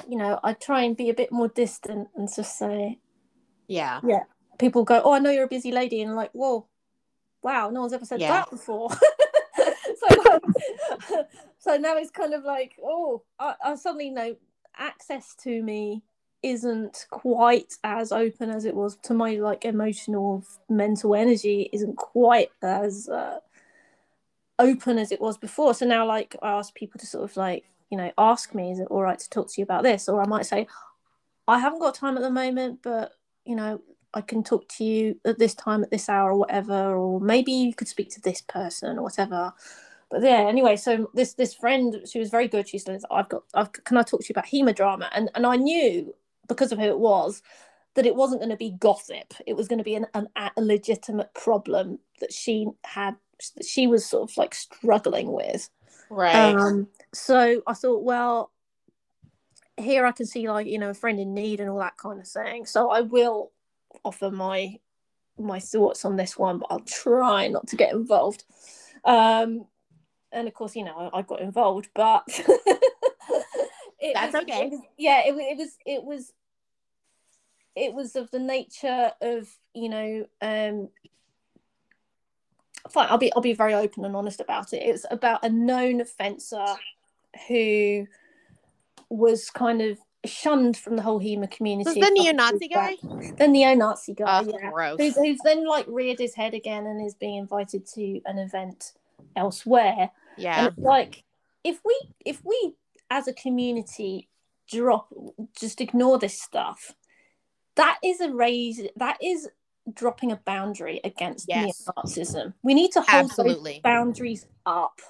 you 0.09 0.19
know 0.19 0.39
i 0.45 0.53
try 0.53 0.83
and 0.83 0.97
be 0.97 1.09
a 1.09 1.15
bit 1.15 1.33
more 1.33 1.49
distant 1.49 2.09
and 2.15 2.29
just 2.33 2.59
say 2.59 2.99
yeah. 3.67 4.01
yeah. 4.07 4.25
People 4.59 4.85
go 4.85 5.01
oh 5.05 5.13
i 5.13 5.19
know 5.19 5.31
you're 5.31 5.45
a 5.45 5.49
busy 5.49 5.73
lady 5.73 6.03
and 6.03 6.15
like 6.15 6.31
whoa 6.33 6.67
wow 7.43 7.71
no 7.71 7.81
one's 7.81 7.93
ever 7.93 8.05
said 8.05 8.21
yeah. 8.21 8.31
that 8.31 8.51
before. 8.51 8.91
So 9.97 10.41
so 11.59 11.77
now 11.77 11.97
it's 11.97 12.11
kind 12.11 12.35
of 12.35 12.43
like 12.43 12.73
oh 12.83 13.23
I, 13.39 13.55
I 13.65 13.75
suddenly 13.77 14.11
know 14.11 14.35
access 14.79 15.35
to 15.43 15.63
me 15.63 16.03
isn't 16.43 17.07
quite 17.11 17.73
as 17.83 18.13
open 18.13 18.51
as 18.51 18.65
it 18.67 18.75
was 18.75 18.97
to 18.97 19.15
my 19.15 19.37
like 19.37 19.65
emotional 19.65 20.45
mental 20.69 21.15
energy 21.15 21.71
isn't 21.73 21.97
quite 21.97 22.51
as 22.63 23.09
uh, 23.09 23.39
open 24.59 24.99
as 24.99 25.11
it 25.11 25.21
was 25.21 25.39
before. 25.39 25.75
So 25.75 25.87
now 25.87 26.07
like 26.07 26.37
i 26.43 26.51
ask 26.51 26.75
people 26.75 26.99
to 27.01 27.07
sort 27.07 27.25
of 27.25 27.37
like 27.37 27.65
you 27.91 27.99
know 27.99 28.13
ask 28.19 28.55
me 28.55 28.73
is 28.73 28.81
it 28.81 28.89
all 28.91 29.03
right 29.03 29.19
to 29.19 29.31
talk 29.31 29.49
to 29.49 29.61
you 29.61 29.63
about 29.63 29.83
this? 29.83 30.09
Or 30.09 30.23
i 30.23 30.27
might 30.27 30.47
say 30.47 30.67
i 31.47 31.59
haven't 31.59 31.81
got 31.81 31.95
time 31.95 32.17
at 32.17 32.23
the 32.23 32.31
moment 32.31 32.81
but 32.83 33.13
you 33.45 33.55
know 33.55 33.81
i 34.15 34.21
can 34.21 34.43
talk 34.43 34.69
to 34.69 34.85
you 34.85 35.21
at 35.25 35.39
this 35.39 35.55
time 35.55 35.83
at 35.83 35.91
this 35.91 36.09
hour 36.09 36.33
or 36.33 36.39
whatever 36.39 36.97
or 36.97 37.21
maybe 37.21 37.53
you 37.53 37.75
could 37.75 37.89
speak 37.89 38.11
to 38.11 38.21
this 38.21 38.41
person 38.41 38.99
or 38.99 39.03
whatever 39.03 39.53
but 40.15 40.23
yeah 40.23 40.47
anyway 40.49 40.77
so 40.77 41.11
this 41.15 41.35
this 41.35 41.55
friend 41.55 41.97
she 42.11 42.19
was 42.19 42.31
very 42.31 42.49
good. 42.49 42.69
She 42.69 42.79
said 42.79 43.01
i've 43.11 43.29
got 43.29 43.43
I've, 43.53 43.73
can 43.73 43.97
i 43.97 44.03
talk 44.03 44.21
to 44.21 44.27
you 44.29 44.33
about 44.33 44.47
HEMA 44.47 44.75
drama 44.75 45.11
and 45.13 45.31
and 45.35 45.47
i 45.47 45.57
knew 45.57 46.15
because 46.49 46.73
of 46.73 46.79
who 46.79 46.85
it 46.85 46.99
was 46.99 47.43
that 47.95 48.07
it 48.07 48.17
wasn't 48.17 48.41
going 48.41 48.51
to 48.51 48.57
be 48.57 48.73
gossip. 48.79 49.35
It 49.47 49.55
was 49.57 49.69
going 49.69 49.79
to 49.79 49.85
be 49.85 49.95
an, 49.95 50.07
an, 50.15 50.29
a 50.37 50.63
legitimate 50.63 51.33
problem 51.35 52.01
that 52.21 52.33
she 52.33 52.67
had 52.85 53.17
that 53.57 53.67
she 53.67 53.87
was 53.87 54.07
sort 54.07 54.31
of 54.31 54.37
like 54.37 54.55
struggling 54.55 55.33
with. 55.33 55.71
Right. 56.11 56.55
Um 56.55 56.89
so 57.13 57.63
i 57.67 57.75
thought 57.75 58.03
well 58.03 58.51
here 59.77 60.05
i 60.05 60.13
can 60.13 60.27
see 60.27 60.49
like 60.49 60.67
you 60.67 60.79
know 60.79 60.91
a 60.91 60.95
friend 60.95 61.21
in 61.21 61.33
need 61.33 61.61
and 61.61 61.71
all 61.71 61.79
that 61.79 61.97
kind 61.97 62.21
of 62.21 62.29
thing. 62.29 62.67
So 62.67 62.91
i 62.91 63.01
will 63.01 63.53
offer 64.05 64.31
my 64.31 64.77
my 65.39 65.59
thoughts 65.59 66.05
on 66.05 66.17
this 66.17 66.39
one 66.39 66.59
but 66.59 66.69
i'll 66.71 66.81
try 66.81 67.49
not 67.49 67.67
to 67.69 67.77
get 67.77 67.93
involved. 67.93 68.45
Um 69.05 69.67
and 70.35 70.49
of 70.49 70.55
course 70.55 70.77
you 70.77 70.85
know 70.85 71.11
i, 71.13 71.19
I 71.19 71.23
got 71.23 71.41
involved 71.41 71.89
but 71.95 72.25
that's 74.15 74.33
was, 74.33 74.43
okay 74.43 74.65
it 74.65 74.71
was, 74.71 74.81
yeah 74.99 75.23
it, 75.25 75.35
it 75.35 75.57
was 75.57 75.79
it 75.87 76.05
was 76.05 76.33
it 77.77 77.95
was 77.95 78.17
of 78.17 78.31
the 78.31 78.39
nature 78.39 79.13
of 79.21 79.49
you 79.75 79.89
know 79.89 80.27
um 80.43 80.89
fine 82.91 83.09
i'll 83.09 83.19
be 83.19 83.33
i'll 83.35 83.43
be 83.43 83.55
very 83.55 83.75
open 83.75 84.05
and 84.05 84.15
honest 84.15 84.41
about 84.41 84.73
it 84.73 84.79
it's 84.79 85.07
about 85.11 85.45
a 85.45 85.49
known 85.49 86.05
fencer 86.05 86.67
who 87.49 88.07
was 89.09 89.51
kind 89.51 89.81
of 89.81 89.99
shunned 90.25 90.77
from 90.77 90.97
the 90.97 91.03
whole 91.03 91.21
HEMA 91.21 91.51
community. 91.51 92.01
Was 92.01 92.09
the 92.09 92.15
neo-Nazi 92.15 92.69
guy? 92.69 92.97
The 93.39 93.49
neo-Nazi 93.49 94.15
guy, 94.15 94.45
oh, 94.45 94.51
yeah. 94.51 94.71
Gross. 94.71 94.99
Who's, 94.99 95.17
who's 95.17 95.39
then 95.45 95.67
like 95.67 95.87
reared 95.89 96.19
his 96.19 96.35
head 96.35 96.55
again 96.55 96.87
and 96.87 97.05
is 97.05 97.15
being 97.15 97.37
invited 97.37 97.87
to 97.95 98.21
an 98.27 98.39
event 98.39 98.93
elsewhere. 99.37 100.11
Yeah. 100.37 100.67
And 100.67 100.79
like 100.79 101.25
if 101.63 101.81
we 101.85 101.99
if 102.25 102.45
we 102.45 102.75
as 103.11 103.29
a 103.29 103.33
community 103.33 104.29
drop 104.71 105.09
just 105.59 105.81
ignore 105.81 106.19
this 106.19 106.41
stuff, 106.41 106.95
that 107.77 107.99
is 108.03 108.21
a 108.21 108.31
raise 108.33 108.81
that 108.97 109.19
is 109.23 109.49
dropping 109.93 110.33
a 110.33 110.37
boundary 110.37 111.01
against 111.05 111.47
yes. 111.49 111.87
neo-Nazism. 111.87 112.55
We 112.63 112.75
need 112.75 112.93
to 112.93 113.03
hold 113.03 113.25
Absolutely. 113.25 113.73
those 113.73 113.81
boundaries 113.81 114.47
up. 114.65 115.01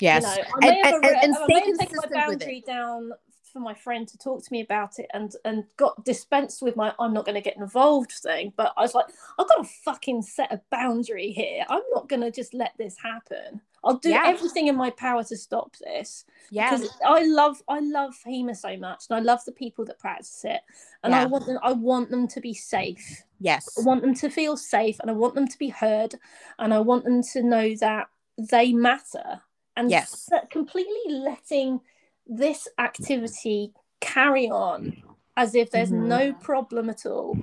Yes. 0.00 0.22
You 0.24 0.42
know, 0.42 0.48
I 0.54 0.60
may 0.60 0.80
and, 0.80 0.86
have, 0.86 0.94
and, 0.94 1.04
a, 1.04 1.08
and, 1.08 1.16
and 1.22 1.36
I 1.36 1.46
may 1.46 1.66
have 1.66 1.78
taken 1.78 1.96
my 1.96 2.08
boundary 2.12 2.64
down 2.66 3.12
for 3.52 3.60
my 3.60 3.74
friend 3.74 4.08
to 4.08 4.18
talk 4.18 4.42
to 4.42 4.50
me 4.50 4.62
about 4.62 4.98
it 4.98 5.06
and 5.12 5.30
and 5.44 5.64
got 5.76 6.04
dispensed 6.04 6.62
with 6.62 6.74
my 6.74 6.92
I'm 6.98 7.12
not 7.12 7.26
going 7.26 7.34
to 7.34 7.42
get 7.42 7.56
involved 7.58 8.10
thing. 8.10 8.52
But 8.56 8.72
I 8.76 8.82
was 8.82 8.94
like, 8.94 9.06
I've 9.38 9.48
got 9.48 9.62
to 9.62 9.68
fucking 9.84 10.22
set 10.22 10.52
a 10.52 10.60
boundary 10.70 11.30
here. 11.30 11.64
I'm 11.68 11.82
not 11.92 12.08
going 12.08 12.22
to 12.22 12.30
just 12.30 12.54
let 12.54 12.72
this 12.78 12.96
happen. 13.00 13.60
I'll 13.84 13.98
do 13.98 14.10
Yeah. 14.10 14.22
everything 14.26 14.68
in 14.68 14.76
my 14.76 14.90
power 14.90 15.24
to 15.24 15.36
stop 15.36 15.76
this 15.78 16.24
Yeah. 16.50 16.76
because 16.76 16.88
I 17.04 17.24
love 17.24 17.62
I 17.68 17.80
love 17.80 18.14
HEMA 18.24 18.54
so 18.56 18.76
much 18.76 19.04
and 19.10 19.16
I 19.16 19.20
love 19.20 19.44
the 19.44 19.52
people 19.52 19.84
that 19.86 19.98
practice 19.98 20.44
it 20.44 20.60
and 21.02 21.14
I 21.14 21.26
want 21.26 21.46
them 21.46 21.58
I 21.62 21.72
want 21.72 22.10
them 22.10 22.28
to 22.28 22.40
be 22.40 22.54
safe. 22.54 23.24
Yes. 23.40 23.74
I 23.78 23.82
want 23.82 24.02
them 24.02 24.14
to 24.14 24.30
feel 24.30 24.56
safe 24.56 24.98
and 25.00 25.10
I 25.10 25.14
want 25.14 25.34
them 25.34 25.48
to 25.48 25.58
be 25.58 25.68
heard 25.68 26.14
and 26.58 26.72
I 26.72 26.78
want 26.80 27.04
them 27.04 27.22
to 27.32 27.42
know 27.42 27.74
that 27.76 28.08
they 28.38 28.72
matter. 28.72 29.42
And 29.76 29.90
Yes. 29.90 30.28
completely 30.50 31.00
letting 31.08 31.80
this 32.26 32.68
activity 32.78 33.72
carry 34.00 34.48
on 34.48 35.02
as 35.36 35.54
if 35.54 35.70
there's 35.70 35.90
Mhm. 35.90 36.06
no 36.06 36.32
problem 36.34 36.88
at 36.90 37.06
all 37.06 37.36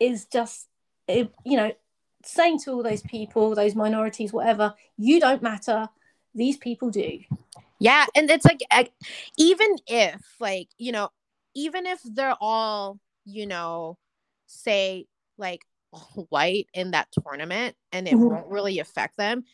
is 0.00 0.24
just, 0.26 0.68
it, 1.06 1.32
you 1.44 1.56
know, 1.56 1.72
saying 2.26 2.58
to 2.60 2.72
all 2.72 2.82
those 2.82 3.02
people, 3.02 3.54
those 3.54 3.74
minorities, 3.74 4.32
whatever, 4.32 4.74
you 4.96 5.20
don't 5.20 5.42
matter. 5.42 5.88
These 6.34 6.56
people 6.58 6.90
do. 6.90 7.20
Yeah, 7.78 8.06
and 8.14 8.30
it's 8.30 8.44
like 8.44 8.60
I- 8.70 8.90
even 9.36 9.76
if 9.86 10.20
like, 10.40 10.68
you 10.78 10.92
know, 10.92 11.10
even 11.54 11.86
if 11.86 12.00
they're 12.04 12.36
all, 12.40 12.98
you 13.24 13.46
know, 13.46 13.98
say 14.46 15.06
like 15.38 15.64
white 16.30 16.68
in 16.74 16.90
that 16.92 17.08
tournament 17.22 17.76
and 17.92 18.06
it 18.08 18.14
Mhm. 18.14 18.30
won't 18.30 18.46
really 18.48 18.78
affect 18.78 19.16
them, 19.16 19.44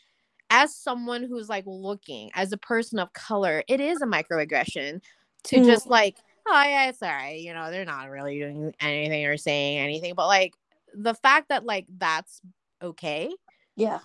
as 0.51 0.75
someone 0.75 1.23
who's 1.23 1.49
like 1.49 1.65
looking 1.67 2.31
as 2.35 2.53
a 2.53 2.57
person 2.59 2.99
of 2.99 3.13
color, 3.13 3.63
it 3.69 3.81
is 3.81 4.03
a 4.03 4.07
microaggression 4.07 5.01
to 5.45 5.57
Mhm. 5.57 5.67
just 5.67 5.87
like, 5.87 6.17
oh 6.47 6.63
yeah, 6.63 6.89
it's 6.89 7.03
all 7.03 7.09
right, 7.09 7.41
you 7.41 7.55
know, 7.55 7.71
they're 7.71 7.85
not 7.85 8.11
really 8.11 8.39
doing 8.39 8.75
anything 8.81 9.27
or 9.27 9.37
saying 9.37 9.79
anything, 9.79 10.15
but 10.15 10.27
like 10.27 10.55
the 10.95 11.15
fact 11.15 11.49
that 11.49 11.65
like 11.65 11.87
that's 11.97 12.41
okay 12.83 13.31
Yeah. 13.77 14.01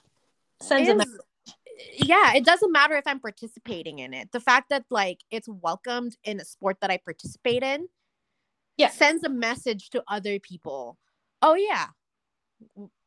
Sends 0.61 0.89
a 0.89 0.91
is- 0.93 0.97
message. 0.97 1.21
yeah, 2.09 2.33
it 2.33 2.45
doesn't 2.45 2.71
matter 2.71 2.95
if 2.95 3.05
I'm 3.05 3.19
participating 3.19 3.99
in 3.99 4.13
it. 4.13 4.31
The 4.31 4.39
fact 4.39 4.69
that 4.69 4.85
like 4.89 5.19
it's 5.29 5.47
welcomed 5.47 6.17
in 6.23 6.39
a 6.39 6.45
sport 6.45 6.77
that 6.81 6.89
I 6.91 6.97
participate 6.97 7.63
in, 7.63 7.87
Yeah. 8.77 8.89
sends 8.89 9.23
a 9.23 9.29
message 9.29 9.89
to 9.91 10.03
other 10.07 10.39
people. 10.39 10.97
Oh 11.41 11.53
yeah, 11.55 11.87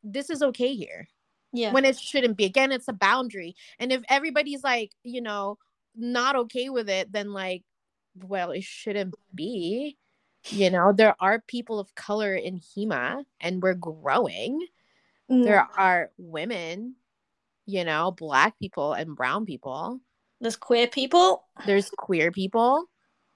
this 0.04 0.30
is 0.30 0.42
okay 0.42 0.74
here. 0.74 1.08
Yeah. 1.52 1.72
When 1.72 1.84
it 1.84 1.98
shouldn't 1.98 2.36
be. 2.36 2.44
Again, 2.44 2.70
it's 2.70 2.86
a 2.86 2.92
boundary. 2.92 3.56
And 3.80 3.90
if 3.90 4.02
everybody's 4.08 4.62
like, 4.62 4.92
you 5.02 5.20
know, 5.20 5.58
not 5.96 6.36
okay 6.36 6.68
with 6.70 6.88
it, 6.88 7.10
then 7.10 7.32
like, 7.32 7.64
well, 8.14 8.52
it 8.52 8.62
shouldn't 8.62 9.14
be. 9.34 9.96
You 10.48 10.70
know, 10.70 10.92
there 10.92 11.16
are 11.18 11.40
people 11.48 11.80
of 11.80 11.92
color 11.96 12.34
in 12.36 12.60
HEMA 12.60 13.24
and 13.40 13.60
we're 13.60 13.74
growing 13.74 14.64
Mm. 15.30 15.44
there 15.44 15.66
are 15.78 16.10
women 16.18 16.96
you 17.66 17.84
know 17.84 18.10
black 18.10 18.58
people 18.58 18.94
and 18.94 19.14
brown 19.14 19.46
people 19.46 20.00
There's 20.40 20.56
queer 20.56 20.88
people. 20.88 21.44
there's 21.66 21.88
queer 21.90 22.32
people 22.32 22.86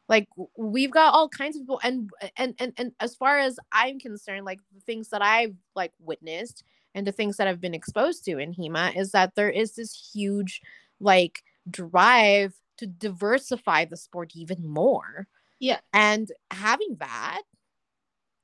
like 0.08 0.26
we've 0.58 0.90
got 0.90 1.14
all 1.14 1.28
kinds 1.28 1.56
of 1.56 1.62
people 1.62 1.80
and 1.84 2.10
and 2.36 2.54
and, 2.58 2.72
and 2.78 2.92
as 3.00 3.14
far 3.14 3.38
as 3.38 3.58
i'm 3.72 3.98
concerned 4.00 4.44
like 4.44 4.58
the 4.74 4.80
things 4.80 5.10
that 5.10 5.22
i've 5.22 5.54
like 5.76 5.92
witnessed 6.00 6.64
and 6.94 7.06
the 7.06 7.12
things 7.12 7.36
that 7.36 7.46
i've 7.46 7.60
been 7.60 7.74
exposed 7.74 8.24
to 8.24 8.38
in 8.38 8.52
hema 8.52 8.96
is 8.96 9.12
that 9.12 9.34
there 9.36 9.50
is 9.50 9.74
this 9.76 10.10
huge 10.12 10.60
like 11.00 11.42
drive 11.70 12.54
to 12.78 12.86
diversify 12.86 13.84
the 13.84 13.96
sport 13.96 14.32
even 14.34 14.66
more 14.66 15.26
Yeah. 15.60 15.78
and 15.92 16.28
having 16.50 16.96
that 16.98 17.42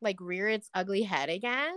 like 0.00 0.20
rear 0.20 0.48
its 0.48 0.70
ugly 0.72 1.02
head 1.02 1.28
again 1.28 1.76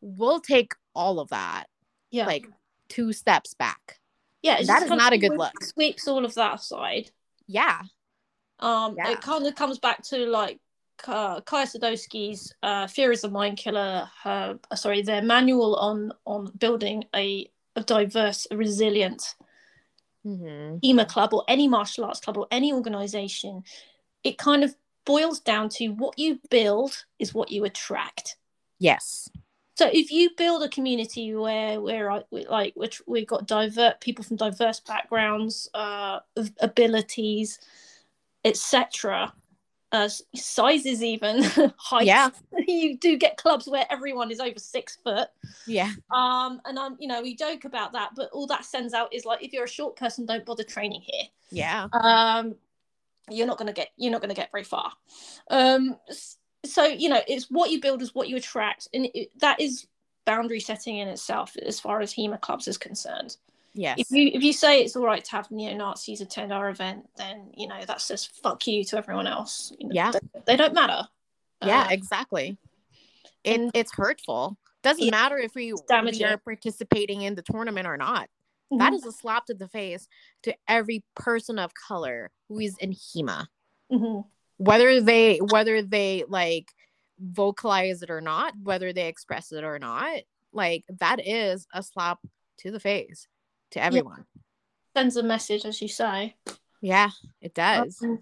will 0.00 0.40
take 0.40 0.72
all 0.94 1.20
of 1.20 1.28
that 1.30 1.66
Yeah. 2.10 2.26
like 2.26 2.46
two 2.88 3.12
steps 3.12 3.54
back 3.54 3.98
yeah. 4.42 4.62
that 4.62 4.82
is 4.82 4.90
not 4.90 5.12
a 5.12 5.18
good 5.18 5.36
look. 5.36 5.52
Sweeps 5.64 6.06
all 6.06 6.24
of 6.24 6.34
that 6.34 6.54
aside. 6.60 7.10
yeah 7.46 7.80
Um, 8.60 8.94
Yeah. 8.96 9.10
it 9.12 9.20
kind 9.20 9.46
of 9.46 9.54
comes 9.54 9.78
back 9.78 10.02
to 10.10 10.26
like 10.26 10.60
uh, 11.08 11.40
Kaja 11.40 11.66
Sadowski's 11.76 12.52
uh, 12.62 12.86
"Fear 12.86 13.10
is 13.12 13.24
a 13.24 13.28
Mind 13.28 13.56
Killer." 13.58 14.08
Her, 14.22 14.58
uh, 14.70 14.76
sorry, 14.76 15.02
their 15.02 15.22
manual 15.22 15.74
on 15.76 16.12
on 16.24 16.52
building 16.56 17.04
a, 17.14 17.50
a 17.74 17.82
diverse, 17.82 18.46
resilient 18.52 19.34
mm-hmm. 20.24 20.76
HEMA 20.84 21.08
club 21.08 21.34
or 21.34 21.44
any 21.48 21.66
martial 21.68 22.04
arts 22.04 22.20
club 22.20 22.36
or 22.36 22.46
any 22.50 22.72
organization. 22.72 23.64
It 24.22 24.38
kind 24.38 24.62
of 24.62 24.74
boils 25.04 25.40
down 25.40 25.68
to 25.70 25.88
what 25.88 26.18
you 26.18 26.40
build 26.48 27.04
is 27.18 27.34
what 27.34 27.50
you 27.50 27.64
attract. 27.64 28.36
yes 28.78 29.28
So 29.74 29.90
if 29.92 30.10
you 30.10 30.30
build 30.36 30.62
a 30.62 30.68
community 30.68 31.34
where 31.34 31.80
where 31.80 32.10
I 32.10 32.22
we, 32.30 32.46
like 32.46 32.74
which 32.76 33.02
we've 33.06 33.26
got 33.26 33.46
divert 33.46 34.00
people 34.00 34.24
from 34.24 34.36
diverse 34.36 34.80
backgrounds, 34.80 35.68
uh, 35.74 36.20
abilities, 36.60 37.58
etc., 38.44 39.32
uh, 39.92 40.08
sizes 40.34 41.02
even 41.02 41.42
heights. 41.76 42.06
Yeah. 42.06 42.30
you 42.66 42.96
do 42.96 43.16
get 43.16 43.36
clubs 43.36 43.66
where 43.68 43.86
everyone 43.90 44.30
is 44.30 44.40
over 44.40 44.58
six 44.58 44.96
foot. 45.02 45.28
yeah 45.66 45.92
Um, 46.10 46.60
and 46.64 46.78
I'm 46.78 46.96
you 47.00 47.08
know 47.08 47.22
we 47.22 47.34
joke 47.34 47.64
about 47.64 47.92
that, 47.92 48.10
but 48.14 48.30
all 48.32 48.46
that 48.48 48.64
sends 48.64 48.94
out 48.94 49.12
is 49.12 49.24
like 49.24 49.42
if 49.42 49.52
you're 49.52 49.64
a 49.64 49.68
short 49.68 49.96
person, 49.96 50.24
don't 50.24 50.46
bother 50.46 50.64
training 50.64 51.00
here 51.02 51.24
yeah 51.54 51.88
um 51.92 52.54
you're 53.30 53.46
not 53.46 53.56
going 53.56 53.68
to 53.68 53.72
get 53.72 53.88
you're 53.96 54.12
not 54.12 54.20
going 54.20 54.28
to 54.28 54.34
get 54.34 54.50
very 54.50 54.64
far 54.64 54.92
um 55.48 55.96
so 56.64 56.84
you 56.84 57.08
know 57.08 57.20
it's 57.28 57.50
what 57.50 57.70
you 57.70 57.80
build 57.80 58.02
is 58.02 58.14
what 58.14 58.28
you 58.28 58.36
attract 58.36 58.88
and 58.94 59.08
it, 59.14 59.30
that 59.40 59.60
is 59.60 59.86
boundary 60.24 60.60
setting 60.60 60.98
in 60.98 61.08
itself 61.08 61.56
as 61.64 61.78
far 61.78 62.00
as 62.00 62.12
HEMA 62.14 62.40
clubs 62.40 62.66
is 62.68 62.78
concerned 62.78 63.36
yes 63.74 63.98
if 63.98 64.10
you 64.10 64.30
if 64.32 64.42
you 64.42 64.52
say 64.52 64.82
it's 64.82 64.96
all 64.96 65.04
right 65.04 65.24
to 65.24 65.30
have 65.32 65.50
neo-nazis 65.50 66.20
attend 66.20 66.52
our 66.52 66.70
event 66.70 67.08
then 67.16 67.50
you 67.56 67.66
know 67.68 67.80
that 67.86 68.00
says 68.00 68.24
fuck 68.24 68.66
you 68.66 68.84
to 68.84 68.96
everyone 68.96 69.26
else 69.26 69.72
You 69.78 69.88
know, 69.88 69.94
Yeah. 69.94 70.10
they, 70.12 70.20
they 70.46 70.56
don't 70.56 70.74
matter 70.74 71.06
yeah 71.62 71.86
Uh, 71.88 71.88
exactly 71.90 72.56
it, 73.44 73.60
and- 73.60 73.70
it's 73.74 73.92
hurtful 73.92 74.56
doesn't 74.82 75.04
Yeah. 75.04 75.10
matter 75.10 75.38
if 75.38 75.54
we, 75.54 75.72
we 75.72 76.24
are 76.24 76.36
participating 76.38 77.22
in 77.22 77.34
the 77.34 77.42
tournament 77.42 77.86
or 77.86 77.96
not 77.96 78.28
That 78.70 78.92
mhm, 78.92 78.96
is 78.96 79.04
a 79.06 79.12
slap 79.12 79.46
to 79.46 79.54
the 79.54 79.68
face 79.68 80.08
to 80.44 80.54
every 80.68 81.02
person 81.14 81.58
of 81.58 81.72
color 81.74 82.30
who 82.48 82.58
is 82.60 82.76
in 82.78 82.92
HEMA. 82.92 83.46
mhm. 83.92 84.24
Whether 84.56 85.00
they 85.00 85.38
whether 85.38 85.82
they 85.82 86.24
like 86.28 86.68
vocalize 87.18 88.02
it 88.02 88.10
or 88.10 88.20
not, 88.20 88.54
whether 88.62 88.92
they 88.92 89.08
express 89.08 89.52
it 89.52 89.64
or 89.64 89.78
not, 89.78 90.20
like 90.52 90.84
that 91.00 91.26
is 91.26 91.66
a 91.72 91.82
slap 91.82 92.18
to 92.58 92.70
the 92.70 92.80
face 92.80 93.26
to 93.72 93.82
everyone. 93.82 94.24
sends 94.96 95.16
a 95.16 95.22
message, 95.22 95.64
as 95.64 95.82
you 95.82 95.88
say. 95.88 96.36
Yeah, 96.80 97.10
it 97.40 97.54
does. 97.54 98.00
Um, 98.02 98.20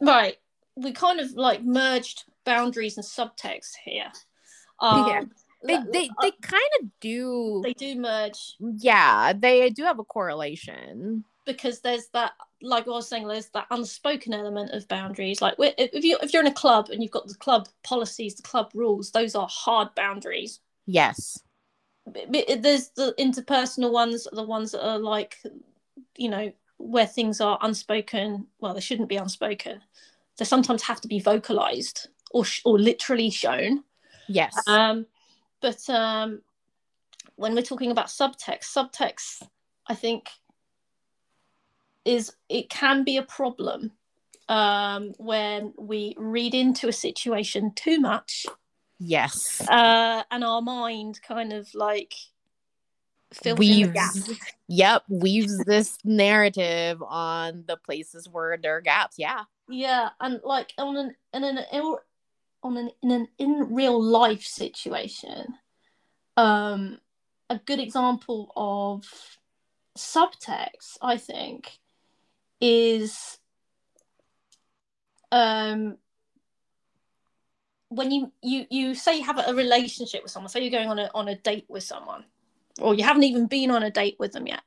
right. 0.00 0.36
We 0.76 0.92
kind 0.92 1.20
of 1.20 1.32
like 1.32 1.62
merged 1.62 2.24
boundaries 2.44 2.96
and 2.96 3.04
subtext 3.04 3.72
here. 3.84 4.10
Um, 4.78 5.06
yeah. 5.08 5.22
They 5.62 5.76
they 5.76 6.10
they 6.22 6.30
kind 6.40 6.70
of 6.80 6.88
do. 7.00 7.60
They 7.62 7.74
do 7.74 7.96
merge. 7.96 8.56
Yeah, 8.60 9.34
they 9.34 9.68
do 9.68 9.84
have 9.84 9.98
a 9.98 10.04
correlation 10.04 11.24
because 11.44 11.80
there's 11.80 12.06
that 12.14 12.32
like 12.62 12.86
I 12.86 12.90
was 12.90 13.08
saying, 13.08 13.26
there's 13.26 13.48
that 13.50 13.66
unspoken 13.70 14.34
element 14.34 14.72
of 14.72 14.88
boundaries. 14.88 15.40
Like 15.40 15.54
if 15.58 16.04
you 16.04 16.18
if 16.22 16.32
you're 16.32 16.42
in 16.42 16.48
a 16.48 16.54
club 16.54 16.90
and 16.90 17.02
you've 17.02 17.12
got 17.12 17.26
the 17.26 17.34
club 17.34 17.68
policies, 17.82 18.34
the 18.34 18.42
club 18.42 18.70
rules, 18.74 19.10
those 19.10 19.34
are 19.34 19.48
hard 19.50 19.94
boundaries. 19.94 20.60
Yes. 20.86 21.42
There's 22.06 22.88
the 22.90 23.14
interpersonal 23.18 23.92
ones, 23.92 24.26
the 24.32 24.42
ones 24.42 24.72
that 24.72 24.86
are 24.86 24.98
like, 24.98 25.38
you 26.16 26.28
know, 26.28 26.52
where 26.78 27.06
things 27.06 27.40
are 27.40 27.58
unspoken. 27.62 28.46
Well, 28.58 28.74
they 28.74 28.80
shouldn't 28.80 29.08
be 29.08 29.16
unspoken. 29.16 29.80
They 30.38 30.44
sometimes 30.44 30.82
have 30.82 31.00
to 31.02 31.08
be 31.08 31.20
vocalized 31.20 32.08
or 32.30 32.44
sh- 32.44 32.62
or 32.64 32.78
literally 32.78 33.30
shown. 33.30 33.84
Yes. 34.28 34.54
Um, 34.66 35.06
but 35.60 35.88
um, 35.90 36.40
when 37.36 37.54
we're 37.54 37.62
talking 37.62 37.90
about 37.90 38.06
subtext, 38.06 38.64
subtext, 38.64 39.42
I 39.86 39.94
think 39.94 40.30
is 42.04 42.32
it 42.48 42.70
can 42.70 43.04
be 43.04 43.16
a 43.16 43.22
problem 43.22 43.92
um, 44.48 45.14
when 45.18 45.72
we 45.78 46.14
read 46.18 46.54
into 46.54 46.88
a 46.88 46.92
situation 46.92 47.72
too 47.74 48.00
much. 48.00 48.46
Yes. 48.98 49.66
Uh, 49.68 50.22
and 50.30 50.44
our 50.44 50.60
mind 50.60 51.20
kind 51.22 51.52
of 51.52 51.72
like 51.74 52.14
weaves. 53.56 54.30
Yep, 54.68 55.04
weaves 55.08 55.58
this 55.64 55.98
narrative 56.04 57.02
on 57.02 57.64
the 57.66 57.76
places 57.76 58.28
where 58.28 58.56
there 58.56 58.76
are 58.76 58.80
gaps. 58.80 59.16
Yeah. 59.18 59.44
Yeah, 59.68 60.10
and 60.20 60.40
like 60.44 60.72
on 60.78 60.96
an 60.96 61.14
in 61.32 61.44
an 61.44 61.58
on 62.62 62.76
an 62.76 62.90
in 63.02 63.10
an 63.10 63.28
in 63.38 63.72
real 63.72 64.02
life 64.02 64.42
situation, 64.42 65.54
um, 66.36 66.98
a 67.48 67.58
good 67.58 67.80
example 67.80 68.52
of 68.56 69.04
subtext, 69.96 70.98
I 71.00 71.16
think, 71.16 71.78
is 72.60 73.38
um 75.32 75.96
when 77.88 78.10
you 78.10 78.32
you 78.42 78.66
you 78.70 78.94
say 78.94 79.18
you 79.18 79.24
have 79.24 79.38
a 79.38 79.54
relationship 79.54 80.22
with 80.22 80.30
someone 80.30 80.48
say 80.48 80.60
you're 80.60 80.70
going 80.70 80.88
on 80.88 80.98
a 80.98 81.10
on 81.14 81.28
a 81.28 81.36
date 81.36 81.66
with 81.68 81.82
someone 81.82 82.24
or 82.80 82.94
you 82.94 83.02
haven't 83.02 83.24
even 83.24 83.46
been 83.46 83.70
on 83.70 83.82
a 83.82 83.90
date 83.90 84.16
with 84.18 84.32
them 84.32 84.46
yet 84.46 84.62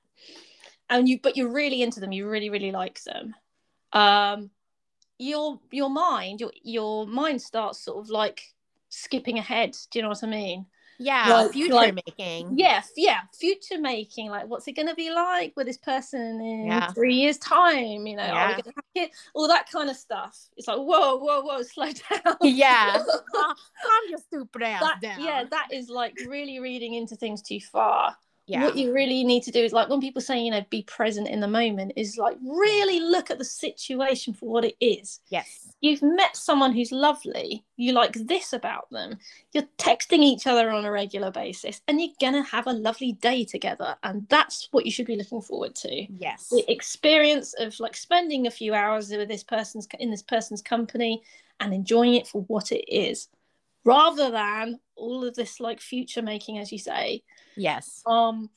and 0.89 1.07
you 1.07 1.19
but 1.21 1.37
you're 1.37 1.51
really 1.51 1.81
into 1.81 1.99
them 1.99 2.11
you 2.11 2.27
really 2.27 2.49
really 2.49 2.71
like 2.71 3.01
them 3.03 3.33
um 3.93 4.49
your 5.19 5.59
your 5.71 5.89
mind 5.89 6.41
your 6.41 6.51
your 6.63 7.07
mind 7.07 7.41
starts 7.41 7.79
sort 7.79 8.03
of 8.03 8.09
like 8.09 8.41
skipping 8.89 9.39
ahead. 9.39 9.75
Do 9.89 9.99
you 9.99 10.03
know 10.03 10.09
what 10.09 10.23
i 10.23 10.27
mean 10.27 10.65
yeah 10.99 11.33
like, 11.33 11.51
future 11.51 11.73
like, 11.73 11.95
making. 11.95 12.57
yeah 12.57 12.81
yeah 12.95 13.21
future 13.37 13.79
making. 13.79 14.29
Like 14.29 14.47
what's 14.47 14.67
it 14.67 14.73
going 14.73 14.87
to 14.87 14.95
be 14.95 15.11
like 15.11 15.53
with 15.55 15.67
this 15.67 15.77
person 15.77 16.41
in 16.41 16.67
yeah. 16.67 16.91
three 16.91 17.15
years 17.15 17.37
time? 17.37 18.05
You 18.07 18.17
know 18.17 18.23
yeah. 18.95 19.05
all 19.33 19.47
that 19.47 19.69
kind 19.71 19.89
of 19.89 19.95
stuff. 19.95 20.37
It's 20.57 20.67
like 20.67 20.77
whoa 20.77 21.17
whoa 21.17 21.41
whoa 21.41 21.61
slow 21.63 21.85
down. 21.87 22.35
Yeah. 22.41 23.03
Calm 23.33 23.55
your 24.09 24.19
stupid 24.19 24.63
ass 24.63 24.81
that, 24.81 25.01
down. 25.01 25.23
yeah 25.23 25.43
that 25.49 25.69
is 25.71 25.89
like 25.89 26.17
really 26.27 26.59
reading 26.59 26.93
into 26.93 27.15
things 27.15 27.41
too 27.41 27.59
far 27.59 28.15
yeah. 28.45 28.65
what 28.65 28.75
you 28.75 28.93
really 28.93 29.23
need 29.23 29.43
to 29.43 29.51
do 29.51 29.59
is 29.59 29.71
like 29.71 29.87
when 29.87 30.01
people 30.01 30.21
say 30.21 30.39
you 30.39 30.51
know 30.51 30.63
be 30.69 30.83
present 30.83 31.27
in 31.27 31.39
the 31.39 31.47
moment 31.47 31.93
is 31.95 32.17
like 32.17 32.37
really 32.43 32.99
look 32.99 33.31
at 33.31 33.37
the 33.37 33.45
situation 33.45 34.33
for 34.33 34.49
what 34.49 34.65
it 34.65 34.75
is. 34.81 35.21
Yes. 35.29 35.73
You've 35.81 36.01
met 36.01 36.35
someone 36.35 36.73
who's 36.73 36.91
lovely 36.91 37.63
you 37.77 37.93
like 37.93 38.13
this 38.13 38.53
about 38.53 38.89
them 38.91 39.17
you're 39.51 39.67
texting 39.77 40.19
each 40.19 40.45
other 40.45 40.69
on 40.69 40.85
a 40.85 40.91
regular 40.91 41.31
basis 41.31 41.81
and 41.87 41.99
you're 41.99 42.11
gonna 42.19 42.43
have 42.43 42.67
a 42.67 42.73
lovely 42.73 43.13
day 43.13 43.43
together 43.43 43.95
and 44.03 44.27
that's 44.29 44.67
what 44.71 44.85
you 44.85 44.91
should 44.91 45.07
be 45.07 45.15
looking 45.15 45.41
forward 45.41 45.75
to. 45.75 46.05
Yes. 46.17 46.49
The 46.49 46.69
experience 46.71 47.53
of 47.59 47.79
like 47.79 47.95
spending 47.95 48.47
a 48.47 48.51
few 48.51 48.73
hours 48.73 49.09
with 49.09 49.27
this 49.29 49.43
person's 49.43 49.87
in 49.99 50.11
this 50.11 50.21
person's 50.21 50.61
company 50.61 51.23
and 51.59 51.73
enjoying 51.73 52.15
it 52.15 52.27
for 52.27 52.41
what 52.43 52.71
it 52.71 52.83
is 52.93 53.29
rather 53.85 54.31
than 54.31 54.79
all 54.95 55.23
of 55.25 55.35
this 55.35 55.59
like 55.59 55.79
future 55.79 56.21
making 56.21 56.57
as 56.57 56.71
you 56.71 56.77
say. 56.77 57.23
Yes. 57.55 58.01
Um 58.05 58.49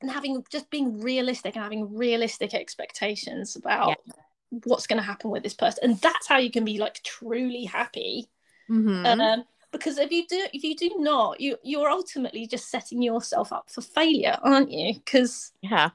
and 0.00 0.10
having 0.10 0.44
just 0.50 0.70
being 0.70 1.00
realistic 1.00 1.56
and 1.56 1.62
having 1.62 1.96
realistic 1.96 2.54
expectations 2.54 3.56
about 3.56 3.96
yeah. 4.06 4.60
what's 4.64 4.86
going 4.86 4.98
to 4.98 5.06
happen 5.06 5.30
with 5.30 5.42
this 5.42 5.54
person. 5.54 5.84
And 5.84 5.98
that's 6.00 6.26
how 6.26 6.36
you 6.36 6.50
can 6.50 6.66
be 6.66 6.78
like 6.78 7.02
truly 7.02 7.64
happy. 7.64 8.28
Mm-hmm. 8.68 9.20
um, 9.20 9.44
because 9.72 9.98
if 9.98 10.10
you 10.10 10.26
do 10.26 10.46
if 10.52 10.64
you 10.64 10.74
do 10.74 10.90
not 10.98 11.40
you 11.40 11.56
you're 11.62 11.90
ultimately 11.90 12.46
just 12.46 12.70
setting 12.70 13.02
yourself 13.02 13.52
up 13.52 13.70
for 13.70 13.80
failure 13.80 14.38
aren't 14.42 14.70
you? 14.70 14.94
Because 14.94 15.52
yeah. 15.60 15.90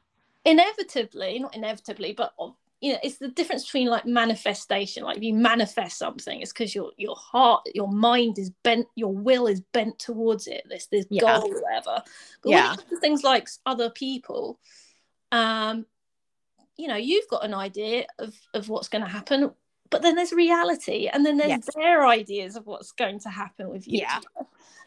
inevitably 0.45 1.39
not 1.39 1.55
inevitably 1.55 2.13
but 2.13 2.33
you 2.81 2.91
know 2.91 2.99
it's 3.03 3.17
the 3.17 3.29
difference 3.29 3.63
between 3.63 3.87
like 3.87 4.05
manifestation 4.05 5.03
like 5.03 5.17
if 5.17 5.23
you 5.23 5.33
manifest 5.33 5.97
something 5.97 6.41
it's 6.41 6.51
because 6.51 6.75
your 6.75 6.91
your 6.97 7.15
heart 7.15 7.61
your 7.73 7.87
mind 7.87 8.37
is 8.37 8.49
bent 8.63 8.87
your 8.95 9.13
will 9.13 9.47
is 9.47 9.61
bent 9.71 9.97
towards 9.99 10.47
it 10.47 10.63
this 10.67 10.87
this 10.87 11.05
yeah. 11.09 11.21
goal 11.21 11.49
or 11.49 11.61
whatever 11.61 12.03
but 12.41 12.49
yeah. 12.49 12.63
when 12.63 12.73
it 12.73 12.77
comes 12.77 12.89
to 12.89 12.99
things 12.99 13.23
like 13.23 13.47
other 13.65 13.89
people 13.91 14.59
um 15.31 15.85
you 16.75 16.87
know 16.87 16.95
you've 16.95 17.27
got 17.29 17.45
an 17.45 17.53
idea 17.53 18.05
of 18.19 18.35
of 18.53 18.67
what's 18.67 18.89
going 18.89 19.03
to 19.03 19.09
happen 19.09 19.51
but 19.91 20.01
then 20.01 20.15
there's 20.15 20.31
reality 20.31 21.07
and 21.07 21.25
then 21.25 21.37
there's 21.37 21.49
yes. 21.49 21.69
their 21.75 22.07
ideas 22.07 22.55
of 22.55 22.65
what's 22.65 22.91
going 22.93 23.19
to 23.19 23.29
happen 23.29 23.69
with 23.69 23.87
you 23.87 23.99
yeah 23.99 24.19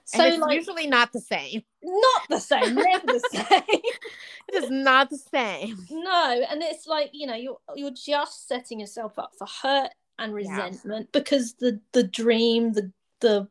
so 0.05 0.23
and 0.23 0.35
it's 0.35 0.43
like, 0.43 0.55
usually 0.55 0.87
not 0.87 1.13
the 1.13 1.21
same. 1.21 1.63
Not 1.83 2.23
the 2.29 2.41
same, 2.41 2.75
never 2.75 3.07
the 3.07 3.21
same. 3.33 3.81
it 4.49 4.65
is 4.65 4.71
not 4.71 5.11
the 5.11 5.19
same. 5.19 5.87
No, 5.91 6.45
and 6.51 6.63
it's 6.63 6.87
like, 6.87 7.11
you 7.13 7.27
know, 7.27 7.35
you're 7.35 7.59
you're 7.75 7.91
just 7.91 8.47
setting 8.47 8.81
yourself 8.81 9.19
up 9.19 9.33
for 9.39 9.47
hurt 9.63 9.91
and 10.19 10.35
resentment 10.35 11.09
yeah. 11.09 11.19
because 11.19 11.55
the 11.55 11.81
the 11.93 12.03
dream, 12.03 12.73
the 12.73 12.93
the 13.21 13.49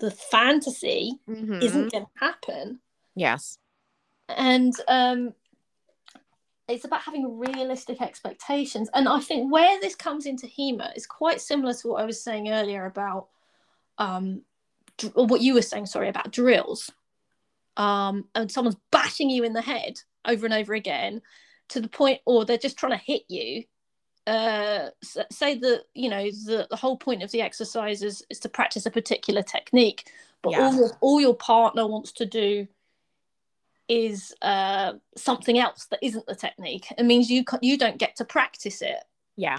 the 0.00 0.10
fantasy 0.10 1.20
mm-hmm. 1.28 1.62
isn't 1.62 1.92
gonna 1.92 2.06
happen. 2.16 2.80
Yes. 3.14 3.58
And 4.28 4.74
um 4.88 5.34
it's 6.68 6.84
about 6.84 7.02
having 7.02 7.38
realistic 7.38 8.00
expectations. 8.00 8.88
And 8.94 9.08
I 9.08 9.20
think 9.20 9.52
where 9.52 9.80
this 9.80 9.94
comes 9.94 10.26
into 10.26 10.46
HEMA 10.46 10.96
is 10.96 11.06
quite 11.06 11.40
similar 11.40 11.74
to 11.74 11.88
what 11.88 12.00
I 12.00 12.06
was 12.06 12.22
saying 12.22 12.50
earlier 12.50 12.86
about 12.86 13.28
um 13.98 14.42
what 15.14 15.40
you 15.40 15.54
were 15.54 15.62
saying, 15.62 15.86
sorry, 15.86 16.08
about 16.08 16.32
drills, 16.32 16.90
um, 17.76 18.26
and 18.34 18.50
someone's 18.50 18.76
bashing 18.90 19.30
you 19.30 19.44
in 19.44 19.52
the 19.52 19.62
head 19.62 20.00
over 20.26 20.46
and 20.46 20.54
over 20.54 20.74
again 20.74 21.22
to 21.68 21.80
the 21.80 21.88
point, 21.88 22.20
or 22.26 22.44
they're 22.44 22.58
just 22.58 22.76
trying 22.78 22.98
to 22.98 23.04
hit 23.04 23.22
you. 23.28 23.64
Uh, 24.24 24.90
say 25.32 25.58
that 25.58 25.82
you 25.94 26.08
know 26.08 26.24
the, 26.24 26.66
the 26.70 26.76
whole 26.76 26.96
point 26.96 27.24
of 27.24 27.30
the 27.32 27.40
exercise 27.40 28.02
is, 28.02 28.24
is 28.30 28.38
to 28.38 28.48
practice 28.48 28.86
a 28.86 28.90
particular 28.90 29.42
technique, 29.42 30.10
but 30.42 30.52
yeah. 30.52 30.60
all 30.60 30.74
your, 30.74 30.90
all 31.00 31.20
your 31.20 31.34
partner 31.34 31.86
wants 31.86 32.12
to 32.12 32.26
do 32.26 32.68
is 33.88 34.32
uh, 34.42 34.92
something 35.16 35.58
else 35.58 35.86
that 35.86 35.98
isn't 36.02 36.26
the 36.26 36.34
technique. 36.34 36.86
It 36.96 37.04
means 37.04 37.30
you 37.30 37.44
you 37.60 37.76
don't 37.76 37.98
get 37.98 38.16
to 38.16 38.24
practice 38.24 38.80
it. 38.80 39.02
Yeah. 39.36 39.58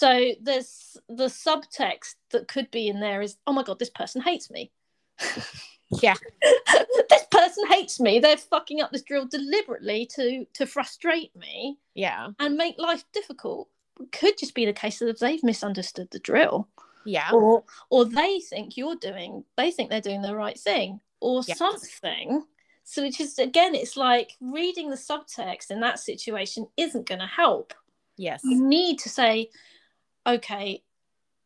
So 0.00 0.32
there's 0.40 0.96
the 1.10 1.26
subtext 1.26 2.14
that 2.30 2.48
could 2.48 2.70
be 2.70 2.88
in 2.88 3.00
there 3.00 3.20
is, 3.20 3.36
oh 3.46 3.52
my 3.52 3.62
god, 3.62 3.78
this 3.78 3.90
person 3.90 4.22
hates 4.22 4.50
me. 4.50 4.72
yeah. 6.00 6.14
this 7.10 7.24
person 7.30 7.66
hates 7.66 8.00
me. 8.00 8.18
They're 8.18 8.38
fucking 8.38 8.80
up 8.80 8.92
this 8.92 9.02
drill 9.02 9.26
deliberately 9.26 10.08
to 10.14 10.46
to 10.54 10.64
frustrate 10.64 11.36
me. 11.36 11.76
Yeah. 11.94 12.28
And 12.38 12.56
make 12.56 12.78
life 12.78 13.04
difficult. 13.12 13.68
It 14.00 14.10
could 14.10 14.38
just 14.38 14.54
be 14.54 14.64
the 14.64 14.72
case 14.72 15.00
that 15.00 15.20
they've 15.20 15.44
misunderstood 15.44 16.08
the 16.10 16.18
drill. 16.18 16.66
Yeah. 17.04 17.30
Or 17.30 17.64
or 17.90 18.06
they 18.06 18.40
think 18.40 18.78
you're 18.78 18.96
doing 18.96 19.44
they 19.58 19.70
think 19.70 19.90
they're 19.90 20.00
doing 20.00 20.22
the 20.22 20.34
right 20.34 20.58
thing. 20.58 21.00
Or 21.20 21.42
yes. 21.46 21.58
something. 21.58 22.42
So 22.84 23.02
which 23.02 23.20
is 23.20 23.38
again, 23.38 23.74
it's 23.74 23.98
like 23.98 24.32
reading 24.40 24.88
the 24.88 24.96
subtext 24.96 25.70
in 25.70 25.80
that 25.80 25.98
situation 25.98 26.68
isn't 26.78 27.06
gonna 27.06 27.26
help. 27.26 27.74
Yes. 28.20 28.42
You 28.44 28.62
need 28.62 28.98
to 29.00 29.08
say, 29.08 29.48
okay, 30.26 30.82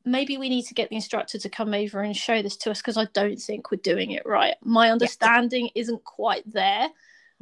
maybe 0.04 0.36
we 0.38 0.48
need 0.48 0.66
to 0.66 0.74
get 0.74 0.90
the 0.90 0.96
instructor 0.96 1.38
to 1.38 1.48
come 1.48 1.74
over 1.74 2.00
and 2.00 2.16
show 2.16 2.42
this 2.42 2.56
to 2.58 2.70
us 2.70 2.80
because 2.80 2.96
I 2.96 3.06
don't 3.12 3.40
think 3.40 3.70
we're 3.70 3.78
doing 3.78 4.10
it 4.10 4.26
right. 4.26 4.54
My 4.62 4.90
understanding 4.90 5.64
yes. 5.66 5.86
isn't 5.86 6.04
quite 6.04 6.50
there. 6.50 6.88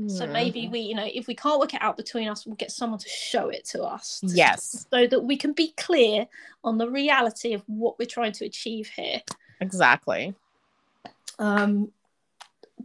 So 0.08 0.26
maybe 0.26 0.68
we, 0.68 0.80
you 0.80 0.94
know, 0.96 1.08
if 1.12 1.26
we 1.26 1.34
can't 1.34 1.60
work 1.60 1.74
it 1.74 1.82
out 1.82 1.96
between 1.96 2.26
us, 2.26 2.44
we'll 2.44 2.56
get 2.56 2.72
someone 2.72 2.98
to 2.98 3.08
show 3.08 3.50
it 3.50 3.64
to 3.66 3.84
us. 3.84 4.20
To, 4.20 4.26
yes. 4.26 4.86
So 4.90 5.06
that 5.06 5.20
we 5.20 5.36
can 5.36 5.52
be 5.52 5.74
clear 5.76 6.26
on 6.64 6.78
the 6.78 6.90
reality 6.90 7.52
of 7.52 7.62
what 7.66 7.98
we're 7.98 8.06
trying 8.06 8.32
to 8.32 8.44
achieve 8.44 8.88
here. 8.88 9.20
Exactly. 9.60 10.34
Um 11.38 11.92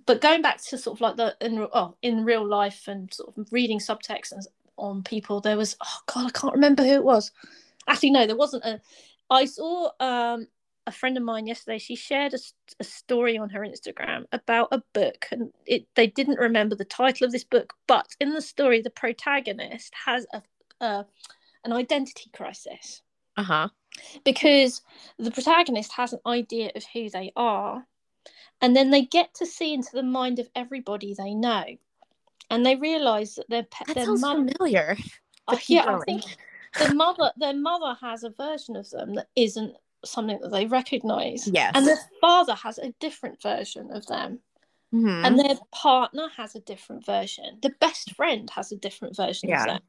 but 0.06 0.22
going 0.22 0.42
back 0.42 0.62
to 0.66 0.78
sort 0.78 0.98
of 0.98 1.02
like 1.02 1.16
the 1.16 1.36
in 1.42 1.68
oh 1.74 1.96
in 2.02 2.24
real 2.24 2.46
life 2.46 2.88
and 2.88 3.12
sort 3.12 3.36
of 3.38 3.52
reading 3.52 3.80
subtext 3.80 4.32
and 4.32 4.46
on 4.78 5.02
people, 5.02 5.42
there 5.42 5.58
was 5.58 5.76
oh 5.84 6.00
god, 6.06 6.28
I 6.28 6.40
can't 6.40 6.54
remember 6.54 6.84
who 6.84 6.94
it 6.94 7.04
was. 7.04 7.32
Actually, 7.88 8.12
no, 8.12 8.28
there 8.28 8.36
wasn't 8.36 8.64
a. 8.66 8.82
I 9.30 9.46
saw 9.46 9.90
um 10.00 10.48
a 10.86 10.92
friend 10.92 11.18
of 11.18 11.24
mine 11.24 11.48
yesterday 11.48 11.78
she 11.78 11.98
shared 11.98 12.34
a, 12.34 12.38
a, 12.80 12.84
story 12.86 13.38
on 13.38 13.50
her 13.50 13.60
instagram 13.60 14.24
about 14.32 14.70
a 14.72 14.82
book 14.94 15.28
and 15.34 15.52
it 15.66 15.86
they 15.96 16.08
didn't 16.08 16.40
remember 16.40 16.76
the 16.76 16.86
title 16.86 17.26
of 17.26 17.34
this 17.34 17.44
book 17.44 17.74
but 17.88 18.08
in 18.22 18.34
the 18.34 18.42
story 18.42 18.82
the 18.82 18.90
protagonist 18.90 19.94
has 20.06 20.26
a, 20.32 20.42
a 20.80 21.06
an 21.68 21.74
identity 21.74 22.30
crisis. 22.34 23.02
Uh-huh. 23.36 23.68
Because 24.24 24.82
the 25.20 25.32
protagonist 25.32 25.92
has 25.94 26.14
an 26.14 26.20
idea 26.26 26.72
of 26.76 26.84
who 26.94 27.10
they 27.10 27.32
are 27.36 27.86
and 28.62 28.76
then 28.76 28.90
they 28.90 29.04
get 29.04 29.34
to 29.36 29.46
see 29.46 29.74
into 29.74 29.90
the 29.94 30.04
mind 30.04 30.40
of 30.40 30.50
everybody 30.56 31.14
they 31.14 31.34
know. 31.34 31.66
And 32.50 32.66
they 32.66 32.76
realize 32.76 33.36
that 33.36 33.50
their 33.50 33.64
pet 33.64 33.94
their 33.94 34.16
mother 34.16 34.48
familiar. 34.50 34.98
Uh, 35.50 35.58
yeah 35.68 35.86
i 35.86 36.00
think 36.06 36.24
the 36.80 36.94
mother 36.94 37.32
their 37.38 37.56
mother 37.56 37.98
has 38.02 38.24
a 38.24 38.30
version 38.30 38.76
of 38.76 38.90
them 38.90 39.16
that 39.16 39.30
isn't 39.36 39.76
something 40.06 40.40
that 40.42 40.52
they 40.52 40.66
recognize. 40.66 41.48
Yes. 41.48 41.72
And 41.76 41.88
their 41.88 42.00
father 42.22 42.56
has 42.56 42.78
a 42.78 42.94
different 43.00 43.42
version 43.42 43.92
of 43.92 44.06
them. 44.08 44.40
Mm-hmm. 44.94 45.26
And 45.26 45.40
their 45.40 45.56
partner 45.72 46.30
has 46.38 46.56
a 46.56 46.62
different 46.62 47.06
version. 47.06 47.58
The 47.62 47.74
best 47.82 48.16
friend 48.16 48.50
has 48.52 48.72
a 48.72 48.78
different 48.78 49.16
version 49.16 49.50
yeah. 49.50 49.62
of 49.62 49.68
them. 49.68 49.82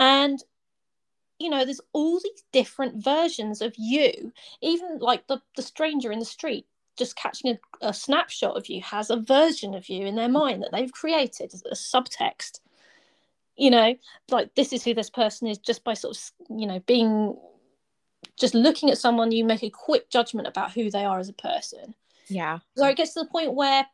And 0.00 0.44
you 1.38 1.50
know, 1.50 1.64
there's 1.64 1.80
all 1.92 2.20
these 2.20 2.44
different 2.52 3.02
versions 3.02 3.62
of 3.62 3.74
you. 3.76 4.32
Even 4.60 4.98
like 4.98 5.26
the, 5.26 5.42
the 5.56 5.62
stranger 5.62 6.12
in 6.12 6.20
the 6.20 6.24
street 6.24 6.66
just 6.96 7.16
catching 7.16 7.56
a, 7.82 7.88
a 7.88 7.94
snapshot 7.94 8.56
of 8.56 8.68
you 8.68 8.80
has 8.82 9.10
a 9.10 9.16
version 9.16 9.74
of 9.74 9.88
you 9.88 10.06
in 10.06 10.14
their 10.14 10.28
mind 10.28 10.62
that 10.62 10.70
they've 10.72 10.92
created 10.92 11.52
as 11.54 11.62
a 11.64 11.74
subtext 11.74 12.60
you 13.56 13.70
know 13.70 13.94
like 14.30 14.54
this 14.54 14.72
is 14.72 14.82
who 14.82 14.94
this 14.94 15.10
person 15.10 15.46
is 15.46 15.58
just 15.58 15.84
by 15.84 15.94
sort 15.94 16.16
of 16.16 16.58
you 16.58 16.66
know 16.66 16.78
being 16.80 17.36
just 18.38 18.54
looking 18.54 18.90
at 18.90 18.98
someone, 18.98 19.32
you 19.32 19.44
make 19.44 19.62
a 19.62 19.70
quick 19.70 20.10
judgment 20.10 20.48
about 20.48 20.72
who 20.72 20.90
they 20.90 21.04
are 21.04 21.18
as 21.18 21.28
a 21.28 21.34
person. 21.34 21.94
Yeah. 22.28 22.60
So 22.76 22.86
it 22.86 22.96
gets 22.96 23.14
to 23.14 23.20
the 23.20 23.26
point 23.26 23.54
where 23.54 23.86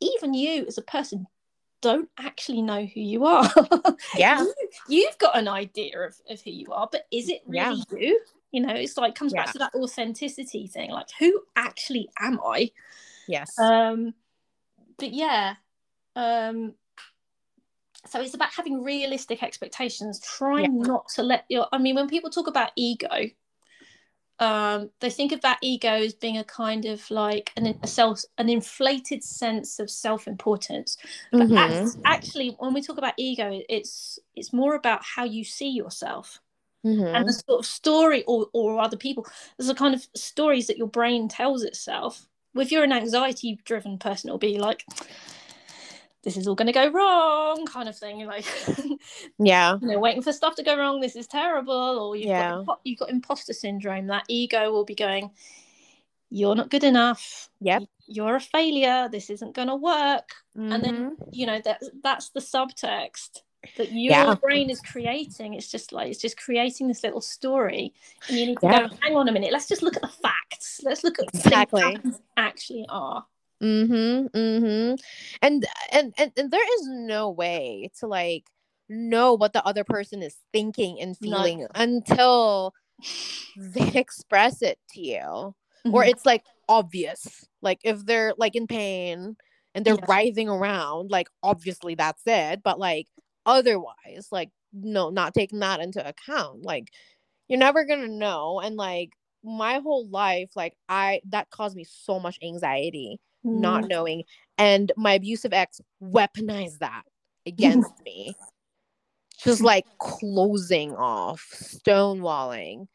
even 0.00 0.34
you 0.34 0.66
as 0.66 0.78
a 0.78 0.82
person 0.82 1.26
don't 1.80 2.08
actually 2.18 2.62
know 2.62 2.84
who 2.84 3.00
you 3.00 3.24
are. 3.24 3.50
Yeah. 4.16 4.44
you, 4.88 5.06
have 5.06 5.18
got 5.18 5.36
an 5.38 5.48
idea 5.48 6.00
of, 6.00 6.14
of 6.28 6.40
who 6.42 6.50
you 6.50 6.72
are, 6.72 6.88
but 6.90 7.06
is 7.10 7.28
it 7.28 7.42
really 7.46 7.82
yeah. 7.90 7.98
you? 7.98 8.20
You 8.52 8.62
know, 8.62 8.74
it's 8.74 8.96
like 8.96 9.14
comes 9.14 9.32
yeah. 9.32 9.44
back 9.44 9.52
to 9.52 9.58
that 9.58 9.74
authenticity 9.74 10.66
thing. 10.66 10.90
Like, 10.90 11.08
who 11.18 11.40
actually 11.56 12.08
am 12.18 12.40
I? 12.44 12.70
Yes. 13.28 13.58
Um, 13.58 14.14
but 14.98 15.12
yeah. 15.12 15.54
Um, 16.16 16.74
so 18.06 18.20
it's 18.20 18.34
about 18.34 18.50
having 18.50 18.82
realistic 18.82 19.42
expectations 19.42 20.20
trying 20.20 20.76
yeah. 20.76 20.86
not 20.86 21.08
to 21.08 21.22
let 21.22 21.44
your 21.48 21.66
i 21.72 21.78
mean 21.78 21.94
when 21.94 22.08
people 22.08 22.30
talk 22.30 22.46
about 22.46 22.70
ego 22.76 23.26
um, 24.40 24.88
they 25.00 25.10
think 25.10 25.32
of 25.32 25.42
that 25.42 25.58
ego 25.60 25.90
as 25.90 26.14
being 26.14 26.38
a 26.38 26.44
kind 26.44 26.86
of 26.86 27.08
like 27.10 27.52
an 27.56 27.78
a 27.82 27.86
self 27.86 28.22
an 28.38 28.48
inflated 28.48 29.22
sense 29.22 29.78
of 29.78 29.90
self-importance 29.90 30.96
but 31.30 31.42
mm-hmm. 31.42 32.00
actually 32.06 32.56
when 32.58 32.72
we 32.72 32.80
talk 32.80 32.96
about 32.96 33.12
ego 33.18 33.60
it's 33.68 34.18
it's 34.34 34.52
more 34.52 34.74
about 34.74 35.04
how 35.04 35.24
you 35.24 35.44
see 35.44 35.68
yourself 35.68 36.40
mm-hmm. 36.84 37.14
and 37.14 37.28
the 37.28 37.34
sort 37.34 37.58
of 37.58 37.66
story 37.66 38.24
or, 38.26 38.46
or 38.54 38.80
other 38.80 38.96
people 38.96 39.26
there's 39.58 39.68
a 39.68 39.74
kind 39.74 39.94
of 39.94 40.06
stories 40.14 40.66
that 40.68 40.78
your 40.78 40.88
brain 40.88 41.28
tells 41.28 41.62
itself 41.62 42.26
if 42.56 42.72
you're 42.72 42.84
an 42.84 42.92
anxiety 42.92 43.60
driven 43.64 43.98
person 43.98 44.28
it'll 44.28 44.38
be 44.38 44.58
like 44.58 44.86
this 46.22 46.36
is 46.36 46.46
all 46.46 46.54
going 46.54 46.66
to 46.66 46.72
go 46.72 46.90
wrong 46.90 47.66
kind 47.66 47.88
of 47.88 47.96
thing 47.96 48.26
like 48.26 48.44
yeah 49.38 49.76
you 49.80 49.88
know 49.88 49.98
waiting 49.98 50.22
for 50.22 50.32
stuff 50.32 50.54
to 50.54 50.62
go 50.62 50.76
wrong 50.76 51.00
this 51.00 51.16
is 51.16 51.26
terrible 51.26 51.98
or 51.98 52.16
you've 52.16 52.26
yeah. 52.26 52.62
got 52.66 52.80
you've 52.84 52.98
got 52.98 53.10
imposter 53.10 53.52
syndrome 53.52 54.06
that 54.06 54.24
ego 54.28 54.70
will 54.70 54.84
be 54.84 54.94
going 54.94 55.30
you're 56.30 56.54
not 56.54 56.70
good 56.70 56.84
enough 56.84 57.48
yep 57.60 57.82
you're 58.06 58.36
a 58.36 58.40
failure 58.40 59.08
this 59.10 59.30
isn't 59.30 59.54
going 59.54 59.68
to 59.68 59.76
work 59.76 60.34
mm-hmm. 60.56 60.72
and 60.72 60.84
then 60.84 60.94
mm-hmm. 60.94 61.22
you 61.32 61.46
know 61.46 61.60
that 61.64 61.82
that's 62.02 62.30
the 62.30 62.40
subtext 62.40 63.40
that 63.76 63.92
your 63.92 64.12
yeah. 64.12 64.34
brain 64.34 64.70
is 64.70 64.80
creating 64.80 65.54
it's 65.54 65.70
just 65.70 65.92
like 65.92 66.10
it's 66.10 66.20
just 66.20 66.38
creating 66.38 66.88
this 66.88 67.04
little 67.04 67.20
story 67.20 67.92
and 68.28 68.38
you 68.38 68.46
need 68.46 68.58
to 68.58 68.66
yeah. 68.66 68.88
go 68.88 68.96
hang 69.00 69.16
on 69.16 69.28
a 69.28 69.32
minute 69.32 69.52
let's 69.52 69.68
just 69.68 69.82
look 69.82 69.96
at 69.96 70.02
the 70.02 70.08
facts 70.08 70.80
let's 70.82 71.04
look 71.04 71.18
at 71.18 71.26
exactly 71.34 71.82
what 71.82 72.20
actually 72.36 72.86
are 72.88 73.24
Mm-hmm. 73.62 74.36
Mm-hmm. 74.36 74.94
And, 75.42 75.66
and 75.92 76.14
and 76.16 76.32
and 76.36 76.50
there 76.50 76.74
is 76.80 76.88
no 76.88 77.30
way 77.30 77.90
to 78.00 78.06
like 78.06 78.44
know 78.88 79.34
what 79.34 79.52
the 79.52 79.64
other 79.64 79.84
person 79.84 80.22
is 80.22 80.36
thinking 80.52 81.00
and 81.00 81.16
feeling 81.16 81.66
until 81.74 82.74
they 83.56 83.88
express 83.94 84.62
it 84.62 84.78
to 84.90 85.00
you. 85.00 85.20
Mm-hmm. 85.86 85.94
Or 85.94 86.04
it's 86.04 86.26
like 86.26 86.44
obvious. 86.68 87.46
Like 87.62 87.80
if 87.84 88.04
they're 88.04 88.34
like 88.36 88.56
in 88.56 88.66
pain 88.66 89.36
and 89.74 89.84
they're 89.84 89.94
yeah. 89.94 90.06
writhing 90.08 90.48
around, 90.48 91.10
like 91.10 91.28
obviously 91.42 91.94
that's 91.94 92.22
it. 92.26 92.62
But 92.62 92.78
like 92.78 93.06
otherwise, 93.46 94.28
like 94.30 94.50
no, 94.72 95.10
not 95.10 95.34
taking 95.34 95.60
that 95.60 95.80
into 95.80 96.06
account. 96.06 96.62
Like 96.62 96.90
you're 97.48 97.58
never 97.58 97.84
gonna 97.84 98.08
know. 98.08 98.60
And 98.60 98.76
like 98.76 99.10
my 99.44 99.78
whole 99.78 100.08
life, 100.08 100.50
like 100.56 100.74
I 100.88 101.20
that 101.28 101.50
caused 101.50 101.76
me 101.76 101.84
so 101.84 102.18
much 102.20 102.38
anxiety 102.42 103.20
mm. 103.44 103.60
not 103.60 103.88
knowing. 103.88 104.24
And 104.58 104.92
my 104.96 105.14
abusive 105.14 105.52
ex 105.52 105.80
weaponized 106.02 106.78
that 106.78 107.02
against 107.46 107.92
me. 108.04 108.34
Just 109.42 109.62
like 109.62 109.86
closing 109.98 110.94
off, 110.94 111.46
stonewalling. 111.54 112.88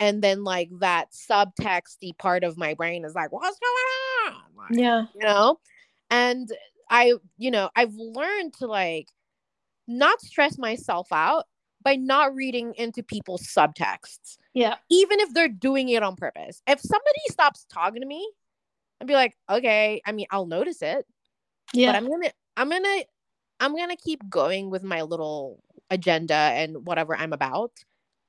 And 0.00 0.22
then 0.22 0.42
like 0.42 0.70
that 0.80 1.08
subtexty 1.12 2.16
part 2.16 2.42
of 2.42 2.56
my 2.56 2.72
brain 2.72 3.04
is 3.04 3.14
like, 3.14 3.32
what's 3.32 3.58
going 3.58 4.34
on? 4.34 4.42
Like, 4.56 4.78
yeah. 4.78 5.04
You 5.14 5.26
know? 5.26 5.58
And 6.10 6.48
I, 6.88 7.14
you 7.36 7.50
know, 7.50 7.68
I've 7.76 7.94
learned 7.94 8.54
to 8.54 8.66
like 8.66 9.08
not 9.86 10.20
stress 10.22 10.56
myself 10.56 11.08
out 11.12 11.44
by 11.82 11.96
not 11.96 12.34
reading 12.34 12.74
into 12.76 13.02
people's 13.02 13.42
subtexts. 13.42 14.36
Yeah. 14.54 14.76
Even 14.90 15.20
if 15.20 15.34
they're 15.34 15.48
doing 15.48 15.88
it 15.90 16.02
on 16.02 16.16
purpose. 16.16 16.62
If 16.66 16.80
somebody 16.80 17.20
stops 17.30 17.66
talking 17.70 18.00
to 18.00 18.06
me 18.06 18.26
and 19.00 19.06
be 19.06 19.14
like, 19.14 19.36
okay, 19.50 20.00
I 20.04 20.12
mean, 20.12 20.26
I'll 20.30 20.46
notice 20.46 20.82
it. 20.82 21.06
Yeah. 21.72 21.92
But 21.92 21.96
I'm 21.96 22.10
gonna 22.10 22.30
I'm 22.56 22.70
gonna 22.70 23.02
I'm 23.60 23.76
gonna 23.76 23.96
keep 23.96 24.28
going 24.28 24.70
with 24.70 24.82
my 24.82 25.02
little 25.02 25.62
agenda 25.90 26.34
and 26.34 26.86
whatever 26.86 27.16
I'm 27.16 27.32
about. 27.32 27.72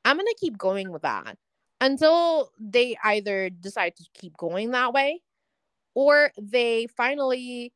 I'm 0.06 0.18
gonna 0.18 0.30
keep 0.40 0.58
going 0.58 0.92
with 0.92 1.04
that 1.04 1.38
until 1.82 2.52
they 2.60 2.98
either 3.04 3.50
decide 3.50 3.96
to 3.98 4.06
keep 4.14 4.36
going 4.38 4.72
that 4.72 4.94
way 4.94 5.22
or 5.96 6.32
they 6.38 6.88
finally 6.96 7.74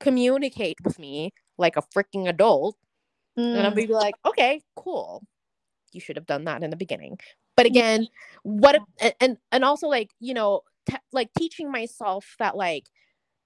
communicate 0.00 0.76
with 0.84 0.98
me 0.98 1.32
like 1.58 1.76
a 1.76 1.82
freaking 1.82 2.28
adult. 2.28 2.76
Mm. 3.38 3.56
And 3.56 3.66
I'll 3.66 3.74
be 3.74 3.86
like, 3.86 4.14
okay, 4.24 4.62
cool. 4.76 5.22
You 5.92 6.00
should 6.00 6.16
have 6.16 6.26
done 6.26 6.44
that 6.44 6.62
in 6.62 6.70
the 6.70 6.76
beginning. 6.76 7.18
But 7.56 7.66
again, 7.66 8.08
what 8.42 8.76
if, 8.98 9.14
and 9.20 9.36
and 9.52 9.64
also 9.64 9.86
like, 9.86 10.10
you 10.18 10.34
know, 10.34 10.62
te- 10.88 10.96
like 11.12 11.30
teaching 11.36 11.70
myself 11.70 12.34
that 12.38 12.56
like 12.56 12.86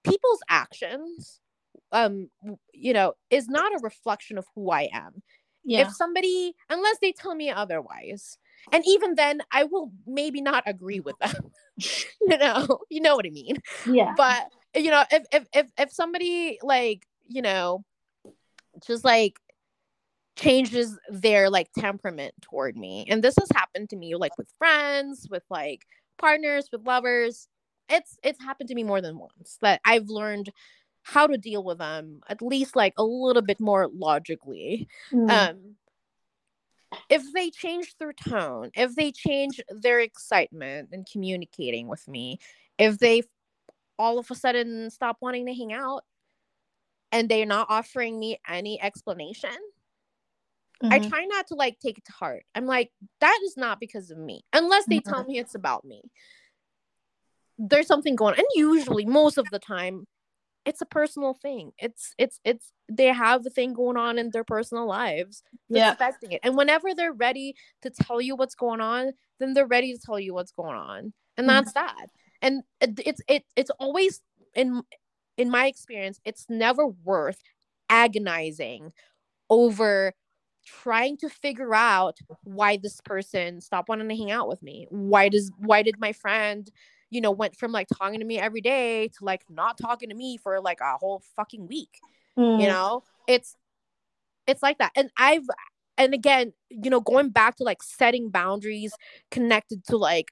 people's 0.05 0.41
actions 0.49 1.41
um 1.93 2.29
you 2.73 2.93
know 2.93 3.15
is 3.31 3.49
not 3.49 3.73
a 3.73 3.81
reflection 3.83 4.39
of 4.39 4.47
who 4.55 4.71
I 4.71 4.89
am. 4.93 5.23
Yeah. 5.65 5.83
If 5.83 5.93
somebody 5.95 6.55
unless 6.71 6.99
they 7.01 7.13
tell 7.13 7.35
me 7.35 7.51
otherwise. 7.51 8.39
And 8.73 8.83
even 8.87 9.15
then 9.15 9.41
I 9.53 9.65
will 9.65 9.93
maybe 10.07 10.41
not 10.41 10.65
agree 10.67 11.01
with 11.01 11.17
them. 11.21 11.53
you 11.77 12.39
know, 12.39 12.81
you 12.91 13.01
know 13.01 13.17
what 13.17 13.27
I 13.27 13.31
mean? 13.31 13.57
Yeah. 13.87 14.15
But 14.17 14.49
you 14.75 14.91
know, 14.91 15.05
if 15.11 15.25
if 15.33 15.47
if 15.55 15.71
if 15.79 15.93
somebody 15.93 16.59
like, 16.63 17.07
you 17.29 17.43
know, 17.43 17.85
just 18.87 19.05
like 19.05 19.39
changes 20.37 20.97
their 21.11 21.51
like 21.51 21.69
temperament 21.77 22.33
toward 22.41 22.77
me 22.77 23.05
and 23.09 23.25
this 23.25 23.35
has 23.39 23.49
happened 23.53 23.91
to 23.91 23.97
me 23.97 24.15
like 24.15 24.37
with 24.39 24.49
friends 24.57 25.27
with 25.29 25.43
like 25.51 25.85
partners, 26.19 26.69
with 26.73 26.87
lovers. 26.87 27.49
It's 27.89 28.19
it's 28.23 28.43
happened 28.43 28.69
to 28.69 28.75
me 28.75 28.85
more 28.85 29.01
than 29.01 29.19
once 29.19 29.59
that 29.63 29.81
I've 29.85 30.09
learned 30.09 30.51
how 31.03 31.27
to 31.27 31.39
deal 31.39 31.65
with 31.65 31.79
them 31.79 32.21
at 32.29 32.43
least 32.43 32.77
like 32.77 32.93
a 32.99 33.05
little 33.05 33.43
bit 33.43 33.61
more 33.61 33.89
logically. 33.89 34.89
Mm. 35.13 35.31
Um 35.31 35.77
if 37.09 37.23
they 37.35 37.51
change 37.51 37.95
their 37.99 38.13
tone, 38.13 38.71
if 38.75 38.95
they 38.95 39.13
change 39.13 39.61
their 39.69 40.01
excitement 40.01 40.89
in 40.93 41.05
communicating 41.11 41.87
with 41.87 42.07
me, 42.09 42.39
if 42.79 42.99
they 42.99 43.23
all 43.99 44.19
of 44.19 44.31
a 44.31 44.35
sudden 44.35 44.91
stop 44.91 45.17
wanting 45.21 45.47
to 45.47 45.55
hang 45.55 45.73
out 45.73 46.05
and 47.11 47.29
they're 47.29 47.47
not 47.47 47.67
offering 47.71 48.19
me 48.19 48.39
any 48.47 48.81
explanation, 48.81 49.51
Mm-hmm. 50.83 50.93
I 50.93 50.99
try 51.09 51.25
not 51.25 51.49
to 51.49 51.55
like 51.55 51.79
take 51.81 51.99
it 51.99 52.05
to 52.05 52.13
heart. 52.13 52.45
I'm 52.55 52.67
like, 52.67 52.91
that 53.21 53.39
is 53.45 53.57
not 53.57 53.81
because 53.81 54.11
of 54.11 54.19
me, 54.19 54.45
unless 54.53 54.85
they 54.87 54.99
mm-hmm. 54.99 55.11
tell 55.11 55.25
me 55.25 55.39
it's 55.39 55.55
about 55.55 55.85
me. 55.85 56.03
There's 57.59 57.89
something 57.89 58.15
going 58.15 58.35
on. 58.35 58.39
And 58.39 58.47
usually, 58.55 59.05
most 59.05 59.39
of 59.39 59.47
the 59.51 59.59
time, 59.59 60.07
it's 60.65 60.81
a 60.81 60.87
personal 60.87 61.35
thing. 61.35 61.73
It's 61.79 62.15
it's 62.19 62.39
it's 62.45 62.73
they 62.89 63.07
have 63.07 63.45
a 63.45 63.51
thing 63.51 63.73
going 63.73 63.97
on 63.97 64.19
in 64.19 64.31
their 64.31 64.45
personal 64.45 64.87
lives 64.87 65.43
yeah. 65.69 65.93
affecting 65.93 66.33
it. 66.33 66.41
And 66.45 66.57
whenever 66.57 66.95
they're 66.95 67.13
ready 67.13 67.55
to 67.83 67.91
tell 67.91 68.21
you 68.21 68.37
what's 68.37 68.55
going 68.55 68.81
on, 68.81 69.13
then 69.41 69.55
they're 69.55 69.67
ready 69.67 69.93
to 69.95 70.01
tell 70.01 70.21
you 70.21 70.35
what's 70.35 70.53
going 70.53 70.77
on. 70.77 71.13
And 71.37 71.47
mm-hmm. 71.47 71.49
that's 71.49 71.73
mm-hmm. 71.73 71.87
that. 71.87 72.11
And 72.41 72.63
it, 72.81 73.01
it's 73.05 73.21
it 73.27 73.45
it's 73.57 73.71
always 73.81 74.21
in 74.55 74.83
in 75.37 75.51
my 75.51 75.67
experience, 75.67 76.21
it's 76.25 76.47
never 76.49 76.87
worth 76.87 77.41
agonizing 77.89 78.93
over 79.49 80.13
trying 80.83 81.17
to 81.19 81.29
figure 81.29 81.75
out 81.75 82.19
why 82.45 82.77
this 82.77 83.01
person 83.01 83.61
stopped 83.61 83.89
wanting 83.89 84.09
to 84.09 84.17
hang 84.17 84.31
out 84.31 84.49
with 84.49 84.63
me. 84.63 84.87
Why 84.91 85.29
does 85.29 85.51
why 85.59 85.83
did 85.83 85.99
my 85.99 86.13
friend 86.13 86.71
you 87.11 87.21
know, 87.21 87.31
went 87.31 87.57
from 87.57 87.73
like 87.73 87.89
talking 87.97 88.21
to 88.21 88.27
me 88.27 88.39
every 88.39 88.61
day 88.61 89.09
to 89.09 89.25
like 89.25 89.43
not 89.49 89.79
talking 89.79 90.11
to 90.11 90.15
me 90.15 90.37
for 90.37 90.61
like 90.61 90.81
a 90.81 90.97
whole 90.99 91.23
fucking 91.37 91.67
week. 91.67 92.01
Mm. 92.39 92.61
You 92.61 92.67
know, 92.67 93.03
it's 93.27 93.57
it's 94.47 94.63
like 94.63 94.79
that. 94.79 94.93
And 94.95 95.11
I've 95.17 95.47
and 95.97 96.15
again, 96.15 96.53
you 96.71 96.91
know, 96.91 97.01
going 97.01 97.31
back 97.31 97.57
to 97.57 97.65
like 97.65 97.83
setting 97.83 98.31
boundaries 98.31 98.93
connected 99.31 99.85
to 99.87 99.97
like 99.97 100.29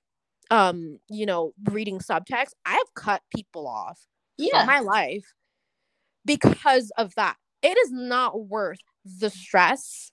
um, 0.48 1.00
you 1.08 1.26
know, 1.26 1.54
reading 1.70 1.98
subtext, 1.98 2.52
I 2.64 2.74
have 2.74 2.94
cut 2.94 3.22
people 3.34 3.66
off 3.66 4.06
yeah. 4.38 4.64
my 4.64 4.78
life 4.78 5.34
because 6.24 6.92
of 6.96 7.14
that. 7.16 7.36
It 7.62 7.76
is 7.76 7.90
not 7.90 8.46
worth 8.46 8.78
the 9.04 9.30
stress 9.30 10.12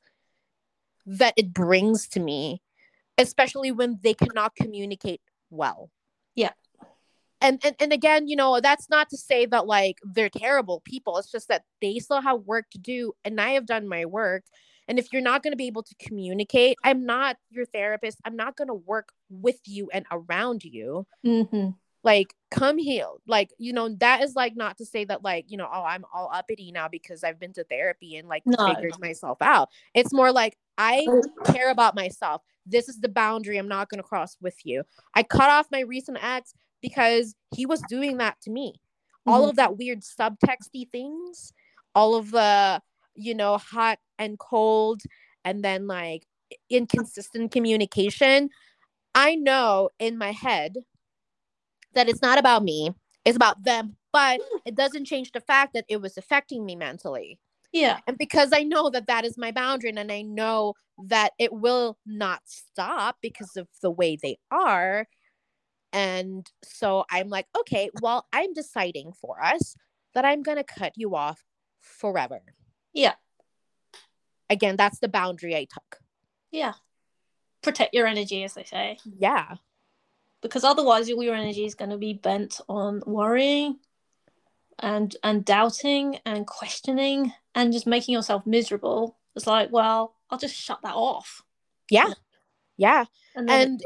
that 1.05 1.33
it 1.37 1.53
brings 1.53 2.07
to 2.09 2.19
me, 2.19 2.61
especially 3.17 3.71
when 3.71 3.99
they 4.03 4.13
cannot 4.13 4.55
communicate 4.55 5.21
well. 5.49 5.89
Yeah. 6.35 6.51
And, 7.41 7.59
and 7.63 7.75
and 7.79 7.91
again, 7.91 8.29
you 8.29 8.37
know, 8.37 8.61
that's 8.61 8.89
not 8.89 9.09
to 9.09 9.17
say 9.17 9.45
that 9.47 9.67
like 9.67 9.97
they're 10.03 10.29
terrible 10.29 10.81
people. 10.85 11.17
It's 11.17 11.31
just 11.31 11.49
that 11.49 11.63
they 11.81 11.99
still 11.99 12.21
have 12.21 12.41
work 12.41 12.69
to 12.71 12.77
do 12.77 13.13
and 13.25 13.39
I 13.39 13.51
have 13.51 13.65
done 13.65 13.87
my 13.87 14.05
work. 14.05 14.43
And 14.87 14.99
if 14.99 15.11
you're 15.11 15.21
not 15.21 15.43
going 15.43 15.51
to 15.53 15.57
be 15.57 15.67
able 15.67 15.83
to 15.83 15.95
communicate, 15.99 16.77
I'm 16.83 17.05
not 17.05 17.37
your 17.49 17.65
therapist. 17.65 18.19
I'm 18.25 18.35
not 18.35 18.55
going 18.55 18.67
to 18.67 18.73
work 18.73 19.09
with 19.29 19.59
you 19.65 19.89
and 19.93 20.05
around 20.11 20.63
you. 20.63 21.07
Mm-hmm. 21.25 21.69
Like, 22.03 22.33
come 22.51 22.77
healed. 22.77 23.21
Like, 23.25 23.51
you 23.57 23.71
know, 23.71 23.95
that 23.99 24.23
is 24.23 24.35
like 24.35 24.57
not 24.57 24.77
to 24.79 24.85
say 24.85 25.05
that, 25.05 25.23
like, 25.23 25.45
you 25.47 25.57
know, 25.57 25.69
oh, 25.71 25.83
I'm 25.83 26.03
all 26.13 26.29
uppity 26.33 26.73
now 26.73 26.89
because 26.89 27.23
I've 27.23 27.39
been 27.39 27.53
to 27.53 27.63
therapy 27.63 28.17
and 28.17 28.27
like 28.27 28.43
no. 28.45 28.73
figured 28.73 28.99
myself 28.99 29.41
out. 29.41 29.69
It's 29.93 30.11
more 30.11 30.33
like 30.33 30.57
I 30.77 31.07
care 31.45 31.69
about 31.71 31.95
myself. 31.95 32.41
This 32.65 32.89
is 32.89 32.99
the 32.99 33.09
boundary 33.09 33.57
I'm 33.57 33.67
not 33.67 33.89
going 33.89 34.01
to 34.01 34.07
cross 34.07 34.37
with 34.41 34.57
you. 34.63 34.83
I 35.15 35.23
cut 35.23 35.49
off 35.49 35.67
my 35.71 35.81
recent 35.81 36.17
ex 36.23 36.53
because 36.81 37.35
he 37.55 37.65
was 37.65 37.81
doing 37.89 38.17
that 38.17 38.39
to 38.41 38.51
me. 38.51 38.73
Mm-hmm. 39.27 39.31
All 39.31 39.49
of 39.49 39.55
that 39.57 39.77
weird 39.77 40.01
subtexty 40.01 40.89
things, 40.91 41.53
all 41.93 42.15
of 42.15 42.31
the, 42.31 42.81
you 43.15 43.35
know, 43.35 43.57
hot 43.57 43.99
and 44.17 44.39
cold, 44.39 45.01
and 45.45 45.63
then 45.63 45.87
like 45.87 46.25
inconsistent 46.69 47.51
communication. 47.51 48.49
I 49.15 49.35
know 49.35 49.89
in 49.99 50.17
my 50.17 50.31
head 50.31 50.77
that 51.93 52.09
it's 52.09 52.21
not 52.21 52.39
about 52.39 52.63
me, 52.63 52.91
it's 53.25 53.35
about 53.35 53.63
them, 53.63 53.95
but 54.11 54.41
it 54.65 54.75
doesn't 54.75 55.05
change 55.05 55.31
the 55.31 55.41
fact 55.41 55.73
that 55.73 55.85
it 55.87 56.01
was 56.01 56.17
affecting 56.17 56.65
me 56.65 56.75
mentally. 56.75 57.39
Yeah. 57.73 57.99
And 58.07 58.17
because 58.17 58.51
I 58.53 58.63
know 58.63 58.91
that 58.91 59.07
that 59.07 59.25
is 59.25 59.37
my 59.37 59.51
boundary 59.51 59.89
and 59.89 60.11
I 60.11 60.21
know 60.21 60.75
that 61.07 61.33
it 61.39 61.51
will 61.51 61.97
not 62.05 62.41
stop 62.45 63.17
because 63.19 63.57
of 63.57 63.67
the 63.81 63.89
way 63.89 64.15
they 64.15 64.37
are. 64.51 65.07
And 65.91 66.49
so 66.63 67.03
I'm 67.09 67.29
like, 67.29 67.47
okay, 67.59 67.89
well, 68.01 68.27
I'm 68.31 68.53
deciding 68.53 69.13
for 69.13 69.43
us 69.43 69.75
that 70.13 70.23
I'm 70.23 70.43
going 70.43 70.57
to 70.57 70.63
cut 70.63 70.93
you 70.95 71.15
off 71.15 71.43
forever. 71.79 72.41
Yeah. 72.93 73.13
Again, 74.49 74.75
that's 74.75 74.99
the 74.99 75.07
boundary 75.07 75.55
I 75.55 75.65
took. 75.65 75.99
Yeah. 76.51 76.73
Protect 77.63 77.95
your 77.95 78.05
energy, 78.05 78.43
as 78.43 78.53
they 78.53 78.65
say. 78.65 78.99
Yeah. 79.17 79.55
Because 80.41 80.63
otherwise, 80.63 81.09
your 81.09 81.33
energy 81.33 81.65
is 81.65 81.73
going 81.73 81.91
to 81.91 81.97
be 81.97 82.13
bent 82.13 82.61
on 82.69 83.01
worrying 83.07 83.79
and 84.83 85.15
and 85.23 85.45
doubting 85.45 86.19
and 86.25 86.45
questioning 86.45 87.33
and 87.55 87.73
just 87.73 87.87
making 87.87 88.13
yourself 88.13 88.45
miserable. 88.45 89.17
It's 89.35 89.47
like 89.47 89.71
well 89.71 90.15
i'll 90.29 90.37
just 90.37 90.55
shut 90.55 90.79
that 90.83 90.93
off. 90.93 91.41
Yeah. 91.89 92.13
Yeah. 92.77 93.05
And, 93.35 93.49
and 93.49 93.81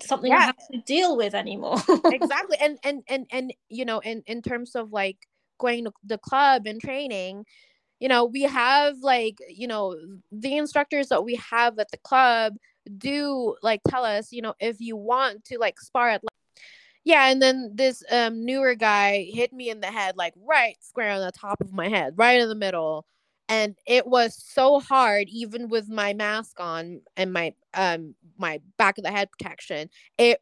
something 0.00 0.30
yeah. 0.30 0.38
i 0.38 0.42
have 0.42 0.56
to 0.72 0.78
deal 0.78 1.16
with 1.16 1.34
anymore. 1.34 1.76
Exactly. 2.06 2.56
And 2.60 2.78
and 2.82 3.02
and 3.08 3.26
and 3.30 3.54
you 3.68 3.84
know 3.84 4.00
in 4.00 4.22
in 4.26 4.42
terms 4.42 4.74
of 4.74 4.92
like 4.92 5.18
going 5.58 5.84
to 5.84 5.92
the 6.02 6.18
club 6.18 6.66
and 6.66 6.80
training 6.80 7.44
you 7.98 8.08
know 8.08 8.24
we 8.24 8.42
have 8.42 8.96
like 9.02 9.38
you 9.48 9.66
know 9.66 9.96
the 10.30 10.56
instructors 10.56 11.08
that 11.08 11.24
we 11.24 11.34
have 11.34 11.78
at 11.80 11.90
the 11.90 11.98
club 11.98 12.54
do 12.96 13.56
like 13.60 13.80
tell 13.88 14.04
us 14.04 14.30
you 14.30 14.40
know 14.40 14.54
if 14.60 14.80
you 14.80 14.96
want 14.96 15.44
to 15.44 15.58
like 15.58 15.80
spar 15.80 16.08
at 16.08 16.22
yeah 17.04 17.28
and 17.28 17.40
then 17.40 17.72
this 17.74 18.02
um 18.10 18.44
newer 18.44 18.74
guy 18.74 19.26
hit 19.32 19.52
me 19.52 19.70
in 19.70 19.80
the 19.80 19.86
head 19.86 20.16
like 20.16 20.34
right 20.36 20.76
square 20.80 21.10
on 21.10 21.20
the 21.20 21.32
top 21.32 21.60
of 21.60 21.72
my 21.72 21.88
head 21.88 22.14
right 22.16 22.40
in 22.40 22.48
the 22.48 22.54
middle 22.54 23.06
and 23.48 23.74
it 23.86 24.06
was 24.06 24.34
so 24.46 24.78
hard 24.78 25.28
even 25.28 25.68
with 25.68 25.88
my 25.88 26.12
mask 26.12 26.60
on 26.60 27.00
and 27.16 27.32
my 27.32 27.54
um 27.74 28.14
my 28.36 28.60
back 28.76 28.98
of 28.98 29.04
the 29.04 29.10
head 29.10 29.28
protection 29.30 29.88
it 30.18 30.40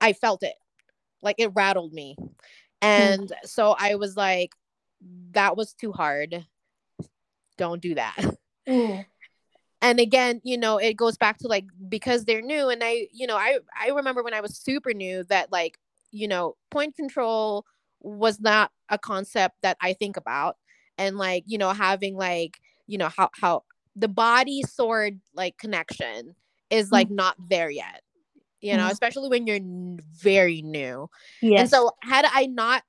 i 0.00 0.12
felt 0.12 0.42
it 0.42 0.54
like 1.22 1.36
it 1.38 1.52
rattled 1.54 1.92
me 1.92 2.16
hmm. 2.18 2.26
and 2.82 3.28
mm. 3.28 3.32
so 3.44 3.74
i 3.78 3.94
was 3.94 4.16
like 4.16 4.50
that 5.32 5.56
was 5.56 5.72
too 5.74 5.92
hard 5.92 6.44
don't 7.56 7.80
do 7.80 7.94
that 7.94 8.16
mm. 8.68 9.04
And 9.84 10.00
again 10.00 10.40
you 10.42 10.58
know 10.58 10.78
it 10.78 10.96
goes 10.96 11.16
back 11.16 11.38
to 11.38 11.46
like 11.46 11.64
because 11.88 12.24
they're 12.24 12.42
new 12.42 12.68
and 12.68 12.82
i 12.82 13.06
you 13.12 13.26
know 13.26 13.36
i 13.36 13.58
i 13.80 13.90
remember 13.90 14.22
when 14.22 14.34
i 14.34 14.40
was 14.40 14.56
super 14.56 14.92
new 14.92 15.22
that 15.24 15.52
like 15.52 15.78
you 16.14 16.28
know, 16.28 16.56
point 16.70 16.94
control 16.96 17.66
was 18.00 18.40
not 18.40 18.70
a 18.88 18.96
concept 18.96 19.56
that 19.62 19.76
I 19.82 19.92
think 19.92 20.16
about. 20.16 20.56
And 20.96 21.18
like, 21.18 21.42
you 21.46 21.58
know, 21.58 21.72
having 21.72 22.16
like, 22.16 22.60
you 22.86 22.96
know, 22.96 23.08
how 23.08 23.30
how 23.40 23.64
the 23.96 24.08
body 24.08 24.62
sword 24.62 25.20
like 25.34 25.58
connection 25.58 26.36
is 26.70 26.92
like 26.92 27.08
mm-hmm. 27.08 27.16
not 27.16 27.36
there 27.50 27.68
yet. 27.68 28.02
You 28.60 28.76
know, 28.76 28.84
mm-hmm. 28.84 28.92
especially 28.92 29.28
when 29.28 29.46
you're 29.46 29.56
n- 29.56 29.98
very 30.16 30.62
new. 30.62 31.10
Yes. 31.42 31.60
And 31.60 31.70
so 31.70 31.90
had 32.02 32.24
I 32.32 32.46
not 32.46 32.84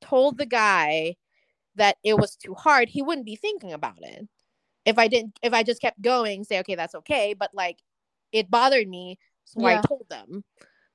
told 0.00 0.38
the 0.38 0.46
guy 0.46 1.16
that 1.74 1.96
it 2.04 2.18
was 2.18 2.36
too 2.36 2.54
hard, 2.54 2.88
he 2.88 3.02
wouldn't 3.02 3.26
be 3.26 3.36
thinking 3.36 3.72
about 3.72 3.98
it. 4.00 4.28
If 4.90 4.98
I 4.98 5.08
didn't 5.08 5.38
if 5.42 5.52
I 5.52 5.62
just 5.62 5.80
kept 5.80 6.00
going, 6.02 6.44
say, 6.44 6.60
okay, 6.60 6.74
that's 6.74 6.94
okay. 6.94 7.34
But 7.38 7.50
like 7.54 7.78
it 8.32 8.50
bothered 8.50 8.88
me. 8.88 9.18
So 9.44 9.60
yeah. 9.62 9.78
I 9.78 9.86
told 9.86 10.06
them. 10.10 10.44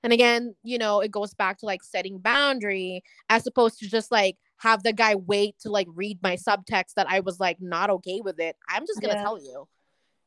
And 0.04 0.14
again, 0.14 0.56
you 0.64 0.78
know, 0.78 1.00
it 1.00 1.10
goes 1.10 1.34
back 1.34 1.58
to 1.60 1.66
like 1.66 1.84
setting 1.84 2.20
boundary 2.20 3.04
as 3.30 3.48
opposed 3.48 3.80
to 3.80 3.90
just 3.90 4.12
like 4.12 4.38
have 4.58 4.84
the 4.84 4.94
guy 4.94 5.16
wait 5.16 5.56
to 5.62 5.70
like 5.70 5.88
read 5.94 6.20
my 6.22 6.36
subtext 6.36 6.94
that 6.96 7.10
I 7.10 7.22
was 7.22 7.40
like 7.40 7.58
not 7.60 7.90
okay 7.90 8.22
with 8.24 8.40
it. 8.40 8.56
I'm 8.70 8.86
just 8.86 9.02
gonna 9.02 9.16
yeah. 9.16 9.24
tell 9.24 9.42
you. 9.42 9.68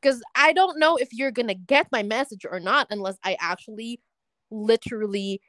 Cause 0.01 0.21
I 0.35 0.53
don't 0.53 0.79
know 0.79 0.97
if 0.97 1.13
you're 1.13 1.31
gonna 1.31 1.55
get 1.55 1.87
my 1.91 2.03
message 2.03 2.45
or 2.49 2.59
not 2.59 2.87
unless 2.89 3.17
I 3.23 3.37
actually 3.39 4.01
literally 4.51 5.41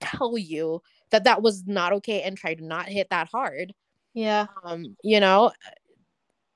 tell 0.00 0.36
you 0.36 0.82
that 1.10 1.24
that 1.24 1.42
was 1.42 1.66
not 1.66 1.92
okay 1.94 2.22
and 2.22 2.36
try 2.36 2.54
to 2.54 2.64
not 2.64 2.86
hit 2.86 3.08
that 3.10 3.28
hard. 3.28 3.72
Yeah. 4.14 4.46
Um, 4.64 4.96
you 5.02 5.20
know, 5.20 5.52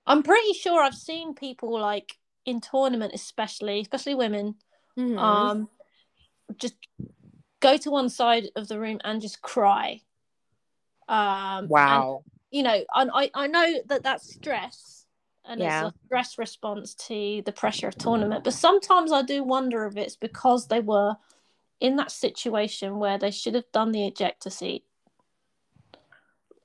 I'm 0.06 0.22
pretty 0.22 0.52
sure 0.52 0.82
I've 0.82 0.94
seen 0.94 1.34
people 1.34 1.78
like 1.78 2.18
in 2.44 2.60
tournament, 2.60 3.12
especially, 3.14 3.80
especially 3.80 4.14
women, 4.14 4.56
mm-hmm. 4.98 5.18
um, 5.18 5.68
just 6.56 6.74
go 7.60 7.76
to 7.76 7.90
one 7.90 8.08
side 8.08 8.48
of 8.56 8.68
the 8.68 8.78
room 8.78 9.00
and 9.04 9.20
just 9.20 9.40
cry. 9.40 10.00
Um, 11.08 11.68
wow. 11.68 12.22
And, 12.24 12.32
you 12.50 12.62
know, 12.62 12.84
and 12.94 13.10
I, 13.14 13.30
I 13.34 13.46
know 13.46 13.80
that 13.86 14.02
that's 14.02 14.34
stress 14.34 15.06
and 15.44 15.60
yeah. 15.60 15.88
it's 15.88 15.96
a 15.96 16.06
stress 16.06 16.38
response 16.38 16.94
to 16.94 17.42
the 17.44 17.52
pressure 17.52 17.88
of 17.88 17.96
tournament. 17.96 18.44
But 18.44 18.54
sometimes 18.54 19.12
I 19.12 19.22
do 19.22 19.42
wonder 19.42 19.86
if 19.86 19.96
it's 19.96 20.16
because 20.16 20.66
they 20.66 20.80
were 20.80 21.16
in 21.80 21.96
that 21.96 22.10
situation 22.10 22.98
where 22.98 23.18
they 23.18 23.30
should 23.30 23.54
have 23.54 23.70
done 23.72 23.92
the 23.92 24.06
ejector 24.06 24.50
seat. 24.50 24.84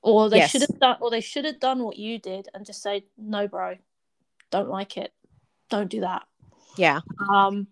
Or 0.02 0.30
they 0.30 0.38
yes. 0.38 0.50
should 0.50 0.62
have 0.62 0.78
done 0.78 0.96
or 1.00 1.10
they 1.10 1.20
should 1.20 1.44
have 1.44 1.60
done 1.60 1.82
what 1.82 1.98
you 1.98 2.18
did 2.18 2.48
and 2.54 2.64
just 2.64 2.82
say, 2.82 3.04
No, 3.18 3.48
bro, 3.48 3.76
don't 4.50 4.68
like 4.68 4.96
it. 4.96 5.12
Don't 5.68 5.90
do 5.90 6.00
that. 6.00 6.22
Yeah. 6.76 7.00
Um 7.32 7.68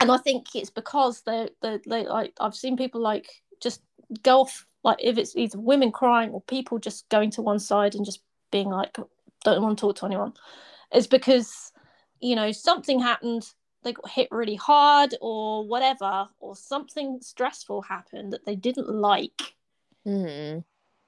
and 0.00 0.12
I 0.12 0.18
think 0.18 0.54
it's 0.54 0.70
because 0.70 1.22
they 1.22 1.48
they 1.62 1.80
like 2.04 2.32
I've 2.40 2.54
seen 2.54 2.76
people 2.76 3.00
like 3.00 3.28
just 3.60 3.82
go 4.22 4.42
off 4.42 4.66
like 4.84 4.98
if 5.00 5.18
it's 5.18 5.36
either 5.36 5.58
women 5.58 5.90
crying 5.90 6.30
or 6.30 6.40
people 6.42 6.78
just 6.78 7.08
going 7.08 7.30
to 7.32 7.42
one 7.42 7.58
side 7.58 7.94
and 7.94 8.04
just 8.04 8.22
being 8.52 8.68
like 8.68 8.96
don't 9.44 9.62
want 9.62 9.78
to 9.78 9.80
talk 9.80 9.96
to 9.96 10.06
anyone. 10.06 10.34
It's 10.92 11.06
because 11.06 11.72
you 12.20 12.36
know 12.36 12.52
something 12.52 13.00
happened 13.00 13.44
they 13.82 13.92
got 13.92 14.10
hit 14.10 14.28
really 14.30 14.56
hard 14.56 15.14
or 15.20 15.66
whatever 15.66 16.26
or 16.40 16.56
something 16.56 17.18
stressful 17.22 17.82
happened 17.82 18.32
that 18.32 18.44
they 18.44 18.56
didn't 18.56 18.88
like 18.88 19.54
mm-hmm. 20.06 20.60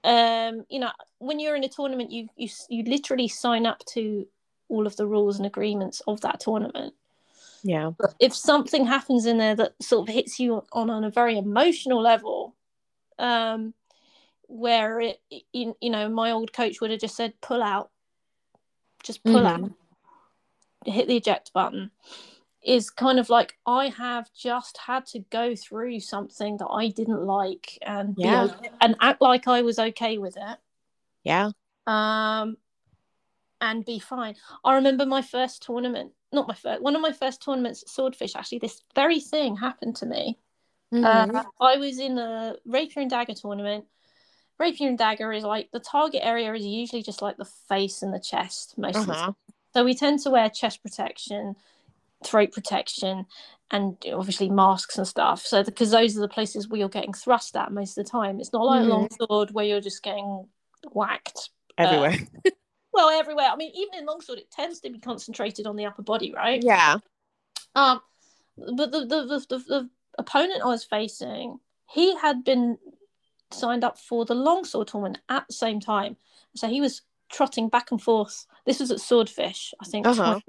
Um, 0.04 0.64
you 0.68 0.78
know, 0.78 0.90
when 1.18 1.38
you're 1.38 1.56
in 1.56 1.64
a 1.64 1.68
tournament, 1.68 2.10
you 2.10 2.28
you 2.36 2.48
you 2.68 2.84
literally 2.84 3.28
sign 3.28 3.66
up 3.66 3.84
to 3.86 4.26
all 4.68 4.86
of 4.86 4.96
the 4.96 5.06
rules 5.06 5.36
and 5.36 5.46
agreements 5.46 6.00
of 6.06 6.20
that 6.22 6.40
tournament. 6.40 6.94
Yeah. 7.62 7.90
But 7.98 8.14
if 8.18 8.34
something 8.34 8.86
happens 8.86 9.26
in 9.26 9.36
there 9.38 9.54
that 9.56 9.74
sort 9.82 10.08
of 10.08 10.14
hits 10.14 10.40
you 10.40 10.64
on 10.72 10.88
on 10.88 11.04
a 11.04 11.10
very 11.10 11.36
emotional 11.36 12.00
level, 12.00 12.54
um, 13.18 13.74
where 14.46 15.00
it 15.00 15.20
you, 15.52 15.76
you 15.80 15.90
know 15.90 16.08
my 16.08 16.30
old 16.30 16.52
coach 16.52 16.80
would 16.80 16.90
have 16.90 17.00
just 17.00 17.16
said 17.16 17.38
pull 17.42 17.62
out, 17.62 17.90
just 19.02 19.22
pull 19.22 19.42
mm-hmm. 19.42 19.64
out, 19.64 19.72
hit 20.86 21.08
the 21.08 21.16
eject 21.16 21.52
button 21.52 21.90
is 22.62 22.90
kind 22.90 23.18
of 23.18 23.30
like 23.30 23.56
I 23.66 23.88
have 23.88 24.30
just 24.34 24.78
had 24.78 25.06
to 25.06 25.20
go 25.30 25.54
through 25.56 26.00
something 26.00 26.58
that 26.58 26.66
I 26.68 26.88
didn't 26.88 27.24
like 27.24 27.78
and 27.82 28.14
yeah. 28.18 28.48
be, 28.60 28.68
and 28.80 28.96
act 29.00 29.22
like 29.22 29.48
I 29.48 29.62
was 29.62 29.78
okay 29.78 30.18
with 30.18 30.36
it. 30.36 30.58
Yeah. 31.24 31.50
Um 31.86 32.56
and 33.60 33.84
be 33.84 33.98
fine. 33.98 34.36
I 34.64 34.74
remember 34.74 35.06
my 35.06 35.22
first 35.22 35.62
tournament, 35.62 36.12
not 36.32 36.48
my 36.48 36.54
first, 36.54 36.82
one 36.82 36.96
of 36.96 37.02
my 37.02 37.12
first 37.12 37.42
tournaments 37.42 37.82
at 37.82 37.88
Swordfish. 37.88 38.34
Actually, 38.34 38.58
this 38.60 38.82
very 38.94 39.20
thing 39.20 39.56
happened 39.56 39.96
to 39.96 40.06
me. 40.06 40.38
Mm-hmm. 40.92 41.36
Uh, 41.36 41.44
I 41.60 41.76
was 41.76 41.98
in 41.98 42.18
a 42.18 42.56
rapier 42.64 43.02
and 43.02 43.10
dagger 43.10 43.34
tournament. 43.34 43.84
Rapier 44.58 44.88
and 44.88 44.98
dagger 44.98 45.32
is 45.32 45.44
like 45.44 45.70
the 45.72 45.80
target 45.80 46.20
area 46.24 46.52
is 46.54 46.64
usually 46.64 47.02
just 47.02 47.22
like 47.22 47.36
the 47.36 47.44
face 47.68 48.02
and 48.02 48.12
the 48.12 48.20
chest 48.20 48.76
most 48.76 48.96
uh-huh. 48.96 49.02
of 49.02 49.06
the 49.06 49.14
time. 49.14 49.36
So 49.74 49.84
we 49.84 49.94
tend 49.94 50.18
to 50.20 50.30
wear 50.30 50.48
chest 50.50 50.82
protection 50.82 51.54
throat 52.24 52.52
protection 52.52 53.26
and 53.70 53.96
obviously 54.12 54.50
masks 54.50 54.98
and 54.98 55.06
stuff. 55.06 55.42
So 55.42 55.62
because 55.62 55.90
those 55.90 56.16
are 56.16 56.20
the 56.20 56.28
places 56.28 56.68
where 56.68 56.80
you're 56.80 56.88
getting 56.88 57.12
thrust 57.12 57.56
at 57.56 57.72
most 57.72 57.96
of 57.96 58.04
the 58.04 58.10
time. 58.10 58.40
It's 58.40 58.52
not 58.52 58.64
like 58.64 58.82
mm-hmm. 58.82 58.90
a 58.90 58.94
longsword 58.94 59.50
where 59.52 59.64
you're 59.64 59.80
just 59.80 60.02
getting 60.02 60.46
whacked 60.92 61.50
uh, 61.78 61.82
everywhere. 61.84 62.18
Uh, 62.44 62.50
well, 62.92 63.10
everywhere. 63.10 63.48
I 63.52 63.56
mean, 63.56 63.72
even 63.74 64.00
in 64.00 64.06
longsword, 64.06 64.38
it 64.38 64.50
tends 64.50 64.80
to 64.80 64.90
be 64.90 64.98
concentrated 64.98 65.66
on 65.66 65.76
the 65.76 65.86
upper 65.86 66.02
body, 66.02 66.32
right? 66.34 66.62
Yeah. 66.62 66.96
Um, 67.74 68.00
but 68.56 68.90
the 68.90 69.00
the, 69.00 69.24
the, 69.26 69.46
the, 69.48 69.58
the 69.58 69.90
opponent 70.18 70.62
I 70.62 70.68
was 70.68 70.84
facing, 70.84 71.58
he 71.88 72.16
had 72.16 72.44
been 72.44 72.78
signed 73.52 73.84
up 73.84 73.98
for 73.98 74.24
the 74.24 74.34
longsword 74.34 74.88
tournament 74.88 75.20
at 75.28 75.46
the 75.46 75.54
same 75.54 75.80
time, 75.80 76.16
so 76.56 76.66
he 76.68 76.80
was 76.80 77.02
trotting 77.30 77.68
back 77.68 77.92
and 77.92 78.02
forth. 78.02 78.46
This 78.66 78.80
was 78.80 78.90
at 78.90 79.00
Swordfish, 79.00 79.72
I 79.80 79.84
think, 79.84 80.06
uh-huh. 80.06 80.40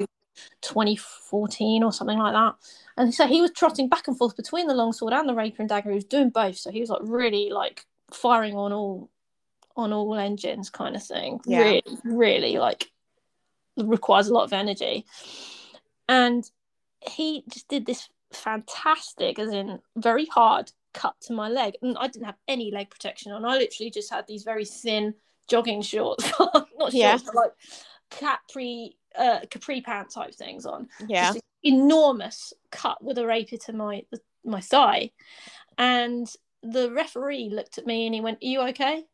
2014 0.61 1.83
or 1.83 1.91
something 1.91 2.17
like 2.17 2.33
that. 2.33 2.55
And 2.97 3.13
so 3.13 3.27
he 3.27 3.41
was 3.41 3.51
trotting 3.51 3.89
back 3.89 4.07
and 4.07 4.17
forth 4.17 4.35
between 4.35 4.67
the 4.67 4.73
longsword 4.73 5.13
and 5.13 5.27
the 5.27 5.33
rapier 5.33 5.57
and 5.59 5.69
dagger. 5.69 5.89
He 5.89 5.95
was 5.95 6.05
doing 6.05 6.29
both, 6.29 6.57
so 6.57 6.71
he 6.71 6.81
was 6.81 6.89
like 6.89 7.01
really 7.03 7.49
like 7.49 7.85
firing 8.11 8.55
on 8.55 8.71
all 8.73 9.09
on 9.77 9.93
all 9.93 10.15
engines, 10.15 10.69
kind 10.69 10.95
of 10.95 11.03
thing. 11.03 11.39
Yeah. 11.45 11.59
Really, 11.59 11.83
really 12.03 12.57
like 12.57 12.89
requires 13.77 14.27
a 14.27 14.33
lot 14.33 14.43
of 14.43 14.53
energy. 14.53 15.05
And 16.07 16.49
he 16.99 17.43
just 17.49 17.67
did 17.67 17.85
this 17.85 18.09
fantastic, 18.31 19.39
as 19.39 19.51
in 19.51 19.79
very 19.95 20.25
hard 20.25 20.71
cut 20.93 21.15
to 21.21 21.33
my 21.33 21.49
leg, 21.49 21.75
and 21.81 21.97
I 21.97 22.07
didn't 22.07 22.25
have 22.25 22.37
any 22.47 22.71
leg 22.71 22.89
protection 22.89 23.31
on. 23.31 23.45
I 23.45 23.57
literally 23.57 23.91
just 23.91 24.11
had 24.11 24.27
these 24.27 24.43
very 24.43 24.65
thin 24.65 25.15
jogging 25.47 25.81
shorts, 25.81 26.31
not 26.39 26.67
shorts, 26.77 26.93
yeah. 26.93 27.17
but 27.23 27.35
like 27.35 27.51
capri 28.09 28.97
uh, 29.17 29.39
capri 29.49 29.81
pant 29.81 30.09
type 30.11 30.33
things 30.33 30.65
on. 30.65 30.88
Yeah. 31.07 31.33
enormous 31.63 32.53
cut 32.71 33.03
with 33.03 33.17
a 33.17 33.25
rapier 33.25 33.59
to 33.59 33.73
my 33.73 34.03
my 34.43 34.61
thigh, 34.61 35.11
and 35.77 36.31
the 36.63 36.91
referee 36.91 37.49
looked 37.51 37.77
at 37.77 37.85
me 37.85 38.05
and 38.05 38.15
he 38.15 38.21
went, 38.21 38.39
"Are 38.41 38.47
you 38.47 38.61
okay?" 38.69 39.05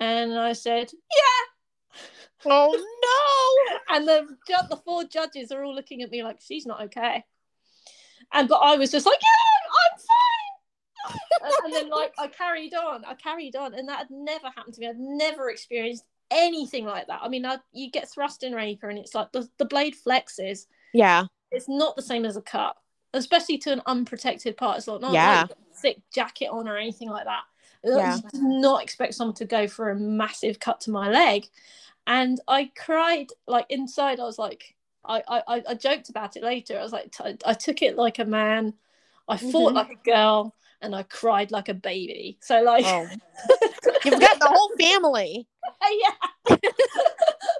And 0.00 0.38
I 0.38 0.52
said, 0.52 0.90
"Yeah." 0.92 2.02
Oh 2.46 2.70
no! 3.88 3.96
and 3.96 4.06
the 4.06 4.36
the 4.68 4.76
four 4.76 5.04
judges 5.04 5.50
are 5.52 5.64
all 5.64 5.74
looking 5.74 6.02
at 6.02 6.10
me 6.10 6.22
like 6.22 6.40
she's 6.40 6.66
not 6.66 6.82
okay. 6.82 7.24
And 8.32 8.48
but 8.48 8.56
I 8.56 8.76
was 8.76 8.90
just 8.90 9.06
like, 9.06 9.18
"Yeah, 9.20 9.68
I'm 9.84 9.98
fine." 9.98 11.18
and, 11.42 11.54
and 11.64 11.74
then 11.74 11.90
like 11.90 12.14
I 12.18 12.28
carried 12.28 12.74
on, 12.74 13.04
I 13.04 13.14
carried 13.14 13.56
on, 13.56 13.74
and 13.74 13.88
that 13.88 13.98
had 13.98 14.10
never 14.10 14.50
happened 14.50 14.74
to 14.74 14.80
me. 14.80 14.88
I'd 14.88 14.98
never 14.98 15.50
experienced 15.50 16.04
anything 16.30 16.84
like 16.84 17.06
that. 17.06 17.20
I 17.22 17.28
mean, 17.28 17.44
I, 17.46 17.58
you 17.72 17.90
get 17.90 18.08
thrust 18.08 18.42
in 18.42 18.52
rapier 18.52 18.88
and 18.88 18.98
it's 18.98 19.14
like 19.14 19.32
the, 19.32 19.48
the 19.58 19.64
blade 19.64 19.94
flexes. 19.94 20.66
Yeah. 20.92 21.24
It's 21.50 21.68
not 21.68 21.96
the 21.96 22.02
same 22.02 22.24
as 22.24 22.36
a 22.36 22.42
cut, 22.42 22.76
especially 23.14 23.58
to 23.58 23.72
an 23.72 23.82
unprotected 23.86 24.56
part. 24.56 24.78
It's 24.78 24.86
not, 24.86 25.00
not 25.00 25.12
yeah. 25.12 25.46
like 25.48 25.58
thick 25.74 25.98
jacket 26.12 26.48
on 26.48 26.68
or 26.68 26.76
anything 26.76 27.08
like 27.08 27.24
that. 27.24 27.42
Yeah. 27.84 28.16
I 28.16 28.30
did 28.30 28.42
not 28.42 28.82
expect 28.82 29.14
someone 29.14 29.36
to 29.36 29.44
go 29.44 29.68
for 29.68 29.90
a 29.90 29.96
massive 29.96 30.60
cut 30.60 30.80
to 30.82 30.90
my 30.90 31.08
leg. 31.08 31.46
And 32.06 32.40
I 32.48 32.70
cried 32.76 33.28
like 33.46 33.66
inside. 33.68 34.20
I 34.20 34.24
was 34.24 34.38
like, 34.38 34.74
I, 35.04 35.22
I, 35.28 35.62
I 35.68 35.74
joked 35.74 36.10
about 36.10 36.36
it 36.36 36.42
later. 36.42 36.78
I 36.78 36.82
was 36.82 36.92
like, 36.92 37.14
I 37.44 37.54
took 37.54 37.82
it 37.82 37.96
like 37.96 38.18
a 38.18 38.24
man. 38.24 38.74
I 39.28 39.36
fought 39.36 39.74
mm-hmm. 39.74 39.76
like 39.76 39.90
a 39.90 40.10
girl 40.10 40.54
and 40.80 40.94
I 40.94 41.02
cried 41.02 41.50
like 41.50 41.68
a 41.68 41.74
baby. 41.74 42.38
So 42.40 42.62
like, 42.62 42.84
oh. 42.86 43.06
you've 44.04 44.20
got 44.20 44.38
the 44.38 44.48
whole 44.48 44.70
family. 44.78 45.46
yeah. 45.82 46.56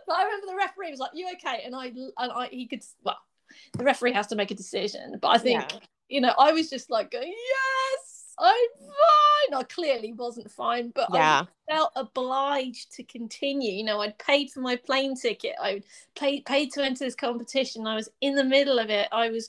but 0.08 0.16
I 0.16 0.24
remember 0.24 0.46
the 0.46 0.56
referee 0.56 0.90
was 0.90 1.00
like, 1.00 1.10
"You 1.14 1.28
okay?" 1.34 1.62
And 1.64 1.74
I, 1.74 1.86
and 1.86 2.32
I, 2.32 2.48
he 2.50 2.66
could. 2.66 2.82
Well, 3.04 3.18
the 3.76 3.84
referee 3.84 4.12
has 4.12 4.26
to 4.28 4.36
make 4.36 4.50
a 4.50 4.54
decision, 4.54 5.18
but 5.20 5.28
I 5.28 5.38
think 5.38 5.72
yeah. 5.72 5.78
you 6.08 6.20
know, 6.20 6.34
I 6.38 6.52
was 6.52 6.70
just 6.70 6.90
like, 6.90 7.10
going, 7.10 7.28
"Yes, 7.28 8.34
I'm 8.38 8.68
fine." 8.78 9.60
I 9.60 9.62
clearly 9.64 10.12
wasn't 10.12 10.50
fine, 10.50 10.90
but 10.94 11.08
yeah. 11.12 11.44
I 11.68 11.72
felt 11.72 11.92
obliged 11.96 12.92
to 12.96 13.02
continue. 13.02 13.72
You 13.72 13.84
know, 13.84 14.00
I'd 14.00 14.18
paid 14.18 14.50
for 14.50 14.60
my 14.60 14.76
plane 14.76 15.16
ticket. 15.16 15.54
I 15.60 15.82
paid 16.14 16.44
paid 16.44 16.72
to 16.72 16.84
enter 16.84 17.04
this 17.04 17.14
competition. 17.14 17.86
I 17.86 17.94
was 17.94 18.08
in 18.20 18.34
the 18.34 18.44
middle 18.44 18.78
of 18.78 18.90
it. 18.90 19.08
I 19.12 19.30
was, 19.30 19.48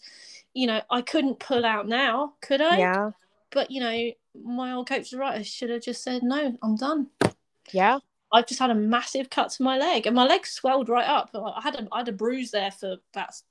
you 0.53 0.67
know, 0.67 0.81
I 0.89 1.01
couldn't 1.01 1.39
pull 1.39 1.65
out 1.65 1.87
now, 1.87 2.33
could 2.41 2.61
I? 2.61 2.77
Yeah. 2.77 3.11
But 3.51 3.71
you 3.71 3.81
know, 3.81 4.11
my 4.43 4.73
old 4.73 4.87
coach 4.87 5.11
was 5.11 5.13
right. 5.13 5.39
I 5.39 5.41
should 5.41 5.69
have 5.69 5.81
just 5.81 6.03
said 6.03 6.23
no. 6.23 6.57
I'm 6.61 6.75
done. 6.75 7.07
Yeah. 7.71 7.99
I've 8.31 8.47
just 8.47 8.59
had 8.59 8.69
a 8.69 8.75
massive 8.75 9.29
cut 9.29 9.49
to 9.51 9.63
my 9.63 9.77
leg, 9.77 10.05
and 10.05 10.15
my 10.15 10.25
leg 10.25 10.45
swelled 10.45 10.89
right 10.89 11.07
up. 11.07 11.31
I 11.33 11.61
had 11.61 11.75
a 11.75 11.87
I 11.91 11.99
had 11.99 12.09
a 12.09 12.13
bruise 12.13 12.51
there 12.51 12.71
for 12.71 12.97
that. 13.13 13.41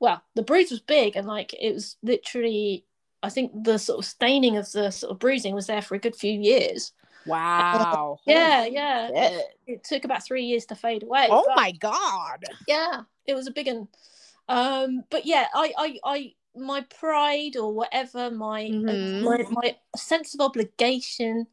Well, 0.00 0.22
the 0.34 0.42
bruise 0.42 0.70
was 0.70 0.80
big, 0.80 1.16
and 1.16 1.26
like 1.26 1.54
it 1.54 1.74
was 1.74 1.96
literally. 2.02 2.84
I 3.24 3.30
think 3.30 3.52
the 3.62 3.78
sort 3.78 4.00
of 4.00 4.04
staining 4.04 4.56
of 4.56 4.70
the 4.72 4.90
sort 4.90 5.12
of 5.12 5.20
bruising 5.20 5.54
was 5.54 5.68
there 5.68 5.82
for 5.82 5.94
a 5.94 5.98
good 5.98 6.16
few 6.16 6.32
years. 6.32 6.92
Wow. 7.26 8.18
Yeah, 8.26 8.66
yeah. 8.66 9.10
It, 9.12 9.44
it, 9.66 9.84
took 9.84 10.04
about 10.04 10.24
three 10.24 10.44
years 10.44 10.66
to 10.66 10.74
fade 10.74 11.02
away. 11.04 11.28
Oh 11.30 11.44
my 11.54 11.72
god. 11.72 12.42
Yeah, 12.66 13.02
it 13.26 13.34
was 13.34 13.46
a 13.46 13.52
big 13.52 13.68
one. 13.68 13.88
Um, 14.48 15.04
but 15.10 15.24
yeah, 15.24 15.46
I, 15.54 15.72
I, 15.78 15.98
I, 16.04 16.32
my 16.56 16.80
pride 16.82 17.56
or 17.56 17.72
whatever, 17.72 18.30
my, 18.30 18.64
mm-hmm. 18.64 19.24
my, 19.24 19.44
my 19.50 19.76
sense 19.96 20.34
of 20.34 20.40
obligation 20.40 21.46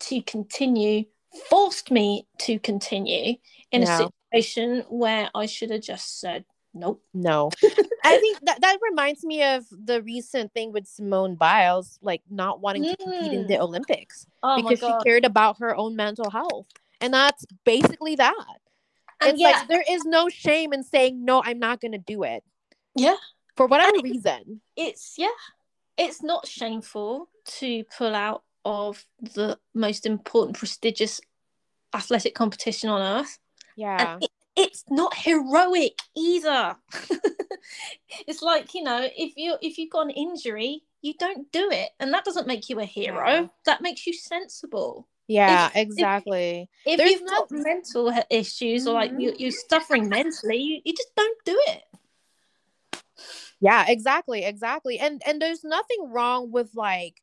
to 0.00 0.22
continue 0.22 1.04
forced 1.48 1.90
me 1.90 2.26
to 2.38 2.58
continue 2.58 3.34
in 3.70 3.82
a 3.82 3.86
situation 3.86 4.84
where 4.88 5.30
I 5.34 5.46
should 5.46 5.70
have 5.70 5.82
just 5.82 6.20
said 6.20 6.44
nope. 6.74 7.02
No. 7.12 7.50
I 8.04 8.18
think 8.18 8.40
that 8.42 8.60
that 8.60 8.78
reminds 8.82 9.24
me 9.24 9.42
of 9.42 9.64
the 9.70 10.02
recent 10.02 10.52
thing 10.52 10.72
with 10.72 10.86
Simone 10.86 11.34
Biles, 11.34 11.98
like 12.02 12.22
not 12.30 12.60
wanting 12.60 12.84
mm. 12.84 12.90
to 12.90 12.96
compete 12.96 13.32
in 13.32 13.46
the 13.46 13.54
mm. 13.54 13.60
Olympics 13.60 14.26
oh 14.42 14.56
because 14.56 14.78
she 14.78 15.04
cared 15.04 15.24
about 15.24 15.58
her 15.58 15.74
own 15.74 15.96
mental 15.96 16.30
health. 16.30 16.66
And 17.00 17.12
that's 17.12 17.44
basically 17.64 18.16
that. 18.16 18.34
And 19.20 19.32
it's 19.32 19.40
yeah. 19.40 19.50
like 19.50 19.68
there 19.68 19.84
is 19.88 20.04
no 20.04 20.28
shame 20.28 20.72
in 20.72 20.82
saying 20.82 21.24
no, 21.24 21.42
I'm 21.44 21.58
not 21.58 21.80
gonna 21.80 21.98
do 21.98 22.22
it. 22.22 22.44
Yeah. 22.94 23.16
For 23.56 23.66
whatever 23.66 23.98
reason. 24.02 24.60
It's 24.76 25.14
yeah. 25.18 25.28
It's 25.96 26.22
not 26.22 26.46
shameful 26.46 27.28
to 27.58 27.82
pull 27.96 28.14
out 28.14 28.44
of 28.68 29.04
the 29.20 29.58
most 29.74 30.04
important, 30.04 30.58
prestigious 30.58 31.20
athletic 31.94 32.34
competition 32.34 32.90
on 32.90 33.00
earth. 33.00 33.38
Yeah. 33.76 34.18
It, 34.20 34.30
it's 34.56 34.84
not 34.90 35.14
heroic 35.16 35.98
either. 36.14 36.76
it's 38.26 38.42
like, 38.42 38.74
you 38.74 38.82
know, 38.82 39.08
if 39.16 39.36
you 39.36 39.56
if 39.62 39.78
you've 39.78 39.90
got 39.90 40.06
an 40.06 40.10
injury, 40.10 40.82
you 41.00 41.14
don't 41.18 41.50
do 41.50 41.70
it. 41.70 41.90
And 41.98 42.12
that 42.12 42.24
doesn't 42.24 42.46
make 42.46 42.68
you 42.68 42.78
a 42.80 42.84
hero. 42.84 43.28
Yeah. 43.28 43.46
That 43.64 43.80
makes 43.80 44.06
you 44.06 44.12
sensible. 44.12 45.08
Yeah, 45.28 45.68
if, 45.68 45.76
exactly. 45.76 46.68
If, 46.86 47.00
if 47.00 47.10
you've 47.10 47.28
got 47.28 47.50
mental 47.50 48.12
issues 48.30 48.86
or 48.86 48.94
like 48.94 49.12
you, 49.18 49.30
mm-hmm. 49.30 49.42
you're 49.42 49.52
suffering 49.68 50.08
mentally, 50.08 50.58
you, 50.58 50.80
you 50.84 50.92
just 50.94 51.14
don't 51.16 51.38
do 51.44 51.58
it 51.68 51.82
yeah 53.60 53.86
exactly 53.88 54.44
exactly 54.44 55.00
and 55.00 55.20
and 55.26 55.42
there's 55.42 55.64
nothing 55.64 56.12
wrong 56.12 56.52
with 56.52 56.70
like 56.76 57.20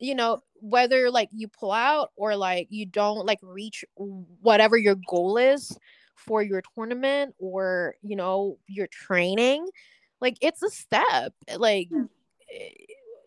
you 0.00 0.14
know 0.14 0.40
whether 0.60 1.10
like 1.10 1.28
you 1.32 1.48
pull 1.48 1.72
out 1.72 2.10
or 2.16 2.36
like 2.36 2.66
you 2.70 2.86
don't 2.86 3.26
like 3.26 3.38
reach 3.42 3.84
whatever 4.40 4.76
your 4.76 4.96
goal 5.08 5.36
is 5.36 5.76
for 6.14 6.42
your 6.42 6.62
tournament 6.74 7.34
or 7.38 7.94
you 8.02 8.16
know 8.16 8.58
your 8.66 8.86
training 8.86 9.68
like 10.20 10.36
it's 10.40 10.62
a 10.62 10.70
step 10.70 11.32
like 11.58 11.88
eh, 12.52 12.68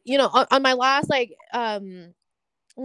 you 0.04 0.18
know 0.18 0.30
on, 0.34 0.46
on 0.52 0.62
my 0.62 0.74
last 0.74 1.10
like 1.10 1.34
um 1.54 2.14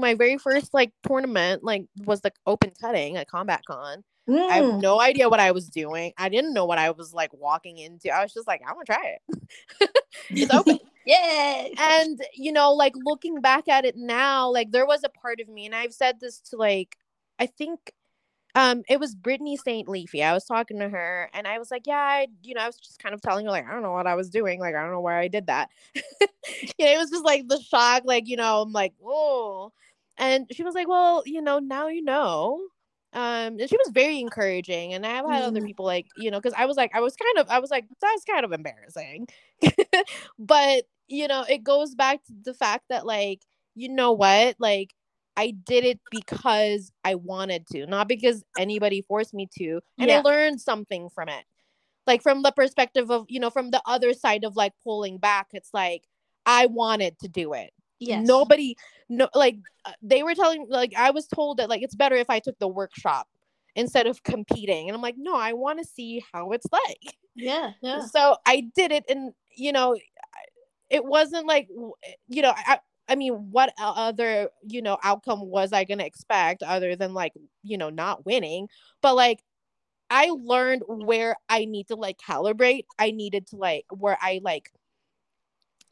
my 0.01 0.15
very 0.15 0.39
first 0.39 0.75
like 0.75 0.93
tournament 1.07 1.63
like 1.63 1.85
was 2.05 2.21
the 2.21 2.33
open 2.47 2.73
cutting 2.81 3.17
at 3.17 3.29
Combat 3.29 3.63
Con. 3.67 4.03
Mm. 4.29 4.51
I 4.51 4.55
have 4.57 4.65
mm. 4.65 4.81
no 4.81 5.01
idea 5.01 5.29
what 5.29 5.41
I 5.41 5.53
was 5.53 5.69
doing. 5.69 6.13
I 6.17 6.29
didn't 6.29 6.55
know 6.55 6.65
what 6.65 6.79
I 6.79 6.91
was 6.91 7.13
like 7.13 7.33
walking 7.33 7.79
into. 7.79 8.11
I 8.11 8.23
was 8.23 8.33
just 8.33 8.47
like, 8.47 8.63
I'm 8.67 8.75
gonna 8.75 8.85
try 8.85 9.17
it. 9.29 9.91
it's 10.31 10.53
open. 10.53 10.79
Yeah. 11.07 11.69
And 11.79 12.21
you 12.35 12.53
know, 12.53 12.73
like 12.73 12.95
looking 13.05 13.41
back 13.41 13.69
at 13.69 13.85
it 13.85 13.97
now, 13.97 14.51
like 14.51 14.71
there 14.71 14.87
was 14.87 15.03
a 15.05 15.09
part 15.09 15.41
of 15.41 15.49
me, 15.49 15.67
and 15.67 15.75
I've 15.75 15.95
said 15.95 16.21
this 16.21 16.41
to 16.51 16.57
like, 16.57 16.97
I 17.39 17.47
think 17.47 17.93
um 18.55 18.83
it 18.89 19.01
was 19.01 19.15
Brittany 19.15 19.57
St. 19.57 19.89
Leafy. 19.89 20.23
I 20.23 20.33
was 20.33 20.45
talking 20.45 20.79
to 20.79 20.89
her 20.89 21.31
and 21.35 21.47
I 21.47 21.59
was 21.59 21.71
like, 21.71 21.87
Yeah, 21.87 21.97
I, 21.97 22.29
you 22.43 22.55
know, 22.55 22.63
I 22.63 22.67
was 22.67 22.79
just 22.79 22.99
kind 23.03 23.15
of 23.15 23.21
telling 23.23 23.47
her, 23.47 23.51
like, 23.53 23.67
I 23.69 23.73
don't 23.73 23.83
know 23.83 23.93
what 23.93 24.07
I 24.07 24.15
was 24.15 24.31
doing. 24.31 24.61
Like, 24.61 24.75
I 24.75 24.83
don't 24.83 24.93
know 24.93 25.01
why 25.01 25.21
I 25.21 25.29
did 25.29 25.47
that. 25.49 25.71
you 25.95 26.03
know, 26.81 26.93
it 26.93 26.99
was 26.99 27.11
just 27.11 27.25
like 27.25 27.49
the 27.49 27.61
shock, 27.61 28.03
like, 28.07 28.29
you 28.29 28.37
know, 28.37 28.63
I'm 28.63 28.73
like, 28.73 28.95
oh. 29.05 29.73
And 30.19 30.47
she 30.53 30.63
was 30.63 30.75
like, 30.75 30.89
Well, 30.89 31.23
you 31.27 31.43
know, 31.43 31.59
now 31.59 31.89
you 31.89 32.03
know. 32.03 32.61
Um, 33.15 33.61
and 33.61 33.71
she 33.71 33.77
was 33.77 33.93
very 33.93 34.19
encouraging. 34.19 34.93
And 34.93 35.07
I've 35.07 35.25
had 35.25 35.45
mm. 35.45 35.47
other 35.47 35.63
people 35.63 35.85
like, 35.85 36.07
you 36.17 36.31
know, 36.31 36.41
because 36.41 36.55
I 36.59 36.67
was 36.67 36.77
like, 36.77 36.91
I 36.95 37.01
was 37.01 37.15
kind 37.17 37.39
of, 37.39 37.49
I 37.49 37.61
was 37.61 37.71
like, 37.71 37.87
that's 38.01 38.25
kind 38.25 38.45
of 38.45 38.53
embarrassing. 38.53 39.29
but, 40.39 40.85
you 41.09 41.29
know, 41.29 41.45
it 41.49 41.65
goes 41.65 41.95
back 41.95 42.25
to 42.25 42.33
the 42.45 42.55
fact 42.55 42.85
that, 42.91 43.07
like, 43.07 43.43
you 43.75 43.89
know 43.89 44.13
what? 44.13 44.57
Like, 44.59 44.95
I 45.37 45.51
did 45.51 45.85
it 45.85 46.01
because 46.11 46.93
I 47.05 47.17
wanted 47.17 47.67
to, 47.69 47.87
not 47.87 48.09
because 48.09 48.45
anybody 48.59 49.03
forced 49.03 49.35
me 49.35 49.49
to. 49.59 49.81
And 49.99 50.09
yeah. 50.09 50.19
I 50.19 50.21
learned 50.21 50.61
something 50.61 51.09
from 51.11 51.29
it. 51.29 51.45
Like 52.07 52.23
from 52.23 52.43
the 52.43 52.53
perspective 52.53 53.11
of, 53.11 53.27
you 53.29 53.41
know, 53.41 53.51
from 53.51 53.71
the 53.71 53.83
other 53.87 54.13
side 54.13 54.45
of 54.45 54.57
like 54.57 54.73
pulling 54.85 55.19
back, 55.19 55.49
it's 55.53 55.71
like 55.73 56.03
I 56.47 56.67
wanted 56.67 57.19
to 57.21 57.29
do 57.29 57.55
it. 57.55 57.71
Yes. 57.99 58.27
Nobody 58.27 58.77
no 59.09 59.29
like 59.35 59.57
uh, 59.85 59.93
they 60.03 60.23
were 60.23 60.35
telling 60.35 60.67
like 60.69 60.93
I 60.97 61.11
was 61.11 61.27
told 61.27 61.59
that 61.59 61.69
like 61.69 61.83
it's 61.83 61.95
better 61.95 62.17
if 62.17 62.29
I 62.29 62.39
took 62.39 62.59
the 62.59 62.69
workshop 62.69 63.27
instead 63.75 64.07
of 64.07 64.23
competing. 64.23 64.89
And 64.89 64.95
I'm 64.95 65.03
like, 65.03 65.17
"No, 65.17 65.35
I 65.35 65.55
want 65.55 65.79
to 65.79 65.85
see 65.85 66.23
how 66.33 66.51
it's 66.53 66.67
like." 66.71 67.17
Yeah, 67.35 67.73
yeah. 67.83 68.01
So 68.01 68.37
I 68.47 68.69
did 68.75 68.93
it 68.93 69.05
and 69.09 69.33
you 69.57 69.73
know, 69.73 69.97
it 70.95 71.05
wasn't 71.05 71.47
like 71.47 71.69
you 72.29 72.43
know, 72.43 72.53
I 72.57 72.79
I 73.09 73.17
mean, 73.17 73.51
what 73.51 73.73
other, 73.79 74.49
you 74.67 74.81
know, 74.81 74.99
outcome 75.03 75.47
was 75.47 75.73
I 75.73 75.85
going 75.85 75.99
to 75.99 76.07
expect 76.07 76.63
other 76.63 76.97
than 76.97 77.13
like, 77.13 77.33
you 77.63 77.77
know, 77.77 77.91
not 77.91 78.25
winning? 78.25 78.69
But 79.03 79.15
like, 79.15 79.43
I 80.09 80.31
learned 80.31 80.83
where 80.87 81.37
I 81.49 81.65
need 81.67 81.89
to 81.89 81.97
like 81.97 82.19
calibrate. 82.19 82.85
I 82.99 83.11
needed 83.11 83.49
to 83.49 83.57
like, 83.57 83.85
where 83.91 84.17
I 84.21 84.41
like, 84.43 84.71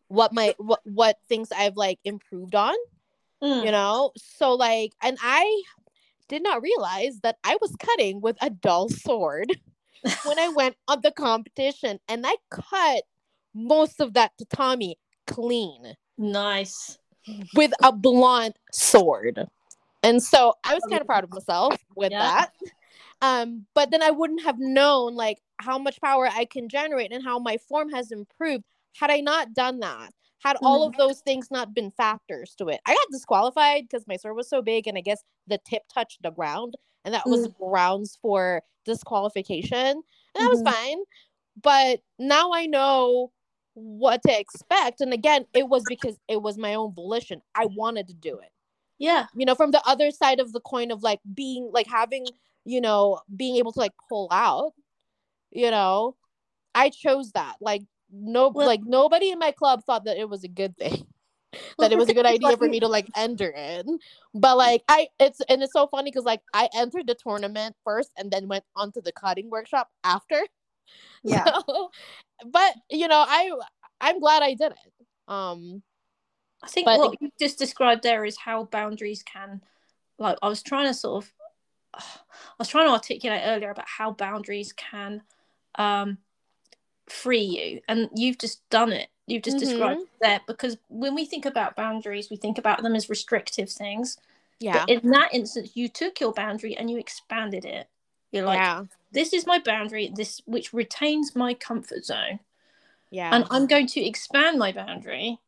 what 0.09 0.33
my, 0.33 0.55
what, 0.59 0.81
what 0.85 1.19
things 1.29 1.49
I've 1.53 1.77
like 1.77 1.99
improved 2.05 2.55
on, 2.55 2.75
mm. 3.43 3.65
you 3.65 3.73
know? 3.73 4.13
So 4.17 4.55
like, 4.55 4.93
and 5.03 5.19
I 5.21 5.63
did 6.29 6.43
not 6.43 6.63
realize 6.63 7.21
that 7.23 7.37
I 7.45 7.59
was 7.61 7.77
cutting 7.77 8.23
with 8.23 8.37
a 8.41 8.49
dull 8.49 8.89
sword 8.89 9.53
when 10.25 10.39
I 10.39 10.49
went 10.49 10.77
on 10.89 11.01
the 11.03 11.13
competition 11.13 11.99
and 12.09 12.25
I 12.27 12.37
cut 12.51 13.03
most 13.55 14.01
of 14.01 14.15
that 14.15 14.33
tatami 14.39 14.97
clean. 15.27 15.95
Nice 16.19 16.99
with 17.55 17.73
a 17.83 17.93
blunt 17.93 18.57
sword. 18.73 19.47
And 20.03 20.23
so 20.23 20.55
I 20.65 20.75
was 20.75 20.83
kind 20.89 21.01
of 21.01 21.07
proud 21.07 21.25
of 21.25 21.31
myself 21.31 21.77
with 21.95 22.13
yeah. 22.13 22.19
that. 22.19 22.53
Um, 23.21 23.67
but 23.75 23.91
then 23.91 24.03
I 24.03 24.11
wouldn't 24.11 24.43
have 24.43 24.59
known 24.59 25.15
like 25.15 25.39
how 25.59 25.79
much 25.79 26.01
power 26.01 26.29
I 26.31 26.45
can 26.45 26.69
generate 26.69 27.13
and 27.13 27.23
how 27.23 27.39
my 27.39 27.57
form 27.69 27.89
has 27.91 28.11
improved 28.11 28.65
had 28.97 29.11
I 29.11 29.21
not 29.21 29.55
done 29.55 29.81
that. 29.81 30.13
Had 30.43 30.57
mm-hmm. 30.57 30.67
all 30.67 30.85
of 30.85 30.97
those 30.97 31.21
things 31.21 31.49
not 31.53 31.73
been 31.73 31.93
factors 31.93 32.57
to 32.59 32.69
it. 32.69 32.81
I 32.85 32.95
got 32.95 33.07
disqualified 33.13 33.85
because 33.85 34.09
my 34.09 34.17
sword 34.17 34.35
was 34.35 34.51
so 34.51 34.61
big 34.61 34.89
and 34.89 34.99
I 34.99 35.03
guess 35.03 35.23
the 35.47 35.59
tip 35.65 35.83
touched 35.93 36.21
the 36.23 36.33
ground 36.33 36.75
and 37.05 37.15
that 37.15 37.29
was 37.29 37.47
mm-hmm. 37.47 37.65
grounds 37.65 38.19
for 38.21 38.63
disqualification. 38.85 39.77
And 39.77 40.03
that 40.35 40.41
mm-hmm. 40.41 40.49
was 40.49 40.63
fine. 40.63 40.99
But 41.63 42.01
now 42.19 42.53
I 42.53 42.67
know 42.67 43.31
what 43.75 44.21
to 44.27 44.39
expect. 44.39 45.01
And 45.01 45.13
again, 45.13 45.47
it 45.55 45.69
was 45.69 45.83
because 45.89 46.19
it 46.29 46.43
was 46.43 46.59
my 46.59 46.75
own 46.75 46.93
volition. 46.95 47.43
I 47.55 47.67
wanted 47.67 48.09
to 48.09 48.15
do 48.15 48.39
it. 48.39 48.51
Yeah. 48.99 49.27
You 49.35 49.47
know, 49.47 49.55
from 49.55 49.71
the 49.71 49.83
other 49.87 50.11
side 50.11 50.41
of 50.41 50.53
the 50.53 50.61
coin 50.61 50.91
of 50.91 51.03
like 51.03 51.21
being 51.35 51.71
like 51.73 51.87
having, 51.87 52.27
you 52.65 52.81
know, 52.81 53.21
being 53.37 53.57
able 53.57 53.73
to 53.73 53.81
like 53.81 53.93
pull 54.09 54.29
out, 54.31 54.73
you 55.51 55.71
know, 55.71 56.17
I 56.75 56.91
chose 56.91 57.33
that. 57.33 57.57
Like 57.61 57.83
no 58.13 58.49
well, 58.49 58.67
like 58.67 58.83
nobody 58.85 59.31
in 59.31 59.39
my 59.39 59.53
club 59.53 59.83
thought 59.85 60.05
that 60.05 60.19
it 60.19 60.29
was 60.29 60.45
a 60.45 60.49
good 60.49 60.77
thing. 60.77 61.07
that 61.79 61.93
it 61.93 61.99
was 61.99 62.09
a 62.09 62.15
good 62.15 62.27
idea 62.27 62.57
for 62.57 62.69
me 62.69 62.81
to 62.81 62.89
like 62.89 63.07
enter 63.17 63.51
in. 63.51 63.99
But 64.35 64.57
like 64.57 64.83
I 64.89 65.09
it's 65.19 65.41
and 65.49 65.63
it's 65.63 65.73
so 65.73 65.87
funny 65.87 66.11
because 66.11 66.25
like 66.25 66.41
I 66.55 66.69
entered 66.75 67.07
the 67.07 67.15
tournament 67.15 67.77
first 67.85 68.11
and 68.17 68.31
then 68.31 68.49
went 68.49 68.65
onto 68.77 69.03
the 69.03 69.13
cutting 69.13 69.51
workshop 69.51 69.89
after. 70.05 70.41
Yeah. 71.25 71.45
So, 71.69 71.91
but 72.51 72.75
you 72.91 73.09
know, 73.09 73.25
I 73.27 73.51
I'm 74.01 74.21
glad 74.21 74.43
I 74.43 74.55
did 74.55 74.73
it. 74.73 75.07
Um 75.29 75.83
I 76.63 76.69
think 76.69 76.87
but, 76.87 76.99
what 76.99 77.21
you 77.21 77.31
just 77.41 77.59
described 77.59 78.03
there 78.03 78.25
is 78.25 78.37
how 78.37 78.65
boundaries 78.65 79.23
can 79.23 79.63
like 80.19 80.39
I 80.43 80.49
was 80.49 80.63
trying 80.63 80.87
to 80.87 80.95
sort 80.95 81.25
of 81.25 81.33
I 81.95 82.03
was 82.59 82.69
trying 82.69 82.87
to 82.87 82.93
articulate 82.93 83.43
earlier 83.45 83.71
about 83.71 83.89
how 83.89 84.13
boundaries 84.13 84.73
can 84.73 85.23
um 85.77 86.19
free 87.09 87.41
you. 87.41 87.81
And 87.89 88.09
you've 88.15 88.39
just 88.39 88.69
done 88.71 88.93
it. 88.93 89.09
You've 89.27 89.43
just 89.43 89.59
mm-hmm. 89.59 89.69
described 89.69 90.01
that 90.21 90.47
because 90.47 90.77
when 90.89 91.15
we 91.15 91.25
think 91.25 91.47
about 91.47 91.77
boundaries 91.77 92.31
we 92.31 92.37
think 92.37 92.59
about 92.59 92.83
them 92.83 92.95
as 92.95 93.09
restrictive 93.09 93.71
things. 93.71 94.19
Yeah. 94.61 94.85
but 94.85 94.91
in 94.91 95.11
that 95.11 95.35
instance 95.35 95.73
you 95.75 95.89
took 95.89 96.21
your 96.21 96.33
boundary 96.33 96.77
and 96.77 96.91
you 96.91 96.99
expanded 96.99 97.65
it. 97.65 97.89
You're 98.31 98.45
like 98.45 98.59
yeah 98.59 98.85
this 99.13 99.33
is 99.33 99.47
my 99.47 99.59
boundary 99.59 100.13
this 100.15 100.41
which 100.47 100.73
retains 100.73 101.37
my 101.37 101.55
comfort 101.55 102.05
zone. 102.05 102.41
Yeah. 103.11 103.31
And 103.33 103.47
i'm 103.51 103.67
going 103.67 103.87
to 103.89 104.01
expand 104.01 104.59
my 104.59 104.73
boundary 104.73 105.39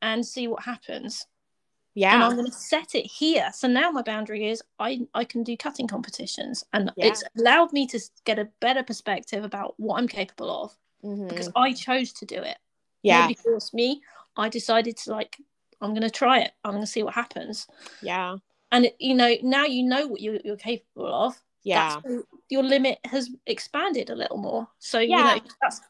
and 0.00 0.24
see 0.24 0.46
what 0.48 0.62
happens. 0.62 1.26
Yeah. 1.94 2.14
And 2.14 2.22
i'm 2.22 2.34
going 2.34 2.46
to 2.46 2.52
set 2.52 2.94
it 2.94 3.06
here. 3.06 3.50
So 3.52 3.68
now 3.68 3.90
my 3.90 4.02
boundary 4.02 4.48
is 4.48 4.62
i 4.78 5.00
i 5.14 5.24
can 5.24 5.42
do 5.42 5.56
cutting 5.56 5.88
competitions. 5.88 6.64
And 6.72 6.92
yeah. 6.96 7.06
it's 7.06 7.24
allowed 7.36 7.72
me 7.72 7.86
to 7.88 8.00
get 8.24 8.38
a 8.38 8.48
better 8.60 8.82
perspective 8.82 9.44
about 9.44 9.74
what 9.76 9.98
i'm 9.98 10.08
capable 10.08 10.64
of 10.64 10.76
mm-hmm. 11.04 11.28
because 11.28 11.50
i 11.56 11.72
chose 11.72 12.12
to 12.14 12.24
do 12.24 12.36
it. 12.36 12.56
Yeah. 13.02 13.22
Nobody 13.22 13.34
forced 13.34 13.74
me. 13.74 14.02
I 14.36 14.48
decided 14.48 14.96
to 14.98 15.10
like 15.10 15.36
i'm 15.80 15.90
going 15.90 16.02
to 16.02 16.10
try 16.10 16.40
it. 16.40 16.52
I'm 16.64 16.72
going 16.72 16.82
to 16.82 16.86
see 16.86 17.02
what 17.02 17.14
happens. 17.14 17.66
Yeah. 18.02 18.36
And 18.70 18.84
it, 18.84 18.96
you 19.00 19.14
know 19.14 19.34
now 19.42 19.64
you 19.64 19.82
know 19.82 20.06
what 20.06 20.20
you, 20.20 20.40
you're 20.44 20.56
capable 20.56 21.12
of. 21.12 21.34
Yeah 21.64 22.00
your 22.48 22.62
limit 22.62 22.98
has 23.04 23.30
expanded 23.46 24.10
a 24.10 24.14
little 24.14 24.38
more 24.38 24.68
so 24.78 24.98
yeah. 24.98 25.34
you 25.34 25.40
know 25.40 25.46
that's 25.60 25.80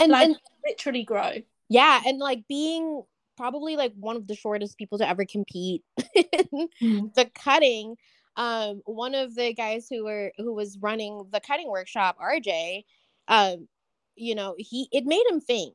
and, 0.00 0.12
like, 0.12 0.26
and 0.26 0.36
literally 0.66 1.04
grow 1.04 1.32
yeah 1.68 2.00
and 2.06 2.18
like 2.18 2.46
being 2.48 3.02
probably 3.36 3.76
like 3.76 3.92
one 3.98 4.16
of 4.16 4.26
the 4.26 4.34
shortest 4.34 4.76
people 4.76 4.98
to 4.98 5.08
ever 5.08 5.24
compete 5.24 5.82
mm-hmm. 6.16 7.06
the 7.14 7.30
cutting 7.34 7.96
um 8.36 8.82
one 8.84 9.14
of 9.14 9.34
the 9.34 9.52
guys 9.54 9.86
who 9.90 10.04
were 10.04 10.32
who 10.38 10.54
was 10.54 10.78
running 10.80 11.24
the 11.32 11.40
cutting 11.40 11.68
workshop 11.68 12.16
rj 12.18 12.84
um 13.28 13.68
you 14.16 14.34
know 14.34 14.54
he 14.58 14.88
it 14.92 15.04
made 15.04 15.24
him 15.28 15.40
think 15.40 15.74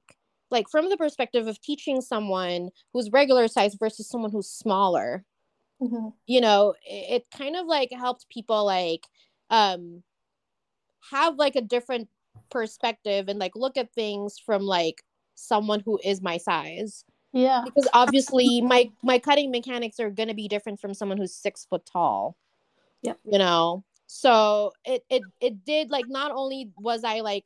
like 0.50 0.70
from 0.70 0.90
the 0.90 0.98
perspective 0.98 1.48
of 1.48 1.62
teaching 1.62 2.02
someone 2.02 2.70
who's 2.94 3.12
regular 3.12 3.48
size 3.48 3.76
versus 3.76 4.10
someone 4.10 4.32
who's 4.32 4.50
smaller 4.50 5.24
mm-hmm. 5.82 6.10
you 6.26 6.42
know 6.42 6.74
it, 6.86 7.22
it 7.22 7.38
kind 7.38 7.56
of 7.56 7.66
like 7.66 7.92
helped 7.92 8.28
people 8.30 8.66
like 8.66 9.08
um 9.50 10.04
have 11.12 11.38
like 11.38 11.56
a 11.56 11.62
different 11.62 12.10
perspective 12.50 13.28
and 13.28 13.40
like 13.40 13.56
look 13.56 13.78
at 13.78 13.94
things 13.94 14.38
from 14.38 14.62
like 14.62 15.04
someone 15.36 15.82
who 15.86 16.00
is 16.04 16.22
my 16.22 16.38
size. 16.38 17.04
Yeah. 17.34 17.62
Because 17.66 17.88
obviously 17.94 18.62
my 18.62 18.90
my 19.04 19.20
cutting 19.20 19.52
mechanics 19.52 20.00
are 20.00 20.10
going 20.10 20.30
to 20.30 20.36
be 20.36 20.48
different 20.48 20.80
from 20.80 20.94
someone 20.94 21.18
who's 21.18 21.36
six 21.36 21.66
foot 21.66 21.86
tall. 21.86 22.36
Yeah 23.02 23.14
you 23.24 23.38
know? 23.38 23.84
So 24.08 24.72
it 24.86 25.04
it 25.10 25.22
it 25.42 25.66
did 25.66 25.90
like 25.92 26.08
not 26.08 26.32
only 26.32 26.72
was 26.78 27.04
i 27.04 27.20
like 27.20 27.46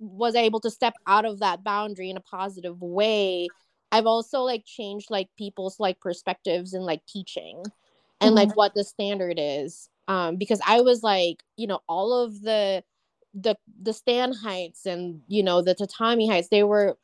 was 0.00 0.34
I 0.34 0.40
able 0.40 0.60
to 0.60 0.70
step 0.70 0.94
out 1.06 1.24
of 1.24 1.38
that 1.40 1.62
boundary 1.62 2.10
in 2.10 2.16
a 2.16 2.20
positive 2.20 2.80
way 2.82 3.48
I've 3.94 4.06
also 4.06 4.40
like 4.40 4.64
changed 4.66 5.08
like 5.08 5.28
people's 5.38 5.78
like 5.78 6.00
perspectives 6.00 6.72
and 6.72 6.84
like 6.84 7.06
teaching 7.06 7.62
and 8.20 8.30
mm-hmm. 8.30 8.48
like 8.48 8.56
what 8.56 8.74
the 8.74 8.82
standard 8.82 9.36
is. 9.38 9.88
Um, 10.08 10.36
because 10.36 10.60
I 10.66 10.80
was 10.80 11.02
like, 11.02 11.42
you 11.56 11.66
know, 11.66 11.80
all 11.88 12.12
of 12.12 12.40
the 12.42 12.82
the 13.34 13.56
the 13.82 13.92
stand 13.92 14.34
heights 14.36 14.86
and 14.86 15.20
you 15.28 15.42
know 15.42 15.62
the 15.62 15.74
tatami 15.74 16.28
heights, 16.28 16.48
they 16.48 16.62
were 16.62 16.96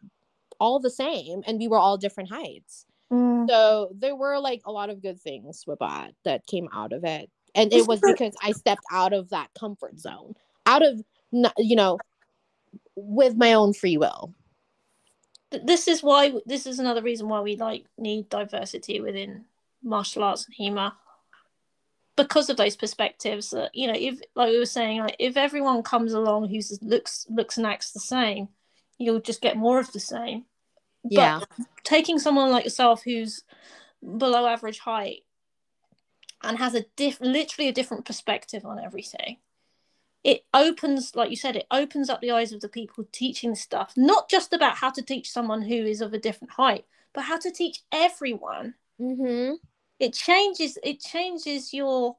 all 0.59 0.79
the 0.79 0.91
same 0.91 1.43
and 1.47 1.59
we 1.59 1.69
were 1.69 1.79
all 1.79 1.97
different 1.97 2.31
heights. 2.31 2.85
Mm. 3.13 3.49
So 3.49 3.91
there 3.95 4.15
were 4.15 4.39
like 4.39 4.63
a 4.65 4.73
lot 4.73 4.91
of 4.91 5.03
good 5.03 5.21
things 5.21 5.65
with 5.67 5.79
that 5.81 6.13
that 6.25 6.47
came 6.47 6.69
out 6.73 6.93
of 6.93 7.05
it. 7.05 7.31
And 7.55 7.73
it 7.73 7.89
was 7.89 8.01
because 8.01 8.35
I 8.43 8.53
stepped 8.53 8.85
out 8.93 9.13
of 9.13 9.31
that 9.31 9.49
comfort 9.59 9.99
zone, 9.99 10.35
out 10.67 10.87
of 10.87 11.03
you 11.33 11.77
know, 11.77 11.99
with 12.95 13.37
my 13.37 13.55
own 13.55 13.73
free 13.73 13.97
will 13.97 14.35
this 15.51 15.89
is 15.89 16.03
why 16.03 16.33
this 16.47 16.67
is 16.67 16.79
another 16.79 17.03
reason 17.03 17.29
why 17.29 17.41
we 17.41 17.57
like 17.57 17.85
need 17.99 18.29
diversity 18.29 19.01
within 19.01 19.45
martial 19.83 20.23
arts 20.23 20.47
and 20.47 20.55
HEMA 20.55 20.93
because 22.25 22.51
of 22.51 22.57
those 22.57 22.77
perspectives 22.77 23.51
that 23.51 23.75
you 23.75 23.87
know 23.87 23.95
if 23.97 24.21
like 24.35 24.51
we 24.51 24.59
were 24.59 24.67
saying 24.67 25.01
like 25.01 25.17
if 25.19 25.37
everyone 25.37 25.83
comes 25.83 26.13
along 26.13 26.49
who 26.49 26.61
looks 26.83 27.27
looks 27.31 27.57
and 27.57 27.67
acts 27.67 27.93
the 27.93 28.01
same 28.01 28.49
you'll 28.99 29.21
just 29.21 29.41
get 29.41 29.57
more 29.57 29.81
of 29.81 29.91
the 29.93 30.01
same. 30.01 30.45
Yeah. 31.03 31.41
but 31.41 31.67
taking 31.83 32.19
someone 32.19 32.51
like 32.51 32.65
yourself 32.65 33.03
who's 33.03 33.43
below 34.03 34.47
average 34.47 34.81
height 34.81 35.25
and 36.43 36.59
has 36.59 36.75
a 36.75 36.85
diff 36.97 37.19
literally 37.21 37.69
a 37.69 37.73
different 37.73 38.05
perspective 38.05 38.67
on 38.67 38.79
everything 38.79 39.39
it 40.23 40.45
opens 40.53 41.17
like 41.17 41.31
you 41.31 41.37
said 41.37 41.57
it 41.57 41.67
opens 41.71 42.11
up 42.11 42.21
the 42.21 42.31
eyes 42.31 42.53
of 42.53 42.61
the 42.61 42.69
people 42.69 43.07
teaching 43.11 43.55
stuff. 43.55 43.95
Not 43.97 44.29
just 44.29 44.53
about 44.53 44.77
how 44.77 44.91
to 44.91 45.01
teach 45.01 45.31
someone 45.31 45.63
who 45.63 45.75
is 45.75 46.03
of 46.03 46.13
a 46.13 46.19
different 46.19 46.53
height 46.53 46.85
but 47.15 47.25
how 47.25 47.39
to 47.39 47.51
teach 47.51 47.81
everyone 47.91 48.75
mm-hmm. 49.01 49.55
It 50.01 50.15
changes 50.15 50.79
it 50.83 51.01
changes 51.01 51.73
your 51.73 52.17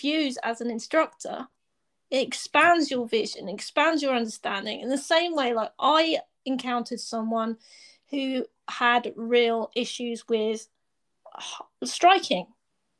views 0.00 0.38
as 0.42 0.60
an 0.60 0.70
instructor. 0.70 1.48
It 2.10 2.26
expands 2.26 2.90
your 2.90 3.06
vision 3.06 3.48
expands 3.48 4.02
your 4.02 4.14
understanding. 4.14 4.80
In 4.80 4.88
the 4.88 4.98
same 4.98 5.34
way 5.34 5.52
like 5.52 5.72
i 5.78 6.18
encountered 6.44 7.00
someone 7.00 7.56
who 8.10 8.46
had 8.68 9.12
real 9.16 9.70
issues 9.74 10.26
with 10.28 10.68
striking. 11.84 12.46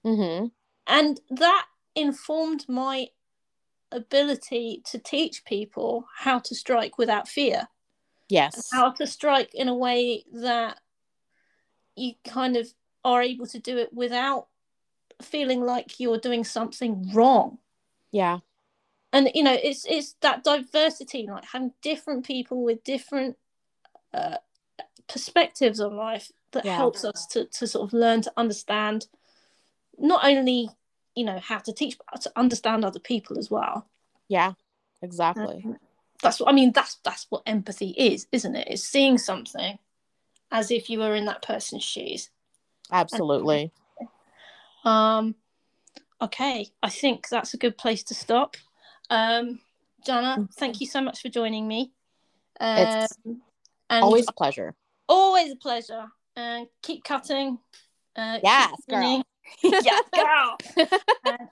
Mm-hmm. 0.04 0.46
and 0.86 1.20
that 1.30 1.66
informed 1.96 2.64
my 2.68 3.08
ability 3.90 4.82
to 4.84 4.98
teach 4.98 5.44
people 5.44 6.06
how 6.14 6.38
to 6.38 6.54
strike 6.54 6.98
without 6.98 7.28
fear. 7.28 7.68
Yes. 8.28 8.68
How 8.72 8.90
to 8.92 9.06
strike 9.06 9.54
in 9.54 9.68
a 9.68 9.74
way 9.74 10.24
that 10.32 10.78
you 11.96 12.12
kind 12.24 12.56
of 12.56 12.72
are 13.06 13.22
able 13.22 13.46
to 13.46 13.60
do 13.60 13.78
it 13.78 13.92
without 13.94 14.48
feeling 15.22 15.62
like 15.62 16.00
you're 16.00 16.18
doing 16.18 16.42
something 16.42 17.08
wrong. 17.14 17.58
Yeah. 18.10 18.40
And 19.12 19.30
you 19.32 19.44
know 19.44 19.54
it's 19.54 19.86
it's 19.86 20.16
that 20.20 20.42
diversity 20.42 21.26
like 21.30 21.44
having 21.44 21.72
different 21.80 22.26
people 22.26 22.62
with 22.64 22.82
different 22.82 23.36
uh, 24.12 24.38
perspectives 25.08 25.80
on 25.80 25.96
life 25.96 26.30
that 26.50 26.64
yeah. 26.64 26.76
helps 26.76 27.04
us 27.04 27.26
to, 27.28 27.46
to 27.46 27.66
sort 27.66 27.88
of 27.88 27.92
learn 27.92 28.22
to 28.22 28.32
understand 28.36 29.06
not 29.96 30.24
only 30.24 30.68
you 31.14 31.24
know 31.24 31.38
how 31.38 31.58
to 31.58 31.72
teach 31.72 31.96
but 32.10 32.20
to 32.22 32.32
understand 32.34 32.84
other 32.84 32.98
people 33.00 33.38
as 33.38 33.50
well. 33.50 33.86
Yeah 34.28 34.54
exactly. 35.00 35.62
Um, 35.64 35.76
that's 36.22 36.40
what 36.40 36.48
i 36.48 36.52
mean 36.52 36.72
that's 36.72 36.96
that's 37.04 37.26
what 37.28 37.42
empathy 37.46 37.90
is 37.90 38.26
isn't 38.32 38.56
it? 38.56 38.66
It's 38.68 38.82
seeing 38.82 39.16
something 39.18 39.78
as 40.50 40.70
if 40.70 40.90
you 40.90 40.98
were 40.98 41.14
in 41.14 41.26
that 41.26 41.42
person's 41.42 41.84
shoes 41.84 42.30
absolutely 42.92 43.72
um 44.84 45.34
okay 46.20 46.68
i 46.82 46.88
think 46.88 47.28
that's 47.28 47.54
a 47.54 47.56
good 47.56 47.76
place 47.76 48.02
to 48.02 48.14
stop 48.14 48.56
um 49.10 49.58
jana 50.04 50.36
mm. 50.38 50.54
thank 50.54 50.80
you 50.80 50.86
so 50.86 51.00
much 51.00 51.20
for 51.20 51.28
joining 51.28 51.66
me 51.66 51.92
um, 52.60 52.78
it's 52.78 53.12
always 53.90 54.26
a 54.28 54.32
pleasure 54.32 54.74
always 55.08 55.52
a 55.52 55.56
pleasure 55.56 56.06
and 56.36 56.66
keep 56.82 57.04
cutting 57.04 57.58
uh, 58.16 58.38
yes 58.44 58.72
girl 58.88 59.22
yeah, 59.62 60.00
girl. 60.14 60.58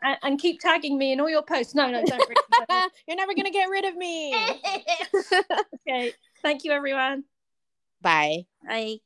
and, 0.03 0.19
and, 0.23 0.39
keep 0.39 0.61
tagging 0.61 0.99
me 0.99 1.13
in 1.13 1.21
all 1.21 1.29
your 1.29 1.43
posts. 1.43 1.75
No, 1.75 1.91
no, 1.91 2.05
don't. 2.05 2.23
don't. 2.69 2.93
You're 3.07 3.17
never 3.17 3.35
gonna 3.35 3.51
get 3.51 3.69
rid 3.69 3.85
of 3.85 3.97
me. 3.97 4.35
okay. 5.89 6.13
Thank 6.43 6.65
you, 6.65 6.73
everyone. 6.73 7.25
Bye. 8.03 8.47
Bye. 8.67 9.01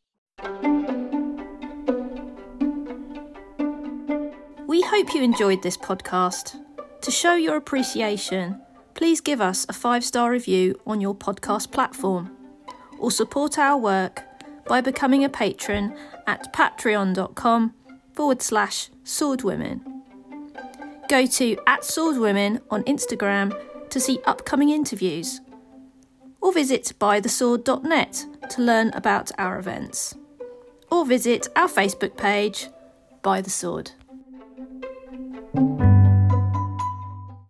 We 4.78 4.84
hope 4.84 5.12
you 5.12 5.24
enjoyed 5.24 5.64
this 5.64 5.76
podcast. 5.76 6.56
To 7.00 7.10
show 7.10 7.34
your 7.34 7.56
appreciation, 7.56 8.60
please 8.94 9.20
give 9.20 9.40
us 9.40 9.66
a 9.68 9.72
five 9.72 10.04
star 10.04 10.30
review 10.30 10.80
on 10.86 11.00
your 11.00 11.16
podcast 11.16 11.72
platform 11.72 12.30
or 12.96 13.10
support 13.10 13.58
our 13.58 13.76
work 13.76 14.22
by 14.68 14.80
becoming 14.80 15.24
a 15.24 15.28
patron 15.28 15.96
at 16.28 16.52
patreon.com 16.54 17.74
forward 18.12 18.40
slash 18.40 18.90
swordwomen. 19.04 19.80
Go 21.08 21.26
to 21.26 21.58
at 21.66 21.80
swordwomen 21.80 22.60
on 22.70 22.84
Instagram 22.84 23.60
to 23.90 23.98
see 23.98 24.20
upcoming 24.26 24.68
interviews, 24.68 25.40
or 26.40 26.52
visit 26.52 26.92
bythesword.net 27.00 28.26
to 28.50 28.62
learn 28.62 28.90
about 28.90 29.32
our 29.38 29.58
events, 29.58 30.14
or 30.88 31.04
visit 31.04 31.48
our 31.56 31.68
Facebook 31.68 32.16
page, 32.16 32.68
By 33.22 33.40
the 33.40 33.50
Sword. 33.50 33.90
Thank 35.54 35.80
you. 35.80 35.87